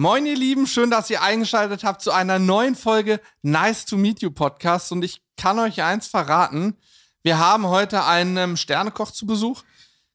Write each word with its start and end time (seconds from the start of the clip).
Moin, 0.00 0.26
ihr 0.26 0.36
Lieben, 0.36 0.68
schön, 0.68 0.92
dass 0.92 1.10
ihr 1.10 1.22
eingeschaltet 1.22 1.82
habt 1.82 2.02
zu 2.02 2.12
einer 2.12 2.38
neuen 2.38 2.76
Folge 2.76 3.20
Nice 3.42 3.84
to 3.84 3.96
Meet 3.96 4.22
You 4.22 4.30
Podcast. 4.30 4.92
Und 4.92 5.04
ich 5.04 5.24
kann 5.36 5.58
euch 5.58 5.82
eins 5.82 6.06
verraten: 6.06 6.76
Wir 7.24 7.40
haben 7.40 7.66
heute 7.66 8.04
einen 8.04 8.36
ähm, 8.36 8.56
Sternekoch 8.56 9.10
zu 9.10 9.26
Besuch. 9.26 9.64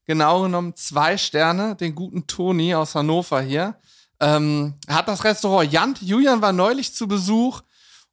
Genau 0.05 0.43
genommen 0.43 0.73
zwei 0.77 1.17
Sterne, 1.17 1.75
den 1.75 1.95
guten 1.95 2.27
Toni 2.27 2.73
aus 2.73 2.95
Hannover 2.95 3.41
hier. 3.41 3.77
Ähm, 4.21 4.75
hat 4.87 5.09
das 5.09 5.25
Restaurant 5.25 5.69
Jant. 5.69 6.01
Julian 6.01 6.41
war 6.41 6.53
neulich 6.53 6.95
zu 6.95 7.05
Besuch 7.09 7.59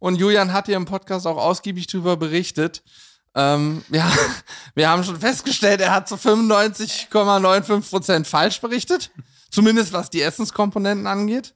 und 0.00 0.16
Julian 0.16 0.52
hat 0.52 0.66
hier 0.66 0.76
im 0.76 0.86
Podcast 0.86 1.24
auch 1.24 1.36
ausgiebig 1.36 1.86
darüber 1.86 2.16
berichtet. 2.16 2.82
Ähm, 3.36 3.84
ja, 3.90 4.10
wir 4.74 4.88
haben 4.88 5.04
schon 5.04 5.20
festgestellt, 5.20 5.80
er 5.80 5.94
hat 5.94 6.08
zu 6.08 6.16
95,95 6.16 7.90
Prozent 7.90 8.26
falsch 8.26 8.60
berichtet. 8.60 9.12
Zumindest 9.52 9.92
was 9.92 10.10
die 10.10 10.22
Essenskomponenten 10.22 11.06
angeht. 11.06 11.54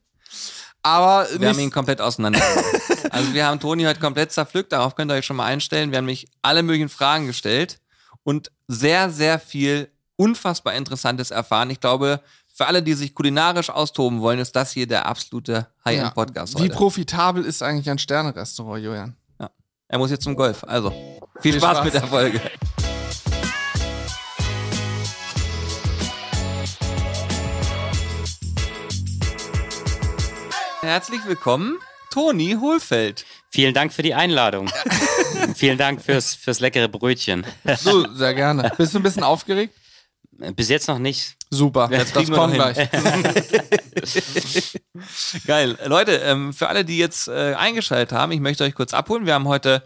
Aber 0.84 1.26
wir 1.38 1.48
haben 1.48 1.58
ihn 1.58 1.70
komplett 1.70 2.00
auseinander. 2.00 2.40
also 3.10 3.32
wir 3.32 3.46
haben 3.46 3.58
Toni 3.58 3.84
heute 3.84 4.00
komplett 4.00 4.32
zerpflückt, 4.32 4.70
darauf 4.70 4.94
könnt 4.94 5.10
ihr 5.10 5.14
euch 5.14 5.24
schon 5.24 5.36
mal 5.36 5.46
einstellen. 5.46 5.90
Wir 5.90 5.98
haben 5.98 6.04
mich 6.04 6.28
alle 6.42 6.62
möglichen 6.62 6.90
Fragen 6.90 7.26
gestellt 7.26 7.80
und 8.22 8.50
sehr, 8.68 9.10
sehr 9.10 9.38
viel 9.38 9.88
unfassbar 10.16 10.74
Interessantes 10.74 11.30
erfahren. 11.30 11.70
Ich 11.70 11.80
glaube, 11.80 12.20
für 12.52 12.66
alle, 12.66 12.82
die 12.82 12.92
sich 12.92 13.14
kulinarisch 13.14 13.70
austoben 13.70 14.20
wollen, 14.20 14.38
ist 14.38 14.54
das 14.54 14.72
hier 14.72 14.86
der 14.86 15.06
absolute 15.06 15.66
High-End-Podcast. 15.86 16.58
Ja. 16.58 16.64
Wie 16.64 16.68
profitabel 16.68 17.44
ist 17.44 17.62
eigentlich 17.62 17.88
ein 17.88 17.98
Sterne-Restaurant, 17.98 18.84
Julian? 18.84 19.16
Ja. 19.40 19.50
Er 19.88 19.98
muss 19.98 20.10
jetzt 20.10 20.22
zum 20.22 20.36
Golf. 20.36 20.64
Also, 20.64 20.90
viel, 21.40 21.52
viel 21.52 21.54
Spaß, 21.54 21.78
Spaß 21.78 21.84
mit 21.84 21.94
der 21.94 22.06
Folge. 22.06 22.40
Herzlich 30.84 31.24
willkommen, 31.24 31.78
Toni 32.10 32.58
Hohlfeld. 32.60 33.24
Vielen 33.48 33.72
Dank 33.72 33.90
für 33.90 34.02
die 34.02 34.12
Einladung. 34.12 34.70
Vielen 35.56 35.78
Dank 35.78 36.02
fürs, 36.02 36.34
fürs 36.34 36.60
leckere 36.60 36.88
Brötchen. 36.88 37.46
so, 37.78 38.06
sehr 38.12 38.34
gerne. 38.34 38.70
Bist 38.76 38.92
du 38.92 38.98
ein 38.98 39.02
bisschen 39.02 39.22
aufgeregt? 39.22 39.74
Bis 40.54 40.68
jetzt 40.68 40.86
noch 40.86 40.98
nicht. 40.98 41.36
Super, 41.48 41.88
jetzt 41.90 42.14
das 42.14 42.30
kommt 42.30 42.52
gleich. 42.52 42.76
Geil. 45.46 45.78
Leute, 45.86 46.16
ähm, 46.16 46.52
für 46.52 46.68
alle, 46.68 46.84
die 46.84 46.98
jetzt 46.98 47.28
äh, 47.28 47.54
eingeschaltet 47.54 48.12
haben, 48.12 48.30
ich 48.32 48.40
möchte 48.40 48.62
euch 48.64 48.74
kurz 48.74 48.92
abholen. 48.92 49.24
Wir 49.24 49.32
haben 49.32 49.48
heute 49.48 49.82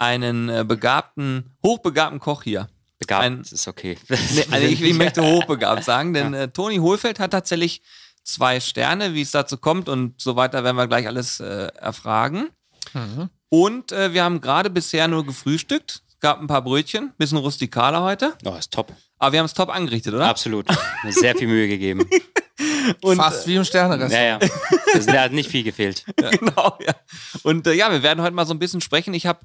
einen 0.00 0.48
äh, 0.48 0.64
begabten, 0.66 1.54
hochbegabten 1.64 2.18
Koch 2.18 2.42
hier. 2.42 2.68
Begabt 2.98 3.22
Ein, 3.22 3.42
ist 3.42 3.68
okay. 3.68 3.96
Also 4.50 4.66
ich, 4.66 4.82
ich, 4.82 4.94
möchte 4.94 5.22
hochbegabt 5.22 5.84
sagen, 5.84 6.12
denn 6.12 6.34
äh, 6.34 6.48
Toni 6.48 6.78
Hohlfeld 6.78 7.20
hat 7.20 7.30
tatsächlich 7.30 7.82
zwei 8.32 8.60
Sterne. 8.60 9.14
Wie 9.14 9.22
es 9.22 9.30
dazu 9.30 9.56
kommt 9.56 9.88
und 9.88 10.20
so 10.20 10.36
weiter, 10.36 10.64
werden 10.64 10.76
wir 10.76 10.86
gleich 10.86 11.06
alles 11.06 11.40
äh, 11.40 11.68
erfragen. 11.76 12.48
Mhm. 12.92 13.30
Und 13.48 13.92
äh, 13.92 14.12
wir 14.12 14.24
haben 14.24 14.40
gerade 14.40 14.70
bisher 14.70 15.08
nur 15.08 15.26
gefrühstückt. 15.26 16.02
Es 16.08 16.20
gab 16.20 16.40
ein 16.40 16.46
paar 16.46 16.62
Brötchen, 16.62 17.12
bisschen 17.18 17.38
rustikaler 17.38 18.02
heute. 18.02 18.34
Oh, 18.44 18.54
ist 18.54 18.72
top. 18.72 18.92
Aber 19.18 19.32
wir 19.32 19.38
haben 19.40 19.46
es 19.46 19.54
top 19.54 19.68
angerichtet, 19.68 20.14
oder? 20.14 20.26
Absolut. 20.26 20.66
Sehr 21.08 21.34
viel 21.34 21.48
Mühe 21.48 21.68
gegeben. 21.68 22.08
Und, 23.02 23.16
Fast 23.16 23.46
wie 23.46 23.56
im 23.56 23.64
Sternerestaurant. 23.64 24.42
Ja, 24.42 24.48
ja. 24.48 24.94
Es 24.94 25.08
hat 25.08 25.32
nicht 25.32 25.50
viel 25.50 25.62
gefehlt. 25.62 26.04
Ja. 26.20 26.30
Genau, 26.30 26.78
ja. 26.86 26.94
Und 27.42 27.66
äh, 27.66 27.72
ja, 27.72 27.90
wir 27.90 28.02
werden 28.02 28.22
heute 28.22 28.34
mal 28.34 28.46
so 28.46 28.52
ein 28.52 28.58
bisschen 28.58 28.80
sprechen. 28.80 29.14
Ich 29.14 29.26
habe 29.26 29.40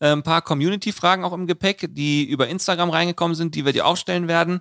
äh, 0.00 0.08
ein 0.08 0.22
paar 0.22 0.42
Community-Fragen 0.42 1.24
auch 1.24 1.32
im 1.32 1.46
Gepäck, 1.46 1.86
die 1.90 2.24
über 2.24 2.48
Instagram 2.48 2.90
reingekommen 2.90 3.34
sind, 3.34 3.54
die 3.54 3.64
wir 3.64 3.72
dir 3.72 3.86
auch 3.86 3.96
stellen 3.96 4.28
werden. 4.28 4.60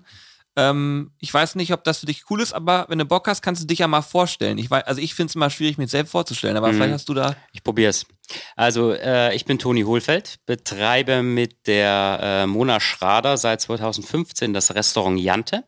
Ähm, 0.57 1.11
ich 1.19 1.31
weiß 1.31 1.53
nicht, 1.53 1.71
ob 1.71 1.83
das 1.83 1.99
für 1.99 2.07
dich 2.07 2.23
cool 2.31 2.41
ist, 2.41 2.51
aber 2.51 2.87
wenn 2.89 2.97
du 2.97 3.05
Bock 3.05 3.27
hast, 3.27 3.43
kannst 3.43 3.61
du 3.61 3.67
dich 3.67 3.79
ja 3.79 3.87
mal 3.87 4.01
vorstellen. 4.01 4.57
Ich 4.57 4.71
weiß, 4.71 4.85
also 4.85 4.99
ich 4.99 5.13
finde 5.13 5.29
es 5.29 5.35
immer 5.35 5.51
schwierig, 5.51 5.77
mir 5.77 5.87
selbst 5.87 6.11
vorzustellen, 6.11 6.57
aber 6.57 6.71
mhm. 6.71 6.77
vielleicht 6.77 6.93
hast 6.93 7.09
du 7.09 7.13
da. 7.13 7.35
Ich 7.53 7.63
probiere 7.63 7.91
es. 7.91 8.07
Also 8.55 8.91
äh, 8.91 9.35
ich 9.35 9.45
bin 9.45 9.59
Toni 9.59 9.83
Hohlfeld, 9.83 10.39
betreibe 10.47 11.21
mit 11.21 11.67
der 11.67 12.19
äh, 12.21 12.47
Mona 12.47 12.79
Schrader 12.79 13.37
seit 13.37 13.61
2015 13.61 14.53
das 14.53 14.73
Restaurant 14.73 15.19
Jante 15.19 15.63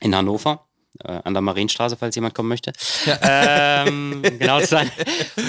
in 0.00 0.14
Hannover. 0.14 0.68
Äh, 1.02 1.20
an 1.24 1.32
der 1.32 1.40
Marienstraße, 1.40 1.96
falls 1.96 2.14
jemand 2.14 2.34
kommen 2.34 2.50
möchte. 2.50 2.70
Ja. 3.06 3.86
Ähm, 3.86 4.22
genau 4.38 4.60
zu 4.60 4.66
sein. 4.66 4.90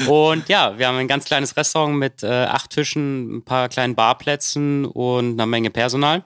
Und 0.08 0.48
ja, 0.48 0.80
wir 0.80 0.88
haben 0.88 0.98
ein 0.98 1.10
ganz 1.10 1.26
kleines 1.26 1.58
Restaurant 1.58 1.98
mit 1.98 2.24
äh, 2.24 2.46
acht 2.46 2.70
Tischen, 2.70 3.38
ein 3.38 3.46
paar 3.46 3.68
kleinen 3.68 3.94
Barplätzen 3.94 4.86
und 4.86 5.34
einer 5.34 5.46
Menge 5.46 5.70
Personal 5.70 6.24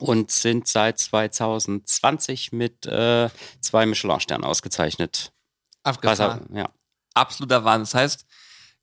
und 0.00 0.30
sind 0.30 0.68
seit 0.68 0.98
2020 0.98 2.52
mit 2.52 2.86
äh, 2.86 3.28
zwei 3.60 3.86
Michelin-Sternen 3.86 4.44
ausgezeichnet. 4.44 5.32
Abgefahren. 5.82 6.46
ja. 6.52 6.68
Absoluter 7.14 7.64
Wahnsinn. 7.64 7.84
Das 7.84 7.94
heißt, 7.94 8.26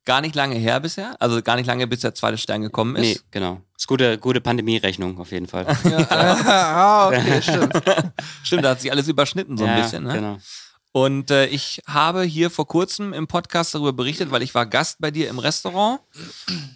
gar 0.04 0.20
nicht 0.20 0.34
lange 0.34 0.56
her 0.56 0.80
bisher, 0.80 1.16
also 1.20 1.40
gar 1.42 1.56
nicht 1.56 1.66
lange, 1.66 1.86
bis 1.86 2.00
der 2.00 2.14
zweite 2.14 2.38
Stern 2.38 2.62
gekommen 2.62 2.96
ist. 2.96 3.02
Nee, 3.02 3.20
genau. 3.30 3.60
Das 3.74 3.82
ist 3.82 3.86
gute, 3.86 4.18
gute 4.18 4.40
Pandemie-Rechnung 4.40 5.18
auf 5.18 5.32
jeden 5.32 5.46
Fall. 5.46 5.66
Ja, 5.84 6.06
ah, 6.10 7.08
okay, 7.08 7.42
stimmt. 7.42 7.72
stimmt, 8.42 8.64
da 8.64 8.70
hat 8.70 8.80
sich 8.80 8.90
alles 8.90 9.08
überschnitten 9.08 9.56
so 9.56 9.64
ein 9.64 9.76
ja, 9.76 9.82
bisschen. 9.82 10.04
Ne? 10.04 10.14
Genau. 10.14 10.38
Und 10.92 11.30
äh, 11.30 11.46
ich 11.46 11.80
habe 11.88 12.22
hier 12.22 12.50
vor 12.50 12.68
kurzem 12.68 13.12
im 13.12 13.26
Podcast 13.26 13.74
darüber 13.74 13.92
berichtet, 13.92 14.30
weil 14.30 14.42
ich 14.42 14.54
war 14.54 14.64
Gast 14.64 14.98
bei 15.00 15.10
dir 15.10 15.28
im 15.28 15.40
Restaurant 15.40 16.00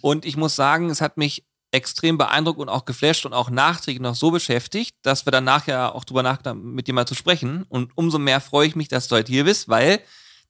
und 0.01 0.25
ich 0.25 0.35
muss 0.35 0.57
sagen, 0.57 0.89
es 0.89 0.99
hat 0.99 1.15
mich 1.15 1.45
extrem 1.71 2.17
beeindruckt 2.17 2.59
und 2.59 2.69
auch 2.69 2.85
geflasht 2.85 3.25
und 3.25 3.33
auch 3.33 3.49
nachträglich 3.49 4.01
noch 4.01 4.15
so 4.15 4.31
beschäftigt, 4.31 4.95
dass 5.03 5.25
wir 5.25 5.31
dann 5.31 5.43
nachher 5.43 5.95
auch 5.95 6.03
drüber 6.03 6.23
nachdenken, 6.23 6.73
mit 6.73 6.87
dir 6.87 6.93
mal 6.93 7.05
zu 7.05 7.15
sprechen. 7.15 7.65
Und 7.69 7.91
umso 7.95 8.17
mehr 8.17 8.41
freue 8.41 8.67
ich 8.67 8.75
mich, 8.75 8.87
dass 8.87 9.07
du 9.07 9.15
heute 9.15 9.31
hier 9.31 9.43
bist, 9.43 9.69
weil 9.69 10.01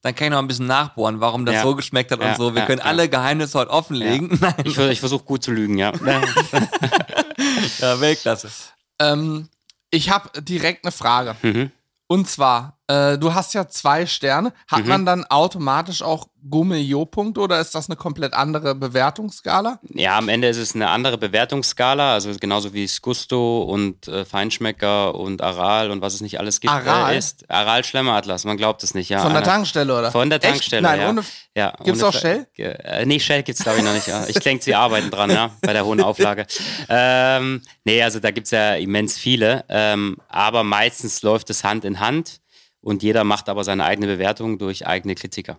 dann 0.02 0.14
kann 0.14 0.28
ich 0.28 0.30
noch 0.30 0.38
ein 0.38 0.48
bisschen 0.48 0.66
nachbohren, 0.66 1.20
warum 1.20 1.44
das 1.44 1.56
ja. 1.56 1.62
so 1.62 1.74
geschmeckt 1.74 2.10
hat 2.10 2.22
ja, 2.22 2.30
und 2.30 2.36
so. 2.36 2.54
Wir 2.54 2.62
ja, 2.62 2.66
können 2.66 2.80
alle 2.80 3.08
Geheimnisse 3.08 3.58
heute 3.58 3.70
offenlegen. 3.70 4.40
Ich, 4.64 4.78
ich 4.78 5.00
versuche 5.00 5.24
gut 5.24 5.42
zu 5.42 5.50
lügen, 5.52 5.76
ja. 5.76 5.92
ja, 7.80 8.00
Weltklasse. 8.00 8.50
Ähm, 8.98 9.48
ich 9.90 10.08
habe 10.10 10.40
direkt 10.40 10.84
eine 10.84 10.92
Frage. 10.92 11.36
Mhm. 11.42 11.70
Und 12.06 12.28
zwar, 12.28 12.79
äh, 12.90 13.18
du 13.18 13.34
hast 13.34 13.54
ja 13.54 13.68
zwei 13.68 14.06
Sterne. 14.06 14.52
Hat 14.66 14.82
mhm. 14.82 14.88
man 14.88 15.06
dann 15.06 15.24
automatisch 15.24 16.02
auch 16.02 16.26
Gummio-Punkte 16.48 17.40
oder 17.40 17.60
ist 17.60 17.74
das 17.74 17.88
eine 17.88 17.96
komplett 17.96 18.32
andere 18.32 18.74
Bewertungsskala? 18.74 19.78
Ja, 19.92 20.16
am 20.16 20.28
Ende 20.28 20.48
ist 20.48 20.56
es 20.56 20.74
eine 20.74 20.88
andere 20.88 21.18
Bewertungsskala, 21.18 22.14
also 22.14 22.32
genauso 22.40 22.72
wie 22.72 22.84
es 22.84 23.02
Gusto 23.02 23.62
und 23.62 24.08
äh, 24.08 24.24
Feinschmecker 24.24 25.14
und 25.14 25.42
Aral 25.42 25.90
und 25.90 26.00
was 26.00 26.14
es 26.14 26.20
nicht 26.22 26.40
alles 26.40 26.60
gibt. 26.60 26.72
Aral? 26.72 27.12
Äh, 27.12 27.18
ist. 27.18 27.48
Aral 27.50 27.84
Schlemmeratlas, 27.84 28.44
man 28.44 28.56
glaubt 28.56 28.82
es 28.82 28.94
nicht, 28.94 29.10
ja. 29.10 29.20
Von 29.20 29.34
der 29.34 29.42
Tankstelle, 29.42 29.96
oder? 29.96 30.10
Von 30.10 30.30
der 30.30 30.40
Tankstelle, 30.40 30.88
Echt? 30.88 30.96
Nein, 30.96 31.00
ja. 31.00 31.10
Ohne, 31.10 31.24
ja 31.54 31.74
gibt's 31.84 32.02
auch 32.02 32.14
Shell? 32.14 32.46
Äh, 32.56 33.04
nee, 33.06 33.20
Shell 33.20 33.42
gibt's 33.42 33.62
glaube 33.62 33.78
ich 33.78 33.84
noch 33.84 33.92
nicht. 33.92 34.06
Ja. 34.06 34.24
Ich 34.26 34.38
denke, 34.38 34.64
sie 34.64 34.74
arbeiten 34.74 35.10
dran, 35.10 35.30
ja, 35.30 35.50
bei 35.60 35.72
der 35.72 35.84
hohen 35.84 36.00
Auflage. 36.00 36.46
Ähm, 36.88 37.62
nee, 37.84 38.02
also 38.02 38.20
da 38.20 38.30
gibt's 38.30 38.50
ja 38.50 38.74
immens 38.74 39.16
viele, 39.18 39.64
ähm, 39.68 40.16
aber 40.28 40.64
meistens 40.64 41.22
läuft 41.22 41.50
es 41.50 41.62
Hand 41.62 41.84
in 41.84 42.00
Hand 42.00 42.39
und 42.80 43.02
jeder 43.02 43.24
macht 43.24 43.48
aber 43.48 43.64
seine 43.64 43.84
eigene 43.84 44.06
Bewertung 44.06 44.58
durch 44.58 44.86
eigene 44.86 45.14
Kritiker. 45.14 45.58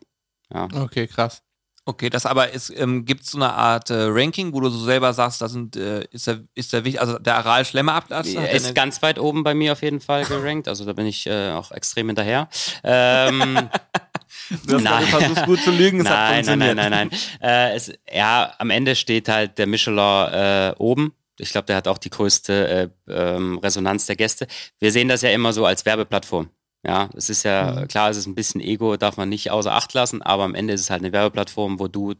Ja. 0.53 0.67
Okay, 0.73 1.07
krass. 1.07 1.43
Okay, 1.83 2.11
das 2.11 2.27
aber 2.27 2.51
ist, 2.51 2.69
ähm, 2.77 3.05
gibt 3.05 3.23
es 3.23 3.31
so 3.31 3.39
eine 3.39 3.53
Art 3.53 3.89
äh, 3.89 4.03
Ranking, 4.07 4.53
wo 4.53 4.59
du 4.59 4.69
so 4.69 4.85
selber 4.85 5.13
sagst, 5.13 5.41
das 5.41 5.51
sind, 5.51 5.75
äh, 5.75 6.05
ist 6.11 6.27
der, 6.27 6.43
ist 6.53 6.71
der 6.73 6.85
wichtig, 6.85 7.01
also 7.01 7.17
der 7.17 7.37
aral 7.37 7.65
schlemmerablass 7.65 8.35
Er 8.35 8.51
ist 8.51 8.75
ganz 8.75 9.01
weit 9.01 9.17
oben 9.17 9.43
bei 9.43 9.55
mir 9.55 9.71
auf 9.71 9.81
jeden 9.81 9.99
Fall 9.99 10.25
gerankt, 10.25 10.67
also 10.67 10.85
da 10.85 10.93
bin 10.93 11.07
ich 11.07 11.25
äh, 11.25 11.49
auch 11.49 11.71
extrem 11.71 12.05
hinterher. 12.07 12.49
Ähm, 12.83 13.67
du, 14.67 14.75
hast 14.75 14.83
nein. 14.83 15.05
versuchst 15.05 15.45
gut 15.45 15.59
zu 15.61 15.71
lügen, 15.71 16.01
es 16.01 16.03
nein, 16.03 16.13
hat 16.13 16.33
funktioniert. 16.35 16.75
Nein, 16.75 16.91
nein, 16.91 17.09
nein, 17.09 17.19
nein. 17.39 17.71
Äh, 17.71 17.75
es, 17.75 17.91
ja, 18.13 18.53
am 18.59 18.69
Ende 18.69 18.95
steht 18.95 19.27
halt 19.27 19.57
der 19.57 19.65
Michelin 19.65 19.97
äh, 19.97 20.75
oben. 20.77 21.15
Ich 21.39 21.49
glaube, 21.49 21.65
der 21.65 21.77
hat 21.77 21.87
auch 21.87 21.97
die 21.97 22.11
größte 22.11 22.91
äh, 23.07 23.11
ähm, 23.11 23.57
Resonanz 23.57 24.05
der 24.05 24.17
Gäste. 24.17 24.45
Wir 24.77 24.91
sehen 24.91 25.07
das 25.07 25.23
ja 25.23 25.31
immer 25.31 25.51
so 25.51 25.65
als 25.65 25.83
Werbeplattform. 25.83 26.51
Ja, 26.83 27.09
es 27.15 27.29
ist 27.29 27.43
ja 27.43 27.81
mhm. 27.81 27.87
klar, 27.87 28.09
es 28.09 28.17
ist 28.17 28.25
ein 28.25 28.35
bisschen 28.35 28.59
Ego, 28.59 28.97
darf 28.97 29.17
man 29.17 29.29
nicht 29.29 29.51
außer 29.51 29.73
Acht 29.73 29.93
lassen, 29.93 30.21
aber 30.21 30.43
am 30.43 30.55
Ende 30.55 30.73
ist 30.73 30.81
es 30.81 30.89
halt 30.89 31.01
eine 31.01 31.13
Werbeplattform, 31.13 31.79
wo 31.79 31.87
du 31.87 32.15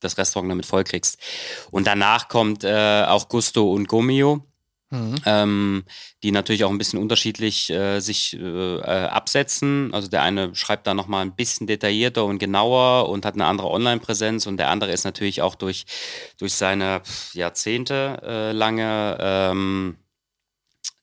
das 0.00 0.16
Restaurant 0.16 0.50
damit 0.50 0.66
vollkriegst. 0.66 1.18
Und 1.70 1.86
danach 1.86 2.28
kommt 2.28 2.64
äh, 2.64 3.04
auch 3.06 3.28
Gusto 3.28 3.70
und 3.70 3.88
Gomio, 3.88 4.42
mhm. 4.88 5.16
ähm, 5.26 5.84
die 6.22 6.32
natürlich 6.32 6.64
auch 6.64 6.70
ein 6.70 6.78
bisschen 6.78 6.98
unterschiedlich 6.98 7.68
äh, 7.68 8.00
sich 8.00 8.38
äh, 8.40 8.76
äh 8.78 9.06
absetzen. 9.06 9.92
Also 9.92 10.08
der 10.08 10.22
eine 10.22 10.54
schreibt 10.54 10.86
da 10.86 10.94
nochmal 10.94 11.22
ein 11.22 11.36
bisschen 11.36 11.66
detaillierter 11.66 12.24
und 12.24 12.38
genauer 12.38 13.10
und 13.10 13.26
hat 13.26 13.34
eine 13.34 13.44
andere 13.44 13.68
Online-Präsenz 13.68 14.46
und 14.46 14.56
der 14.56 14.70
andere 14.70 14.92
ist 14.92 15.04
natürlich 15.04 15.42
auch 15.42 15.54
durch, 15.54 15.84
durch 16.38 16.54
seine 16.54 17.02
Jahrzehnte 17.34 18.22
äh, 18.22 18.52
lange 18.52 19.18
ähm, 19.20 19.96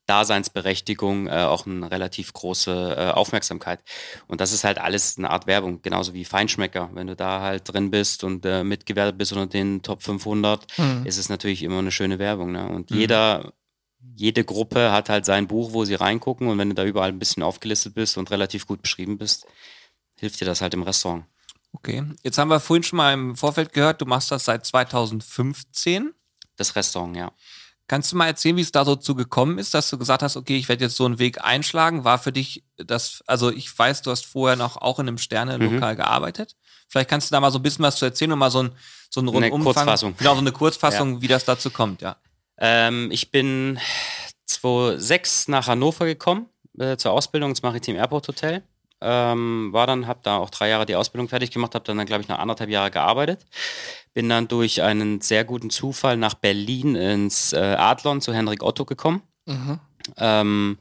Daseinsberechtigung 0.07 1.27
äh, 1.27 1.44
auch 1.44 1.65
eine 1.65 1.92
relativ 1.92 2.33
große 2.33 2.95
äh, 2.98 3.12
Aufmerksamkeit. 3.12 3.80
Und 4.27 4.42
das 4.42 4.51
ist 4.51 4.63
halt 4.63 4.80
alles 4.80 5.18
eine 5.18 5.30
Art 5.30 5.48
Werbung, 5.48 5.81
genauso 5.81 6.13
wie 6.13 6.25
Feinschmecker. 6.25 6.89
Wenn 6.94 7.07
du 7.07 7.15
da 7.15 7.42
halt 7.42 7.71
drin 7.71 7.92
bist 7.92 8.24
und 8.24 8.45
äh, 8.45 8.63
mitgewertet 8.63 9.18
bist 9.18 9.33
unter 9.33 9.48
den 9.48 9.83
Top 9.83 10.01
500, 10.01 10.65
mhm. 10.77 11.06
ist 11.06 11.18
es 11.18 11.30
natürlich 11.30 11.62
immer 11.62 11.80
eine 11.80 11.92
schöne 11.92 12.19
Werbung. 12.19 12.54
Ne? 12.54 12.68
Und 12.68 12.89
mhm. 12.89 12.98
jeder, 12.98 13.54
jede 14.15 14.44
Gruppe 14.44 14.92
hat 14.92 15.09
halt 15.09 15.25
sein 15.25 15.48
Buch, 15.48 15.74
wo 15.74 15.86
sie 15.86 15.95
reingucken 15.95 16.48
und 16.48 16.57
wenn 16.57 16.69
du 16.69 16.75
da 16.75 16.86
überall 16.86 17.10
ein 17.10 17.19
bisschen 17.19 17.44
aufgelistet 17.44 17.94
bist 17.94 18.18
und 18.18 18.31
relativ 18.31 18.65
gut 18.65 18.81
beschrieben 18.81 19.18
bist, 19.18 19.45
hilft 20.18 20.39
dir 20.39 20.45
das 20.45 20.62
halt 20.62 20.74
im 20.74 20.83
Restaurant. 20.83 21.25
Okay. 21.74 22.03
Jetzt 22.24 22.38
haben 22.38 22.50
wir 22.50 22.60
vorhin 22.60 22.83
schon 22.83 22.98
mal 22.98 23.13
im 23.13 23.36
Vorfeld 23.36 23.74
gehört, 23.74 24.01
du 24.01 24.06
machst 24.06 24.31
das 24.31 24.45
seit 24.45 24.65
2015. 24.65 26.13
Das 26.56 26.75
Restaurant, 26.75 27.15
ja. 27.15 27.31
Kannst 27.88 28.12
du 28.12 28.18
mal 28.18 28.28
erzählen, 28.28 28.57
wie 28.57 28.62
es 28.62 28.74
da 28.74 28.84
so 28.84 28.98
zu 28.98 29.16
gekommen 29.16 29.57
ist, 29.57 29.74
dass 29.74 29.89
du 29.89 29.98
gesagt 29.98 30.22
hast, 30.22 30.36
okay, 30.36 30.57
ich 30.57 30.68
werde 30.68 30.84
jetzt 30.84 30.98
so 30.98 31.06
einen 31.06 31.19
Weg 31.19 31.44
einschlagen? 31.44 32.04
War 32.04 32.19
für 32.19 32.34
dich 32.34 32.66
das, 32.75 33.24
also 33.28 33.50
ich 33.50 33.78
weiß, 33.78 34.01
du 34.01 34.12
hast 34.12 34.25
vorher 34.25 34.57
noch 34.57 34.75
auch 34.78 35.00
in 35.00 35.07
einem 35.07 35.18
Sterne-Lokal 35.18 35.94
mhm. 35.94 35.98
gearbeitet. 35.98 36.57
Vielleicht 36.89 37.10
kannst 37.10 37.30
du 37.30 37.34
da 37.34 37.39
mal 37.39 37.51
so 37.51 37.60
ein 37.60 37.63
bisschen 37.63 37.84
was 37.84 37.95
zu 37.95 38.06
erzählen 38.06 38.34
und 38.34 38.39
mal 38.39 38.51
so 38.51 38.63
ein, 38.63 38.72
so 39.10 39.22
ein 39.22 39.28
Rundumfang. 39.28 39.54
Eine 39.54 39.63
Kurzfassung. 39.63 40.16
Genau, 40.18 40.34
so 40.34 40.42
eine 40.42 40.51
Kurzfassung, 40.51 41.16
ja. 41.16 41.22
wie 41.22 41.28
das 41.28 41.45
dazu 41.45 41.69
kommt, 41.69 42.01
ja. 42.01 42.18
Ähm, 42.57 43.10
ich 43.12 43.31
bin 43.31 43.80
2006 44.48 45.48
nach 45.48 45.68
Hannover 45.68 46.06
gekommen, 46.06 46.48
äh, 46.78 46.98
zur 46.98 47.12
Ausbildung 47.12 47.51
ins 47.51 47.62
Maritim 47.62 47.95
Airport 47.95 48.28
Hotel. 48.28 48.63
Ähm, 49.00 49.70
war 49.72 49.86
dann, 49.86 50.08
habe 50.08 50.20
da 50.24 50.38
auch 50.38 50.50
drei 50.50 50.70
Jahre 50.70 50.86
die 50.86 50.96
Ausbildung 50.96 51.30
fertig 51.30 51.52
gemacht, 51.52 51.76
habe 51.76 51.86
dann, 51.86 51.98
dann 51.98 52.08
glaube 52.08 52.24
ich, 52.24 52.28
noch 52.28 52.40
anderthalb 52.40 52.70
Jahre 52.70 52.90
gearbeitet. 52.90 53.46
Bin 54.14 54.28
dann 54.30 54.48
durch 54.48 54.82
einen 54.82 55.22
sehr 55.22 55.44
guten 55.44 55.70
Zufall 55.70 56.18
nach 56.18 56.34
Berlin 56.34 56.96
ins 56.96 57.54
äh, 57.54 57.58
Adlon 57.58 58.22
zu 58.22 58.34
Henrik 58.34 58.64
Otto 58.64 58.86
gekommen. 58.86 59.22
Mhm. 59.46 59.80
Ähm, 60.18 60.78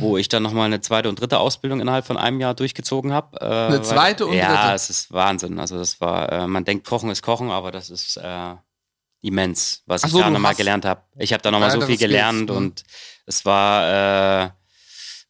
wo 0.00 0.16
ich 0.16 0.28
dann 0.28 0.42
nochmal 0.42 0.66
eine 0.66 0.80
zweite 0.80 1.08
und 1.08 1.20
dritte 1.20 1.38
Ausbildung 1.38 1.80
innerhalb 1.80 2.04
von 2.04 2.16
einem 2.16 2.40
Jahr 2.40 2.54
durchgezogen 2.54 3.12
habe. 3.12 3.40
Äh, 3.40 3.44
eine 3.44 3.82
zweite 3.82 4.24
weil, 4.24 4.32
und 4.32 4.38
dritte? 4.38 4.52
Ja, 4.52 4.74
es 4.74 4.90
ist 4.90 5.12
Wahnsinn. 5.12 5.58
Also 5.58 5.78
das 5.78 6.00
war, 6.00 6.30
äh, 6.32 6.46
man 6.46 6.64
denkt, 6.64 6.86
Kochen 6.86 7.10
ist 7.10 7.22
Kochen, 7.22 7.50
aber 7.50 7.70
das 7.70 7.90
ist 7.90 8.16
äh, 8.16 8.54
immens, 9.22 9.82
was 9.86 10.02
so, 10.02 10.18
ich 10.18 10.24
da 10.24 10.30
nochmal 10.30 10.54
gelernt 10.54 10.84
habe. 10.84 11.02
Ich 11.16 11.32
habe 11.32 11.42
da 11.42 11.50
nochmal 11.50 11.70
so 11.70 11.80
viel 11.80 11.96
gelernt 11.96 12.50
mhm. 12.50 12.56
und 12.56 12.84
es 13.26 13.44
war 13.44 14.44
äh, 14.44 14.50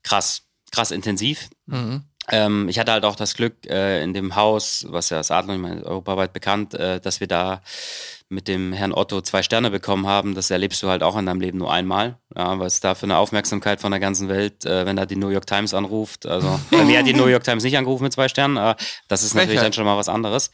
krass, 0.02 0.43
krass 0.74 0.90
intensiv. 0.90 1.48
Mhm. 1.66 2.02
Ähm, 2.30 2.68
ich 2.68 2.78
hatte 2.78 2.92
halt 2.92 3.04
auch 3.04 3.16
das 3.16 3.34
Glück 3.34 3.66
äh, 3.66 4.02
in 4.02 4.14
dem 4.14 4.34
Haus, 4.34 4.86
was 4.88 5.10
ja 5.10 5.18
das 5.18 5.30
Adler, 5.30 5.54
ich 5.54 5.60
meine, 5.60 5.84
europaweit 5.84 6.32
bekannt, 6.32 6.74
äh, 6.74 7.00
dass 7.00 7.20
wir 7.20 7.26
da 7.26 7.60
mit 8.28 8.48
dem 8.48 8.72
Herrn 8.72 8.92
Otto 8.92 9.20
zwei 9.20 9.42
Sterne 9.42 9.70
bekommen 9.70 10.06
haben. 10.06 10.34
Das 10.34 10.50
erlebst 10.50 10.82
du 10.82 10.88
halt 10.88 11.02
auch 11.02 11.16
in 11.16 11.26
deinem 11.26 11.40
Leben 11.40 11.58
nur 11.58 11.72
einmal. 11.72 12.18
Ja, 12.36 12.58
was 12.58 12.80
da 12.80 12.94
für 12.94 13.04
eine 13.04 13.18
Aufmerksamkeit 13.18 13.80
von 13.80 13.92
der 13.92 14.00
ganzen 14.00 14.28
Welt, 14.28 14.64
äh, 14.64 14.86
wenn 14.86 14.96
da 14.96 15.06
die 15.06 15.16
New 15.16 15.28
York 15.28 15.46
Times 15.46 15.74
anruft. 15.74 16.26
Also, 16.26 16.58
bei 16.70 16.84
mir 16.84 16.98
hat 16.98 17.06
die 17.06 17.14
New 17.14 17.26
York 17.26 17.44
Times 17.44 17.62
nicht 17.62 17.76
angerufen 17.76 18.04
mit 18.04 18.12
zwei 18.12 18.28
Sternen, 18.28 18.58
aber 18.58 18.76
das 19.08 19.22
ist 19.22 19.34
natürlich 19.34 19.60
dann 19.60 19.72
schon 19.72 19.84
mal 19.84 19.96
was 19.96 20.08
anderes. 20.08 20.50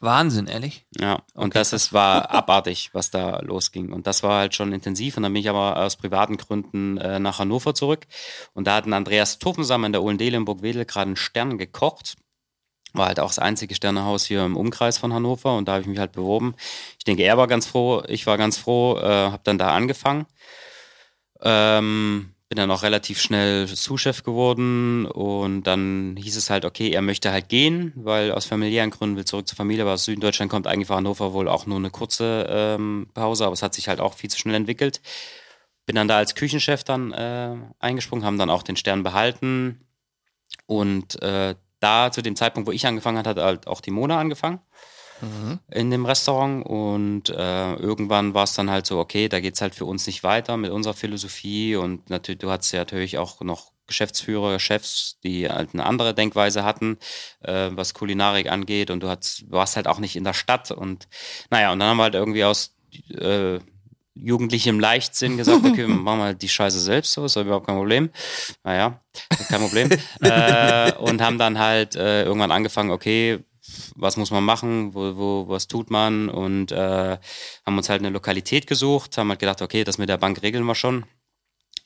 Wahnsinn, 0.00 0.46
ehrlich? 0.46 0.86
Ja, 0.98 1.22
und 1.34 1.48
okay, 1.48 1.58
das 1.58 1.72
ist, 1.72 1.92
war 1.92 2.30
abartig, 2.30 2.90
was 2.92 3.10
da 3.10 3.40
losging. 3.40 3.92
Und 3.92 4.06
das 4.06 4.22
war 4.22 4.38
halt 4.38 4.54
schon 4.54 4.72
intensiv. 4.72 5.16
Und 5.16 5.24
dann 5.24 5.32
bin 5.32 5.40
ich 5.40 5.50
aber 5.50 5.76
aus 5.76 5.96
privaten 5.96 6.36
Gründen 6.36 6.98
äh, 6.98 7.18
nach 7.18 7.40
Hannover 7.40 7.74
zurück. 7.74 8.06
Und 8.54 8.66
da 8.66 8.76
hatten 8.76 8.92
Andreas 8.92 9.38
Tuffensam 9.40 9.84
in 9.84 9.92
der 9.92 10.02
Ohlendele 10.02 10.36
in 10.36 10.44
Burgwedel 10.44 10.84
gerade 10.84 11.08
einen 11.08 11.16
Stern 11.16 11.58
gekocht. 11.58 12.16
War 12.94 13.06
halt 13.06 13.20
auch 13.20 13.28
das 13.28 13.38
einzige 13.38 13.74
Sternehaus 13.74 14.24
hier 14.24 14.44
im 14.44 14.56
Umkreis 14.56 14.98
von 14.98 15.12
Hannover 15.12 15.56
und 15.56 15.68
da 15.68 15.72
habe 15.72 15.82
ich 15.82 15.88
mich 15.88 15.98
halt 15.98 16.12
beworben. 16.12 16.54
Ich 16.98 17.04
denke, 17.04 17.22
er 17.22 17.36
war 17.36 17.46
ganz 17.46 17.66
froh, 17.66 18.02
ich 18.08 18.26
war 18.26 18.38
ganz 18.38 18.56
froh, 18.56 18.98
äh, 18.98 19.02
habe 19.02 19.40
dann 19.44 19.58
da 19.58 19.74
angefangen. 19.74 20.26
Ähm, 21.42 22.34
bin 22.48 22.56
dann 22.56 22.70
auch 22.70 22.82
relativ 22.82 23.20
schnell 23.20 23.66
Sous-Chef 23.68 24.22
geworden 24.22 25.04
und 25.04 25.64
dann 25.64 26.16
hieß 26.16 26.36
es 26.36 26.48
halt, 26.48 26.64
okay, 26.64 26.90
er 26.90 27.02
möchte 27.02 27.30
halt 27.30 27.50
gehen, 27.50 27.92
weil 27.94 28.32
aus 28.32 28.46
familiären 28.46 28.90
Gründen 28.90 29.16
will 29.16 29.26
zurück 29.26 29.46
zur 29.46 29.56
Familie, 29.56 29.82
aber 29.82 29.92
aus 29.92 30.04
Süddeutschland 30.04 30.50
kommt 30.50 30.66
eigentlich 30.66 30.86
von 30.88 30.96
Hannover 30.96 31.34
wohl 31.34 31.46
auch 31.46 31.66
nur 31.66 31.76
eine 31.76 31.90
kurze 31.90 32.46
ähm, 32.48 33.10
Pause, 33.12 33.44
aber 33.44 33.52
es 33.52 33.62
hat 33.62 33.74
sich 33.74 33.88
halt 33.88 34.00
auch 34.00 34.14
viel 34.14 34.30
zu 34.30 34.38
schnell 34.38 34.54
entwickelt. 34.54 35.02
Bin 35.84 35.96
dann 35.96 36.08
da 36.08 36.16
als 36.16 36.34
Küchenchef 36.34 36.84
dann 36.84 37.12
äh, 37.12 37.54
eingesprungen, 37.80 38.24
haben 38.24 38.38
dann 38.38 38.50
auch 38.50 38.62
den 38.62 38.76
Stern 38.76 39.02
behalten 39.02 39.86
und 40.66 41.20
äh, 41.22 41.54
da 41.80 42.10
zu 42.10 42.22
dem 42.22 42.36
Zeitpunkt, 42.36 42.68
wo 42.68 42.72
ich 42.72 42.86
angefangen 42.86 43.18
hatte, 43.18 43.30
hat 43.30 43.38
halt 43.38 43.66
auch 43.66 43.80
die 43.80 43.90
Mona 43.90 44.18
angefangen 44.18 44.60
mhm. 45.20 45.58
in 45.70 45.90
dem 45.90 46.06
Restaurant. 46.06 46.64
Und 46.64 47.30
äh, 47.30 47.74
irgendwann 47.74 48.34
war 48.34 48.44
es 48.44 48.54
dann 48.54 48.70
halt 48.70 48.86
so, 48.86 48.98
okay, 48.98 49.28
da 49.28 49.40
geht 49.40 49.54
es 49.54 49.60
halt 49.60 49.74
für 49.74 49.84
uns 49.84 50.06
nicht 50.06 50.22
weiter 50.22 50.56
mit 50.56 50.70
unserer 50.70 50.94
Philosophie. 50.94 51.76
Und 51.76 52.10
natürlich, 52.10 52.40
du 52.40 52.50
hattest 52.50 52.72
ja 52.72 52.80
natürlich 52.80 53.18
auch 53.18 53.40
noch 53.40 53.72
Geschäftsführer, 53.86 54.58
Chefs, 54.58 55.18
die 55.22 55.48
halt 55.48 55.70
eine 55.72 55.86
andere 55.86 56.14
Denkweise 56.14 56.64
hatten, 56.64 56.98
äh, 57.40 57.70
was 57.72 57.94
Kulinarik 57.94 58.50
angeht. 58.50 58.90
Und 58.90 59.02
du 59.02 59.08
hast, 59.08 59.50
warst 59.50 59.76
halt 59.76 59.86
auch 59.86 59.98
nicht 59.98 60.16
in 60.16 60.24
der 60.24 60.34
Stadt. 60.34 60.70
Und 60.70 61.08
naja, 61.50 61.72
und 61.72 61.78
dann 61.78 61.88
haben 61.88 61.96
wir 61.98 62.04
halt 62.04 62.14
irgendwie 62.14 62.44
aus 62.44 62.74
äh, 63.10 63.58
jugendlichem 64.22 64.80
Leichtsinn 64.80 65.36
gesagt, 65.36 65.64
okay, 65.64 65.76
wir 65.86 65.88
machen 65.88 66.18
mal 66.18 66.34
die 66.34 66.48
Scheiße 66.48 66.80
selbst, 66.80 67.12
so 67.12 67.24
ist 67.24 67.36
überhaupt 67.36 67.66
kein 67.66 67.76
Problem. 67.76 68.10
Naja, 68.64 69.00
kein 69.48 69.60
Problem. 69.60 69.90
äh, 70.20 70.92
und 70.94 71.20
haben 71.20 71.38
dann 71.38 71.58
halt 71.58 71.96
äh, 71.96 72.24
irgendwann 72.24 72.50
angefangen, 72.50 72.90
okay, 72.90 73.44
was 73.96 74.16
muss 74.16 74.30
man 74.30 74.44
machen, 74.44 74.94
wo, 74.94 75.16
wo, 75.16 75.48
was 75.48 75.68
tut 75.68 75.90
man 75.90 76.28
und 76.28 76.72
äh, 76.72 77.18
haben 77.66 77.76
uns 77.76 77.88
halt 77.88 78.00
eine 78.00 78.10
Lokalität 78.10 78.66
gesucht, 78.66 79.18
haben 79.18 79.28
halt 79.28 79.40
gedacht, 79.40 79.62
okay, 79.62 79.84
das 79.84 79.98
mit 79.98 80.08
der 80.08 80.16
Bank 80.16 80.42
regeln 80.42 80.64
wir 80.64 80.74
schon, 80.74 81.04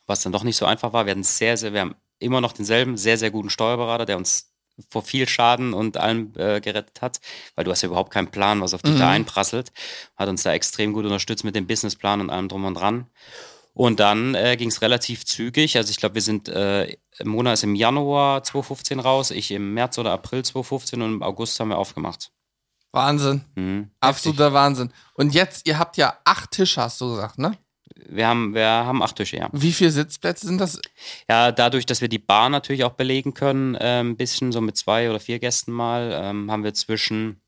was 0.07 0.23
dann 0.23 0.33
doch 0.33 0.45
nicht 0.45 0.57
so 0.57 0.67
einfach 0.67 0.93
war. 0.93 1.07
Wir 1.07 1.13
hatten 1.13 1.25
sehr, 1.25 1.57
sehr, 1.57 1.73
wir 1.73 1.81
haben 1.81 1.95
immer 2.19 2.41
noch 2.41 2.53
denselben, 2.53 2.97
sehr, 2.97 3.19
sehr 3.19 3.31
guten 3.31 3.51
Steuerberater, 3.51 4.07
der 4.07 4.17
uns 4.17 4.52
vor 4.89 5.03
viel 5.03 5.29
Schaden 5.29 5.75
und 5.75 5.97
allem 5.97 6.33
äh, 6.37 6.61
gerettet 6.61 7.03
hat, 7.03 7.21
weil 7.55 7.65
du 7.65 7.71
hast 7.71 7.83
ja 7.83 7.89
überhaupt 7.89 8.13
keinen 8.13 8.31
Plan, 8.31 8.61
was 8.61 8.75
auf 8.75 8.83
dich 8.83 8.95
mhm. 8.95 8.99
da 8.99 9.11
einprasselt. 9.11 9.73
Hat 10.17 10.29
uns 10.29 10.43
da 10.43 10.53
extrem 10.53 10.93
gut 10.93 11.05
unterstützt 11.05 11.45
mit 11.45 11.55
dem 11.55 11.67
Businessplan 11.67 12.21
und 12.21 12.31
allem 12.31 12.49
drum 12.49 12.65
und 12.65 12.75
dran. 12.75 13.07
Und 13.75 14.01
dann 14.01 14.35
äh, 14.35 14.57
ging 14.57 14.69
es 14.69 14.83
relativ 14.83 15.25
zügig. 15.25 15.77
Also 15.77 15.91
ich 15.91 15.97
glaube, 15.97 16.17
wir 16.17 16.23
sind, 16.23 16.49
äh, 16.49 16.97
Mona 17.25 17.55
ist 17.55 17.65
im 17.65 17.75
Januar 17.75 18.43
2015 18.43 19.01
raus, 19.01 19.31
ich 19.31 19.51
im 19.51 19.73
März 19.75 19.99
oder 19.99 20.13
April 20.13 20.45
2015 20.45 21.01
und 21.01 21.15
im 21.15 21.23
August 21.23 21.59
haben 21.59 21.69
wir 21.69 21.79
aufgemacht. 21.79 22.31
Wahnsinn. 22.93 23.43
Mhm. 23.55 23.91
Absoluter 24.01 24.53
Wahnsinn. 24.53 24.93
Und 25.15 25.33
jetzt, 25.33 25.67
ihr 25.67 25.79
habt 25.79 25.97
ja 25.97 26.19
acht 26.25 26.51
Tische, 26.51 26.83
hast 26.83 27.01
du 27.01 27.11
gesagt, 27.11 27.39
ne? 27.39 27.57
Wir 27.95 28.27
haben, 28.27 28.55
wir 28.55 28.67
haben 28.67 29.03
acht 29.03 29.17
Tische, 29.17 29.37
ja. 29.37 29.49
Wie 29.53 29.73
viele 29.73 29.91
Sitzplätze 29.91 30.47
sind 30.47 30.59
das? 30.59 30.81
Ja, 31.29 31.53
dadurch, 31.53 31.87
dass 31.87 32.01
wir 32.01 32.09
die 32.09 32.19
Bar 32.19 32.49
natürlich 32.49 32.85
auch 32.85 32.93
belegen 32.93 33.35
können, 33.35 33.75
äh, 33.75 34.01
ein 34.01 34.17
bisschen 34.17 34.53
so 34.53 34.61
mit 34.61 34.77
zwei 34.77 35.11
oder 35.11 35.21
vier 35.21 35.39
Gästen 35.39 35.73
mal, 35.73 36.13
ähm, 36.15 36.51
haben 36.51 36.65
wir 36.65 36.75
zwischen, 36.75 37.41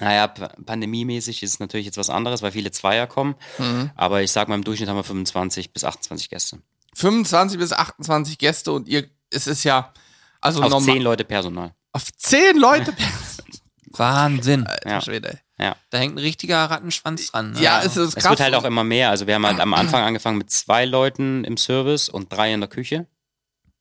naja, 0.00 0.28
pandemiemäßig 0.28 1.42
ist 1.42 1.54
es 1.54 1.60
natürlich 1.60 1.86
jetzt 1.86 1.98
was 1.98 2.10
anderes, 2.10 2.42
weil 2.42 2.52
viele 2.52 2.70
Zweier 2.70 3.06
kommen. 3.06 3.34
Mhm. 3.58 3.90
Aber 3.94 4.22
ich 4.22 4.32
sag 4.32 4.48
mal, 4.48 4.54
im 4.54 4.64
Durchschnitt 4.64 4.88
haben 4.88 4.96
wir 4.96 5.04
25 5.04 5.72
bis 5.72 5.84
28 5.84 6.30
Gäste. 6.30 6.58
25 6.94 7.58
bis 7.58 7.72
28 7.72 8.38
Gäste 8.38 8.72
und 8.72 8.88
ihr, 8.88 9.08
es 9.30 9.46
ist 9.46 9.64
ja, 9.64 9.92
also 10.40 10.62
Auf 10.62 10.70
normal. 10.70 10.94
zehn 10.94 11.02
Leute 11.02 11.24
Personal. 11.24 11.74
Auf 11.92 12.12
zehn 12.16 12.56
Leute 12.56 12.92
Personal? 12.92 13.60
Wahnsinn. 13.96 14.66
Alter 14.66 14.90
ja. 14.90 15.00
Schwede. 15.00 15.40
Ja. 15.58 15.76
Da 15.90 15.98
hängt 15.98 16.16
ein 16.16 16.18
richtiger 16.18 16.64
Rattenschwanz 16.64 17.30
dran. 17.30 17.52
Ne? 17.52 17.60
Ja, 17.60 17.80
es 17.80 17.96
ist 17.96 18.14
krass. 18.14 18.24
Es 18.24 18.30
wird 18.30 18.40
halt 18.40 18.54
auch 18.54 18.64
immer 18.64 18.82
mehr. 18.82 19.10
Also 19.10 19.26
wir 19.26 19.34
haben 19.34 19.46
halt 19.46 19.60
am 19.60 19.74
Anfang 19.74 20.02
angefangen 20.06 20.38
mit 20.38 20.50
zwei 20.50 20.84
Leuten 20.84 21.44
im 21.44 21.56
Service 21.56 22.08
und 22.08 22.32
drei 22.32 22.52
in 22.52 22.60
der 22.60 22.68
Küche. 22.68 23.06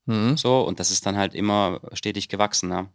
Mhm. 0.05 0.37
So, 0.37 0.61
und 0.61 0.79
das 0.79 0.91
ist 0.91 1.05
dann 1.05 1.17
halt 1.17 1.33
immer 1.33 1.79
stetig 1.93 2.29
gewachsen. 2.29 2.69
Wahnsinn. 2.69 2.89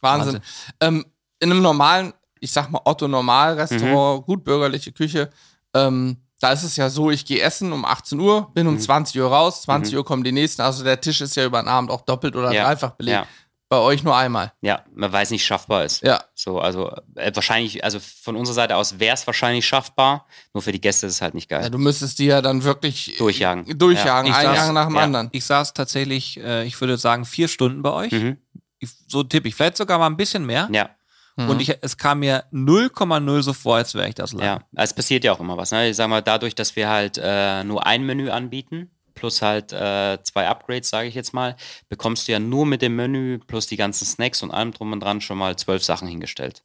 Wahnsinn. 0.00 0.40
Ähm, 0.80 1.04
in 1.40 1.50
einem 1.50 1.62
normalen, 1.62 2.12
ich 2.40 2.52
sag 2.52 2.70
mal 2.70 2.82
Otto-Normal-Restaurant, 2.84 4.20
mhm. 4.20 4.24
gut 4.26 4.44
bürgerliche 4.44 4.92
Küche, 4.92 5.30
ähm, 5.74 6.18
da 6.40 6.52
ist 6.52 6.62
es 6.62 6.76
ja 6.76 6.90
so, 6.90 7.10
ich 7.10 7.24
gehe 7.24 7.40
essen 7.40 7.72
um 7.72 7.84
18 7.84 8.20
Uhr, 8.20 8.52
bin 8.52 8.66
um 8.66 8.74
mhm. 8.74 8.80
20 8.80 9.18
Uhr 9.20 9.28
raus, 9.28 9.62
20 9.62 9.92
mhm. 9.92 9.98
Uhr 9.98 10.04
kommen 10.04 10.24
die 10.24 10.32
nächsten. 10.32 10.62
Also 10.62 10.84
der 10.84 11.00
Tisch 11.00 11.20
ist 11.20 11.36
ja 11.36 11.44
über 11.46 11.60
den 11.62 11.68
Abend 11.68 11.90
auch 11.90 12.02
doppelt 12.02 12.36
oder 12.36 12.52
ja. 12.52 12.64
dreifach 12.64 12.90
belegt. 12.90 13.16
Ja. 13.16 13.26
Bei 13.68 13.78
euch 13.78 14.04
nur 14.04 14.14
einmal. 14.14 14.52
Ja, 14.60 14.84
weil 14.94 15.22
es 15.22 15.30
nicht 15.30 15.44
schaffbar 15.44 15.84
ist. 15.84 16.02
Ja. 16.02 16.22
So, 16.34 16.58
also 16.58 16.90
äh, 17.14 17.32
wahrscheinlich, 17.34 17.82
also 17.82 17.98
von 17.98 18.36
unserer 18.36 18.54
Seite 18.54 18.76
aus 18.76 18.98
wäre 19.00 19.14
es 19.14 19.26
wahrscheinlich 19.26 19.66
schaffbar, 19.66 20.26
nur 20.52 20.62
für 20.62 20.72
die 20.72 20.80
Gäste 20.80 21.06
ist 21.06 21.14
es 21.14 21.22
halt 21.22 21.34
nicht 21.34 21.48
geil. 21.48 21.62
Ja, 21.62 21.70
du 21.70 21.78
müsstest 21.78 22.18
die 22.18 22.26
ja 22.26 22.42
dann 22.42 22.62
wirklich 22.62 23.16
durchjagen. 23.16 23.78
Durchjagen, 23.78 24.30
ja. 24.30 24.38
ein 24.38 24.44
saß, 24.46 24.56
Jahr 24.56 24.72
nach 24.72 24.86
dem 24.86 24.96
ja. 24.96 25.02
anderen. 25.02 25.28
Ich 25.32 25.44
saß 25.46 25.72
tatsächlich, 25.72 26.38
äh, 26.40 26.64
ich 26.64 26.78
würde 26.80 26.98
sagen, 26.98 27.24
vier 27.24 27.48
Stunden 27.48 27.82
bei 27.82 27.92
euch. 27.92 28.12
Mhm. 28.12 28.36
Ich, 28.78 28.90
so 29.08 29.22
tippe 29.22 29.48
ich, 29.48 29.54
vielleicht 29.54 29.78
sogar 29.78 29.98
mal 29.98 30.06
ein 30.06 30.18
bisschen 30.18 30.44
mehr. 30.44 30.68
Ja. 30.70 30.90
Mhm. 31.36 31.50
Und 31.50 31.60
ich, 31.60 31.76
es 31.80 31.96
kam 31.96 32.20
mir 32.20 32.44
0,0 32.52 33.42
so 33.42 33.52
vor, 33.54 33.76
als 33.76 33.94
wäre 33.94 34.08
ich 34.08 34.14
das 34.14 34.32
lang. 34.32 34.44
Ja, 34.44 34.60
es 34.76 34.92
passiert 34.92 35.24
ja 35.24 35.32
auch 35.32 35.40
immer 35.40 35.56
was. 35.56 35.72
Ne? 35.72 35.88
Ich 35.88 35.96
sag 35.96 36.08
mal, 36.08 36.22
dadurch, 36.22 36.54
dass 36.54 36.76
wir 36.76 36.88
halt 36.88 37.18
äh, 37.20 37.64
nur 37.64 37.86
ein 37.86 38.04
Menü 38.04 38.30
anbieten, 38.30 38.90
plus 39.14 39.42
halt 39.42 39.72
äh, 39.72 40.18
zwei 40.22 40.48
Upgrades, 40.48 40.90
sage 40.90 41.08
ich 41.08 41.14
jetzt 41.14 41.32
mal, 41.34 41.56
bekommst 41.88 42.28
du 42.28 42.32
ja 42.32 42.38
nur 42.38 42.66
mit 42.66 42.82
dem 42.82 42.96
Menü 42.96 43.38
plus 43.38 43.66
die 43.66 43.76
ganzen 43.76 44.04
Snacks 44.04 44.42
und 44.42 44.50
allem 44.50 44.72
drum 44.72 44.92
und 44.92 45.00
dran 45.00 45.20
schon 45.20 45.38
mal 45.38 45.56
zwölf 45.56 45.84
Sachen 45.84 46.08
hingestellt. 46.08 46.62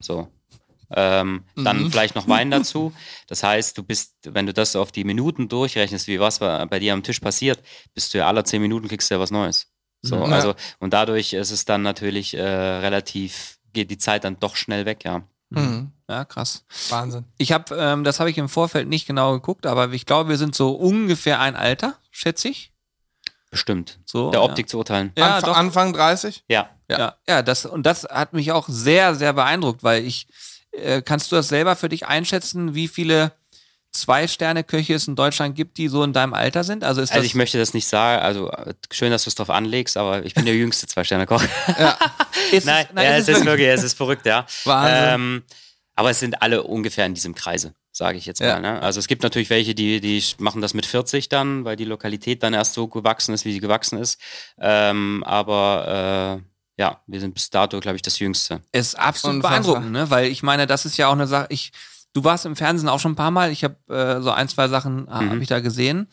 So. 0.00 0.28
Ähm, 0.94 1.44
mhm. 1.54 1.64
Dann 1.64 1.90
vielleicht 1.90 2.14
noch 2.14 2.28
Wein 2.28 2.50
dazu. 2.50 2.92
Das 3.26 3.42
heißt, 3.42 3.76
du 3.78 3.82
bist, 3.82 4.14
wenn 4.24 4.46
du 4.46 4.52
das 4.52 4.76
auf 4.76 4.92
die 4.92 5.04
Minuten 5.04 5.48
durchrechnest, 5.48 6.06
wie 6.06 6.20
was 6.20 6.38
bei, 6.38 6.66
bei 6.66 6.78
dir 6.78 6.92
am 6.92 7.02
Tisch 7.02 7.20
passiert, 7.20 7.62
bist 7.94 8.12
du 8.12 8.18
ja 8.18 8.26
alle 8.26 8.44
zehn 8.44 8.60
Minuten 8.60 8.88
kriegst 8.88 9.10
du 9.10 9.14
ja 9.14 9.20
was 9.20 9.30
Neues. 9.30 9.72
So, 10.02 10.16
ja. 10.16 10.24
also, 10.24 10.54
und 10.80 10.92
dadurch 10.92 11.32
ist 11.32 11.52
es 11.52 11.64
dann 11.64 11.82
natürlich 11.82 12.34
äh, 12.34 12.42
relativ, 12.42 13.58
geht 13.72 13.90
die 13.90 13.98
Zeit 13.98 14.24
dann 14.24 14.38
doch 14.40 14.56
schnell 14.56 14.84
weg, 14.84 15.04
ja. 15.04 15.22
Mhm. 15.60 15.92
Ja, 16.08 16.24
krass. 16.24 16.64
Wahnsinn. 16.90 17.24
Ich 17.38 17.52
habe, 17.52 17.74
ähm, 17.76 18.04
das 18.04 18.20
habe 18.20 18.30
ich 18.30 18.38
im 18.38 18.48
Vorfeld 18.48 18.88
nicht 18.88 19.06
genau 19.06 19.32
geguckt, 19.32 19.66
aber 19.66 19.90
ich 19.92 20.06
glaube, 20.06 20.30
wir 20.30 20.36
sind 20.36 20.54
so 20.54 20.72
ungefähr 20.72 21.40
ein 21.40 21.56
Alter, 21.56 21.94
schätze 22.10 22.48
ich. 22.48 22.72
Bestimmt. 23.50 23.98
So, 24.06 24.30
der 24.30 24.42
Optik 24.42 24.66
ja. 24.66 24.70
zu 24.70 24.78
urteilen. 24.78 25.12
Ja, 25.16 25.36
Anf 25.36 25.44
doch. 25.44 25.56
Anfang 25.56 25.92
30? 25.92 26.44
Ja. 26.48 26.70
Ja, 26.88 26.98
ja, 26.98 27.16
ja 27.28 27.42
das, 27.42 27.66
und 27.66 27.84
das 27.84 28.04
hat 28.04 28.32
mich 28.32 28.52
auch 28.52 28.68
sehr, 28.68 29.14
sehr 29.14 29.32
beeindruckt, 29.32 29.82
weil 29.82 30.04
ich, 30.04 30.26
äh, 30.72 31.02
kannst 31.02 31.30
du 31.32 31.36
das 31.36 31.48
selber 31.48 31.76
für 31.76 31.88
dich 31.88 32.06
einschätzen, 32.06 32.74
wie 32.74 32.88
viele 32.88 33.32
Zwei-Sterne-Köche 33.92 34.94
es 34.94 35.06
in 35.06 35.16
Deutschland 35.16 35.54
gibt, 35.54 35.76
die 35.76 35.88
so 35.88 36.02
in 36.02 36.12
deinem 36.12 36.34
Alter 36.34 36.64
sind? 36.64 36.82
Also, 36.82 37.02
ist 37.02 37.12
also 37.12 37.24
ich 37.24 37.34
möchte 37.34 37.58
das 37.58 37.74
nicht 37.74 37.86
sagen, 37.86 38.22
also 38.22 38.50
schön, 38.90 39.10
dass 39.10 39.24
du 39.24 39.28
es 39.30 39.34
drauf 39.34 39.50
anlegst, 39.50 39.96
aber 39.96 40.24
ich 40.24 40.34
bin 40.34 40.46
der 40.46 40.54
jüngste 40.56 40.86
Zwei-Sterne-Koch. 40.86 41.42
Ja. 41.78 41.98
nein, 42.64 42.86
nein, 42.92 43.04
ja, 43.04 43.16
es 43.16 43.28
ist 43.28 43.44
wirklich, 43.44 43.68
es 43.68 43.82
ist 43.82 43.96
verrückt, 43.96 44.24
ja. 44.26 44.46
Wahnsinn. 44.64 45.14
Ähm, 45.14 45.42
aber 45.94 46.10
es 46.10 46.20
sind 46.20 46.40
alle 46.40 46.62
ungefähr 46.62 47.04
in 47.04 47.14
diesem 47.14 47.34
Kreise, 47.34 47.74
sage 47.90 48.16
ich 48.16 48.24
jetzt 48.24 48.40
mal. 48.40 48.46
Ja. 48.46 48.60
Ne? 48.60 48.82
Also 48.82 48.98
es 48.98 49.08
gibt 49.08 49.22
natürlich 49.22 49.50
welche, 49.50 49.74
die, 49.74 50.00
die 50.00 50.24
machen 50.38 50.62
das 50.62 50.72
mit 50.72 50.86
40 50.86 51.28
dann, 51.28 51.64
weil 51.64 51.76
die 51.76 51.84
Lokalität 51.84 52.42
dann 52.42 52.54
erst 52.54 52.72
so 52.72 52.88
gewachsen 52.88 53.34
ist, 53.34 53.44
wie 53.44 53.52
sie 53.52 53.60
gewachsen 53.60 53.98
ist. 53.98 54.18
Ähm, 54.58 55.22
aber 55.26 56.40
äh, 56.40 56.80
ja, 56.80 57.00
wir 57.06 57.20
sind 57.20 57.34
bis 57.34 57.50
dato, 57.50 57.78
glaube 57.80 57.96
ich, 57.96 58.02
das 58.02 58.18
Jüngste. 58.18 58.62
Ist 58.72 58.98
absolut 58.98 59.42
beeindruckend, 59.42 59.92
ne? 59.92 60.08
weil 60.08 60.26
ich 60.28 60.42
meine, 60.42 60.66
das 60.66 60.86
ist 60.86 60.96
ja 60.96 61.08
auch 61.08 61.12
eine 61.12 61.26
Sache, 61.26 61.46
ich 61.50 61.72
Du 62.12 62.24
warst 62.24 62.44
im 62.46 62.56
Fernsehen 62.56 62.88
auch 62.88 63.00
schon 63.00 63.12
ein 63.12 63.16
paar 63.16 63.30
Mal. 63.30 63.50
Ich 63.50 63.64
habe 63.64 63.76
äh, 63.88 64.20
so 64.20 64.30
ein, 64.30 64.48
zwei 64.48 64.68
Sachen 64.68 65.08
äh, 65.08 65.22
mhm. 65.22 65.30
habe 65.30 65.42
ich 65.42 65.48
da 65.48 65.60
gesehen. 65.60 66.08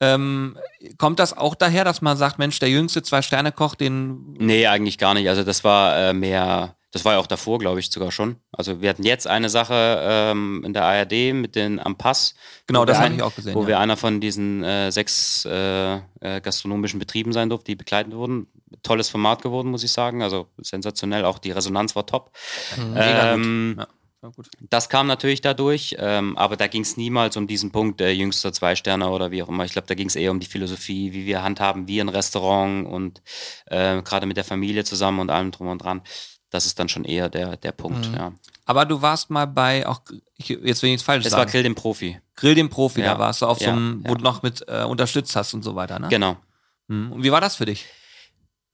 Ähm, 0.00 0.58
kommt 0.98 1.18
das 1.18 1.36
auch 1.36 1.54
daher, 1.54 1.84
dass 1.84 2.02
man 2.02 2.16
sagt, 2.16 2.38
Mensch, 2.38 2.58
der 2.58 2.68
jüngste 2.68 3.02
Zwei-Sterne-Koch, 3.02 3.74
den. 3.74 4.34
Nee, 4.34 4.66
eigentlich 4.66 4.98
gar 4.98 5.14
nicht. 5.14 5.28
Also 5.28 5.44
das 5.44 5.62
war 5.62 5.96
äh, 5.96 6.12
mehr, 6.12 6.74
das 6.90 7.04
war 7.04 7.14
ja 7.14 7.18
auch 7.20 7.28
davor, 7.28 7.58
glaube 7.60 7.78
ich, 7.78 7.90
sogar 7.90 8.10
schon. 8.10 8.36
Also 8.50 8.80
wir 8.80 8.90
hatten 8.90 9.04
jetzt 9.04 9.28
eine 9.28 9.48
Sache 9.48 10.00
ähm, 10.02 10.62
in 10.64 10.72
der 10.72 10.84
ARD 10.84 11.32
mit 11.32 11.54
den 11.54 11.78
am 11.78 11.96
Pass. 11.96 12.34
Genau, 12.66 12.84
das 12.84 12.98
habe 12.98 13.14
ich 13.14 13.22
auch 13.22 13.34
gesehen. 13.34 13.54
Wo 13.54 13.62
ja. 13.62 13.68
wir 13.68 13.78
einer 13.78 13.96
von 13.96 14.20
diesen 14.20 14.64
äh, 14.64 14.90
sechs 14.90 15.44
äh, 15.44 15.94
äh, 15.94 16.40
gastronomischen 16.42 16.98
Betrieben 16.98 17.32
sein 17.32 17.48
durften, 17.48 17.66
die 17.66 17.76
begleitet 17.76 18.14
wurden. 18.14 18.48
Tolles 18.82 19.08
Format 19.08 19.42
geworden, 19.42 19.70
muss 19.70 19.84
ich 19.84 19.92
sagen. 19.92 20.22
Also 20.22 20.48
sensationell, 20.58 21.24
auch 21.24 21.38
die 21.38 21.52
Resonanz 21.52 21.94
war 21.94 22.04
top. 22.04 22.32
Mhm. 22.76 22.94
Ähm, 22.96 23.74
ja. 23.78 23.86
Ja, 24.24 24.30
das 24.70 24.88
kam 24.88 25.06
natürlich 25.06 25.42
dadurch, 25.42 25.96
ähm, 25.98 26.36
aber 26.38 26.56
da 26.56 26.66
ging 26.66 26.82
es 26.82 26.96
niemals 26.96 27.36
um 27.36 27.46
diesen 27.46 27.72
Punkt, 27.72 28.00
der 28.00 28.16
jüngster 28.16 28.52
Zwei-Sterne 28.52 29.10
oder 29.10 29.30
wie 29.30 29.42
auch 29.42 29.48
immer. 29.48 29.64
Ich 29.64 29.72
glaube, 29.72 29.86
da 29.86 29.94
ging 29.94 30.06
es 30.06 30.16
eher 30.16 30.30
um 30.30 30.40
die 30.40 30.46
Philosophie, 30.46 31.12
wie 31.12 31.26
wir 31.26 31.42
handhaben, 31.42 31.88
wie 31.88 32.00
ein 32.00 32.08
Restaurant 32.08 32.86
und 32.86 33.22
äh, 33.66 34.00
gerade 34.02 34.26
mit 34.26 34.36
der 34.36 34.44
Familie 34.44 34.84
zusammen 34.84 35.20
und 35.20 35.30
allem 35.30 35.50
drum 35.50 35.68
und 35.68 35.78
dran. 35.78 36.02
Das 36.48 36.64
ist 36.66 36.78
dann 36.78 36.88
schon 36.88 37.04
eher 37.04 37.28
der, 37.28 37.56
der 37.56 37.72
Punkt, 37.72 38.08
mhm. 38.08 38.14
ja. 38.14 38.32
Aber 38.64 38.86
du 38.86 39.02
warst 39.02 39.28
mal 39.28 39.46
bei, 39.46 39.86
auch, 39.86 40.00
jetzt 40.38 40.82
will 40.82 40.88
ich 40.88 40.94
jetzt 40.94 41.02
falsch 41.02 41.26
es 41.26 41.30
sagen. 41.30 41.42
Es 41.42 41.46
war 41.46 41.52
Grill 41.52 41.62
dem 41.62 41.74
Profi. 41.74 42.18
Grill 42.34 42.54
dem 42.54 42.70
Profi, 42.70 43.00
ja. 43.00 43.12
da 43.12 43.18
warst 43.18 43.42
du 43.42 43.46
auf 43.46 43.60
ja, 43.60 43.66
so 43.66 43.72
einem, 43.72 44.04
wo 44.04 44.10
ja. 44.10 44.14
du 44.14 44.24
noch 44.24 44.42
mit 44.42 44.64
äh, 44.68 44.84
unterstützt 44.84 45.36
hast 45.36 45.52
und 45.52 45.62
so 45.62 45.74
weiter, 45.74 45.98
ne? 45.98 46.08
Genau. 46.08 46.38
Mhm. 46.86 47.12
Und 47.12 47.22
wie 47.22 47.30
war 47.30 47.42
das 47.42 47.56
für 47.56 47.66
dich? 47.66 47.84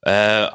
Äh, 0.02 0.46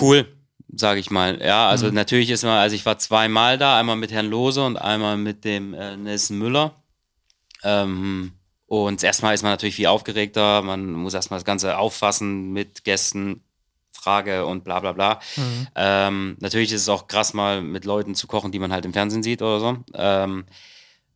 cool 0.00 0.26
sage 0.74 1.00
ich 1.00 1.10
mal. 1.10 1.40
Ja, 1.42 1.68
also 1.68 1.88
mhm. 1.88 1.94
natürlich 1.94 2.30
ist 2.30 2.44
man, 2.44 2.58
also 2.58 2.74
ich 2.74 2.86
war 2.86 2.98
zweimal 2.98 3.58
da, 3.58 3.78
einmal 3.78 3.96
mit 3.96 4.12
Herrn 4.12 4.26
Lose 4.26 4.64
und 4.64 4.76
einmal 4.76 5.16
mit 5.16 5.44
dem 5.44 5.74
äh, 5.74 5.96
Nelson 5.96 6.38
Müller. 6.38 6.74
Ähm, 7.62 8.32
und 8.66 9.02
erstmal 9.04 9.34
ist 9.34 9.42
man 9.42 9.52
natürlich 9.52 9.76
viel 9.76 9.86
aufgeregter, 9.86 10.62
man 10.62 10.92
muss 10.92 11.14
erstmal 11.14 11.38
das 11.38 11.44
Ganze 11.44 11.76
auffassen 11.76 12.52
mit 12.52 12.84
Gästen, 12.84 13.42
Frage 13.92 14.46
und 14.46 14.64
bla 14.64 14.80
bla 14.80 14.92
bla. 14.92 15.20
Mhm. 15.36 15.68
Ähm, 15.76 16.36
natürlich 16.40 16.72
ist 16.72 16.82
es 16.82 16.88
auch 16.88 17.06
krass, 17.06 17.34
mal 17.34 17.60
mit 17.60 17.84
Leuten 17.84 18.14
zu 18.14 18.26
kochen, 18.26 18.50
die 18.50 18.58
man 18.58 18.72
halt 18.72 18.84
im 18.84 18.92
Fernsehen 18.92 19.22
sieht 19.22 19.42
oder 19.42 19.60
so. 19.60 19.76
Ähm, 19.94 20.46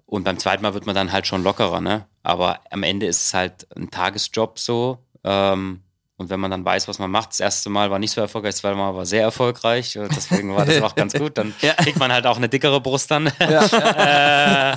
und 0.05 0.23
beim 0.23 0.39
zweiten 0.39 0.63
Mal 0.63 0.75
wird 0.75 0.87
man 0.87 0.95
dann 0.95 1.11
halt 1.11 1.27
schon 1.27 1.43
lockerer, 1.43 1.81
ne? 1.81 2.07
Aber 2.23 2.61
am 2.71 2.85
Ende 2.85 3.07
ist 3.07 3.25
es 3.25 3.35
halt 3.35 3.67
ein 3.77 3.91
Tagesjob 3.91 4.59
so. 4.59 4.99
Ähm, 5.25 5.81
und 6.19 6.31
wenn 6.31 6.41
man 6.41 6.51
dann 6.51 6.65
weiß, 6.65 6.89
was 6.89 6.99
man 6.99 7.11
macht, 7.11 7.31
das 7.31 7.41
erste 7.41 7.69
Mal 7.69 7.91
war 7.91 7.99
nicht 7.99 8.13
so 8.13 8.23
erfolgreich, 8.23 8.55
das 8.55 8.61
zweite 8.63 8.77
Mal 8.77 8.95
war 8.95 9.05
sehr 9.05 9.21
erfolgreich. 9.21 9.99
Deswegen 10.17 10.55
war 10.55 10.65
das 10.65 10.81
auch 10.83 10.95
ganz 10.95 11.13
gut. 11.13 11.37
Dann 11.37 11.55
ja. 11.61 11.75
kriegt 11.75 11.99
man 11.99 12.11
halt 12.11 12.27
auch 12.27 12.39
eine 12.39 12.49
dickere 12.49 12.81
Brust 12.81 13.11
dann. 13.11 13.31
Ja. 13.39 14.73
äh, 14.73 14.77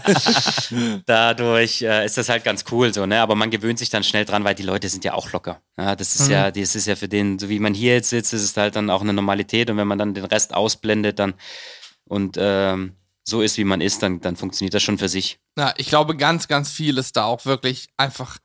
dadurch 1.05 1.81
äh, 1.81 2.05
ist 2.05 2.17
das 2.17 2.27
halt 2.27 2.43
ganz 2.43 2.65
cool 2.71 2.93
so, 2.93 3.05
ne? 3.05 3.21
Aber 3.21 3.35
man 3.35 3.51
gewöhnt 3.51 3.79
sich 3.79 3.89
dann 3.89 4.03
schnell 4.03 4.25
dran, 4.25 4.43
weil 4.43 4.53
die 4.53 4.63
Leute 4.63 4.89
sind 4.89 5.05
ja 5.05 5.13
auch 5.13 5.31
locker. 5.31 5.61
Ja, 5.77 5.95
das 5.95 6.15
ist 6.15 6.27
mhm. 6.27 6.33
ja, 6.33 6.51
das 6.51 6.75
ist 6.75 6.87
ja 6.87 6.97
für 6.97 7.07
den, 7.07 7.39
so 7.39 7.47
wie 7.47 7.59
man 7.59 7.73
hier 7.73 7.93
jetzt 7.93 8.09
sitzt, 8.09 8.33
ist 8.33 8.43
es 8.43 8.57
halt 8.57 8.75
dann 8.75 8.89
auch 8.89 9.01
eine 9.01 9.13
Normalität. 9.13 9.69
Und 9.69 9.77
wenn 9.77 9.87
man 9.87 9.97
dann 9.97 10.13
den 10.13 10.25
Rest 10.25 10.53
ausblendet, 10.53 11.19
dann 11.19 11.35
und 12.03 12.35
ähm, 12.37 12.97
so 13.23 13.41
ist, 13.41 13.57
wie 13.57 13.63
man 13.63 13.79
ist, 13.79 14.03
dann, 14.03 14.19
dann 14.19 14.35
funktioniert 14.35 14.73
das 14.73 14.83
schon 14.83 14.97
für 14.97 15.07
sich. 15.07 15.39
Ja, 15.57 15.73
ich 15.77 15.87
glaube, 15.87 16.17
ganz, 16.17 16.49
ganz 16.49 16.69
viel 16.71 16.97
ist 16.97 17.15
da 17.15 17.25
auch 17.25 17.45
wirklich 17.45 17.87
einfach 17.95 18.39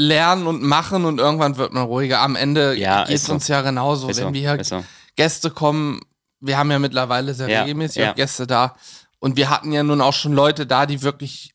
lernen 0.00 0.46
und 0.46 0.62
machen 0.62 1.04
und 1.04 1.18
irgendwann 1.18 1.56
wird 1.56 1.72
man 1.72 1.84
ruhiger. 1.84 2.20
Am 2.20 2.36
Ende 2.36 2.74
ja, 2.74 3.04
geht 3.04 3.16
es 3.16 3.24
so. 3.24 3.34
uns 3.34 3.48
ja 3.48 3.60
genauso. 3.60 4.08
Ist 4.08 4.18
Wenn 4.18 4.28
so. 4.28 4.34
wir 4.34 4.64
so. 4.64 4.84
Gäste 5.16 5.50
kommen, 5.50 6.00
wir 6.40 6.56
haben 6.56 6.70
ja 6.70 6.78
mittlerweile 6.78 7.34
sehr 7.34 7.48
ja, 7.48 7.60
regelmäßig 7.60 8.02
ja. 8.02 8.12
Gäste 8.12 8.46
da 8.46 8.74
und 9.18 9.36
wir 9.36 9.50
hatten 9.50 9.72
ja 9.72 9.82
nun 9.82 10.00
auch 10.00 10.14
schon 10.14 10.32
Leute 10.32 10.66
da, 10.66 10.86
die 10.86 11.02
wirklich 11.02 11.52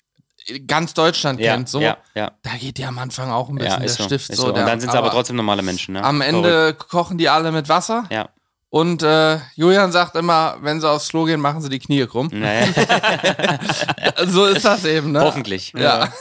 ganz 0.67 0.93
Deutschland 0.93 1.39
ja, 1.39 1.53
kennt. 1.53 1.69
So, 1.69 1.81
ja, 1.81 1.97
ja. 2.13 2.31
da 2.43 2.51
geht 2.51 2.77
ja 2.77 2.87
am 2.89 2.99
Anfang 2.99 3.31
auch 3.31 3.49
ein 3.49 3.55
bisschen 3.55 3.81
der 3.81 3.89
Stift 3.89 4.27
so. 4.27 4.43
so. 4.43 4.47
Und 4.49 4.55
dann 4.55 4.79
sind 4.79 4.89
es 4.89 4.95
aber, 4.95 5.07
aber, 5.07 5.15
trotzdem 5.15 5.35
normale 5.37 5.63
Menschen. 5.63 5.93
Ne? 5.93 6.03
Am 6.03 6.21
Ende 6.21 6.49
Verrückt. 6.49 6.87
kochen 6.89 7.17
die 7.17 7.29
alle 7.29 7.51
mit 7.51 7.67
Wasser. 7.67 8.05
Ja. 8.11 8.29
Und 8.69 9.03
äh, 9.03 9.39
Julian 9.55 9.91
sagt 9.91 10.15
immer, 10.15 10.57
wenn 10.59 10.81
sie 10.81 10.89
aufs 10.89 11.07
Klo 11.07 11.23
gehen, 11.23 11.39
machen 11.39 11.61
sie 11.61 11.69
die 11.69 11.79
Knie 11.79 12.05
krumm. 12.07 12.29
Nee. 12.31 12.65
so 14.27 14.45
ist 14.45 14.65
das 14.65 14.83
eben, 14.83 15.13
ne? 15.13 15.21
Hoffentlich. 15.21 15.71
Ja. 15.77 16.11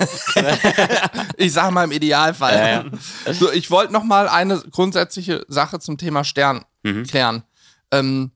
ich 1.36 1.52
sag 1.52 1.72
mal 1.72 1.84
im 1.84 1.90
Idealfall. 1.90 2.54
Ja, 2.54 2.68
ja. 2.68 3.34
So, 3.34 3.50
ich 3.50 3.70
wollte 3.70 3.92
noch 3.92 4.04
mal 4.04 4.28
eine 4.28 4.62
grundsätzliche 4.70 5.44
Sache 5.48 5.80
zum 5.80 5.98
Thema 5.98 6.22
Stern 6.22 6.64
mhm. 6.84 7.04
klären. 7.04 7.42
Ähm, 7.90 8.30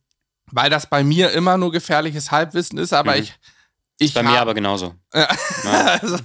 weil 0.50 0.71
das 0.71 0.88
bei 0.88 1.05
mir 1.05 1.31
immer 1.33 1.57
nur 1.57 1.71
gefährliches 1.71 2.31
Halbwissen 2.31 2.79
ist, 2.79 2.93
aber 2.93 3.15
mhm. 3.15 3.23
ich. 3.23 3.35
ich 3.99 4.15
bei 4.15 4.23
mir 4.23 4.41
aber 4.41 4.55
genauso. 4.55 4.95
Ja. 5.15 5.29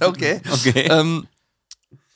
okay. 0.00 0.40
okay. 0.50 0.88
Ähm, 0.90 1.28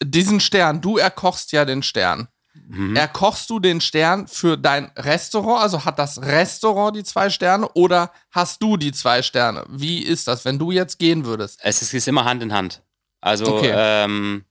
diesen 0.03 0.41
Stern, 0.41 0.81
du 0.81 0.99
erkochst 0.99 1.53
ja 1.53 1.65
den 1.65 1.83
Stern. 1.83 2.29
Mhm. 2.71 2.95
Erkochst 2.97 3.49
du 3.49 3.61
den 3.61 3.81
Stern 3.81 4.29
für 4.29 4.59
dein 4.59 4.93
Restaurant? 4.95 5.63
Also 5.63 5.87
hat 5.87 5.99
das 5.99 6.21
Restaurant 6.21 6.95
die 6.95 7.03
zwei 7.03 7.31
Sterne 7.31 7.67
oder 7.71 8.13
hast 8.31 8.63
du 8.63 8.77
die 8.77 8.93
zwei 8.93 9.23
Sterne? 9.23 9.65
Wie 9.71 10.01
ist 10.01 10.29
das, 10.29 10.45
wenn 10.45 10.59
du 10.59 10.71
jetzt 10.71 10.99
gehen 10.99 11.25
würdest? 11.25 11.61
Es 11.63 11.81
ist, 11.81 11.95
ist 11.95 12.07
immer 12.07 12.27
Hand 12.27 12.43
in 12.43 12.53
Hand. 12.53 12.83
Also 13.23 13.57
okay. 13.57 13.73
ähm, 13.75 14.45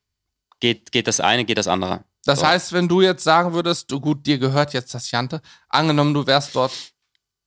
geht, 0.60 0.92
geht 0.92 1.08
das 1.08 1.20
eine, 1.20 1.46
geht 1.46 1.60
das 1.60 1.68
andere. 1.68 2.04
Das 2.26 2.40
so. 2.40 2.48
heißt, 2.48 2.74
wenn 2.74 2.88
du 2.88 3.02
jetzt 3.02 3.24
sagen 3.24 3.54
würdest, 3.54 3.92
du, 3.92 4.00
gut, 4.00 4.26
dir 4.26 4.40
gehört 4.40 4.74
jetzt 4.74 4.96
das 4.96 5.12
Jante, 5.12 5.42
angenommen, 5.70 6.16
du 6.16 6.26
wärst 6.26 6.56
dort 6.56 6.74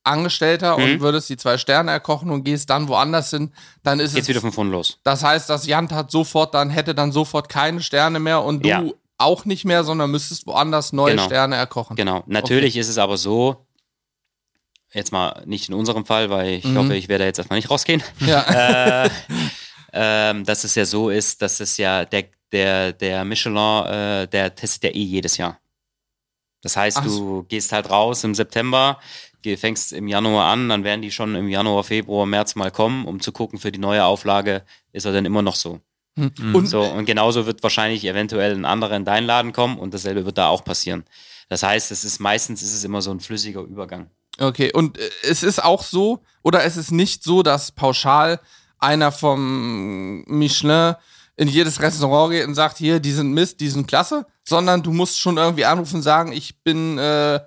Angestellter 0.04 0.78
mhm. 0.78 0.84
und 0.84 1.00
würdest 1.00 1.28
die 1.28 1.36
zwei 1.36 1.58
Sterne 1.58 1.90
erkochen 1.90 2.30
und 2.30 2.44
gehst 2.44 2.70
dann 2.70 2.86
woanders 2.86 3.30
hin, 3.30 3.52
dann 3.82 3.98
ist 3.98 4.14
Geht's 4.14 4.24
es. 4.24 4.28
wieder 4.28 4.40
von 4.40 4.52
vorn 4.52 4.70
los. 4.70 4.98
Das 5.02 5.24
heißt, 5.24 5.50
das 5.50 5.66
Jant 5.66 5.92
hat 5.92 6.12
sofort 6.12 6.54
dann, 6.54 6.70
hätte 6.70 6.94
dann 6.94 7.10
sofort 7.10 7.48
keine 7.48 7.82
Sterne 7.82 8.20
mehr 8.20 8.42
und 8.42 8.64
du 8.64 8.68
ja 8.68 8.84
auch 9.20 9.44
nicht 9.44 9.64
mehr, 9.64 9.84
sondern 9.84 10.10
müsstest 10.10 10.46
woanders 10.46 10.92
neue 10.92 11.12
genau. 11.12 11.26
Sterne 11.26 11.56
erkochen. 11.56 11.96
Genau. 11.96 12.24
Natürlich 12.26 12.74
okay. 12.74 12.80
ist 12.80 12.88
es 12.88 12.98
aber 12.98 13.16
so, 13.16 13.66
jetzt 14.92 15.12
mal 15.12 15.42
nicht 15.46 15.68
in 15.68 15.74
unserem 15.74 16.06
Fall, 16.06 16.30
weil 16.30 16.54
ich 16.54 16.64
mhm. 16.64 16.78
hoffe, 16.78 16.96
ich 16.96 17.08
werde 17.08 17.24
jetzt 17.24 17.38
erstmal 17.38 17.58
nicht 17.58 17.70
rausgehen. 17.70 18.02
Ja. 18.20 19.04
äh, 19.04 19.10
ähm, 19.92 20.44
dass 20.44 20.64
es 20.64 20.74
ja 20.74 20.84
so 20.84 21.10
ist, 21.10 21.42
dass 21.42 21.60
es 21.60 21.76
ja 21.76 22.04
der, 22.04 22.26
der, 22.52 22.92
der 22.92 23.24
Michelin, 23.24 23.86
äh, 23.86 24.28
der 24.28 24.54
testet 24.54 24.84
ja 24.84 24.90
eh 24.90 25.02
jedes 25.02 25.36
Jahr. 25.36 25.58
Das 26.62 26.76
heißt, 26.76 26.98
Ach. 26.98 27.04
du 27.04 27.44
gehst 27.44 27.72
halt 27.72 27.90
raus 27.90 28.22
im 28.24 28.34
September, 28.34 28.98
fängst 29.56 29.92
im 29.92 30.08
Januar 30.08 30.52
an, 30.52 30.68
dann 30.68 30.84
werden 30.84 31.00
die 31.00 31.10
schon 31.10 31.34
im 31.34 31.48
Januar, 31.48 31.84
Februar, 31.84 32.26
März 32.26 32.54
mal 32.54 32.70
kommen, 32.70 33.06
um 33.06 33.20
zu 33.20 33.32
gucken, 33.32 33.58
für 33.58 33.72
die 33.72 33.78
neue 33.78 34.04
Auflage 34.04 34.64
ist 34.92 35.06
er 35.06 35.12
dann 35.12 35.24
immer 35.24 35.42
noch 35.42 35.54
so. 35.54 35.80
Mhm. 36.16 36.54
Und, 36.54 36.66
so, 36.66 36.82
und 36.82 37.04
genauso 37.04 37.46
wird 37.46 37.62
wahrscheinlich 37.62 38.04
eventuell 38.04 38.54
ein 38.54 38.64
anderer 38.64 38.96
in 38.96 39.04
deinen 39.04 39.26
Laden 39.26 39.52
kommen 39.52 39.78
und 39.78 39.94
dasselbe 39.94 40.26
wird 40.26 40.38
da 40.38 40.48
auch 40.48 40.64
passieren. 40.64 41.04
Das 41.48 41.62
heißt, 41.62 41.90
es 41.90 42.04
ist 42.04 42.20
meistens 42.20 42.62
ist 42.62 42.74
es 42.74 42.84
immer 42.84 43.02
so 43.02 43.10
ein 43.10 43.20
flüssiger 43.20 43.62
Übergang. 43.62 44.10
Okay, 44.38 44.72
und 44.72 44.98
äh, 44.98 45.10
es 45.22 45.42
ist 45.42 45.62
auch 45.62 45.82
so, 45.82 46.22
oder 46.42 46.64
es 46.64 46.76
ist 46.76 46.90
nicht 46.90 47.22
so, 47.22 47.42
dass 47.42 47.72
pauschal 47.72 48.40
einer 48.78 49.12
vom 49.12 50.22
Michelin 50.26 50.94
in 51.36 51.48
jedes 51.48 51.80
Restaurant 51.80 52.32
geht 52.32 52.46
und 52.46 52.54
sagt, 52.54 52.78
hier, 52.78 53.00
die 53.00 53.12
sind 53.12 53.32
Mist, 53.32 53.60
die 53.60 53.68
sind 53.68 53.86
klasse, 53.86 54.26
sondern 54.44 54.82
du 54.82 54.92
musst 54.92 55.18
schon 55.18 55.36
irgendwie 55.36 55.64
anrufen 55.64 55.96
und 55.96 56.02
sagen, 56.02 56.32
ich 56.32 56.62
bin 56.62 56.98
äh, 56.98 57.40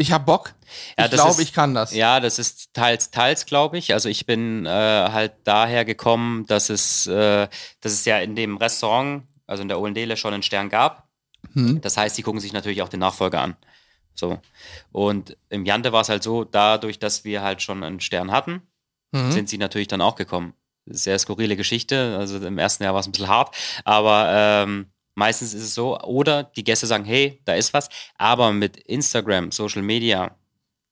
ich 0.00 0.12
habe 0.12 0.24
Bock. 0.24 0.54
Ja, 0.98 1.04
ich 1.04 1.10
glaube, 1.10 1.42
ich 1.42 1.52
kann 1.52 1.74
das. 1.74 1.92
Ja, 1.92 2.20
das 2.20 2.38
ist 2.38 2.72
teils, 2.72 3.10
teils, 3.10 3.44
glaube 3.44 3.76
ich. 3.76 3.92
Also 3.92 4.08
ich 4.08 4.24
bin 4.24 4.64
äh, 4.64 4.68
halt 4.68 5.32
daher 5.44 5.84
gekommen, 5.84 6.46
dass 6.46 6.70
es, 6.70 7.06
äh, 7.06 7.48
dass 7.80 7.92
es 7.92 8.04
ja 8.06 8.18
in 8.18 8.34
dem 8.34 8.56
Restaurant, 8.56 9.24
also 9.46 9.62
in 9.62 9.68
der 9.68 9.78
Olendele, 9.78 10.16
schon 10.16 10.32
einen 10.32 10.42
Stern 10.42 10.70
gab. 10.70 11.08
Hm. 11.52 11.80
Das 11.80 11.96
heißt, 11.96 12.16
die 12.16 12.22
gucken 12.22 12.40
sich 12.40 12.52
natürlich 12.52 12.82
auch 12.82 12.88
den 12.88 13.00
Nachfolger 13.00 13.40
an. 13.40 13.56
So. 14.14 14.40
Und 14.92 15.36
im 15.48 15.66
Jante 15.66 15.92
war 15.92 16.00
es 16.00 16.08
halt 16.08 16.22
so, 16.22 16.44
dadurch, 16.44 16.98
dass 16.98 17.24
wir 17.24 17.42
halt 17.42 17.62
schon 17.62 17.82
einen 17.82 18.00
Stern 18.00 18.30
hatten, 18.30 18.62
mhm. 19.12 19.32
sind 19.32 19.48
sie 19.48 19.58
natürlich 19.58 19.88
dann 19.88 20.00
auch 20.00 20.14
gekommen. 20.14 20.54
Sehr 20.86 21.18
skurrile 21.18 21.56
Geschichte. 21.56 22.16
Also 22.18 22.38
im 22.38 22.58
ersten 22.58 22.84
Jahr 22.84 22.94
war 22.94 23.00
es 23.00 23.06
ein 23.06 23.12
bisschen 23.12 23.28
hart, 23.28 23.54
aber 23.84 24.28
ähm, 24.30 24.86
Meistens 25.14 25.54
ist 25.54 25.62
es 25.62 25.74
so. 25.74 25.98
Oder 26.00 26.44
die 26.44 26.64
Gäste 26.64 26.86
sagen, 26.86 27.04
hey, 27.04 27.40
da 27.44 27.54
ist 27.54 27.74
was. 27.74 27.88
Aber 28.16 28.52
mit 28.52 28.76
Instagram, 28.76 29.52
Social 29.52 29.82
Media 29.82 30.36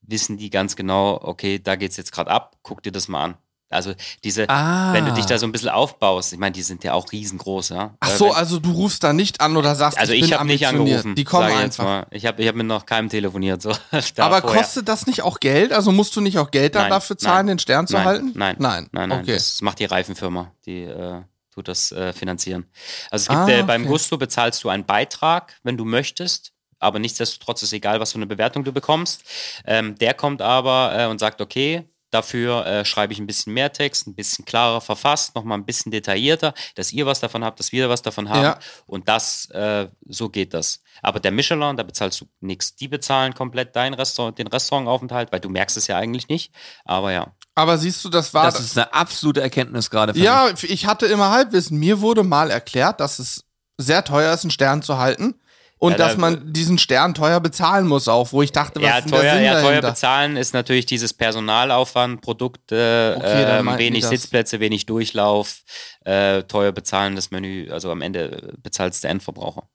wissen 0.03 0.37
die 0.37 0.51
ganz 0.51 0.77
genau, 0.77 1.21
okay, 1.23 1.59
da 1.59 1.77
geht 1.77 1.93
es 1.93 1.97
jetzt 1.97 2.13
gerade 2.13 2.31
ab, 2.31 2.57
guck 2.63 2.83
dir 2.83 2.93
das 2.93 3.09
mal 3.09 3.25
an. 3.25 3.35
Also 3.71 3.93
diese, 4.25 4.49
ah. 4.49 4.95
wenn 4.95 5.05
du 5.05 5.13
dich 5.13 5.27
da 5.27 5.37
so 5.37 5.47
ein 5.47 5.53
bisschen 5.53 5.69
aufbaust, 5.69 6.33
ich 6.33 6.39
meine, 6.39 6.53
die 6.53 6.63
sind 6.63 6.85
ja 6.85 6.95
auch 6.95 7.13
riesengroß, 7.13 7.69
ja. 7.69 7.95
Ach 8.01 8.09
so, 8.09 8.27
wenn, 8.27 8.33
also 8.33 8.59
du 8.59 8.73
rufst 8.73 9.05
da 9.05 9.13
nicht 9.13 9.43
an 9.43 9.59
oder 9.59 9.75
sagst, 9.75 9.99
also 9.99 10.15
ich, 10.15 10.23
ich 10.23 10.33
habe 10.33 10.47
nicht 10.47 10.67
angerufen. 10.67 11.15
Die 11.15 11.25
kommen 11.25 11.53
einfach. 11.53 12.07
Ich 12.11 12.25
habe 12.25 12.41
ich 12.41 12.49
hab 12.49 12.55
mit 12.55 12.67
noch 12.67 12.87
keinem 12.87 13.11
telefoniert. 13.11 13.61
So, 13.61 13.71
Aber 14.17 14.41
vorher. 14.41 14.41
kostet 14.41 14.89
das 14.89 15.07
nicht 15.07 15.21
auch 15.21 15.39
Geld? 15.39 15.75
Also 15.75 15.93
musst 15.93 16.17
du 16.17 16.23
nicht 16.23 16.39
auch 16.39 16.51
Geld 16.51 16.75
nein, 16.75 16.89
dafür 16.89 17.19
zahlen, 17.19 17.47
nein, 17.47 17.57
den 17.57 17.59
Stern 17.59 17.87
zu 17.87 17.95
nein, 17.95 18.07
halten? 18.07 18.33
Nein, 18.35 18.57
nein, 18.59 18.89
nein, 18.93 19.11
nein. 19.11 19.21
Okay. 19.21 19.35
Das 19.35 19.61
macht 19.61 19.81
die 19.81 19.85
Reifenfirma, 19.85 20.51
die 20.65 20.85
äh, 20.85 21.21
tut 21.59 21.69
das 21.69 21.93
äh, 21.93 22.13
finanzieren. 22.13 22.67
Also 23.11 23.25
es 23.25 23.29
gibt 23.29 23.41
ah, 23.41 23.49
äh, 23.49 23.63
beim 23.63 23.87
Gusto 23.87 24.17
bezahlst 24.17 24.63
du 24.65 24.69
einen 24.69 24.87
Beitrag, 24.87 25.57
wenn 25.63 25.77
du 25.77 25.85
möchtest 25.85 26.53
aber 26.81 27.01
nichtsdestotrotz 27.01 27.65
ist 27.65 27.73
egal, 27.73 27.99
was 27.99 28.13
für 28.13 28.19
eine 28.19 28.29
Bewertung 28.29 28.63
du 28.63 28.71
bekommst. 28.71 29.25
Ähm, 29.67 29.99
der 29.99 30.15
kommt 30.15 30.41
aber 30.41 30.93
äh, 30.97 31.07
und 31.07 31.19
sagt, 31.19 31.41
okay, 31.41 31.89
Dafür 32.11 32.67
äh, 32.67 32.85
schreibe 32.87 33.13
ich 33.13 33.19
ein 33.19 33.27
bisschen 33.27 33.53
mehr 33.53 33.71
Text, 33.71 34.07
ein 34.07 34.15
bisschen 34.15 34.47
klarer 34.47 34.81
verfasst, 34.81 35.35
nochmal 35.35 35.59
ein 35.59 35.67
bisschen 35.67 35.93
detaillierter, 35.93 36.55
dass 36.75 36.91
ihr 36.91 37.05
was 37.05 37.21
davon 37.21 37.45
habt, 37.45 37.59
dass 37.59 37.71
wir 37.71 37.91
was 37.91 38.01
davon 38.01 38.31
haben. 38.31 38.45
Ja. 38.45 38.59
Und 38.87 39.09
das, 39.09 39.51
äh, 39.51 39.89
so 40.07 40.31
geht 40.31 40.55
das. 40.55 40.83
Aber 41.03 41.21
der 41.21 41.33
Michelin, 41.33 41.77
da 41.77 41.83
bezahlst 41.83 42.23
du 42.23 42.27
nichts. 42.41 42.75
Die 42.77 42.89
bezahlen 42.89 43.35
komplett 43.35 43.77
dein 43.77 43.93
Restaurant, 43.93 44.39
den 44.39 44.47
Restaurantaufenthalt, 44.47 45.31
weil 45.33 45.41
du 45.41 45.51
merkst 45.51 45.77
es 45.77 45.87
ja 45.87 45.99
eigentlich 45.99 46.29
nicht. 46.29 46.55
Aber 46.87 47.13
ja. 47.13 47.35
Aber 47.59 47.77
siehst 47.77 48.05
du, 48.05 48.09
das 48.09 48.33
war. 48.33 48.45
Das 48.45 48.61
ist 48.61 48.79
eine 48.79 48.95
absolute 48.95 49.41
Erkenntnis 49.41 49.91
gerade. 49.91 50.17
Ja, 50.17 50.49
mich. 50.51 50.71
ich 50.71 50.87
hatte 50.87 51.07
immer 51.07 51.31
Halbwissen. 51.31 51.77
Mir 51.77 52.01
wurde 52.01 52.23
mal 52.23 52.53
erklärt, 52.53 53.01
dass 53.01 53.19
es 53.19 53.45
sehr 53.77 54.05
teuer 54.05 54.33
ist, 54.33 54.45
einen 54.45 54.53
Stern 54.53 54.81
zu 54.81 54.99
halten 54.99 55.35
und 55.79 55.93
ja, 55.93 55.99
dass 55.99 56.13
da, 56.13 56.21
man 56.21 56.53
diesen 56.53 56.79
Stern 56.79 57.15
teuer 57.15 57.41
bezahlen 57.41 57.89
muss 57.89 58.07
auch, 58.07 58.33
wo 58.33 58.43
ich 58.43 58.53
dachte, 58.53 58.81
was 58.81 58.89
ja, 58.89 58.99
ist 58.99 59.09
teuer, 59.09 59.23
der 59.23 59.35
Sinn 59.35 59.45
ja, 59.45 59.61
teuer 59.61 59.81
bezahlen 59.81 60.37
ist 60.37 60.55
natürlich 60.55 60.87
dieses 60.87 61.15
Personalaufwand, 61.15 62.21
Produkte, 62.21 63.17
okay, 63.19 63.43
äh, 63.43 63.79
wenig 63.79 64.05
Sitzplätze, 64.05 64.61
wenig 64.61 64.87
Durchlauf, 64.87 65.63
äh, 66.05 66.45
teuer 66.45 66.71
bezahlen 66.71 67.17
das 67.17 67.33
Menü, 67.33 67.71
also 67.73 67.91
am 67.91 68.03
Ende 68.03 68.55
bezahlt 68.63 68.95
es 68.95 69.01
der 69.01 69.11
Endverbraucher. 69.11 69.69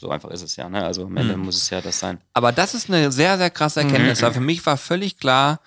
So 0.00 0.10
einfach 0.10 0.30
ist 0.30 0.42
es 0.42 0.54
ja, 0.54 0.68
ne? 0.68 0.84
Also 0.84 1.04
am 1.04 1.16
Ende 1.16 1.36
mhm. 1.36 1.44
muss 1.44 1.56
es 1.56 1.70
ja 1.70 1.80
das 1.80 1.98
sein. 1.98 2.20
Aber 2.32 2.52
das 2.52 2.74
ist 2.74 2.88
eine 2.88 3.10
sehr, 3.12 3.36
sehr 3.36 3.50
krasse 3.50 3.80
Erkenntnis, 3.80 4.20
mhm. 4.20 4.26
weil 4.26 4.32
für 4.32 4.40
mich 4.40 4.64
war 4.64 4.76
völlig 4.76 5.18
klar, 5.18 5.60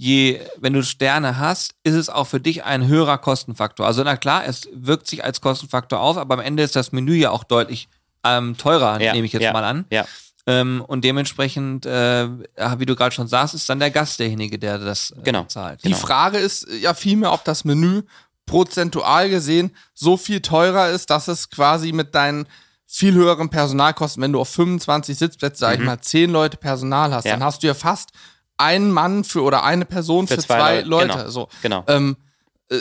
je, 0.00 0.40
wenn 0.56 0.72
du 0.72 0.82
Sterne 0.82 1.36
hast, 1.36 1.74
ist 1.84 1.94
es 1.94 2.08
auch 2.08 2.26
für 2.26 2.40
dich 2.40 2.64
ein 2.64 2.86
höherer 2.86 3.18
Kostenfaktor. 3.18 3.86
Also 3.86 4.02
na 4.02 4.16
klar, 4.16 4.46
es 4.46 4.66
wirkt 4.72 5.06
sich 5.06 5.24
als 5.24 5.42
Kostenfaktor 5.42 6.00
auf, 6.00 6.16
aber 6.16 6.34
am 6.34 6.40
Ende 6.40 6.62
ist 6.62 6.74
das 6.74 6.90
Menü 6.90 7.12
ja 7.16 7.30
auch 7.30 7.44
deutlich 7.44 7.90
ähm, 8.24 8.56
teurer, 8.56 8.98
ja, 8.98 9.12
nehme 9.12 9.26
ich 9.26 9.34
jetzt 9.34 9.42
ja, 9.42 9.52
mal 9.52 9.62
an. 9.62 9.84
Ja. 9.90 10.06
Ähm, 10.46 10.82
und 10.86 11.04
dementsprechend, 11.04 11.84
äh, 11.84 12.28
wie 12.78 12.86
du 12.86 12.96
gerade 12.96 13.14
schon 13.14 13.28
sagst, 13.28 13.54
ist 13.54 13.68
dann 13.68 13.78
der 13.78 13.90
Gast 13.90 14.18
derjenige, 14.18 14.58
der 14.58 14.78
das 14.78 15.10
äh, 15.10 15.22
genau. 15.22 15.44
zahlt. 15.44 15.84
Die 15.84 15.88
genau. 15.88 16.00
Frage 16.00 16.38
ist 16.38 16.66
ja 16.80 16.94
vielmehr, 16.94 17.32
ob 17.32 17.44
das 17.44 17.66
Menü 17.66 18.00
prozentual 18.46 19.28
gesehen 19.28 19.76
so 19.92 20.16
viel 20.16 20.40
teurer 20.40 20.88
ist, 20.88 21.10
dass 21.10 21.28
es 21.28 21.50
quasi 21.50 21.92
mit 21.92 22.14
deinen 22.14 22.46
viel 22.86 23.12
höheren 23.12 23.50
Personalkosten, 23.50 24.22
wenn 24.22 24.32
du 24.32 24.40
auf 24.40 24.48
25 24.48 25.18
Sitzplätze, 25.18 25.58
sag 25.58 25.76
mhm. 25.76 25.82
ich 25.82 25.86
mal, 25.86 26.00
10 26.00 26.30
Leute 26.30 26.56
Personal 26.56 27.12
hast, 27.12 27.26
ja. 27.26 27.32
dann 27.32 27.44
hast 27.44 27.62
du 27.62 27.66
ja 27.66 27.74
fast 27.74 28.12
einen 28.60 28.92
Mann 28.92 29.24
für 29.24 29.42
oder 29.42 29.64
eine 29.64 29.84
Person 29.84 30.28
für, 30.28 30.34
für 30.34 30.40
zwei, 30.40 30.56
zwei, 30.56 30.80
Leute. 30.82 31.08
Genau. 31.08 31.28
So. 31.28 31.48
genau. 31.62 31.84
Ähm, 31.88 32.16
äh, 32.68 32.80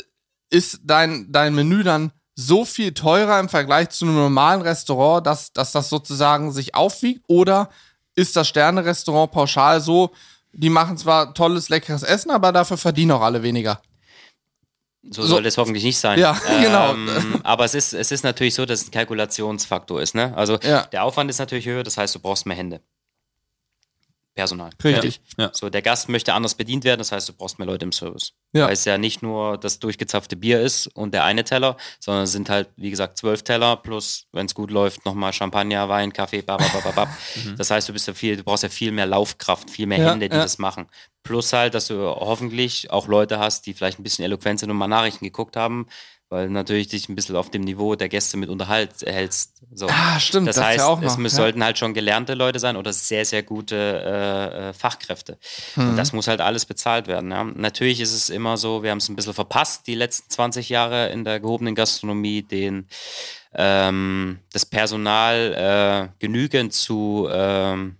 ist 0.50 0.82
dein, 0.84 1.32
dein 1.32 1.56
Menü 1.56 1.84
dann 1.84 2.12
so 2.36 2.64
viel 2.64 2.94
teurer 2.94 3.40
im 3.40 3.50
Vergleich 3.50 3.90
zu 3.90 4.06
einem 4.06 4.16
normalen 4.16 4.62
Restaurant, 4.62 5.26
dass, 5.26 5.52
dass 5.52 5.72
das 5.72 5.90
sozusagen 5.90 6.52
sich 6.52 6.76
aufwiegt? 6.76 7.24
Oder 7.28 7.70
ist 8.16 8.36
das 8.36 8.48
Sterne-Restaurant 8.48 9.32
pauschal 9.32 9.82
so, 9.82 10.12
die 10.54 10.70
machen 10.70 10.98
zwar 10.98 11.34
tolles, 11.34 11.70
leckeres 11.70 12.04
Essen, 12.04 12.32
aber 12.32 12.52
dafür 12.52 12.78
verdienen 12.78 13.12
auch 13.12 13.22
alle 13.22 13.44
weniger? 13.44 13.82
So, 15.04 15.22
so 15.22 15.28
soll 15.28 15.46
es 15.46 15.58
hoffentlich 15.58 15.84
nicht 15.84 15.98
sein. 15.98 16.20
Ja, 16.20 16.34
genau. 16.62 16.94
Ähm, 16.94 17.40
aber 17.44 17.66
es 17.66 17.74
ist, 17.74 17.94
es 17.94 18.12
ist 18.12 18.24
natürlich 18.24 18.54
so, 18.54 18.66
dass 18.66 18.82
es 18.82 18.88
ein 18.88 18.92
Kalkulationsfaktor 18.92 20.02
ist. 20.02 20.16
Ne? 20.16 20.36
Also 20.36 20.58
ja. 20.64 20.84
der 20.84 21.04
Aufwand 21.04 21.30
ist 21.30 21.40
natürlich 21.40 21.66
höher, 21.66 21.84
das 21.84 21.98
heißt, 21.98 22.16
du 22.16 22.20
brauchst 22.20 22.46
mehr 22.46 22.58
Hände. 22.58 22.82
Personal. 24.40 24.70
Richtig. 24.82 25.20
Ja. 25.38 25.52
So, 25.54 25.70
der 25.70 25.82
Gast 25.82 26.08
möchte 26.08 26.34
anders 26.34 26.56
bedient 26.56 26.86
werden, 26.86 27.00
das 27.00 27.12
heißt, 27.12 27.28
du 27.28 27.34
brauchst 27.34 27.60
mehr 27.60 27.66
Leute 27.66 27.84
im 27.84 27.92
Service. 27.92 28.32
Ja. 28.54 28.68
Weil 28.68 28.74
es 28.74 28.86
ja 28.86 28.98
nicht 28.98 29.22
nur 29.22 29.58
das 29.58 29.80
durchgezapfte 29.80 30.38
Bier 30.38 30.62
ist 30.62 30.88
und 30.88 31.14
der 31.14 31.26
eine 31.26 31.44
Teller, 31.44 31.76
sondern 32.00 32.24
es 32.24 32.32
sind 32.32 32.50
halt, 32.50 32.70
wie 32.78 32.90
gesagt, 32.90 33.18
zwölf 33.18 33.44
Teller 33.44 33.76
plus, 33.76 34.28
wenn 34.32 34.46
es 34.46 34.56
gut 34.56 34.72
läuft, 34.72 35.04
nochmal 35.04 35.34
Champagner, 35.34 35.90
Wein, 35.90 36.14
Kaffee, 36.14 36.42
babababab. 36.42 37.10
mhm. 37.36 37.58
Das 37.58 37.70
heißt, 37.70 37.90
du 37.90 37.94
bist 37.94 38.08
ja 38.08 38.14
viel, 38.14 38.38
du 38.38 38.44
brauchst 38.44 38.64
ja 38.64 38.70
viel 38.70 38.94
mehr 38.94 39.08
Laufkraft, 39.08 39.70
viel 39.70 39.88
mehr 39.88 40.00
ja, 40.00 40.12
Hände, 40.12 40.30
die 40.30 40.36
ja. 40.38 40.42
das 40.42 40.58
machen. 40.58 40.88
Plus 41.24 41.52
halt, 41.52 41.74
dass 41.74 41.88
du 41.88 41.98
hoffentlich 42.02 42.92
auch 42.92 43.08
Leute 43.08 43.40
hast, 43.40 43.66
die 43.66 43.74
vielleicht 43.74 44.00
ein 44.00 44.04
bisschen 44.04 44.24
eloquent 44.24 44.62
sind 44.62 44.72
und 44.72 44.78
mal 44.78 44.88
Nachrichten 44.88 45.26
geguckt 45.26 45.58
haben, 45.58 45.86
weil 46.30 46.48
natürlich 46.50 46.88
dich 46.88 47.10
ein 47.10 47.16
bisschen 47.16 47.36
auf 47.36 47.50
dem 47.50 47.64
Niveau 47.64 47.96
der 47.96 48.08
Gäste 48.08 48.38
mit 48.38 48.50
unterhalt 48.50 49.02
hältst. 49.04 49.64
So. 49.74 49.88
Ah, 49.90 50.20
stimmt. 50.20 50.48
Das, 50.48 50.58
das 50.58 50.66
heißt, 50.66 50.78
ja 50.78 50.86
auch 50.86 51.02
noch, 51.02 51.18
es 51.18 51.24
ja. 51.24 51.30
sollten 51.30 51.64
halt 51.64 51.80
schon 51.80 51.96
gelernte 51.96 52.36
Leute 52.36 52.60
sein 52.60 52.78
oder 52.78 52.94
sehr, 52.94 53.26
sehr 53.26 53.42
gute 53.42 53.76
äh, 53.76 54.70
äh, 54.70 54.74
Fachkräfte. 54.74 55.40
Mhm. 55.76 55.90
Und 55.90 55.98
das 55.98 56.14
muss 56.14 56.28
halt 56.28 56.40
alles 56.40 56.66
bezahlt 56.66 57.08
werden. 57.08 57.32
Ja. 57.32 57.44
Natürlich 57.44 58.00
ist 58.00 58.14
es 58.14 58.30
immer 58.30 58.58
so, 58.58 58.84
wir 58.84 58.92
haben 58.92 59.00
es 59.00 59.10
ein 59.10 59.16
bisschen 59.16 59.34
verpasst, 59.34 59.88
die 59.88 59.96
letzten 59.96 60.30
20 60.30 60.70
Jahre 60.70 61.10
in 61.10 61.24
der 61.24 61.40
gehobenen 61.40 61.74
Gastronomie, 61.74 62.44
den 62.44 62.88
ähm, 63.56 64.40
das 64.54 64.68
Personal 64.68 66.12
äh, 66.14 66.16
genügend 66.20 66.74
zu 66.74 67.28
ähm, 67.32 67.98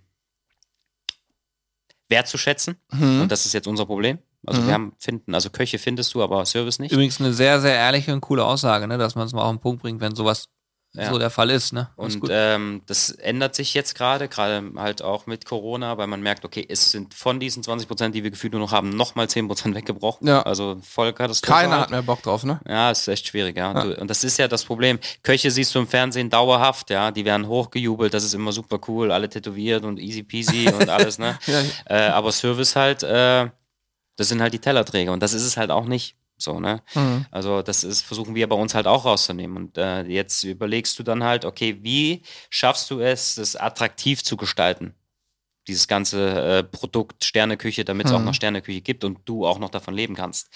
wertzuschätzen. 2.08 2.76
Mhm. 2.92 3.22
Und 3.22 3.32
das 3.32 3.44
ist 3.44 3.54
jetzt 3.54 3.66
unser 3.66 3.86
Problem. 3.86 4.18
Also 4.46 4.62
mhm. 4.62 4.66
wir 4.66 4.74
haben 4.74 4.92
finden, 4.98 5.34
also 5.34 5.50
Köche 5.50 5.78
findest 5.78 6.14
du, 6.14 6.22
aber 6.22 6.44
Service 6.46 6.78
nicht. 6.78 6.92
Übrigens 6.92 7.20
eine 7.20 7.32
sehr, 7.32 7.60
sehr 7.60 7.74
ehrliche 7.74 8.12
und 8.12 8.20
coole 8.20 8.44
Aussage, 8.44 8.86
ne? 8.86 8.98
dass 8.98 9.14
man 9.14 9.26
es 9.26 9.32
mal 9.32 9.42
auf 9.42 9.50
den 9.50 9.60
Punkt 9.60 9.82
bringt, 9.82 10.00
wenn 10.00 10.14
sowas 10.14 10.46
ja. 10.94 11.10
so 11.10 11.18
der 11.18 11.30
Fall 11.30 11.50
ist. 11.50 11.72
Ne? 11.72 11.88
Und 11.96 12.22
ähm, 12.30 12.82
das 12.86 13.10
ändert 13.10 13.54
sich 13.54 13.74
jetzt 13.74 13.94
gerade, 13.94 14.28
gerade 14.28 14.72
halt 14.76 15.02
auch 15.02 15.26
mit 15.26 15.44
Corona, 15.44 15.98
weil 15.98 16.06
man 16.06 16.20
merkt, 16.22 16.44
okay, 16.44 16.66
es 16.68 16.90
sind 16.90 17.14
von 17.14 17.38
diesen 17.38 17.62
20 17.62 17.86
Prozent, 17.86 18.14
die 18.14 18.24
wir 18.24 18.30
gefühlt 18.30 18.52
nur 18.52 18.60
noch 18.60 18.72
haben, 18.72 18.90
nochmal 18.90 19.28
10 19.28 19.46
Prozent 19.46 19.74
weggebrochen. 19.74 20.26
Ja. 20.26 20.42
Also 20.42 20.78
voll 20.82 21.12
Katastrophe. 21.12 21.52
Keiner 21.52 21.80
hat 21.80 21.90
mehr 21.90 22.02
Bock 22.02 22.22
drauf, 22.22 22.44
ne? 22.44 22.60
Ja, 22.68 22.90
ist 22.90 23.06
echt 23.08 23.28
schwierig, 23.28 23.56
ja. 23.56 23.72
ja. 23.72 23.98
Und 23.98 24.08
das 24.08 24.24
ist 24.24 24.38
ja 24.38 24.48
das 24.48 24.64
Problem. 24.64 24.98
Köche 25.22 25.50
siehst 25.50 25.74
du 25.74 25.78
im 25.78 25.86
Fernsehen 25.86 26.30
dauerhaft, 26.30 26.90
ja. 26.90 27.10
Die 27.10 27.24
werden 27.24 27.46
hochgejubelt, 27.46 28.12
das 28.12 28.24
ist 28.24 28.34
immer 28.34 28.52
super 28.52 28.80
cool, 28.88 29.12
alle 29.12 29.28
tätowiert 29.28 29.84
und 29.84 29.98
easy 29.98 30.22
peasy 30.22 30.68
und 30.68 30.88
alles, 30.88 31.18
ne? 31.18 31.38
ja. 31.46 31.62
äh, 31.86 32.08
aber 32.08 32.32
Service 32.32 32.74
halt, 32.74 33.02
äh, 33.02 33.48
das 34.20 34.28
sind 34.28 34.42
halt 34.42 34.52
die 34.52 34.58
Tellerträger 34.58 35.12
und 35.12 35.22
das 35.22 35.32
ist 35.32 35.44
es 35.44 35.56
halt 35.56 35.70
auch 35.70 35.86
nicht. 35.86 36.14
So, 36.36 36.60
ne? 36.60 36.82
Mhm. 36.94 37.26
Also 37.30 37.62
das 37.62 37.84
ist, 37.84 38.02
versuchen 38.02 38.34
wir 38.34 38.48
bei 38.48 38.56
uns 38.56 38.74
halt 38.74 38.86
auch 38.86 39.04
rauszunehmen. 39.04 39.56
Und 39.56 39.78
äh, 39.78 40.02
jetzt 40.02 40.44
überlegst 40.44 40.98
du 40.98 41.02
dann 41.02 41.24
halt, 41.24 41.44
okay, 41.44 41.78
wie 41.82 42.22
schaffst 42.48 42.90
du 42.90 43.00
es, 43.00 43.36
das 43.36 43.56
attraktiv 43.56 44.22
zu 44.22 44.36
gestalten? 44.36 44.94
Dieses 45.68 45.88
ganze 45.88 46.58
äh, 46.58 46.62
Produkt 46.62 47.24
Sterneküche, 47.24 47.84
damit 47.84 48.06
es 48.06 48.12
mhm. 48.12 48.18
auch 48.18 48.24
noch 48.24 48.34
Sterneküche 48.34 48.80
gibt 48.80 49.04
und 49.04 49.20
du 49.26 49.46
auch 49.46 49.58
noch 49.58 49.70
davon 49.70 49.94
leben 49.94 50.14
kannst. 50.14 50.48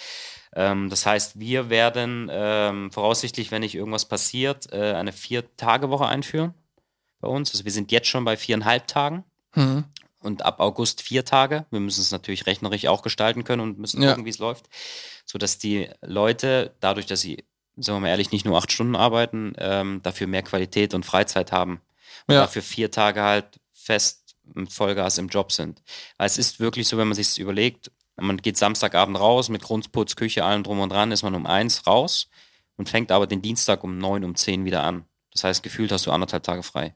Ähm, 0.55 0.91
das 0.91 1.07
heißt, 1.07 1.39
wir 1.39 1.71
werden 1.71 2.29
ähm, 2.31 2.91
voraussichtlich, 2.91 3.51
wenn 3.51 3.61
nicht 3.61 3.75
irgendwas 3.75 4.07
passiert, 4.07 4.73
äh, 4.73 4.93
eine 4.93 5.13
Vier-Tage-Woche 5.13 6.07
einführen 6.07 6.55
bei 7.21 7.29
uns. 7.29 7.51
Also 7.53 7.65
wir 7.65 7.73
sind 7.73 7.93
jetzt 7.93 8.09
schon 8.09 8.25
bei 8.25 8.37
viereinhalb 8.37 8.87
Tagen. 8.87 9.25
Mhm. 9.55 9.85
Und 10.25 10.45
ab 10.45 10.59
August 10.59 11.03
vier 11.03 11.25
Tage. 11.25 11.67
Wir 11.71 11.81
müssen 11.81 12.01
es 12.01 12.11
natürlich 12.11 12.47
rechnerisch 12.47 12.87
auch 12.87 13.03
gestalten 13.03 13.45
können 13.45 13.61
und 13.61 13.79
müssen 13.79 14.03
ja. 14.03 14.11
gucken, 14.11 14.25
wie 14.25 14.31
es 14.31 14.39
läuft 14.39 14.69
sodass 15.25 15.59
die 15.59 15.89
Leute, 16.03 16.75
dadurch, 16.81 17.07
dass 17.07 17.21
sie, 17.21 17.45
sagen 17.77 17.97
wir 17.97 18.01
mal 18.01 18.09
ehrlich, 18.09 18.33
nicht 18.33 18.45
nur 18.45 18.59
acht 18.59 18.71
Stunden 18.71 18.97
arbeiten, 18.97 19.55
ähm, 19.59 20.01
dafür 20.03 20.27
mehr 20.27 20.43
Qualität 20.43 20.95
und 20.95 21.05
Freizeit 21.05 21.53
haben 21.53 21.81
und 22.27 22.35
ja. 22.35 22.43
dafür 22.43 22.63
vier 22.63 22.91
Tage 22.91 23.23
halt 23.23 23.61
fest 23.73 24.37
mit 24.55 24.73
Vollgas 24.73 25.19
im 25.19 25.29
Job 25.29 25.53
sind. 25.53 25.83
Weil 26.19 26.27
es 26.27 26.39
ist 26.39 26.61
wirklich 26.61 26.87
so, 26.87 26.99
wenn 26.99 27.09
man 27.09 27.15
sich 27.15 27.29
das 27.29 27.39
überlegt, 27.39 27.91
man 28.17 28.37
geht 28.37 28.57
Samstagabend 28.57 29.19
raus 29.19 29.49
mit 29.49 29.63
Grundputz, 29.63 30.15
Küche, 30.15 30.45
allem 30.45 30.63
drum 30.63 30.81
und 30.81 30.91
dran, 30.91 31.11
ist 31.11 31.23
man 31.23 31.35
um 31.35 31.47
eins 31.47 31.87
raus 31.87 32.29
und 32.77 32.89
fängt 32.89 33.11
aber 33.11 33.27
den 33.27 33.43
Dienstag 33.43 33.83
um 33.83 33.99
neun, 33.99 34.25
um 34.25 34.37
zehn 34.37 34.65
wieder 34.65 34.85
an. 34.85 35.07
Das 35.33 35.43
heißt, 35.43 35.63
gefühlt 35.65 35.91
hast 35.91 36.07
du 36.07 36.13
anderthalb 36.13 36.45
Tage 36.45 36.63
frei. 36.63 36.95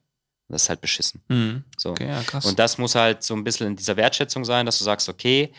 Das 0.49 0.63
ist 0.63 0.69
halt 0.69 0.81
beschissen. 0.81 1.23
Mhm. 1.29 1.65
So. 1.77 1.91
Okay, 1.91 2.09
ja, 2.09 2.23
krass. 2.23 2.47
Und 2.47 2.59
das 2.59 2.79
muss 2.79 2.95
halt 2.95 3.23
so 3.23 3.35
ein 3.35 3.45
bisschen 3.45 3.69
in 3.69 3.77
dieser 3.77 3.97
Wertschätzung 3.97 4.45
sein, 4.45 4.65
dass 4.65 4.79
du 4.79 4.85
sagst, 4.85 5.09
okay, 5.09 5.53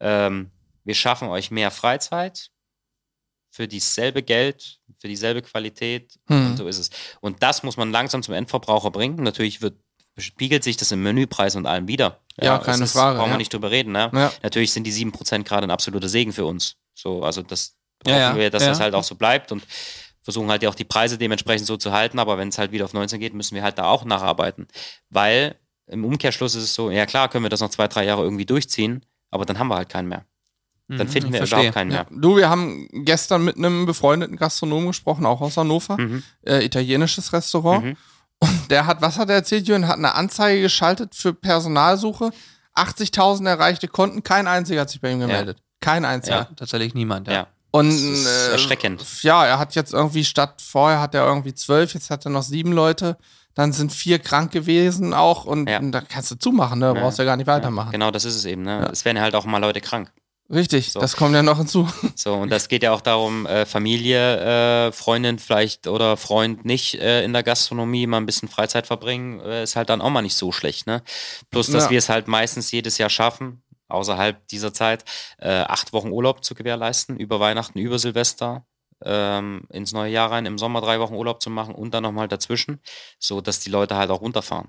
ähm, 0.00 0.50
wir 0.84 0.94
schaffen 0.94 1.28
euch 1.28 1.50
mehr 1.50 1.70
Freizeit 1.70 2.50
für 3.50 3.66
dieselbe 3.66 4.22
Geld, 4.22 4.80
für 4.98 5.08
dieselbe 5.08 5.40
Qualität 5.40 6.18
hm. 6.26 6.46
und 6.46 6.56
so 6.56 6.66
ist 6.66 6.78
es. 6.78 6.90
Und 7.20 7.42
das 7.42 7.62
muss 7.62 7.76
man 7.76 7.90
langsam 7.90 8.22
zum 8.22 8.34
Endverbraucher 8.34 8.90
bringen. 8.90 9.22
Natürlich 9.22 9.62
wird, 9.62 9.78
spiegelt 10.18 10.62
sich 10.62 10.76
das 10.76 10.92
im 10.92 11.02
Menüpreis 11.02 11.56
und 11.56 11.66
allem 11.66 11.88
wieder. 11.88 12.20
Ja, 12.36 12.44
ja 12.44 12.58
keine 12.58 12.84
ist, 12.84 12.92
Frage. 12.92 13.18
Brauchen 13.18 13.28
ja. 13.28 13.34
wir 13.34 13.38
nicht 13.38 13.52
drüber 13.52 13.70
reden. 13.70 13.92
Ne? 13.92 14.10
Ja. 14.12 14.32
Natürlich 14.42 14.72
sind 14.72 14.84
die 14.84 14.92
7% 14.92 15.44
gerade 15.44 15.66
ein 15.66 15.70
absoluter 15.70 16.08
Segen 16.08 16.32
für 16.32 16.44
uns. 16.44 16.76
So, 16.94 17.22
also 17.22 17.42
das 17.42 17.76
hoffen 18.06 18.38
wir, 18.38 18.50
dass 18.50 18.64
das 18.64 18.80
halt 18.80 18.94
auch 18.94 19.04
so 19.04 19.14
bleibt 19.14 19.52
und 19.52 19.64
versuchen 20.24 20.50
halt 20.50 20.62
ja 20.62 20.70
auch 20.70 20.74
die 20.74 20.84
Preise 20.84 21.18
dementsprechend 21.18 21.66
so 21.66 21.76
zu 21.76 21.92
halten, 21.92 22.18
aber 22.18 22.38
wenn 22.38 22.48
es 22.48 22.58
halt 22.58 22.72
wieder 22.72 22.86
auf 22.86 22.94
19 22.94 23.20
geht, 23.20 23.34
müssen 23.34 23.54
wir 23.54 23.62
halt 23.62 23.78
da 23.78 23.84
auch 23.84 24.04
nacharbeiten. 24.04 24.66
Weil 25.10 25.56
im 25.86 26.04
Umkehrschluss 26.04 26.54
ist 26.54 26.64
es 26.64 26.74
so, 26.74 26.90
ja 26.90 27.06
klar, 27.06 27.28
können 27.28 27.44
wir 27.44 27.50
das 27.50 27.60
noch 27.60 27.68
zwei, 27.68 27.86
drei 27.86 28.04
Jahre 28.04 28.22
irgendwie 28.22 28.46
durchziehen, 28.46 29.04
aber 29.30 29.44
dann 29.44 29.58
haben 29.58 29.68
wir 29.68 29.76
halt 29.76 29.90
keinen 29.90 30.08
mehr. 30.08 30.24
Dann 30.88 31.06
mhm, 31.06 31.08
finden 31.08 31.32
wir 31.32 31.38
verstehe. 31.38 31.60
überhaupt 31.60 31.74
keinen 31.74 31.88
mehr. 31.88 32.06
Ja. 32.10 32.16
Du, 32.18 32.36
wir 32.36 32.50
haben 32.50 32.88
gestern 33.04 33.44
mit 33.44 33.56
einem 33.56 33.86
befreundeten 33.86 34.36
Gastronomen 34.36 34.88
gesprochen, 34.88 35.24
auch 35.24 35.40
aus 35.40 35.56
Hannover, 35.56 35.98
mhm. 35.98 36.22
äh, 36.42 36.64
italienisches 36.64 37.32
Restaurant. 37.32 37.84
Mhm. 37.84 37.96
Und 38.38 38.70
der 38.70 38.86
hat, 38.86 39.00
was 39.00 39.18
hat 39.18 39.30
er 39.30 39.36
erzählt, 39.36 39.66
Jürgen, 39.66 39.88
hat 39.88 39.96
eine 39.96 40.14
Anzeige 40.14 40.60
geschaltet 40.60 41.14
für 41.14 41.32
Personalsuche. 41.32 42.32
80.000 42.74 43.48
erreichte 43.48 43.88
Konten, 43.88 44.22
kein 44.22 44.46
einziger 44.46 44.82
hat 44.82 44.90
sich 44.90 45.00
bei 45.00 45.10
ihm 45.10 45.20
gemeldet. 45.20 45.58
Ja. 45.58 45.64
Kein 45.80 46.04
einziger. 46.04 46.36
Ja, 46.36 46.44
tatsächlich 46.56 46.94
niemand, 46.94 47.28
ja. 47.28 47.46
Ja. 47.74 47.80
Und 47.80 47.88
das 47.88 48.00
ist 48.00 48.26
äh, 48.26 48.52
erschreckend. 48.52 49.22
Ja, 49.22 49.44
er 49.44 49.58
hat 49.58 49.74
jetzt 49.74 49.92
irgendwie 49.92 50.24
statt 50.24 50.62
vorher 50.62 51.00
hat 51.00 51.14
er 51.14 51.26
irgendwie 51.26 51.54
zwölf, 51.54 51.94
jetzt 51.94 52.10
hat 52.10 52.24
er 52.24 52.30
noch 52.30 52.42
sieben 52.42 52.72
Leute. 52.72 53.18
Dann 53.54 53.72
sind 53.72 53.92
vier 53.92 54.18
krank 54.18 54.50
gewesen 54.50 55.14
auch 55.14 55.44
und, 55.44 55.68
ja. 55.68 55.78
und 55.78 55.92
da 55.92 56.00
kannst 56.00 56.30
du 56.30 56.34
zumachen, 56.34 56.80
ne? 56.80 56.92
brauchst 56.92 57.18
ja 57.18 57.24
gar 57.24 57.36
nicht 57.36 57.46
weitermachen. 57.46 57.92
Genau, 57.92 58.10
das 58.10 58.24
ist 58.24 58.34
es 58.34 58.44
eben. 58.44 58.62
Ne? 58.62 58.88
Es 58.90 59.04
werden 59.04 59.20
halt 59.20 59.34
auch 59.36 59.44
mal 59.44 59.58
Leute 59.58 59.80
krank. 59.80 60.10
Richtig, 60.52 60.92
so. 60.92 61.00
das 61.00 61.16
kommt 61.16 61.34
ja 61.34 61.42
noch 61.42 61.58
hinzu. 61.58 61.88
So, 62.16 62.34
und 62.34 62.50
das 62.50 62.68
geht 62.68 62.82
ja 62.82 62.92
auch 62.92 63.00
darum, 63.00 63.46
äh, 63.46 63.66
Familie, 63.66 64.88
äh, 64.88 64.92
Freundin 64.92 65.38
vielleicht 65.38 65.86
oder 65.86 66.16
Freund 66.16 66.64
nicht 66.64 66.94
äh, 66.94 67.24
in 67.24 67.32
der 67.32 67.42
Gastronomie 67.42 68.06
mal 68.06 68.18
ein 68.18 68.26
bisschen 68.26 68.48
Freizeit 68.48 68.86
verbringen, 68.86 69.40
äh, 69.40 69.62
ist 69.62 69.76
halt 69.76 69.88
dann 69.88 70.00
auch 70.00 70.10
mal 70.10 70.22
nicht 70.22 70.36
so 70.36 70.52
schlecht, 70.52 70.86
ne? 70.86 71.02
Plus, 71.50 71.70
dass 71.70 71.84
ja. 71.84 71.90
wir 71.90 71.98
es 71.98 72.08
halt 72.08 72.28
meistens 72.28 72.70
jedes 72.70 72.98
Jahr 72.98 73.10
schaffen, 73.10 73.62
außerhalb 73.88 74.46
dieser 74.48 74.72
Zeit, 74.72 75.04
äh, 75.38 75.60
acht 75.60 75.92
Wochen 75.92 76.10
Urlaub 76.10 76.44
zu 76.44 76.54
gewährleisten, 76.54 77.16
über 77.18 77.40
Weihnachten, 77.40 77.78
über 77.78 77.98
Silvester, 77.98 78.66
ähm, 79.04 79.66
ins 79.70 79.92
neue 79.92 80.12
Jahr 80.12 80.30
rein, 80.30 80.46
im 80.46 80.58
Sommer 80.58 80.80
drei 80.80 81.00
Wochen 81.00 81.14
Urlaub 81.14 81.42
zu 81.42 81.50
machen 81.50 81.74
und 81.74 81.92
dann 81.92 82.02
nochmal 82.02 82.28
dazwischen, 82.28 82.80
so 83.18 83.40
dass 83.40 83.60
die 83.60 83.70
Leute 83.70 83.96
halt 83.96 84.10
auch 84.10 84.20
runterfahren. 84.20 84.68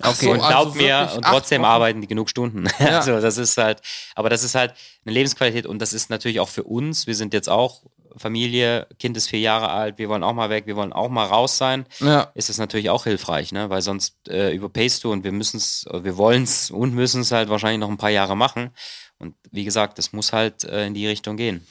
Okay. 0.00 0.26
So, 0.26 0.30
und 0.32 0.38
glaub 0.38 0.66
also 0.68 0.78
mir, 0.78 1.12
und 1.16 1.24
trotzdem 1.24 1.64
arbeiten 1.64 2.00
die 2.00 2.06
genug 2.06 2.30
Stunden. 2.30 2.68
Ja. 2.78 2.98
also 2.98 3.20
das 3.20 3.36
ist 3.36 3.56
halt, 3.56 3.80
aber 4.14 4.30
das 4.30 4.44
ist 4.44 4.54
halt 4.54 4.74
eine 5.04 5.12
Lebensqualität 5.12 5.66
und 5.66 5.80
das 5.80 5.92
ist 5.92 6.10
natürlich 6.10 6.38
auch 6.38 6.48
für 6.48 6.62
uns. 6.62 7.06
Wir 7.06 7.16
sind 7.16 7.34
jetzt 7.34 7.48
auch 7.48 7.82
Familie, 8.18 8.86
Kind 8.98 9.16
ist 9.16 9.28
vier 9.28 9.40
Jahre 9.40 9.70
alt, 9.70 9.98
wir 9.98 10.08
wollen 10.08 10.22
auch 10.22 10.34
mal 10.34 10.50
weg, 10.50 10.66
wir 10.66 10.76
wollen 10.76 10.92
auch 10.92 11.08
mal 11.08 11.26
raus 11.26 11.58
sein. 11.58 11.86
Ja. 12.00 12.30
Ist 12.34 12.50
es 12.50 12.58
natürlich 12.58 12.90
auch 12.90 13.04
hilfreich, 13.04 13.52
ne? 13.52 13.70
Weil 13.70 13.82
sonst 13.82 14.28
äh, 14.28 14.52
überpayst 14.54 15.04
du 15.04 15.12
und 15.12 15.24
wir 15.24 15.32
müssen 15.32 15.56
es, 15.58 15.86
wir 15.92 16.16
wollen 16.16 16.44
es 16.44 16.70
und 16.70 16.94
müssen 16.94 17.22
es 17.22 17.32
halt 17.32 17.48
wahrscheinlich 17.48 17.80
noch 17.80 17.90
ein 17.90 17.98
paar 17.98 18.10
Jahre 18.10 18.36
machen. 18.36 18.70
Und 19.18 19.34
wie 19.50 19.64
gesagt, 19.64 19.98
es 19.98 20.12
muss 20.12 20.32
halt 20.32 20.64
äh, 20.64 20.86
in 20.86 20.94
die 20.94 21.06
Richtung 21.06 21.36
gehen. 21.36 21.66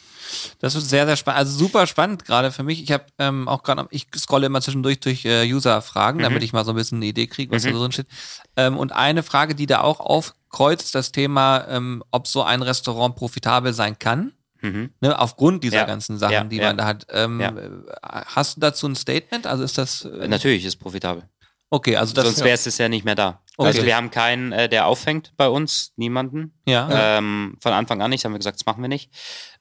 Das 0.59 0.75
ist 0.75 0.89
sehr, 0.89 1.05
sehr 1.05 1.15
spannend. 1.15 1.39
Also 1.39 1.57
super 1.57 1.87
spannend 1.87 2.25
gerade 2.25 2.51
für 2.51 2.63
mich. 2.63 2.81
Ich 2.83 2.91
habe 2.91 3.05
ähm, 3.17 3.47
auch 3.47 3.63
gerade, 3.63 3.87
ich 3.91 4.07
scrolle 4.15 4.47
immer 4.47 4.61
zwischendurch 4.61 4.99
durch 4.99 5.25
äh, 5.25 5.51
User-Fragen, 5.51 6.19
mhm. 6.19 6.23
damit 6.23 6.43
ich 6.43 6.53
mal 6.53 6.65
so 6.65 6.71
ein 6.71 6.75
bisschen 6.75 6.97
eine 6.97 7.05
Idee 7.05 7.27
kriege, 7.27 7.55
was 7.55 7.63
mhm. 7.63 7.71
da 7.71 7.77
drin 7.77 7.91
steht. 7.91 8.07
Ähm, 8.55 8.77
und 8.77 8.91
eine 8.91 9.23
Frage, 9.23 9.55
die 9.55 9.65
da 9.65 9.81
auch 9.81 9.99
aufkreuzt, 9.99 10.95
das 10.95 11.11
Thema, 11.11 11.65
ähm, 11.69 12.03
ob 12.11 12.27
so 12.27 12.43
ein 12.43 12.61
Restaurant 12.61 13.15
profitabel 13.15 13.73
sein 13.73 13.97
kann. 13.99 14.33
Mhm. 14.61 14.91
Ne, 15.01 15.17
aufgrund 15.17 15.63
dieser 15.63 15.77
ja. 15.77 15.85
ganzen 15.85 16.17
Sachen, 16.17 16.33
ja, 16.33 16.43
die 16.43 16.57
ja. 16.57 16.67
man 16.67 16.77
da 16.77 16.85
hat. 16.85 17.07
Ähm, 17.11 17.85
hast 18.01 18.57
du 18.57 18.61
dazu 18.61 18.87
ein 18.87 18.95
Statement? 18.95 19.47
Also 19.47 19.63
ist 19.63 19.77
das. 19.77 20.05
Äh, 20.05 20.27
Natürlich 20.27 20.65
ist 20.65 20.77
profitabel. 20.77 21.23
Okay, 21.69 21.97
also 21.97 22.13
das. 22.13 22.25
Sonst 22.25 22.43
wäre 22.43 22.53
es 22.53 22.77
ja 22.77 22.89
nicht 22.89 23.05
mehr 23.05 23.15
da. 23.15 23.41
Okay. 23.57 23.67
Also 23.67 23.85
wir 23.85 23.95
haben 23.95 24.11
keinen, 24.11 24.51
äh, 24.51 24.69
der 24.69 24.85
auffängt 24.85 25.33
bei 25.35 25.49
uns, 25.49 25.91
niemanden. 25.95 26.53
Ja. 26.67 27.17
Ähm, 27.17 27.57
von 27.59 27.73
Anfang 27.73 28.01
an 28.01 28.11
nicht, 28.11 28.23
haben 28.23 28.33
wir 28.33 28.37
gesagt, 28.37 28.59
das 28.59 28.67
machen 28.67 28.83
wir 28.83 28.87
nicht. 28.87 29.11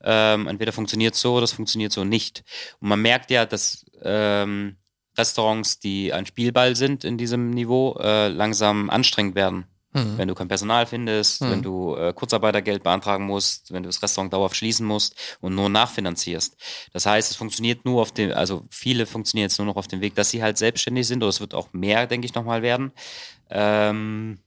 Ähm, 0.04 0.46
entweder 0.46 0.72
funktioniert 0.72 1.14
so 1.14 1.35
oder 1.35 1.44
es 1.44 1.52
funktioniert 1.52 1.92
so 1.92 2.04
nicht. 2.04 2.44
Und 2.80 2.90
man 2.90 3.00
merkt 3.00 3.30
ja, 3.30 3.46
dass 3.46 3.87
ähm, 4.02 4.76
Restaurants, 5.16 5.78
die 5.78 6.12
ein 6.12 6.26
Spielball 6.26 6.76
sind 6.76 7.04
in 7.04 7.16
diesem 7.16 7.50
Niveau, 7.50 7.98
äh, 7.98 8.28
langsam 8.28 8.90
anstrengend 8.90 9.35
werden. 9.35 9.64
Mhm. 9.96 10.18
Wenn 10.18 10.28
du 10.28 10.35
kein 10.35 10.48
Personal 10.48 10.87
findest, 10.87 11.40
mhm. 11.40 11.50
wenn 11.50 11.62
du 11.62 11.96
äh, 11.96 12.12
Kurzarbeitergeld 12.12 12.82
beantragen 12.82 13.24
musst, 13.24 13.72
wenn 13.72 13.82
du 13.82 13.88
das 13.88 14.02
Restaurant 14.02 14.32
dauerhaft 14.32 14.56
schließen 14.56 14.87
musst 14.87 15.14
und 15.40 15.54
nur 15.54 15.70
nachfinanzierst. 15.70 16.56
Das 16.92 17.06
heißt, 17.06 17.30
es 17.30 17.37
funktioniert 17.37 17.85
nur 17.85 18.02
auf 18.02 18.12
dem, 18.12 18.32
also 18.32 18.64
viele 18.70 19.06
funktionieren 19.06 19.48
jetzt 19.48 19.59
nur 19.59 19.66
noch 19.66 19.76
auf 19.76 19.88
dem 19.88 20.02
Weg, 20.02 20.14
dass 20.14 20.30
sie 20.30 20.42
halt 20.42 20.59
selbstständig 20.59 21.06
sind 21.06 21.22
oder 21.22 21.30
es 21.30 21.40
wird 21.40 21.54
auch 21.54 21.72
mehr, 21.72 22.06
denke 22.06 22.26
ich, 22.26 22.35
nochmal 22.35 22.61
werden. 22.62 22.92
Ähm, 23.48 24.38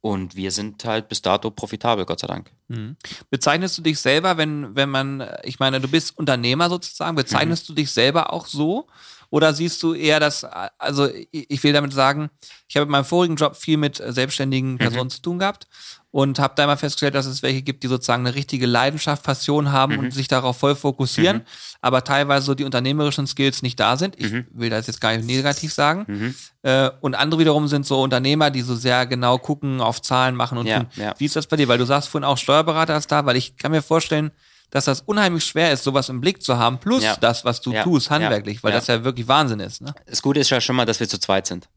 und 0.00 0.36
wir 0.36 0.50
sind 0.50 0.84
halt 0.84 1.08
bis 1.08 1.22
dato 1.22 1.50
profitabel, 1.50 2.04
Gott 2.04 2.20
sei 2.20 2.26
Dank. 2.26 2.50
Mhm. 2.68 2.96
Bezeichnest 3.30 3.78
du 3.78 3.82
dich 3.82 3.98
selber, 3.98 4.36
wenn, 4.36 4.74
wenn 4.74 4.88
man, 4.88 5.28
ich 5.42 5.58
meine, 5.58 5.80
du 5.80 5.88
bist 5.88 6.16
Unternehmer 6.18 6.68
sozusagen, 6.68 7.16
bezeichnest 7.16 7.68
mhm. 7.68 7.74
du 7.74 7.82
dich 7.82 7.90
selber 7.90 8.32
auch 8.32 8.46
so? 8.46 8.88
Oder 9.30 9.52
siehst 9.52 9.82
du 9.82 9.94
eher 9.94 10.20
das, 10.20 10.44
also 10.78 11.08
ich 11.30 11.62
will 11.62 11.72
damit 11.72 11.92
sagen, 11.92 12.30
ich 12.66 12.76
habe 12.76 12.84
in 12.84 12.90
meinem 12.90 13.04
vorigen 13.04 13.36
Job 13.36 13.56
viel 13.56 13.76
mit 13.76 14.02
selbstständigen 14.04 14.72
mhm. 14.72 14.78
Personen 14.78 15.04
mhm. 15.04 15.10
zu 15.10 15.20
tun 15.20 15.38
gehabt 15.38 15.66
und 16.10 16.38
habe 16.38 16.54
da 16.56 16.64
immer 16.64 16.78
festgestellt, 16.78 17.14
dass 17.14 17.26
es 17.26 17.42
welche 17.42 17.60
gibt, 17.60 17.82
die 17.82 17.88
sozusagen 17.88 18.26
eine 18.26 18.34
richtige 18.34 18.66
Leidenschaft, 18.66 19.22
Passion 19.22 19.70
haben 19.70 19.94
mhm. 19.94 19.98
und 19.98 20.14
sich 20.14 20.28
darauf 20.28 20.56
voll 20.56 20.74
fokussieren, 20.74 21.38
mhm. 21.38 21.42
aber 21.82 22.04
teilweise 22.04 22.46
so 22.46 22.54
die 22.54 22.64
unternehmerischen 22.64 23.26
Skills 23.26 23.60
nicht 23.60 23.78
da 23.78 23.98
sind. 23.98 24.18
Ich 24.18 24.32
mhm. 24.32 24.46
will 24.50 24.70
das 24.70 24.86
jetzt 24.86 25.00
gar 25.00 25.14
nicht 25.14 25.26
negativ 25.26 25.74
sagen. 25.74 26.04
Mhm. 26.08 26.34
Äh, 26.62 26.90
und 27.00 27.14
andere 27.14 27.40
wiederum 27.40 27.68
sind 27.68 27.84
so 27.84 28.00
Unternehmer, 28.00 28.50
die 28.50 28.62
so 28.62 28.74
sehr 28.74 29.06
genau 29.06 29.36
gucken, 29.36 29.82
auf 29.82 30.00
Zahlen 30.00 30.34
machen 30.34 30.56
und 30.56 30.66
ja, 30.66 30.80
tun. 30.80 30.88
Ja. 30.96 31.14
Wie 31.18 31.26
ist 31.26 31.36
das 31.36 31.46
bei 31.46 31.56
dir? 31.56 31.68
Weil 31.68 31.78
du 31.78 31.84
sagst 31.84 32.08
vorhin 32.08 32.24
auch 32.24 32.38
Steuerberater 32.38 32.96
ist 32.96 33.12
da, 33.12 33.26
weil 33.26 33.36
ich 33.36 33.56
kann 33.56 33.72
mir 33.72 33.82
vorstellen, 33.82 34.30
dass 34.70 34.84
das 34.84 35.00
unheimlich 35.02 35.44
schwer 35.44 35.72
ist, 35.72 35.84
sowas 35.84 36.08
im 36.08 36.20
Blick 36.20 36.42
zu 36.42 36.58
haben, 36.58 36.78
plus 36.78 37.02
ja. 37.02 37.16
das, 37.16 37.44
was 37.44 37.60
du 37.60 37.72
ja. 37.72 37.82
tust, 37.82 38.10
handwerklich, 38.10 38.62
weil 38.62 38.72
das 38.72 38.86
ja 38.86 39.04
wirklich 39.04 39.28
Wahnsinn 39.28 39.60
ist. 39.60 39.80
Ne? 39.80 39.94
Das 40.06 40.22
Gute 40.22 40.40
ist 40.40 40.50
ja 40.50 40.60
schon 40.60 40.76
mal, 40.76 40.84
dass 40.84 41.00
wir 41.00 41.08
zu 41.08 41.18
zweit 41.18 41.46
sind. 41.46 41.68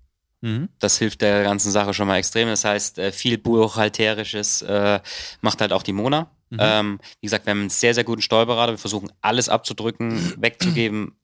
Mhm. 0.41 0.69
Das 0.79 0.97
hilft 0.97 1.21
der 1.21 1.43
ganzen 1.43 1.71
Sache 1.71 1.93
schon 1.93 2.07
mal 2.07 2.17
extrem. 2.17 2.47
Das 2.47 2.65
heißt, 2.65 2.97
äh, 2.97 3.11
viel 3.11 3.37
Buchhalterisches 3.37 4.63
äh, 4.63 4.99
macht 5.41 5.61
halt 5.61 5.71
auch 5.71 5.83
die 5.83 5.93
Mona. 5.93 6.31
Mhm. 6.49 6.57
Ähm, 6.59 6.99
wie 7.21 7.27
gesagt, 7.27 7.45
wir 7.45 7.51
haben 7.51 7.61
einen 7.61 7.69
sehr, 7.69 7.93
sehr 7.93 8.03
guten 8.03 8.21
Steuerberater. 8.21 8.73
Wir 8.73 8.77
versuchen 8.77 9.11
alles 9.21 9.49
abzudrücken, 9.49 10.33
wegzugeben, 10.41 11.15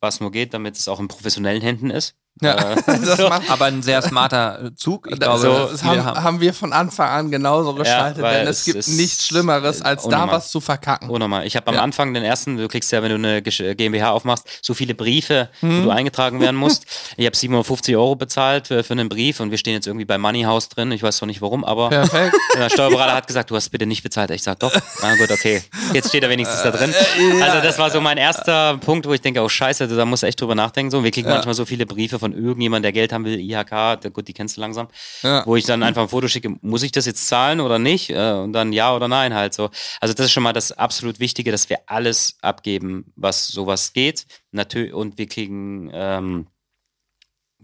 was 0.00 0.20
nur 0.20 0.30
geht, 0.30 0.54
damit 0.54 0.76
es 0.76 0.86
auch 0.86 1.00
in 1.00 1.08
professionellen 1.08 1.62
Händen 1.62 1.90
ist. 1.90 2.14
Ja, 2.40 2.74
äh, 2.74 2.98
so. 3.16 3.26
aber 3.26 3.64
ein 3.66 3.82
sehr 3.82 4.02
smarter 4.02 4.70
Zug. 4.76 5.08
Ich 5.10 5.18
glaube, 5.18 5.40
so, 5.40 5.68
das 5.70 5.82
haben, 5.82 6.04
haben, 6.04 6.40
wir 6.40 6.54
von 6.54 6.72
Anfang 6.72 7.08
an 7.08 7.30
genauso 7.30 7.74
gestaltet, 7.74 8.22
ja, 8.22 8.32
denn 8.32 8.46
es, 8.46 8.58
es 8.58 8.64
gibt 8.64 8.88
nichts 8.88 9.26
Schlimmeres, 9.26 9.82
als 9.82 10.04
da 10.04 10.30
was 10.30 10.50
zu 10.50 10.60
verkacken. 10.60 11.10
Oh 11.10 11.18
nochmal. 11.18 11.46
Ich 11.46 11.56
habe 11.56 11.66
am 11.68 11.74
ja. 11.74 11.82
Anfang 11.82 12.14
den 12.14 12.22
ersten, 12.22 12.56
du 12.56 12.68
kriegst 12.68 12.92
ja, 12.92 13.02
wenn 13.02 13.10
du 13.10 13.16
eine 13.16 13.42
GmbH 13.42 14.10
aufmachst, 14.10 14.46
so 14.62 14.74
viele 14.74 14.94
Briefe, 14.94 15.48
hm. 15.60 15.80
wo 15.80 15.84
du 15.86 15.90
eingetragen 15.90 16.40
werden 16.40 16.56
musst. 16.56 16.84
ich 17.16 17.26
habe 17.26 17.36
750 17.36 17.96
Euro 17.96 18.16
bezahlt 18.16 18.68
für, 18.68 18.84
für, 18.84 18.92
einen 18.92 19.08
Brief 19.08 19.40
und 19.40 19.50
wir 19.50 19.58
stehen 19.58 19.74
jetzt 19.74 19.86
irgendwie 19.86 20.04
bei 20.04 20.18
Moneyhouse 20.18 20.68
drin. 20.68 20.92
Ich 20.92 21.02
weiß 21.02 21.18
zwar 21.18 21.26
nicht 21.26 21.42
warum, 21.42 21.64
aber 21.64 21.88
Perfekt. 21.88 22.34
der 22.54 22.70
Steuerberater 22.70 23.14
hat 23.14 23.26
gesagt, 23.26 23.50
du 23.50 23.56
hast 23.56 23.70
bitte 23.70 23.86
nicht 23.86 24.02
bezahlt. 24.02 24.30
Ich 24.30 24.42
sage 24.42 24.58
doch. 24.60 24.72
Na 25.02 25.16
gut, 25.16 25.30
okay. 25.30 25.62
Jetzt 25.92 26.08
steht 26.08 26.22
er 26.22 26.30
wenigstens 26.30 26.62
da 26.62 26.70
drin. 26.70 26.94
Also 27.42 27.60
das 27.60 27.78
war 27.78 27.90
so 27.90 28.00
mein 28.00 28.18
erster 28.18 28.78
Punkt, 28.78 29.06
wo 29.06 29.12
ich 29.12 29.20
denke, 29.20 29.40
oh 29.42 29.48
scheiße, 29.48 29.88
da 29.88 30.04
musst 30.04 30.22
du 30.22 30.26
echt 30.26 30.40
drüber 30.40 30.54
nachdenken. 30.54 30.90
So, 30.90 31.02
wir 31.02 31.10
kriegen 31.10 31.28
manchmal 31.28 31.54
so 31.54 31.64
viele 31.64 31.86
Briefe 31.86 32.18
von 32.18 32.27
von 32.32 32.44
irgendjemand, 32.44 32.84
der 32.84 32.92
Geld 32.92 33.12
haben 33.12 33.24
will, 33.24 33.38
IHK, 33.38 34.12
gut, 34.12 34.28
die 34.28 34.32
kennst 34.32 34.56
du 34.56 34.60
langsam, 34.60 34.88
ja. 35.22 35.44
wo 35.46 35.56
ich 35.56 35.64
dann 35.64 35.82
einfach 35.82 36.02
ein 36.02 36.08
Foto 36.08 36.28
schicke, 36.28 36.56
muss 36.60 36.82
ich 36.82 36.92
das 36.92 37.06
jetzt 37.06 37.26
zahlen 37.28 37.60
oder 37.60 37.78
nicht? 37.78 38.10
Äh, 38.10 38.32
und 38.32 38.52
dann 38.52 38.72
ja 38.72 38.94
oder 38.94 39.08
nein 39.08 39.34
halt 39.34 39.54
so. 39.54 39.70
Also 40.00 40.14
das 40.14 40.26
ist 40.26 40.32
schon 40.32 40.42
mal 40.42 40.52
das 40.52 40.72
absolut 40.72 41.20
Wichtige, 41.20 41.50
dass 41.50 41.68
wir 41.70 41.78
alles 41.86 42.36
abgeben, 42.42 43.12
was 43.16 43.48
sowas 43.48 43.92
geht. 43.92 44.26
Natürlich, 44.52 44.92
und 44.92 45.18
wir 45.18 45.26
kriegen, 45.26 45.90
ähm, 45.92 46.46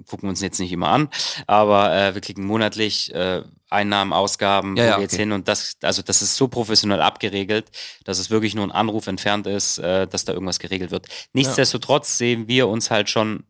gucken 0.09 0.29
uns 0.29 0.41
jetzt 0.41 0.59
nicht 0.59 0.73
immer 0.73 0.89
an, 0.89 1.09
aber 1.47 1.95
äh, 1.95 2.15
wir 2.15 2.21
kriegen 2.21 2.45
monatlich 2.45 3.15
äh, 3.15 3.43
Einnahmen, 3.71 4.13
Ausgaben, 4.13 4.77
ja, 4.77 4.83
wo 4.83 4.89
ja, 4.89 4.97
wir 4.97 5.03
jetzt 5.03 5.17
hin 5.17 5.33
und 5.33 5.49
das, 5.49 5.77
also 5.83 6.03
das 6.03 6.23
ist 6.23 6.37
so 6.37 6.49
professionell 6.49 7.01
abgeregelt, 7.01 7.71
dass 8.05 8.19
es 8.19 8.31
wirklich 8.31 8.55
nur 8.55 8.65
ein 8.65 8.73
Anruf 8.73 9.07
entfernt 9.07 9.47
ist, 9.47 9.79
äh, 9.79 10.07
dass 10.07 10.25
da 10.25 10.33
irgendwas 10.33 10.59
geregelt 10.59 10.91
wird. 10.91 11.07
Nichtsdestotrotz 11.33 12.13
ja. 12.15 12.17
sehen 12.27 12.49
wir 12.49 12.69
uns 12.69 12.91
halt 12.91 13.09
schon 13.09 13.45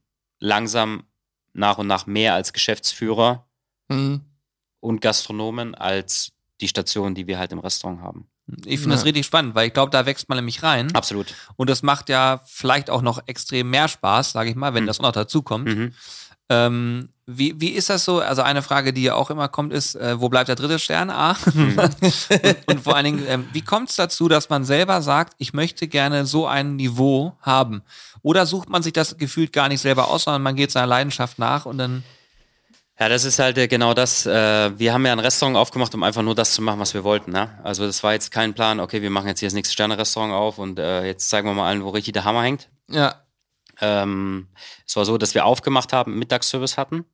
langsam 0.44 1.04
nach 1.54 1.78
und 1.78 1.86
nach 1.86 2.06
mehr 2.06 2.34
als 2.34 2.52
Geschäftsführer 2.52 3.48
mhm. 3.88 4.20
und 4.80 5.00
Gastronomen 5.00 5.74
als 5.74 6.32
die 6.60 6.68
Station, 6.68 7.14
die 7.14 7.26
wir 7.26 7.38
halt 7.38 7.52
im 7.52 7.58
Restaurant 7.58 8.02
haben. 8.02 8.28
Ich 8.66 8.78
finde 8.78 8.90
ja. 8.90 8.96
das 8.96 9.06
richtig 9.06 9.24
spannend, 9.24 9.54
weil 9.54 9.68
ich 9.68 9.72
glaube, 9.72 9.90
da 9.90 10.04
wächst 10.04 10.28
man 10.28 10.36
nämlich 10.36 10.62
rein. 10.62 10.94
Absolut. 10.94 11.34
Und 11.56 11.70
das 11.70 11.82
macht 11.82 12.10
ja 12.10 12.42
vielleicht 12.44 12.90
auch 12.90 13.00
noch 13.00 13.22
extrem 13.26 13.70
mehr 13.70 13.88
Spaß, 13.88 14.32
sage 14.32 14.50
ich 14.50 14.56
mal, 14.56 14.74
wenn 14.74 14.84
mhm. 14.84 14.88
das 14.88 15.00
noch 15.00 15.12
dazu 15.12 15.40
kommt. 15.40 15.66
Mhm. 15.66 15.94
Ähm, 16.50 17.08
wie, 17.26 17.58
wie 17.60 17.70
ist 17.70 17.88
das 17.88 18.04
so? 18.04 18.20
Also 18.20 18.42
eine 18.42 18.62
Frage, 18.62 18.92
die 18.92 19.02
ja 19.02 19.14
auch 19.14 19.30
immer 19.30 19.48
kommt, 19.48 19.72
ist, 19.72 19.94
äh, 19.94 20.20
wo 20.20 20.28
bleibt 20.28 20.48
der 20.48 20.56
dritte 20.56 20.78
Stern? 20.78 21.10
A. 21.10 21.36
Mhm. 21.54 21.78
und, 21.78 21.96
und, 22.66 22.80
vor 22.82 22.96
allen 22.96 23.04
Dingen, 23.04 23.24
ähm, 23.28 23.48
wie 23.52 23.62
kommt 23.62 23.90
es 23.90 23.96
dazu, 23.96 24.28
dass 24.28 24.50
man 24.50 24.64
selber 24.64 25.00
sagt, 25.00 25.34
ich 25.38 25.54
möchte 25.54 25.88
gerne 25.88 26.26
so 26.26 26.46
ein 26.46 26.76
Niveau 26.76 27.34
haben? 27.40 27.82
Oder 28.22 28.46
sucht 28.46 28.68
man 28.68 28.82
sich 28.82 28.92
das 28.92 29.16
gefühlt 29.16 29.52
gar 29.52 29.68
nicht 29.68 29.80
selber 29.80 30.08
aus, 30.08 30.24
sondern 30.24 30.42
man 30.42 30.56
geht 30.56 30.70
seiner 30.70 30.86
Leidenschaft 30.86 31.38
nach 31.38 31.66
und 31.66 31.78
dann 31.78 32.04
ja, 32.98 33.08
das 33.08 33.24
ist 33.24 33.40
halt 33.40 33.58
äh, 33.58 33.66
genau 33.66 33.92
das. 33.92 34.24
Äh, 34.24 34.78
wir 34.78 34.92
haben 34.92 35.04
ja 35.04 35.12
ein 35.12 35.18
Restaurant 35.18 35.56
aufgemacht, 35.56 35.92
um 35.96 36.04
einfach 36.04 36.22
nur 36.22 36.36
das 36.36 36.52
zu 36.52 36.62
machen, 36.62 36.78
was 36.78 36.94
wir 36.94 37.02
wollten. 37.02 37.32
Ne? 37.32 37.58
Also 37.64 37.84
das 37.86 38.04
war 38.04 38.12
jetzt 38.12 38.30
kein 38.30 38.54
Plan, 38.54 38.78
okay, 38.78 39.02
wir 39.02 39.10
machen 39.10 39.26
jetzt 39.26 39.40
hier 39.40 39.48
das 39.48 39.54
nächste 39.54 39.72
Sterne-Restaurant 39.72 40.32
auf 40.32 40.58
und 40.58 40.78
äh, 40.78 41.04
jetzt 41.04 41.28
zeigen 41.28 41.48
wir 41.48 41.54
mal 41.54 41.68
allen, 41.68 41.82
wo 41.82 41.88
richtig 41.88 42.12
der 42.12 42.24
Hammer 42.24 42.44
hängt. 42.44 42.68
Ja. 42.88 43.16
Ähm, 43.80 44.48
es 44.86 44.94
war 44.94 45.04
so, 45.04 45.18
dass 45.18 45.34
wir 45.34 45.44
aufgemacht 45.44 45.92
haben, 45.92 46.16
Mittagsservice 46.18 46.76
hatten, 46.76 47.04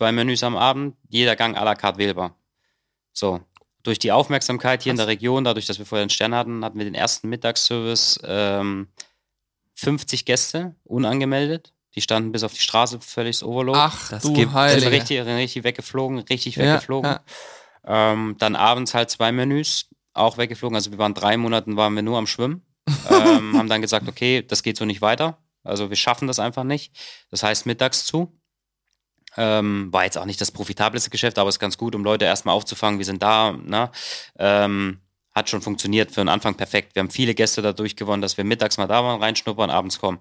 zwei 0.00 0.12
Menüs 0.12 0.42
am 0.42 0.56
Abend, 0.56 0.96
jeder 1.10 1.36
Gang 1.36 1.58
à 1.58 1.62
la 1.62 1.74
carte 1.74 1.98
wählbar. 1.98 2.34
So, 3.12 3.40
durch 3.82 3.98
die 3.98 4.12
Aufmerksamkeit 4.12 4.82
hier 4.82 4.92
Was? 4.92 4.94
in 4.94 4.96
der 4.96 5.08
Region, 5.08 5.44
dadurch, 5.44 5.66
dass 5.66 5.78
wir 5.78 5.84
vorher 5.84 6.04
einen 6.04 6.08
Stern 6.08 6.34
hatten, 6.34 6.64
hatten 6.64 6.78
wir 6.78 6.86
den 6.86 6.94
ersten 6.94 7.28
Mittagsservice 7.28 8.18
ähm, 8.24 8.88
50 9.74 10.24
Gäste 10.24 10.74
unangemeldet. 10.84 11.74
Die 11.96 12.00
standen 12.00 12.32
bis 12.32 12.44
auf 12.44 12.54
die 12.54 12.62
Straße 12.62 12.98
völlig 13.00 13.44
overload. 13.44 13.78
Ach, 13.78 14.08
das 14.08 14.22
du 14.22 14.32
gibt, 14.32 14.54
Heilige. 14.54 14.86
Das 14.86 14.90
richtig, 14.90 15.20
richtig 15.20 15.64
weggeflogen, 15.64 16.20
richtig 16.20 16.56
ja, 16.56 16.64
weggeflogen. 16.64 17.10
Ja. 17.10 18.12
Ähm, 18.12 18.36
dann 18.38 18.56
abends 18.56 18.94
halt 18.94 19.10
zwei 19.10 19.32
Menüs, 19.32 19.90
auch 20.14 20.38
weggeflogen. 20.38 20.76
Also 20.76 20.92
wir 20.92 20.98
waren 20.98 21.12
drei 21.12 21.36
Monaten 21.36 21.76
waren 21.76 21.94
wir 21.94 22.02
nur 22.02 22.16
am 22.16 22.26
Schwimmen. 22.26 22.64
ähm, 23.10 23.54
haben 23.54 23.68
dann 23.68 23.82
gesagt, 23.82 24.08
okay, 24.08 24.40
das 24.40 24.62
geht 24.62 24.78
so 24.78 24.86
nicht 24.86 25.02
weiter. 25.02 25.36
Also 25.62 25.90
wir 25.90 25.96
schaffen 25.96 26.26
das 26.26 26.38
einfach 26.38 26.64
nicht. 26.64 26.96
Das 27.30 27.42
heißt 27.42 27.66
mittags 27.66 28.06
zu. 28.06 28.39
Ähm, 29.36 29.92
war 29.92 30.04
jetzt 30.04 30.18
auch 30.18 30.24
nicht 30.24 30.40
das 30.40 30.50
profitabelste 30.50 31.10
Geschäft, 31.10 31.38
aber 31.38 31.48
ist 31.48 31.60
ganz 31.60 31.78
gut, 31.78 31.94
um 31.94 32.04
Leute 32.04 32.24
erstmal 32.24 32.54
aufzufangen. 32.54 32.98
Wir 32.98 33.06
sind 33.06 33.22
da. 33.22 33.52
Ne? 33.52 33.90
Ähm, 34.38 35.00
hat 35.32 35.48
schon 35.48 35.62
funktioniert 35.62 36.10
für 36.10 36.20
den 36.20 36.28
Anfang 36.28 36.56
perfekt. 36.56 36.94
Wir 36.94 37.00
haben 37.00 37.10
viele 37.10 37.34
Gäste 37.34 37.62
dadurch 37.62 37.96
gewonnen, 37.96 38.22
dass 38.22 38.36
wir 38.36 38.44
mittags 38.44 38.78
mal 38.78 38.88
da 38.88 39.04
waren, 39.04 39.22
reinschnuppern, 39.22 39.70
abends 39.70 40.00
kommen. 40.00 40.18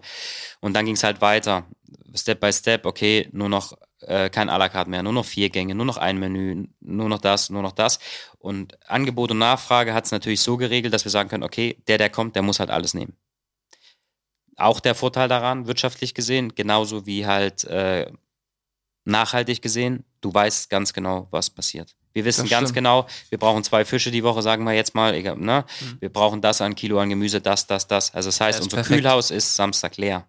Und 0.59 0.73
dann 0.73 0.85
ging 0.85 0.95
es 0.95 1.03
halt 1.03 1.21
weiter. 1.21 1.65
Step 2.13 2.39
by 2.39 2.53
Step, 2.53 2.85
okay, 2.85 3.27
nur 3.31 3.49
noch 3.49 3.73
äh, 4.01 4.29
kein 4.29 4.49
à 4.49 4.57
la 4.57 4.69
carte 4.69 4.89
mehr, 4.89 5.03
nur 5.03 5.13
noch 5.13 5.25
vier 5.25 5.49
Gänge, 5.49 5.75
nur 5.75 5.85
noch 5.85 5.97
ein 5.97 6.17
Menü, 6.19 6.67
nur 6.79 7.09
noch 7.09 7.19
das, 7.19 7.49
nur 7.49 7.61
noch 7.61 7.71
das. 7.71 7.99
Und 8.37 8.77
Angebot 8.89 9.31
und 9.31 9.39
Nachfrage 9.39 9.93
hat 9.93 10.05
es 10.05 10.11
natürlich 10.11 10.41
so 10.41 10.57
geregelt, 10.57 10.93
dass 10.93 11.05
wir 11.05 11.11
sagen 11.11 11.29
können, 11.29 11.43
okay, 11.43 11.81
der, 11.87 11.97
der 11.97 12.09
kommt, 12.09 12.35
der 12.35 12.43
muss 12.43 12.59
halt 12.59 12.69
alles 12.69 12.93
nehmen. 12.93 13.17
Auch 14.55 14.79
der 14.79 14.95
Vorteil 14.95 15.27
daran, 15.27 15.67
wirtschaftlich 15.67 16.13
gesehen, 16.13 16.53
genauso 16.53 17.05
wie 17.05 17.25
halt 17.25 17.63
äh, 17.63 18.11
nachhaltig 19.09 19.61
gesehen, 19.61 20.03
du 20.21 20.33
weißt 20.33 20.69
ganz 20.69 20.93
genau, 20.93 21.27
was 21.31 21.49
passiert. 21.49 21.95
Wir 22.13 22.25
wissen 22.25 22.43
das 22.43 22.49
ganz 22.49 22.69
stimmt. 22.69 22.75
genau, 22.75 23.07
wir 23.29 23.37
brauchen 23.37 23.63
zwei 23.63 23.85
Fische 23.85 24.11
die 24.11 24.23
Woche, 24.23 24.41
sagen 24.41 24.63
wir 24.63 24.73
jetzt 24.73 24.95
mal. 24.95 25.13
Egal, 25.13 25.37
ne? 25.37 25.65
Mhm. 25.79 25.97
Wir 25.99 26.09
brauchen 26.09 26.41
das 26.41 26.61
an 26.61 26.75
Kilo 26.75 26.99
an 26.99 27.09
Gemüse, 27.09 27.39
das, 27.39 27.67
das, 27.67 27.87
das. 27.87 28.13
Also 28.13 28.29
das 28.29 28.41
heißt, 28.41 28.59
das 28.59 28.65
unser 28.65 28.77
perfekt. 28.77 29.01
Kühlhaus 29.01 29.31
ist 29.31 29.55
Samstag 29.55 29.97
leer. 29.97 30.27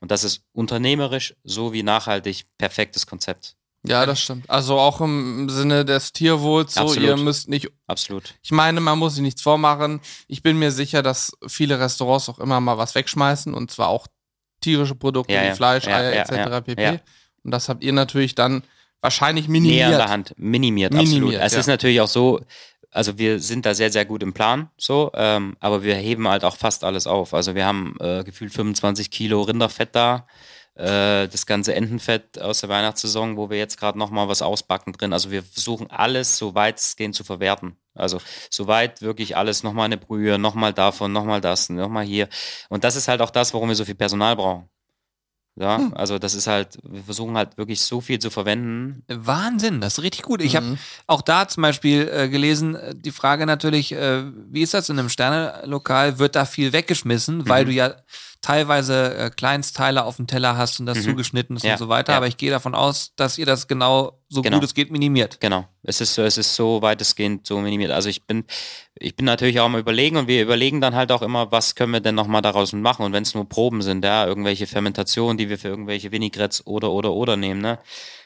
Und 0.00 0.10
das 0.10 0.24
ist 0.24 0.42
unternehmerisch 0.52 1.34
sowie 1.44 1.82
nachhaltig 1.82 2.44
perfektes 2.58 3.06
Konzept. 3.06 3.56
Ja, 3.84 4.06
das 4.06 4.20
stimmt. 4.20 4.48
Also 4.48 4.78
auch 4.78 5.00
im 5.00 5.48
Sinne 5.48 5.84
des 5.84 6.12
Tierwohls, 6.12 6.74
so 6.74 6.82
Absolut. 6.82 7.08
ihr 7.08 7.16
müsst 7.16 7.48
nicht. 7.48 7.68
Absolut. 7.86 8.34
Ich 8.42 8.52
meine, 8.52 8.80
man 8.80 8.98
muss 8.98 9.14
sich 9.14 9.22
nichts 9.22 9.42
vormachen. 9.42 10.00
Ich 10.28 10.42
bin 10.42 10.58
mir 10.58 10.70
sicher, 10.70 11.02
dass 11.02 11.32
viele 11.48 11.80
Restaurants 11.80 12.28
auch 12.28 12.38
immer 12.38 12.60
mal 12.60 12.78
was 12.78 12.94
wegschmeißen 12.94 13.52
und 13.54 13.70
zwar 13.70 13.88
auch 13.88 14.06
tierische 14.60 14.94
Produkte 14.94 15.34
ja, 15.34 15.42
wie 15.42 15.46
ja. 15.46 15.54
Fleisch, 15.54 15.86
ja, 15.86 15.96
Eier 15.96 16.12
etc. 16.12 16.64
pp. 16.64 17.00
Und 17.44 17.50
das 17.50 17.68
habt 17.68 17.82
ihr 17.84 17.92
natürlich 17.92 18.34
dann 18.34 18.62
wahrscheinlich 19.00 19.48
minimiert. 19.48 19.88
Näher 19.88 19.88
an 19.88 19.98
der 19.98 20.08
Hand, 20.08 20.34
minimiert, 20.36 20.92
minimiert 20.92 21.22
absolut. 21.22 21.34
Es 21.34 21.52
ist 21.54 21.66
natürlich 21.66 22.00
auch 22.00 22.08
so, 22.08 22.40
also 22.90 23.18
wir 23.18 23.40
sind 23.40 23.66
da 23.66 23.74
sehr, 23.74 23.90
sehr 23.90 24.04
gut 24.04 24.22
im 24.22 24.32
Plan, 24.32 24.70
so, 24.76 25.10
ähm, 25.14 25.56
aber 25.60 25.82
wir 25.82 25.96
heben 25.96 26.28
halt 26.28 26.44
auch 26.44 26.56
fast 26.56 26.84
alles 26.84 27.06
auf. 27.06 27.34
Also 27.34 27.54
wir 27.54 27.66
haben 27.66 27.96
äh, 28.00 28.22
gefühlt 28.24 28.52
25 28.52 29.10
Kilo 29.10 29.42
Rinderfett 29.42 29.94
da, 29.94 30.26
äh, 30.74 31.28
das 31.28 31.46
ganze 31.46 31.74
Entenfett 31.74 32.40
aus 32.40 32.60
der 32.60 32.68
Weihnachtssaison, 32.68 33.36
wo 33.36 33.50
wir 33.50 33.58
jetzt 33.58 33.78
gerade 33.78 33.98
nochmal 33.98 34.28
was 34.28 34.42
ausbacken 34.42 34.92
drin. 34.92 35.12
Also 35.12 35.30
wir 35.30 35.42
versuchen 35.42 35.90
alles 35.90 36.36
so 36.36 36.54
weit 36.54 36.78
es 36.78 36.96
geht 36.96 37.14
zu 37.14 37.24
verwerten. 37.24 37.76
Also 37.94 38.20
soweit 38.50 39.02
wirklich 39.02 39.36
alles 39.36 39.62
nochmal 39.62 39.86
eine 39.86 39.98
Brühe, 39.98 40.38
nochmal 40.38 40.72
davon, 40.72 41.12
nochmal 41.12 41.40
das, 41.40 41.68
nochmal 41.68 42.04
hier. 42.04 42.28
Und 42.68 42.84
das 42.84 42.96
ist 42.96 43.08
halt 43.08 43.20
auch 43.20 43.30
das, 43.30 43.52
warum 43.52 43.68
wir 43.68 43.74
so 43.74 43.84
viel 43.84 43.94
Personal 43.94 44.36
brauchen. 44.36 44.68
Ja, 45.54 45.76
hm. 45.78 45.92
also 45.94 46.18
das 46.18 46.34
ist 46.34 46.46
halt, 46.46 46.78
wir 46.82 47.02
versuchen 47.02 47.36
halt 47.36 47.58
wirklich 47.58 47.82
so 47.82 48.00
viel 48.00 48.18
zu 48.18 48.30
verwenden. 48.30 49.04
Wahnsinn, 49.08 49.82
das 49.82 49.98
ist 49.98 50.04
richtig 50.04 50.22
gut. 50.22 50.40
Ich 50.40 50.54
mhm. 50.54 50.56
habe 50.56 50.78
auch 51.06 51.20
da 51.20 51.46
zum 51.46 51.62
Beispiel 51.62 52.08
äh, 52.08 52.28
gelesen, 52.30 52.74
äh, 52.74 52.94
die 52.96 53.10
Frage 53.10 53.44
natürlich, 53.44 53.92
äh, 53.92 54.24
wie 54.50 54.62
ist 54.62 54.72
das 54.72 54.88
in 54.88 54.98
einem 54.98 55.10
Sternelokal? 55.10 56.18
Wird 56.18 56.36
da 56.36 56.46
viel 56.46 56.72
weggeschmissen, 56.72 57.38
mhm. 57.38 57.48
weil 57.48 57.66
du 57.66 57.72
ja 57.72 57.96
teilweise 58.42 59.16
äh, 59.16 59.30
Kleinstteile 59.30 60.04
auf 60.04 60.16
dem 60.16 60.26
Teller 60.26 60.56
hast 60.56 60.80
und 60.80 60.86
das 60.86 60.98
mhm. 60.98 61.02
zugeschnitten 61.02 61.56
ist 61.56 61.64
ja, 61.64 61.72
und 61.72 61.78
so 61.78 61.88
weiter. 61.88 62.12
Ja. 62.12 62.16
Aber 62.18 62.26
ich 62.26 62.36
gehe 62.36 62.50
davon 62.50 62.74
aus, 62.74 63.14
dass 63.14 63.38
ihr 63.38 63.46
das 63.46 63.68
genau 63.68 64.20
so 64.28 64.42
genau. 64.42 64.56
gut 64.56 64.64
es 64.64 64.74
geht 64.74 64.90
minimiert. 64.90 65.40
Genau. 65.40 65.66
Es 65.82 66.00
ist, 66.00 66.18
es 66.18 66.36
ist 66.36 66.54
so 66.54 66.82
weitestgehend 66.82 67.46
so 67.46 67.58
minimiert. 67.60 67.92
Also 67.92 68.08
ich 68.08 68.26
bin, 68.26 68.44
ich 68.94 69.14
bin 69.14 69.26
natürlich 69.26 69.60
auch 69.60 69.68
mal 69.68 69.80
überlegen 69.80 70.16
und 70.16 70.26
wir 70.26 70.42
überlegen 70.42 70.80
dann 70.80 70.94
halt 70.94 71.12
auch 71.12 71.22
immer, 71.22 71.52
was 71.52 71.76
können 71.76 71.92
wir 71.92 72.00
denn 72.00 72.16
nochmal 72.16 72.42
daraus 72.42 72.72
machen. 72.72 73.04
Und 73.06 73.12
wenn 73.12 73.22
es 73.22 73.34
nur 73.34 73.48
Proben 73.48 73.80
sind, 73.80 74.04
ja, 74.04 74.26
irgendwelche 74.26 74.66
Fermentationen, 74.66 75.38
die 75.38 75.48
wir 75.48 75.58
für 75.58 75.68
irgendwelche 75.68 76.10
Vinaigrettes 76.10 76.66
oder 76.66 76.90
oder 76.90 77.12
oder 77.12 77.36
nehmen, 77.36 77.60
ne? 77.60 77.78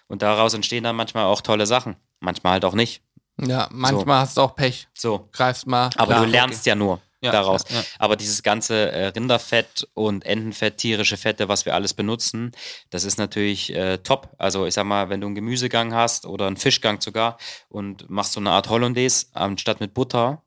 Und 0.09 0.23
daraus 0.23 0.55
entstehen 0.55 0.85
dann 0.85 0.97
manchmal 0.97 1.25
auch 1.25 1.43
tolle 1.43 1.67
Sachen. 1.67 1.97
Manchmal 2.21 2.55
halt 2.55 2.65
auch 2.65 2.75
nicht. 2.75 3.03
Ja, 3.39 3.69
manchmal 3.71 4.19
so. 4.19 4.21
hast 4.23 4.37
du 4.39 4.41
auch 4.41 4.55
Pech. 4.55 4.89
So. 4.95 5.29
Greifst 5.33 5.67
mal. 5.67 5.91
Aber 5.97 6.15
klar, 6.15 6.25
du 6.25 6.31
lernst 6.31 6.61
okay. 6.61 6.71
ja 6.71 6.75
nur 6.75 7.01
ja, 7.21 7.33
daraus. 7.33 7.63
Ja, 7.69 7.77
ja. 7.77 7.85
Aber 7.99 8.17
dieses 8.17 8.43
ganze 8.43 8.93
äh, 8.93 9.07
Rinderfett 9.09 9.89
und 9.95 10.25
Entenfett, 10.25 10.77
tierische 10.79 11.17
Fette, 11.17 11.49
was 11.49 11.65
wir 11.65 11.75
alles 11.75 11.95
benutzen, 11.95 12.53
das 12.91 13.05
ist 13.05 13.19
natürlich 13.19 13.75
äh, 13.75 13.99
top. 13.99 14.31
Also 14.39 14.67
ich 14.67 14.75
sag 14.75 14.85
mal, 14.85 15.09
wenn 15.09 15.21
du 15.21 15.27
einen 15.27 15.35
Gemüsegang 15.35 15.95
hast 15.95 16.27
oder 16.27 16.47
einen 16.47 16.57
Fischgang 16.57 17.01
sogar 17.01 17.39
und 17.69 18.09
machst 18.11 18.33
so 18.33 18.41
eine 18.41 18.51
Art 18.51 18.69
Hollandaise 18.69 19.27
anstatt 19.33 19.81
mit 19.81 19.95
Butter, 19.95 20.43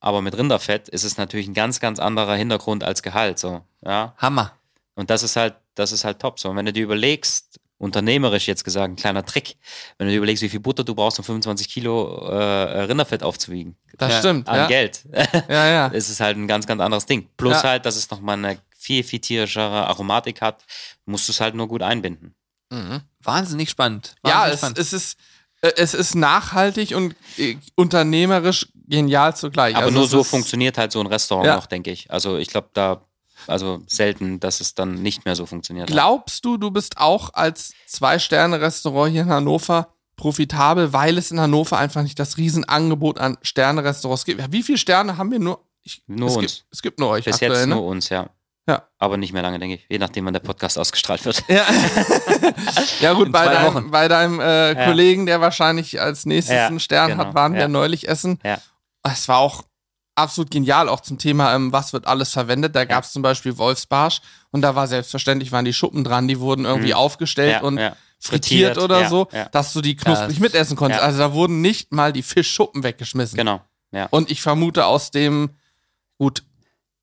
aber 0.00 0.22
mit 0.22 0.36
Rinderfett, 0.36 0.88
ist 0.88 1.04
es 1.04 1.16
natürlich 1.16 1.48
ein 1.48 1.54
ganz, 1.54 1.80
ganz 1.80 1.98
anderer 1.98 2.34
Hintergrund 2.36 2.84
als 2.84 3.02
Gehalt. 3.02 3.38
So, 3.38 3.62
ja. 3.84 4.14
Hammer. 4.16 4.52
Und 4.94 5.10
das 5.10 5.22
ist 5.22 5.36
halt, 5.36 5.56
das 5.74 5.92
ist 5.92 6.04
halt 6.04 6.20
top. 6.20 6.40
So, 6.40 6.50
und 6.50 6.56
wenn 6.56 6.66
du 6.66 6.72
dir 6.72 6.84
überlegst, 6.84 7.57
unternehmerisch 7.78 8.46
jetzt 8.48 8.64
gesagt, 8.64 8.92
ein 8.92 8.96
kleiner 8.96 9.24
Trick. 9.24 9.56
Wenn 9.96 10.06
du 10.06 10.12
dir 10.12 10.18
überlegst, 10.18 10.42
wie 10.42 10.48
viel 10.48 10.60
Butter 10.60 10.84
du 10.84 10.94
brauchst, 10.94 11.18
um 11.18 11.24
25 11.24 11.68
Kilo 11.68 12.28
äh, 12.28 12.82
Rinderfett 12.82 13.22
aufzuwiegen. 13.22 13.76
Das 13.96 14.12
ja, 14.12 14.18
stimmt. 14.18 14.48
An 14.48 14.56
ja. 14.56 14.66
Geld. 14.66 15.04
Ja, 15.48 15.68
ja. 15.68 15.90
Es 15.92 16.10
ist 16.10 16.20
halt 16.20 16.36
ein 16.36 16.48
ganz, 16.48 16.66
ganz 16.66 16.80
anderes 16.80 17.06
Ding. 17.06 17.28
Plus 17.36 17.62
ja. 17.62 17.70
halt, 17.70 17.86
dass 17.86 17.96
es 17.96 18.10
nochmal 18.10 18.36
eine 18.36 18.58
viel, 18.76 19.02
viel 19.04 19.20
tierischere 19.20 19.86
Aromatik 19.86 20.40
hat, 20.40 20.64
musst 21.04 21.28
du 21.28 21.32
es 21.32 21.40
halt 21.40 21.54
nur 21.54 21.68
gut 21.68 21.82
einbinden. 21.82 22.34
Mhm. 22.70 23.02
Wahnsinnig 23.22 23.70
spannend. 23.70 24.14
Wahnsinnig 24.22 24.46
ja, 24.46 24.52
es, 24.52 24.58
spannend. 24.58 24.78
es 24.78 24.92
ist 24.92 25.18
es 25.60 25.94
ist 25.94 26.14
nachhaltig 26.14 26.94
und 26.94 27.16
äh, 27.36 27.56
unternehmerisch 27.74 28.68
genial 28.86 29.34
zugleich. 29.34 29.74
Aber 29.74 29.86
also 29.86 29.98
nur 29.98 30.06
so 30.06 30.22
funktioniert 30.22 30.78
halt 30.78 30.92
so 30.92 31.00
ein 31.00 31.06
Restaurant 31.06 31.46
ja. 31.46 31.56
noch, 31.56 31.66
denke 31.66 31.90
ich. 31.90 32.10
Also 32.10 32.36
ich 32.38 32.48
glaube, 32.48 32.68
da 32.72 33.02
also 33.46 33.82
selten, 33.86 34.40
dass 34.40 34.60
es 34.60 34.74
dann 34.74 35.02
nicht 35.02 35.24
mehr 35.24 35.36
so 35.36 35.46
funktioniert. 35.46 35.88
Glaubst 35.88 36.44
du, 36.44 36.56
du 36.56 36.70
bist 36.70 36.98
auch 36.98 37.34
als 37.34 37.72
Zwei-Sterne-Restaurant 37.86 39.12
hier 39.12 39.22
in 39.22 39.28
Hannover 39.30 39.88
profitabel, 40.16 40.92
weil 40.92 41.16
es 41.16 41.30
in 41.30 41.40
Hannover 41.40 41.78
einfach 41.78 42.02
nicht 42.02 42.18
das 42.18 42.36
Riesenangebot 42.36 43.18
an 43.18 43.38
Sterne-Restaurants 43.42 44.24
gibt? 44.24 44.52
Wie 44.52 44.62
viele 44.62 44.78
Sterne 44.78 45.16
haben 45.16 45.30
wir 45.30 45.38
nur? 45.38 45.64
Ich, 45.82 46.02
nur 46.06 46.28
es 46.28 46.36
uns. 46.36 46.46
Gibt, 46.46 46.66
es 46.72 46.82
gibt 46.82 47.00
nur 47.00 47.10
euch. 47.10 47.24
Bis 47.24 47.34
aktuell, 47.34 47.52
jetzt 47.52 47.66
ne? 47.66 47.74
nur 47.74 47.84
uns, 47.84 48.08
ja. 48.08 48.28
Ja. 48.68 48.82
Aber 48.98 49.16
nicht 49.16 49.32
mehr 49.32 49.40
lange, 49.40 49.58
denke 49.58 49.76
ich. 49.76 49.86
Je 49.88 49.98
nachdem, 49.98 50.26
wann 50.26 50.34
der 50.34 50.40
Podcast 50.40 50.78
ausgestrahlt 50.78 51.24
wird. 51.24 51.42
Ja, 51.48 51.64
ja 53.00 53.14
gut, 53.14 53.32
bei 53.32 53.46
deinem, 53.46 53.90
bei 53.90 54.08
deinem, 54.08 54.40
äh, 54.40 54.74
ja. 54.74 54.84
Kollegen, 54.84 55.24
der 55.24 55.40
wahrscheinlich 55.40 55.98
als 55.98 56.26
nächstes 56.26 56.54
ja, 56.54 56.66
einen 56.66 56.78
Stern 56.78 57.12
genau. 57.12 57.24
hat, 57.24 57.34
waren 57.34 57.54
wir 57.54 57.66
neulich 57.66 58.08
essen. 58.08 58.38
Ja. 58.44 58.58
Es 59.02 59.26
war 59.26 59.38
auch 59.38 59.62
absolut 60.18 60.50
genial, 60.50 60.88
auch 60.88 61.00
zum 61.00 61.18
Thema, 61.18 61.54
ähm, 61.54 61.72
was 61.72 61.92
wird 61.92 62.06
alles 62.06 62.32
verwendet. 62.32 62.76
Da 62.76 62.84
gab 62.84 63.04
es 63.04 63.12
zum 63.12 63.22
Beispiel 63.22 63.56
Wolfsbarsch 63.56 64.20
und 64.50 64.62
da 64.62 64.74
war 64.74 64.86
selbstverständlich, 64.86 65.52
waren 65.52 65.64
die 65.64 65.72
Schuppen 65.72 66.04
dran, 66.04 66.28
die 66.28 66.40
wurden 66.40 66.64
irgendwie 66.64 66.88
mhm. 66.88 66.98
aufgestellt 66.98 67.52
ja, 67.52 67.62
und 67.62 67.78
ja. 67.78 67.96
frittiert, 68.18 68.74
frittiert 68.74 68.78
oder 68.78 69.08
so, 69.08 69.28
dass 69.52 69.72
du 69.72 69.80
die 69.80 69.96
knusprig 69.96 70.40
mitessen 70.40 70.76
konntest. 70.76 71.02
Also 71.02 71.18
da 71.18 71.32
wurden 71.32 71.60
nicht 71.60 71.92
mal 71.92 72.12
die 72.12 72.22
Fischschuppen 72.22 72.82
weggeschmissen. 72.82 73.36
Genau. 73.36 73.62
Ja. 73.92 74.06
Und 74.10 74.30
ich 74.30 74.42
vermute 74.42 74.84
aus 74.84 75.10
dem, 75.10 75.50
gut, 76.18 76.42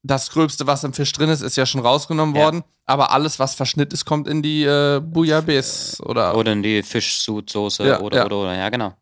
das 0.03 0.29
Gröbste, 0.29 0.67
was 0.67 0.83
im 0.83 0.93
Fisch 0.93 1.11
drin 1.13 1.29
ist, 1.29 1.41
ist 1.41 1.55
ja 1.55 1.65
schon 1.65 1.81
rausgenommen 1.81 2.35
worden. 2.35 2.63
Aber 2.85 3.11
alles, 3.11 3.39
was 3.39 3.55
verschnitt 3.55 3.91
ist, 3.93 4.05
kommt 4.05 4.27
in 4.27 4.43
die 4.43 4.63
äh, 4.63 5.01
Bouillabaisse 5.03 6.03
oder. 6.03 6.37
Oder 6.37 6.51
in 6.51 6.61
die 6.61 6.83
Fischsud-Soße 6.83 7.81
oder, 7.81 8.01
oder, 8.01 8.25
oder, 8.27 8.55
ja, 8.55 8.69
genau. 8.69 8.93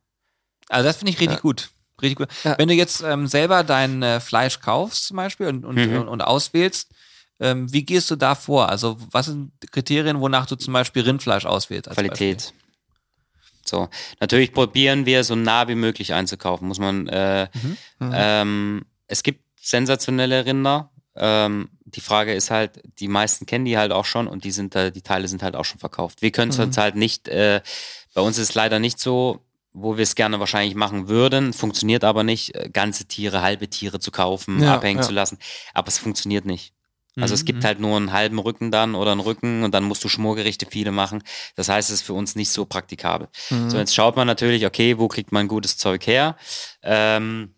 Also 0.70 0.88
das 0.88 0.98
finde 0.98 1.12
ich 1.12 1.20
richtig 1.20 1.42
gut. 1.42 1.70
Richtig 2.04 2.18
gut. 2.18 2.28
Ja. 2.44 2.58
Wenn 2.58 2.68
du 2.68 2.74
jetzt 2.74 3.02
ähm, 3.02 3.28
selber 3.28 3.64
dein 3.64 4.04
äh, 4.04 4.20
Fleisch 4.20 4.60
kaufst 4.60 5.08
zum 5.08 5.18
Beispiel 5.18 5.48
und, 5.48 5.66
und, 5.66 5.76
mhm. 5.76 6.02
und, 6.02 6.08
und 6.08 6.22
auswählst, 6.22 6.92
ähm, 7.40 7.72
wie 7.72 7.84
gehst 7.84 8.12
du 8.12 8.16
da 8.16 8.36
vor? 8.36 8.70
Also 8.70 8.98
was 9.12 9.28
sind 9.28 9.52
Kriterien, 9.72 10.20
wonach 10.20 10.46
du 10.46 10.56
zum 10.56 10.74
Beispiel 10.74 11.04
Rindfleisch 11.04 11.46
auswählst? 11.46 11.90
Qualität. 11.90 12.38
Beispiel? 12.38 12.60
So, 13.66 13.90
natürlich 14.20 14.52
probieren 14.52 15.06
wir 15.06 15.24
so 15.24 15.36
nah 15.36 15.68
wie 15.68 15.76
möglich 15.76 16.14
einzukaufen. 16.14 16.68
Muss 16.68 16.80
man. 16.80 17.08
Äh, 17.08 17.48
mhm. 17.54 17.78
Mhm. 18.00 18.12
Ähm, 18.14 18.86
es 19.08 19.24
gibt 19.24 19.44
sensationelle 19.60 20.46
Rinder. 20.46 20.92
Ähm, 21.16 21.70
die 21.86 22.02
Frage 22.02 22.34
ist 22.34 22.52
halt, 22.52 22.82
die 23.00 23.08
meisten 23.08 23.46
kennen 23.46 23.66
die 23.66 23.78
halt 23.78 23.92
auch 23.92 24.06
schon 24.06 24.28
und 24.28 24.44
die 24.44 24.52
sind 24.52 24.76
da, 24.76 24.90
die 24.90 25.02
Teile 25.02 25.28
sind 25.28 25.44
halt 25.44 25.56
auch 25.56 25.66
schon 25.66 25.80
verkauft. 25.80 26.22
Wir 26.22 26.32
können 26.32 26.52
es 26.52 26.58
mhm. 26.58 26.76
halt 26.76 26.96
nicht. 26.96 27.28
Äh, 27.28 27.62
bei 28.14 28.22
uns 28.22 28.38
ist 28.38 28.50
es 28.50 28.56
leider 28.56 28.80
nicht 28.80 29.00
so 29.00 29.40
wo 29.74 29.98
wir 29.98 30.04
es 30.04 30.16
gerne 30.16 30.40
wahrscheinlich 30.40 30.76
machen 30.76 31.08
würden, 31.08 31.52
funktioniert 31.52 32.04
aber 32.04 32.24
nicht, 32.24 32.56
äh, 32.56 32.70
ganze 32.72 33.06
Tiere, 33.06 33.42
halbe 33.42 33.68
Tiere 33.68 34.00
zu 34.00 34.12
kaufen, 34.12 34.62
ja, 34.62 34.76
abhängen 34.76 35.02
ja. 35.02 35.06
zu 35.06 35.12
lassen. 35.12 35.40
Aber 35.74 35.88
es 35.88 35.98
funktioniert 35.98 36.46
nicht. 36.46 36.74
Also 37.16 37.34
mhm. 37.34 37.36
es 37.36 37.46
gibt 37.46 37.60
mhm. 37.60 37.66
halt 37.66 37.80
nur 37.80 37.98
einen 37.98 38.12
halben 38.12 38.40
Rücken 38.40 38.72
dann 38.72 38.96
oder 38.96 39.12
einen 39.12 39.22
Rücken 39.22 39.64
und 39.64 39.74
dann 39.74 39.84
musst 39.84 40.04
du 40.04 40.10
Schmorgerichte 40.10 40.66
viele 40.70 40.92
machen. 40.92 41.24
Das 41.56 41.70
heißt, 41.70 41.90
es 41.90 42.02
ist 42.02 42.06
für 42.06 42.14
uns 42.14 42.36
nicht 42.36 42.50
so 42.50 42.66
praktikabel. 42.66 43.28
Mhm. 43.50 43.70
So, 43.70 43.78
jetzt 43.78 43.94
schaut 43.94 44.16
man 44.16 44.26
natürlich, 44.28 44.66
okay, 44.66 44.98
wo 44.98 45.08
kriegt 45.08 45.32
man 45.32 45.48
gutes 45.48 45.78
Zeug 45.78 46.08
her? 46.08 46.38
Ähm, 46.82 47.54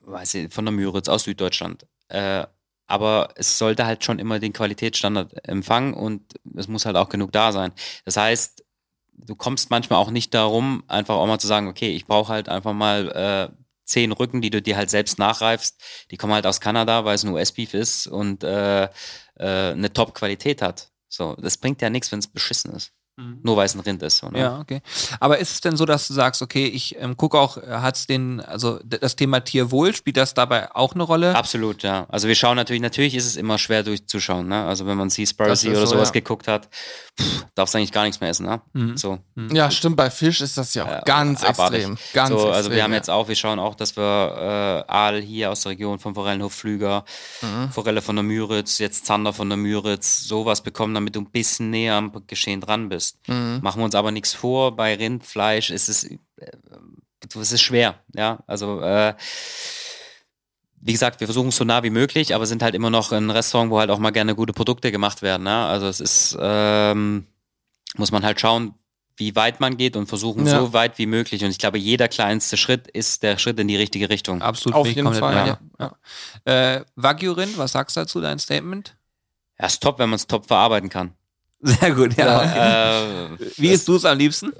weiß 0.00 0.34
ich, 0.34 0.52
von 0.52 0.64
der 0.64 0.72
Müritz 0.72 1.08
aus 1.08 1.24
Süddeutschland. 1.24 1.86
Äh, 2.08 2.44
aber 2.86 3.30
es 3.36 3.56
sollte 3.56 3.86
halt 3.86 4.04
schon 4.04 4.18
immer 4.18 4.38
den 4.38 4.52
Qualitätsstandard 4.52 5.48
empfangen 5.48 5.94
und 5.94 6.34
es 6.56 6.68
muss 6.68 6.84
halt 6.84 6.96
auch 6.96 7.08
genug 7.08 7.32
da 7.32 7.52
sein. 7.52 7.72
Das 8.04 8.16
heißt, 8.16 8.61
du 9.24 9.34
kommst 9.34 9.70
manchmal 9.70 9.98
auch 9.98 10.10
nicht 10.10 10.34
darum, 10.34 10.84
einfach 10.88 11.16
auch 11.16 11.26
mal 11.26 11.38
zu 11.38 11.46
sagen, 11.46 11.68
okay, 11.68 11.90
ich 11.94 12.06
brauche 12.06 12.32
halt 12.32 12.48
einfach 12.48 12.72
mal 12.72 13.50
äh, 13.52 13.62
zehn 13.84 14.12
Rücken, 14.12 14.40
die 14.40 14.50
du 14.50 14.62
dir 14.62 14.76
halt 14.76 14.90
selbst 14.90 15.18
nachreifst. 15.18 15.80
Die 16.10 16.16
kommen 16.16 16.32
halt 16.32 16.46
aus 16.46 16.60
Kanada, 16.60 17.04
weil 17.04 17.14
es 17.14 17.24
ein 17.24 17.32
US-Beef 17.32 17.74
ist 17.74 18.06
und 18.06 18.44
äh, 18.44 18.84
äh, 18.84 18.88
eine 19.36 19.92
Top-Qualität 19.92 20.62
hat. 20.62 20.90
So, 21.08 21.34
das 21.36 21.58
bringt 21.58 21.82
ja 21.82 21.90
nichts, 21.90 22.10
wenn 22.10 22.20
es 22.20 22.26
beschissen 22.26 22.72
ist. 22.72 22.92
Mhm. 23.16 23.40
Nur 23.42 23.58
weil 23.58 23.66
es 23.66 23.74
ein 23.74 23.80
Rind 23.80 24.02
ist. 24.02 24.18
So, 24.18 24.30
ne? 24.30 24.40
Ja, 24.40 24.58
okay. 24.58 24.80
Aber 25.20 25.38
ist 25.38 25.52
es 25.52 25.60
denn 25.60 25.76
so, 25.76 25.84
dass 25.84 26.08
du 26.08 26.14
sagst, 26.14 26.40
okay, 26.40 26.66
ich 26.66 26.96
ähm, 26.98 27.18
gucke 27.18 27.38
auch, 27.38 27.58
äh, 27.58 27.66
hat 27.66 27.96
es 27.96 28.06
den, 28.06 28.40
also 28.40 28.80
das 28.84 29.16
Thema 29.16 29.40
Tierwohl, 29.40 29.94
spielt 29.94 30.16
das 30.16 30.32
dabei 30.32 30.74
auch 30.74 30.94
eine 30.94 31.02
Rolle? 31.02 31.36
Absolut, 31.36 31.82
ja. 31.82 32.06
Also 32.08 32.26
wir 32.26 32.34
schauen 32.34 32.56
natürlich, 32.56 32.80
natürlich 32.80 33.14
ist 33.14 33.26
es 33.26 33.36
immer 33.36 33.58
schwer 33.58 33.82
durchzuschauen. 33.82 34.48
Ne? 34.48 34.64
Also 34.64 34.86
wenn 34.86 34.96
man 34.96 35.10
Seaspiracy 35.10 35.68
oder 35.68 35.80
so, 35.80 35.94
sowas 35.94 36.08
ja. 36.08 36.12
geguckt 36.12 36.48
hat, 36.48 36.70
darfst 37.54 37.74
du 37.74 37.78
eigentlich 37.78 37.92
gar 37.92 38.04
nichts 38.04 38.18
mehr 38.20 38.30
essen. 38.30 38.46
Ne? 38.46 38.62
Mhm. 38.72 38.96
So. 38.96 39.18
Mhm. 39.34 39.54
Ja, 39.54 39.70
stimmt, 39.70 39.96
bei 39.96 40.10
Fisch 40.10 40.40
ist 40.40 40.56
das 40.56 40.72
ja 40.72 40.84
auch 40.84 41.02
äh, 41.02 41.02
ganz 41.04 41.44
abartig. 41.44 41.80
extrem. 41.80 41.98
Ganz 42.14 42.30
so, 42.30 42.36
extrem, 42.36 42.54
also 42.54 42.70
wir 42.70 42.82
haben 42.82 42.94
jetzt 42.94 43.10
auch, 43.10 43.28
wir 43.28 43.36
schauen 43.36 43.58
auch, 43.58 43.74
dass 43.74 43.94
wir 43.94 44.86
äh, 44.88 44.90
Aal 44.90 45.20
hier 45.20 45.50
aus 45.50 45.60
der 45.60 45.72
Region 45.72 45.98
vom 45.98 46.14
Forellenhof 46.14 46.54
Flüger, 46.54 47.04
mhm. 47.42 47.70
Forelle 47.72 48.00
von 48.00 48.16
der 48.16 48.22
Müritz, 48.22 48.78
jetzt 48.78 49.04
Zander 49.04 49.34
von 49.34 49.50
der 49.50 49.58
Müritz, 49.58 50.24
sowas 50.24 50.62
bekommen, 50.62 50.94
damit 50.94 51.14
du 51.14 51.20
ein 51.20 51.30
bisschen 51.30 51.68
näher 51.68 51.96
am 51.96 52.10
Geschehen 52.26 52.62
dran 52.62 52.88
bist. 52.88 53.01
Mhm. 53.26 53.60
Machen 53.62 53.80
wir 53.80 53.84
uns 53.84 53.94
aber 53.94 54.10
nichts 54.10 54.34
vor, 54.34 54.76
bei 54.76 54.94
Rindfleisch 54.94 55.70
ist 55.70 55.88
es, 55.88 56.04
äh, 56.04 56.18
es 57.40 57.52
ist 57.52 57.62
schwer, 57.62 58.00
ja, 58.14 58.42
also 58.46 58.80
äh, 58.80 59.14
wie 60.82 60.92
gesagt, 60.92 61.20
wir 61.20 61.28
versuchen 61.28 61.48
es 61.48 61.56
so 61.56 61.64
nah 61.64 61.82
wie 61.84 61.90
möglich, 61.90 62.34
aber 62.34 62.44
sind 62.44 62.62
halt 62.62 62.74
immer 62.74 62.90
noch 62.90 63.12
ein 63.12 63.30
Restaurant, 63.30 63.70
wo 63.70 63.78
halt 63.78 63.90
auch 63.90 64.00
mal 64.00 64.10
gerne 64.10 64.34
gute 64.34 64.52
Produkte 64.52 64.90
gemacht 64.90 65.22
werden. 65.22 65.44
Ne? 65.44 65.64
Also 65.64 65.86
es 65.86 66.00
ist, 66.00 66.36
ähm, 66.40 67.26
muss 67.96 68.10
man 68.10 68.24
halt 68.24 68.40
schauen, 68.40 68.74
wie 69.16 69.36
weit 69.36 69.60
man 69.60 69.76
geht 69.76 69.96
und 69.96 70.06
versuchen 70.06 70.44
ja. 70.44 70.58
so 70.58 70.72
weit 70.72 70.98
wie 70.98 71.06
möglich. 71.06 71.44
Und 71.44 71.50
ich 71.50 71.58
glaube, 71.58 71.78
jeder 71.78 72.08
kleinste 72.08 72.56
Schritt 72.56 72.88
ist 72.88 73.22
der 73.22 73.38
Schritt 73.38 73.60
in 73.60 73.68
die 73.68 73.76
richtige 73.76 74.10
Richtung. 74.10 74.42
Absolut. 74.42 74.76
Auf 74.76 74.88
jeden 74.88 75.14
Fall. 75.14 75.58
Ja. 75.78 75.94
Ja. 76.46 76.76
Äh, 76.76 76.84
Wagyu-Rind, 76.96 77.58
was 77.58 77.72
sagst 77.72 77.96
du 77.96 78.00
dazu, 78.00 78.20
dein 78.20 78.40
Statement? 78.40 78.96
Ja, 79.60 79.66
ist 79.66 79.82
top, 79.82 80.00
wenn 80.00 80.10
man 80.10 80.16
es 80.16 80.26
top 80.26 80.46
verarbeiten 80.46 80.88
kann. 80.88 81.14
Sehr 81.62 81.94
gut, 81.94 82.16
ja. 82.16 82.44
ja 82.44 83.04
äh, 83.04 83.38
wie 83.56 83.68
isst 83.68 83.86
du 83.88 83.96
es 83.96 84.04
am 84.04 84.18
liebsten? 84.18 84.52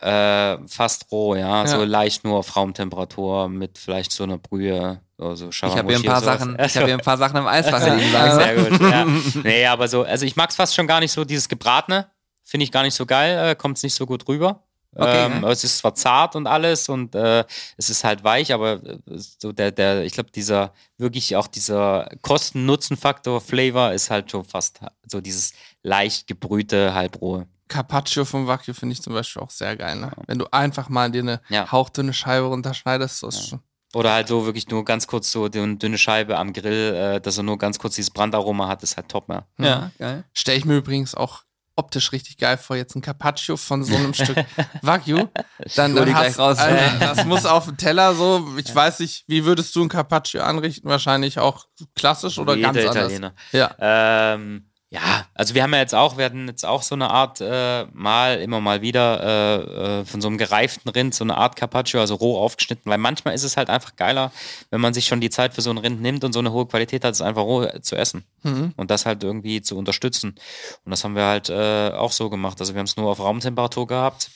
Äh, 0.00 0.58
fast 0.66 1.10
roh, 1.10 1.34
ja? 1.34 1.64
ja. 1.64 1.66
So 1.66 1.84
leicht 1.84 2.24
nur 2.24 2.38
auf 2.38 2.56
Raumtemperatur 2.56 3.48
mit 3.48 3.78
vielleicht 3.78 4.12
so 4.12 4.24
einer 4.24 4.38
Brühe. 4.38 5.00
Also 5.18 5.48
ich 5.48 5.62
habe 5.62 5.88
hier 5.88 5.96
ein 5.96 6.02
paar 6.02 6.20
Sachen, 6.20 6.56
ich 6.60 6.76
habe 6.76 6.86
hier 6.86 6.94
ein 6.94 7.00
paar 7.00 7.16
Sachen 7.16 7.38
im 7.38 7.46
Eiswasser 7.46 7.94
liegen 7.94 8.12
lassen. 8.12 8.40
Sehr 8.40 8.54
gut. 8.56 8.80
Ja. 8.90 9.06
Nee, 9.42 9.66
aber 9.66 9.88
so, 9.88 10.02
also 10.02 10.26
ich 10.26 10.36
mag 10.36 10.50
es 10.50 10.56
fast 10.56 10.74
schon 10.74 10.86
gar 10.86 11.00
nicht 11.00 11.12
so, 11.12 11.24
dieses 11.24 11.48
Gebratene. 11.48 12.10
Finde 12.42 12.64
ich 12.64 12.72
gar 12.72 12.82
nicht 12.82 12.94
so 12.94 13.06
geil, 13.06 13.50
äh, 13.50 13.54
kommt 13.54 13.76
es 13.78 13.82
nicht 13.82 13.94
so 13.94 14.06
gut 14.06 14.28
rüber. 14.28 14.62
Okay, 14.98 15.26
ähm, 15.26 15.44
es 15.44 15.62
ist 15.62 15.78
zwar 15.78 15.94
zart 15.94 16.36
und 16.36 16.46
alles 16.46 16.88
und 16.88 17.14
äh, 17.14 17.44
es 17.76 17.90
ist 17.90 18.02
halt 18.02 18.24
weich, 18.24 18.52
aber 18.54 18.82
äh, 18.82 18.98
so 19.06 19.52
der, 19.52 19.70
der, 19.70 20.04
ich 20.04 20.12
glaube, 20.14 20.30
dieser 20.30 20.72
wirklich 20.96 21.36
auch 21.36 21.48
dieser 21.48 22.08
Kosten-Nutzen-Faktor 22.22 23.42
Flavor 23.42 23.92
ist 23.92 24.10
halt 24.10 24.30
schon 24.30 24.44
fast 24.44 24.80
so 25.06 25.20
dieses 25.20 25.52
leicht 25.86 26.26
gebrühte, 26.26 26.94
halbrohe. 26.94 27.46
Carpaccio 27.68 28.24
vom 28.24 28.46
Wagyu 28.46 28.74
finde 28.74 28.92
ich 28.92 29.02
zum 29.02 29.14
Beispiel 29.14 29.42
auch 29.42 29.50
sehr 29.50 29.76
geil. 29.76 29.96
Ne? 29.96 30.12
Wenn 30.26 30.38
du 30.38 30.46
einfach 30.52 30.88
mal 30.88 31.10
dir 31.10 31.22
eine 31.22 31.40
ja. 31.48 31.70
hauchdünne 31.70 32.12
Scheibe 32.12 32.46
runterschneidest, 32.46 33.22
das 33.22 33.36
ist 33.36 33.48
schon. 33.48 33.60
Oder 33.94 34.12
halt 34.12 34.28
so 34.28 34.44
wirklich 34.44 34.68
nur 34.68 34.84
ganz 34.84 35.06
kurz 35.06 35.32
so 35.32 35.44
eine 35.44 35.76
dünne 35.76 35.96
Scheibe 35.96 36.36
am 36.36 36.52
Grill, 36.52 36.94
äh, 36.94 37.20
dass 37.20 37.38
er 37.38 37.44
nur 37.44 37.56
ganz 37.56 37.78
kurz 37.78 37.94
dieses 37.94 38.10
Brandaroma 38.10 38.68
hat, 38.68 38.82
ist 38.82 38.96
halt 38.96 39.08
top, 39.08 39.28
ne? 39.28 39.44
Ja, 39.58 39.90
geil. 39.98 40.24
Stelle 40.34 40.58
ich 40.58 40.64
mir 40.64 40.76
übrigens 40.76 41.14
auch 41.14 41.44
optisch 41.76 42.12
richtig 42.12 42.38
geil 42.38 42.56
vor, 42.56 42.76
jetzt 42.76 42.94
ein 42.96 43.02
Carpaccio 43.02 43.56
von 43.56 43.84
so 43.84 43.94
einem 43.94 44.12
Stück 44.12 44.36
Wagyu. 44.82 45.28
Dann, 45.76 45.94
dann 45.94 46.14
hast, 46.14 46.38
raus. 46.38 46.58
Also, 46.58 46.98
das 47.00 47.24
muss 47.24 47.46
auf 47.46 47.66
dem 47.66 47.76
Teller 47.76 48.14
so, 48.14 48.46
ich 48.56 48.74
weiß 48.74 49.00
nicht, 49.00 49.24
wie 49.28 49.44
würdest 49.44 49.74
du 49.76 49.82
ein 49.82 49.88
Carpaccio 49.88 50.42
anrichten? 50.42 50.88
Wahrscheinlich 50.90 51.38
auch 51.38 51.66
klassisch 51.94 52.38
oder 52.38 52.56
ganz 52.56 52.78
anders? 52.78 52.96
Italiener. 52.96 53.34
Ja. 53.52 53.74
Ähm, 53.78 54.66
ja, 54.88 55.26
also 55.34 55.54
wir 55.54 55.64
haben 55.64 55.72
ja 55.74 55.80
jetzt 55.80 55.96
auch, 55.96 56.16
wir 56.16 56.24
hatten 56.24 56.46
jetzt 56.46 56.64
auch 56.64 56.82
so 56.82 56.94
eine 56.94 57.10
Art 57.10 57.40
äh, 57.40 57.86
mal, 57.92 58.40
immer 58.40 58.60
mal 58.60 58.82
wieder 58.82 59.20
äh, 59.20 60.00
äh, 60.00 60.04
von 60.04 60.20
so 60.20 60.28
einem 60.28 60.38
gereiften 60.38 60.88
Rind, 60.88 61.12
so 61.12 61.24
eine 61.24 61.36
Art 61.36 61.56
Carpaccio, 61.56 61.98
also 61.98 62.14
roh 62.14 62.38
aufgeschnitten, 62.38 62.88
weil 62.88 62.98
manchmal 62.98 63.34
ist 63.34 63.42
es 63.42 63.56
halt 63.56 63.68
einfach 63.68 63.96
geiler, 63.96 64.30
wenn 64.70 64.80
man 64.80 64.94
sich 64.94 65.06
schon 65.06 65.20
die 65.20 65.30
Zeit 65.30 65.54
für 65.54 65.60
so 65.60 65.70
ein 65.70 65.78
Rind 65.78 66.00
nimmt 66.00 66.22
und 66.22 66.32
so 66.32 66.38
eine 66.38 66.52
hohe 66.52 66.66
Qualität 66.66 67.04
hat, 67.04 67.14
es 67.14 67.20
einfach 67.20 67.42
roh 67.42 67.66
zu 67.80 67.96
essen 67.96 68.24
mhm. 68.44 68.74
und 68.76 68.92
das 68.92 69.06
halt 69.06 69.24
irgendwie 69.24 69.60
zu 69.60 69.76
unterstützen. 69.76 70.36
Und 70.84 70.90
das 70.90 71.02
haben 71.02 71.16
wir 71.16 71.24
halt 71.24 71.50
äh, 71.50 71.90
auch 71.90 72.12
so 72.12 72.30
gemacht. 72.30 72.60
Also 72.60 72.74
wir 72.74 72.78
haben 72.78 72.86
es 72.86 72.96
nur 72.96 73.10
auf 73.10 73.18
Raumtemperatur 73.18 73.88
gehabt. 73.88 74.30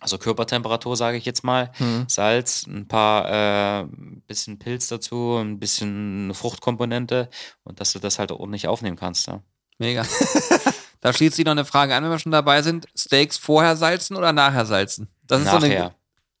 Also 0.00 0.18
Körpertemperatur, 0.18 0.96
sage 0.96 1.18
ich 1.18 1.24
jetzt 1.26 1.44
mal. 1.44 1.70
Mhm. 1.78 2.06
Salz, 2.08 2.66
ein 2.66 2.88
paar 2.88 3.82
äh, 3.82 3.86
bisschen 4.26 4.58
Pilz 4.58 4.88
dazu, 4.88 5.36
ein 5.36 5.58
bisschen 5.58 6.32
Fruchtkomponente 6.34 7.28
und 7.64 7.80
dass 7.80 7.92
du 7.92 7.98
das 7.98 8.18
halt 8.18 8.32
ordentlich 8.32 8.66
aufnehmen 8.66 8.96
kannst. 8.96 9.26
Ja. 9.26 9.42
Mega. 9.78 10.04
da 11.00 11.12
schließt 11.12 11.36
sich 11.36 11.44
noch 11.44 11.52
eine 11.52 11.64
Frage 11.64 11.94
an, 11.94 12.04
wenn 12.04 12.10
wir 12.10 12.18
schon 12.18 12.32
dabei 12.32 12.62
sind. 12.62 12.86
Steaks 12.96 13.36
vorher 13.36 13.76
salzen 13.76 14.16
oder 14.16 14.32
nachher 14.32 14.66
salzen? 14.66 15.08
Das 15.26 15.40
ist 15.40 15.46
nachher. 15.46 15.60
so 15.60 15.66
eine. 15.66 15.94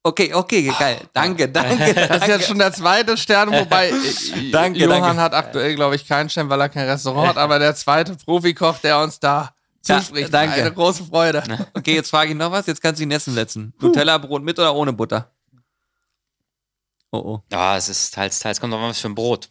Okay, 0.06 0.34
okay, 0.34 0.70
geil. 0.78 1.00
Danke, 1.14 1.48
danke. 1.50 1.94
Das 1.94 2.22
ist 2.22 2.28
jetzt 2.28 2.46
schon 2.46 2.58
der 2.58 2.72
zweite 2.72 3.16
Stern, 3.16 3.50
wobei 3.50 3.88
äh, 3.90 4.50
danke, 4.50 4.78
Johann 4.78 5.00
danke. 5.00 5.22
hat 5.22 5.34
aktuell, 5.34 5.74
glaube 5.74 5.96
ich, 5.96 6.06
keinen 6.06 6.28
Stern, 6.28 6.50
weil 6.50 6.60
er 6.60 6.68
kein 6.68 6.86
Restaurant 6.86 7.28
hat, 7.30 7.36
aber 7.38 7.58
der 7.58 7.74
zweite 7.74 8.14
Profikoch, 8.14 8.78
der 8.78 9.00
uns 9.00 9.18
da 9.18 9.54
zuspricht. 9.80 10.32
Ja, 10.32 10.40
danke. 10.40 10.60
Eine 10.60 10.72
große 10.72 11.04
Freude. 11.04 11.42
Okay, 11.72 11.94
jetzt 11.94 12.10
frage 12.10 12.32
ich 12.32 12.36
noch 12.36 12.52
was. 12.52 12.66
Jetzt 12.66 12.82
kannst 12.82 13.00
du 13.00 13.04
ihn 13.04 13.10
essen 13.10 13.32
setzen. 13.32 13.72
Nutella-Brot 13.80 14.42
mit 14.42 14.58
oder 14.58 14.74
ohne 14.74 14.92
Butter? 14.92 15.30
Oh, 17.10 17.18
oh. 17.18 17.42
Ja, 17.50 17.76
es 17.76 17.88
ist 17.88 18.12
teils, 18.14 18.38
teils. 18.40 18.60
Kommt 18.60 18.72
noch 18.72 18.82
was 18.82 18.98
für 18.98 19.08
ein 19.08 19.14
Brot. 19.14 19.48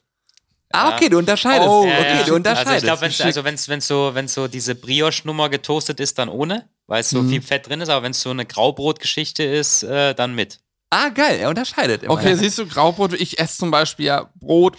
Ah, 0.76 0.96
okay, 0.96 1.08
du 1.08 1.20
unterscheidest. 1.20 1.70
Oh, 1.70 1.84
okay, 1.84 2.18
ja. 2.20 2.24
du 2.24 2.34
unterscheidest. 2.34 2.68
Also 2.68 2.78
ich 2.78 2.84
glaube, 2.84 3.02
wenn 3.02 3.26
also 3.28 3.44
wenn's, 3.44 3.70
wenn's 3.70 3.88
so, 3.88 4.12
wenn 4.16 4.28
so 4.28 4.48
diese 4.48 4.74
Brioche-Nummer 4.74 5.50
getoastet 5.50 6.00
ist, 6.00 6.18
dann 6.18 6.30
ohne, 6.30 6.68
weil 6.88 7.02
es 7.02 7.12
so 7.12 7.22
mhm. 7.22 7.30
viel 7.30 7.42
Fett 7.44 7.68
drin 7.70 7.80
ist, 7.80 7.90
aber 7.90 8.04
wenn 8.04 8.12
es 8.12 8.22
so 8.22 8.32
eine 8.32 8.46
Graubrot-Geschichte 8.46 9.44
ist, 9.44 9.84
äh, 9.84 10.16
dann 10.16 10.34
mit. 10.34 10.60
Ah, 10.90 11.10
geil, 11.10 11.38
er 11.40 11.50
unterscheidet 11.50 12.02
immer. 12.02 12.14
Okay, 12.14 12.36
siehst 12.36 12.58
du, 12.58 12.66
Graubrot, 12.66 13.14
ich 13.14 13.40
esse 13.40 13.58
zum 13.58 13.70
Beispiel 13.70 14.08
ja 14.08 14.30
Brot 14.36 14.76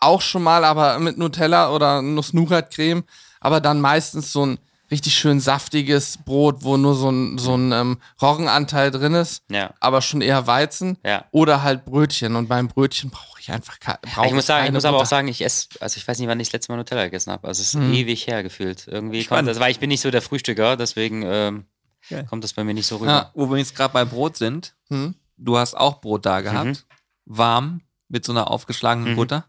auch 0.00 0.22
schon 0.22 0.42
mal, 0.42 0.64
aber 0.64 0.98
mit 0.98 1.18
Nutella 1.18 1.70
oder 1.70 2.00
Nuss-Nougat-Creme, 2.00 3.04
aber 3.40 3.60
dann 3.60 3.80
meistens 3.82 4.32
so 4.32 4.46
ein 4.46 4.58
richtig 4.94 5.14
schön 5.14 5.40
saftiges 5.40 6.18
Brot, 6.18 6.58
wo 6.60 6.76
nur 6.76 6.94
so 6.94 7.10
ein, 7.10 7.36
so 7.36 7.56
ein 7.56 7.72
ähm, 7.72 7.98
Roggenanteil 8.22 8.92
drin 8.92 9.14
ist, 9.14 9.42
ja. 9.50 9.74
aber 9.80 10.00
schon 10.02 10.20
eher 10.20 10.46
Weizen. 10.46 10.98
Ja. 11.04 11.24
Oder 11.32 11.64
halt 11.64 11.84
Brötchen. 11.84 12.36
Und 12.36 12.48
beim 12.48 12.68
Brötchen 12.68 13.10
brauche 13.10 13.40
ich 13.40 13.50
einfach 13.50 13.78
brauch 13.80 14.24
Ich 14.24 14.32
muss 14.32 14.46
sagen, 14.46 14.66
ich 14.66 14.72
muss 14.72 14.84
aber 14.84 14.98
auch 14.98 15.06
sagen, 15.06 15.26
ich 15.26 15.42
esse, 15.42 15.68
also 15.80 15.98
ich 15.98 16.06
weiß 16.06 16.18
nicht, 16.20 16.28
wann 16.28 16.38
ich 16.38 16.48
das 16.48 16.52
letzte 16.52 16.72
Mal 16.72 16.78
Nutella 16.78 17.04
gegessen 17.04 17.32
habe. 17.32 17.48
Also 17.48 17.60
es 17.60 17.74
ist 17.74 17.80
hm. 17.80 17.92
ewig 17.92 18.28
her 18.28 18.44
gefühlt. 18.44 18.86
Irgendwie 18.86 19.24
kommt 19.24 19.48
das, 19.48 19.58
weil 19.58 19.72
ich 19.72 19.80
bin 19.80 19.88
nicht 19.88 20.00
so 20.00 20.12
der 20.12 20.22
Frühstücker, 20.22 20.76
deswegen 20.76 21.22
ähm, 21.24 21.64
ja. 22.08 22.22
kommt 22.22 22.44
das 22.44 22.52
bei 22.52 22.62
mir 22.62 22.74
nicht 22.74 22.86
so 22.86 22.96
rüber. 22.96 23.10
Ja, 23.10 23.30
wo 23.34 23.50
wir 23.50 23.58
jetzt 23.58 23.74
gerade 23.74 23.92
bei 23.92 24.04
Brot 24.04 24.36
sind, 24.36 24.76
hm? 24.88 25.16
du 25.36 25.58
hast 25.58 25.76
auch 25.76 26.00
Brot 26.00 26.24
da 26.24 26.40
gehabt. 26.40 26.66
Mhm. 26.66 26.78
Warm, 27.26 27.80
mit 28.08 28.24
so 28.24 28.32
einer 28.32 28.50
aufgeschlagenen 28.50 29.12
mhm. 29.12 29.16
Butter. 29.16 29.44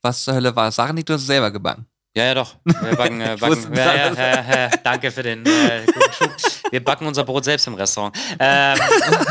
Was 0.00 0.24
zur 0.24 0.34
Hölle 0.34 0.56
war? 0.56 0.72
Sachen, 0.72 0.96
die 0.96 1.04
du 1.04 1.12
hast 1.12 1.26
selber 1.26 1.50
gebacken. 1.50 1.86
Ja, 2.18 2.24
ja, 2.24 2.34
doch. 2.34 2.56
Wir 2.64 2.96
backen, 2.96 3.20
äh, 3.20 3.36
backen 3.38 3.74
ja, 3.76 3.94
ja, 3.94 4.12
ja, 4.12 4.42
ja, 4.42 4.70
danke 4.82 5.12
für 5.12 5.22
den 5.22 5.46
äh, 5.46 5.86
guten 5.86 6.12
Schub. 6.12 6.32
Wir 6.72 6.82
backen 6.82 7.06
unser 7.06 7.22
Brot 7.22 7.44
selbst 7.44 7.68
im 7.68 7.74
Restaurant. 7.74 8.16
Ähm, 8.40 8.76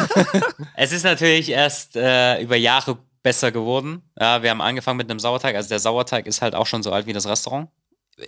es 0.75 0.93
ist 0.93 1.03
natürlich 1.03 1.49
erst 1.49 1.97
äh, 1.97 2.41
über 2.41 2.55
Jahre 2.55 2.97
besser 3.21 3.51
geworden. 3.51 4.03
Ja, 4.17 4.41
wir 4.41 4.49
haben 4.49 4.61
angefangen 4.61 4.95
mit 4.95 5.11
einem 5.11 5.19
Sauerteig. 5.19 5.57
Also 5.57 5.67
der 5.67 5.79
Sauerteig 5.79 6.27
ist 6.27 6.41
halt 6.41 6.55
auch 6.55 6.65
schon 6.65 6.81
so 6.81 6.93
alt 6.93 7.07
wie 7.07 7.13
das 7.13 7.27
Restaurant. 7.27 7.67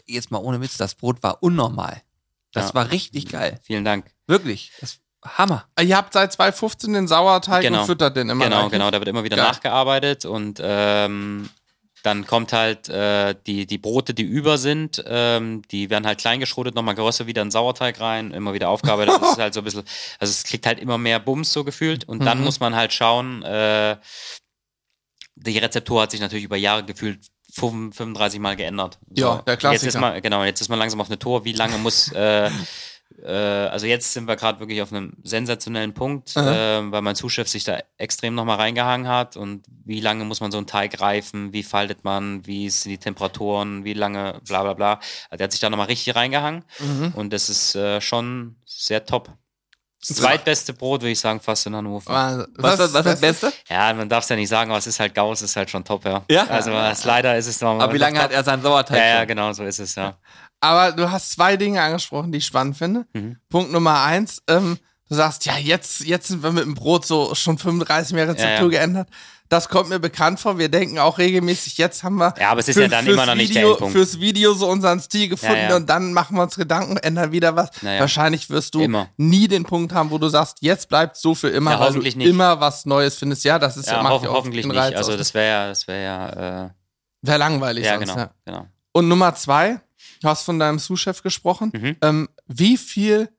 Jetzt 0.06 0.30
mal 0.30 0.40
ohne 0.40 0.60
Witz, 0.60 0.76
das 0.76 0.94
Brot 0.94 1.24
war 1.24 1.42
unnormal. 1.42 2.02
Das 2.52 2.70
ja. 2.70 2.76
war 2.76 2.92
richtig 2.92 3.30
geil. 3.30 3.60
Vielen 3.64 3.86
Dank. 3.86 4.12
Wirklich. 4.28 4.74
Das 4.82 5.00
Hammer. 5.24 5.66
Ihr 5.82 5.96
habt 5.96 6.14
seit 6.14 6.34
2015 6.34 6.94
den 6.94 7.08
Sauerteig 7.08 7.62
genau. 7.62 7.82
und 7.82 7.86
füttert 7.86 8.18
den 8.18 8.30
immer. 8.30 8.44
Genau, 8.44 8.70
genau. 8.70 8.92
Da 8.92 9.00
wird 9.00 9.08
immer 9.08 9.24
wieder 9.24 9.38
Geil. 9.38 9.48
nachgearbeitet 9.48 10.26
und 10.26 10.60
ähm, 10.62 11.50
dann 12.04 12.26
kommt 12.26 12.54
halt 12.54 12.90
äh, 12.90 13.36
die, 13.46 13.66
die 13.66 13.78
Brote, 13.78 14.14
die 14.14 14.24
über 14.24 14.58
sind, 14.58 15.04
ähm, 15.08 15.62
die 15.72 15.90
werden 15.90 16.06
halt 16.06 16.20
kleingeschrotet, 16.20 16.76
nochmal 16.76 16.96
geröstet, 16.96 17.28
wieder 17.28 17.42
in 17.42 17.52
Sauerteig 17.52 18.00
rein, 18.00 18.32
immer 18.32 18.54
wieder 18.54 18.70
aufgearbeitet. 18.70 19.16
Das 19.22 19.32
ist 19.32 19.38
halt 19.38 19.54
so 19.54 19.62
ein 19.62 19.64
bisschen, 19.64 19.84
also 20.20 20.32
es 20.32 20.44
kriegt 20.44 20.66
halt 20.66 20.80
immer 20.80 20.98
mehr 20.98 21.20
Bums 21.20 21.52
so 21.52 21.64
gefühlt. 21.64 22.08
Und 22.08 22.26
dann 22.26 22.40
mhm. 22.40 22.46
muss 22.46 22.60
man 22.60 22.76
halt 22.76 22.94
schauen, 22.94 23.44
äh, 23.44 23.98
die 25.36 25.58
Rezeptur 25.58 26.02
hat 26.02 26.12
sich 26.12 26.20
natürlich 26.20 26.46
über 26.46 26.58
Jahre 26.58 26.84
gefühlt 26.84 27.20
35 27.54 28.40
Mal 28.40 28.56
geändert. 28.56 29.00
So. 29.10 29.24
Ja, 29.24 29.42
der 29.42 29.58
Klassiker. 29.58 29.84
Jetzt 29.86 29.96
ist 29.96 30.00
man, 30.00 30.22
genau, 30.22 30.44
jetzt 30.44 30.62
ist 30.62 30.70
man 30.70 30.80
langsam 30.80 31.02
auf 31.02 31.08
eine 31.08 31.20
Tour. 31.20 31.46
Wie 31.46 31.54
lange 31.54 31.78
muss, 31.78 32.12
äh, 32.12 32.50
äh, 33.24 33.32
also 33.32 33.86
jetzt 33.86 34.14
sind 34.14 34.28
wir 34.28 34.36
gerade 34.36 34.60
wirklich 34.60 34.82
auf 34.82 34.92
einem 34.92 35.14
sensationellen 35.24 35.94
Punkt, 35.94 36.36
äh, 36.36 36.92
weil 36.92 37.02
mein 37.02 37.16
Zuschef 37.16 37.48
sich 37.48 37.64
da 37.64 37.80
extrem 37.98 38.36
nochmal 38.36 38.58
reingehangen 38.58 39.08
hat. 39.08 39.38
Und 39.38 39.66
wie 39.86 40.00
lange 40.00 40.26
muss 40.26 40.42
man 40.42 40.52
so 40.52 40.58
einen 40.58 40.68
Teig 40.68 41.00
reifen? 41.02 41.54
Wie 41.54 41.64
faltet 41.64 42.04
man? 42.04 42.46
Wie 42.46 42.70
sind 42.70 42.92
die 42.92 42.98
Temperaturen? 42.98 43.84
Wie 43.84 43.94
lange? 43.94 44.40
Bla 44.48 44.64
bla 44.64 44.74
bla. 44.74 44.94
Also 45.30 45.38
der 45.38 45.46
hat 45.46 45.52
sich 45.52 45.62
da 45.62 45.70
nochmal 45.70 45.88
richtig 45.88 46.16
reingehangen. 46.16 46.64
Mhm. 46.80 47.14
Und 47.16 47.34
das 47.34 47.50
ist 47.50 47.76
äh, 47.76 48.00
schon 48.02 48.56
sehr 48.66 49.06
top. 49.06 49.32
Das 50.08 50.16
zweitbeste 50.16 50.74
Brot, 50.74 51.02
würde 51.02 51.12
ich 51.12 51.20
sagen, 51.20 51.42
fast 51.42 51.66
in 51.66 51.76
Hannover. 51.76 52.10
Was, 52.10 52.48
was, 52.56 52.80
was, 52.80 52.94
was 52.94 53.06
ist 53.06 53.06
das 53.06 53.20
Beste? 53.20 53.54
Ja, 53.70 53.94
man 53.94 54.08
darf 54.08 54.24
es 54.24 54.30
ja 54.30 54.38
nicht 54.38 54.48
sagen, 54.48 54.72
aber 54.72 54.80
es 54.80 54.88
ist 54.88 54.98
halt 54.98 55.14
Gauss, 55.14 55.42
ist 55.42 55.58
halt 55.58 55.70
schon 55.70 55.84
top, 55.84 56.06
ja. 56.06 56.24
Ja? 56.32 56.46
Also 56.48 56.72
es, 56.72 57.04
leider 57.04 57.38
ist 57.38 57.48
es 57.48 57.60
noch. 57.60 57.78
Aber 57.82 57.94
wie 57.94 57.98
lange 57.98 58.22
hat 58.22 58.32
er 58.32 58.42
seinen 58.46 58.62
Sauerteig? 58.62 58.98
Ja, 58.98 59.06
ja, 59.06 59.26
genau, 59.26 59.52
so 59.52 59.66
ist 59.66 59.80
es, 59.80 59.96
ja. 59.96 60.18
Aber 60.62 60.92
du 60.92 61.10
hast 61.10 61.32
zwei 61.32 61.58
Dinge 61.58 61.82
angesprochen, 61.82 62.32
die 62.32 62.40
ich 62.40 62.46
spannend 62.46 62.78
finde. 62.78 63.06
Mhm. 63.14 63.38
Punkt 63.50 63.72
Nummer 63.72 64.04
eins, 64.04 64.42
ähm, 64.48 64.78
du 65.08 65.16
sagst, 65.16 65.46
ja, 65.46 65.58
jetzt, 65.58 66.02
jetzt 66.02 66.28
sind 66.28 66.44
wir 66.44 66.52
mit 66.52 66.66
dem 66.66 66.76
Brot 66.76 67.06
so 67.06 67.34
schon 67.36 67.58
35 67.58 68.14
mehr 68.14 68.28
Rezeptur 68.28 68.48
ja, 68.48 68.62
ja. 68.62 68.68
geändert. 68.68 69.10
Das 69.48 69.68
kommt 69.68 69.90
mir 69.90 69.98
bekannt 70.00 70.40
vor. 70.40 70.60
Wir 70.60 70.70
denken 70.70 71.00
auch 71.00 71.18
regelmäßig, 71.18 71.80
jetzt 71.80 72.04
haben 72.04 72.18
wir. 72.18 72.36
Ja, 72.40 72.52
aber 72.52 72.60
es 72.60 72.68
ist 72.68 72.76
für, 72.76 72.84
ja 72.84 72.88
dann 72.88 73.08
immer 73.08 73.26
noch 73.26 73.34
nicht 73.34 73.50
Video, 73.50 73.62
der 73.62 73.70
Endpunkt. 73.72 73.94
Fürs 73.94 74.20
Video 74.20 74.54
so 74.54 74.70
unseren 74.70 75.00
Stil 75.00 75.28
gefunden 75.28 75.56
ja, 75.56 75.70
ja. 75.70 75.76
und 75.76 75.90
dann 75.90 76.14
machen 76.14 76.38
wir 76.38 76.44
uns 76.44 76.56
Gedanken, 76.56 76.98
ändern 76.98 77.32
wieder 77.32 77.56
was. 77.56 77.72
Ja. 77.82 78.00
Wahrscheinlich 78.00 78.52
wirst 78.52 78.76
du 78.76 78.82
immer. 78.82 79.10
nie 79.18 79.48
den 79.48 79.64
Punkt 79.64 79.92
haben, 79.92 80.12
wo 80.12 80.20
du 80.20 80.30
sagst, 80.30 80.58
jetzt 80.62 80.88
bleibt 80.88 81.18
so 81.18 81.34
für 81.34 81.50
immer, 81.50 81.72
ja, 81.72 81.80
weil 81.80 81.94
du 81.94 82.00
nicht. 82.00 82.16
immer 82.18 82.60
was 82.60 82.86
Neues 82.86 83.18
findest. 83.18 83.44
Ja, 83.44 83.58
das 83.58 83.76
ist 83.76 83.88
ja, 83.88 84.04
ja 84.04 84.10
hoff, 84.10 84.24
hoffentlich 84.28 84.68
nicht. 84.68 84.78
Also 84.78 85.18
das 85.18 85.34
wäre 85.34 85.48
ja, 85.48 85.68
das 85.68 85.88
wäre 85.88 86.04
ja. 86.04 86.66
Äh 86.66 86.70
wäre 87.24 87.38
langweilig. 87.40 87.86
Ja, 87.86 87.98
sonst, 87.98 88.14
genau, 88.14 88.28
genau. 88.46 88.68
Und 88.92 89.08
Nummer 89.08 89.34
zwei, 89.34 89.82
du 90.22 90.28
hast 90.28 90.44
von 90.44 90.60
deinem 90.60 90.80
Sous-Chef 90.80 91.24
gesprochen. 91.24 91.72
Mhm. 91.74 91.98
Ähm, 92.02 92.30
wie 92.48 92.78
viel 92.78 93.30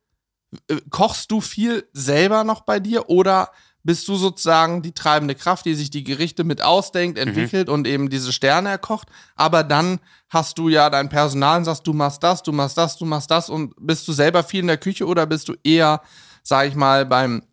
äh, 0.67 0.77
kochst 0.89 1.31
du 1.31 1.41
viel 1.41 1.87
selber 1.93 2.43
noch 2.43 2.61
bei 2.61 2.79
dir 2.79 3.09
oder 3.09 3.51
bist 3.83 4.07
du 4.07 4.15
sozusagen 4.15 4.81
die 4.81 4.93
treibende 4.93 5.35
Kraft, 5.35 5.65
die 5.65 5.73
sich 5.73 5.89
die 5.89 6.03
Gerichte 6.03 6.43
mit 6.43 6.61
ausdenkt, 6.61 7.17
mhm. 7.17 7.29
entwickelt 7.29 7.67
mhm. 7.67 7.73
und 7.73 7.87
eben 7.87 8.09
diese 8.09 8.31
Sterne 8.31 8.69
erkocht. 8.69 9.07
Aber 9.35 9.63
dann 9.63 9.99
hast 10.29 10.57
du 10.57 10.69
ja 10.69 10.89
dein 10.89 11.09
Personal 11.09 11.59
und 11.59 11.65
sagst, 11.65 11.87
du 11.87 11.93
machst 11.93 12.23
das, 12.23 12.43
du 12.43 12.51
machst 12.51 12.77
das, 12.77 12.97
du 12.97 13.05
machst 13.05 13.31
das 13.31 13.49
und 13.49 13.73
bist 13.79 14.07
du 14.07 14.13
selber 14.13 14.43
viel 14.43 14.61
in 14.61 14.67
der 14.67 14.77
Küche 14.77 15.05
oder 15.05 15.25
bist 15.25 15.47
du 15.47 15.55
eher, 15.63 16.01
sag 16.43 16.67
ich 16.67 16.75
mal, 16.75 17.05
beim 17.05 17.43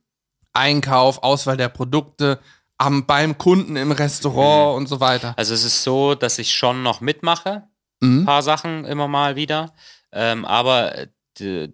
Einkauf, 0.53 1.22
Auswahl 1.22 1.57
der 1.57 1.68
Produkte, 1.68 2.39
am, 2.76 3.07
beim 3.07 3.39
Kunden 3.39 3.76
im 3.76 3.93
Restaurant 3.93 4.72
mhm. 4.72 4.76
und 4.79 4.89
so 4.89 5.01
weiter? 5.01 5.35
Also 5.37 5.55
es 5.55 5.64
ist 5.64 5.83
so, 5.83 6.14
dass 6.14 6.39
ich 6.39 6.53
schon 6.53 6.83
noch 6.83 7.01
mitmache, 7.01 7.64
mhm. 8.01 8.20
ein 8.20 8.24
paar 8.24 8.42
Sachen 8.42 8.84
immer 8.84 9.09
mal 9.09 9.36
wieder. 9.36 9.72
Ähm, 10.12 10.44
aber 10.44 10.96
äh, 10.96 11.07
die, 11.38 11.72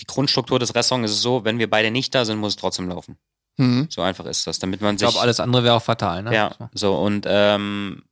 die 0.00 0.06
Grundstruktur 0.06 0.58
des 0.58 0.74
Restaurants 0.74 1.12
ist 1.12 1.22
so, 1.22 1.44
wenn 1.44 1.58
wir 1.58 1.70
beide 1.70 1.90
nicht 1.90 2.14
da 2.14 2.24
sind, 2.24 2.38
muss 2.38 2.52
es 2.52 2.56
trotzdem 2.56 2.88
laufen. 2.88 3.16
Mhm. 3.56 3.86
So 3.90 4.02
einfach 4.02 4.26
ist 4.26 4.46
das, 4.46 4.58
damit 4.58 4.80
man 4.80 4.98
sich. 4.98 5.06
Ich 5.06 5.12
glaube, 5.12 5.22
alles 5.22 5.40
andere 5.40 5.64
wäre 5.64 5.74
auch 5.74 5.82
fatal, 5.82 6.22
ne? 6.22 6.34
Ja, 6.34 6.54
so 6.74 6.96
und 6.96 7.26
ähm, 7.28 8.02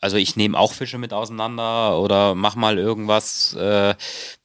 also 0.00 0.16
ich 0.16 0.36
nehme 0.36 0.56
auch 0.56 0.72
Fische 0.72 0.98
mit 0.98 1.12
auseinander 1.12 1.98
oder 1.98 2.34
mach 2.34 2.54
mal 2.54 2.78
irgendwas 2.78 3.54
äh, 3.54 3.94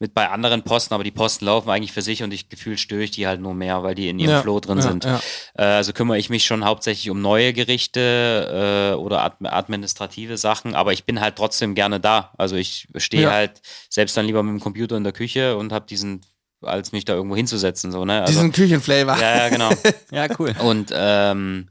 mit 0.00 0.12
bei 0.12 0.28
anderen 0.28 0.62
Posten, 0.62 0.94
aber 0.94 1.04
die 1.04 1.12
Posten 1.12 1.44
laufen 1.44 1.70
eigentlich 1.70 1.92
für 1.92 2.02
sich 2.02 2.22
und 2.22 2.32
ich 2.32 2.48
gefühlt 2.48 2.80
störe 2.80 3.04
ich 3.04 3.12
die 3.12 3.26
halt 3.26 3.40
nur 3.40 3.54
mehr, 3.54 3.82
weil 3.82 3.94
die 3.94 4.08
in 4.08 4.18
ihrem 4.18 4.32
ja, 4.32 4.42
Flow 4.42 4.58
drin 4.58 4.78
ja, 4.78 4.82
sind. 4.82 5.04
Ja. 5.04 5.20
Äh, 5.56 5.62
also 5.62 5.92
kümmere 5.92 6.18
ich 6.18 6.28
mich 6.28 6.44
schon 6.44 6.64
hauptsächlich 6.64 7.08
um 7.10 7.20
neue 7.20 7.52
Gerichte 7.52 8.92
äh, 8.92 8.96
oder 8.96 9.22
ad 9.22 9.36
administrative 9.42 10.38
Sachen, 10.38 10.74
aber 10.74 10.92
ich 10.92 11.04
bin 11.04 11.20
halt 11.20 11.36
trotzdem 11.36 11.74
gerne 11.74 12.00
da. 12.00 12.32
Also 12.36 12.56
ich 12.56 12.88
stehe 12.96 13.30
halt 13.30 13.62
selbst 13.88 14.16
dann 14.16 14.26
lieber 14.26 14.42
mit 14.42 14.52
dem 14.52 14.60
Computer 14.60 14.96
in 14.96 15.04
der 15.04 15.12
Küche 15.12 15.56
und 15.56 15.72
habe 15.72 15.86
diesen 15.86 16.22
als 16.62 16.92
mich 16.92 17.04
da 17.04 17.14
irgendwo 17.14 17.36
hinzusetzen. 17.36 17.92
So, 17.92 18.04
ne? 18.04 18.22
Also, 18.22 18.32
Diesen 18.32 18.52
Küchenflavor. 18.52 19.18
Ja, 19.18 19.36
ja, 19.36 19.48
genau. 19.50 19.70
ja, 20.10 20.26
cool. 20.38 20.54
Und 20.60 20.90
ähm, 20.94 21.68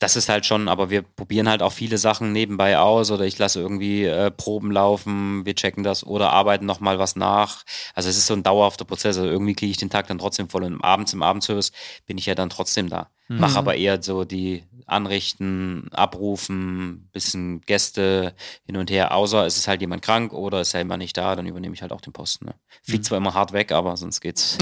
das 0.00 0.16
ist 0.16 0.30
halt 0.30 0.46
schon, 0.46 0.68
aber 0.68 0.88
wir 0.88 1.02
probieren 1.02 1.48
halt 1.48 1.62
auch 1.62 1.72
viele 1.72 1.98
Sachen 1.98 2.32
nebenbei 2.32 2.78
aus 2.78 3.10
oder 3.10 3.26
ich 3.26 3.38
lasse 3.38 3.60
irgendwie 3.60 4.04
äh, 4.06 4.30
Proben 4.30 4.72
laufen, 4.72 5.44
wir 5.44 5.54
checken 5.54 5.84
das 5.84 6.04
oder 6.04 6.32
arbeiten 6.32 6.64
nochmal 6.64 6.98
was 6.98 7.16
nach. 7.16 7.64
Also 7.94 8.08
es 8.08 8.16
ist 8.16 8.26
so 8.26 8.34
ein 8.34 8.42
dauerhafter 8.42 8.86
Prozess. 8.86 9.18
Also 9.18 9.28
irgendwie 9.28 9.54
kriege 9.54 9.70
ich 9.70 9.76
den 9.76 9.90
Tag 9.90 10.08
dann 10.08 10.18
trotzdem 10.18 10.48
voll 10.48 10.64
und 10.64 10.82
abends 10.82 11.12
im 11.12 11.22
Abendservice 11.22 11.72
bin 12.06 12.16
ich 12.16 12.26
ja 12.26 12.34
dann 12.34 12.48
trotzdem 12.48 12.88
da. 12.88 13.10
Mhm. 13.30 13.38
Mache 13.38 13.58
aber 13.58 13.76
eher 13.76 14.02
so 14.02 14.24
die 14.24 14.64
Anrichten, 14.86 15.88
Abrufen, 15.92 17.08
bisschen 17.12 17.60
Gäste 17.60 18.34
hin 18.66 18.76
und 18.76 18.90
her, 18.90 19.14
außer 19.14 19.46
es 19.46 19.56
ist 19.56 19.68
halt 19.68 19.80
jemand 19.80 20.02
krank 20.02 20.32
oder 20.32 20.60
ist 20.60 20.72
ja 20.72 20.80
immer 20.80 20.96
nicht 20.96 21.16
da, 21.16 21.36
dann 21.36 21.46
übernehme 21.46 21.72
ich 21.72 21.80
halt 21.80 21.92
auch 21.92 22.00
den 22.00 22.12
Posten. 22.12 22.46
Ne? 22.46 22.54
Fliegt 22.82 23.04
mhm. 23.04 23.06
zwar 23.06 23.18
immer 23.18 23.32
hart 23.32 23.52
weg, 23.52 23.70
aber 23.70 23.96
sonst 23.96 24.20
geht's. 24.20 24.58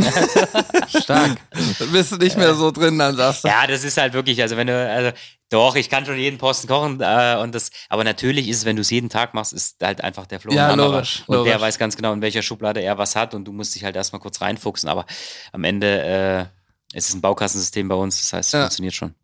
Stark. 1.03 1.39
Dann 1.79 1.93
bist 1.93 2.13
du 2.13 2.17
nicht 2.19 2.37
mehr 2.37 2.55
so 2.55 2.71
drin, 2.71 2.99
dann 2.99 3.17
sagst 3.17 3.45
du. 3.45 3.49
Ja, 3.49 3.67
das 3.67 3.85
ist 3.85 3.97
halt 3.97 4.13
wirklich, 4.13 4.43
also 4.43 4.59
wenn 4.59 4.67
du, 4.67 4.75
also 4.75 5.13
doch, 5.49 5.75
ich 5.77 5.89
kann 5.89 6.05
schon 6.05 6.19
jeden 6.19 6.37
Posten 6.37 6.69
kochen 6.69 7.01
äh, 7.01 7.39
und 7.41 7.55
das, 7.55 7.71
aber 7.89 8.05
natürlich 8.05 8.49
ist 8.49 8.59
es, 8.59 8.65
wenn 8.67 8.77
du 8.77 8.83
es 8.83 8.91
jeden 8.91 9.09
Tag 9.09 9.33
machst, 9.33 9.55
ist 9.55 9.83
halt 9.83 10.05
einfach 10.05 10.27
der 10.27 10.41
Flo 10.41 10.53
ja, 10.53 10.75
logisch, 10.75 11.25
und 11.27 11.37
logisch. 11.37 11.53
der 11.53 11.61
weiß 11.63 11.79
ganz 11.79 11.97
genau, 11.97 12.13
in 12.13 12.21
welcher 12.21 12.43
Schublade 12.43 12.83
er 12.83 12.99
was 12.99 13.17
hat 13.17 13.33
und 13.33 13.47
du 13.47 13.53
musst 13.53 13.75
dich 13.75 13.83
halt 13.85 13.97
erstmal 13.97 14.21
kurz 14.21 14.43
reinfuchsen, 14.43 14.91
aber 14.91 15.07
am 15.53 15.65
Ende 15.65 16.51
äh, 16.53 16.58
es 16.93 17.09
ist 17.09 17.15
ein 17.15 17.21
Baukastensystem 17.21 17.89
bei 17.89 17.95
uns, 17.95 18.21
das 18.21 18.33
heißt, 18.33 18.49
es 18.49 18.53
ja. 18.53 18.61
funktioniert 18.61 18.95
schon. 18.95 19.15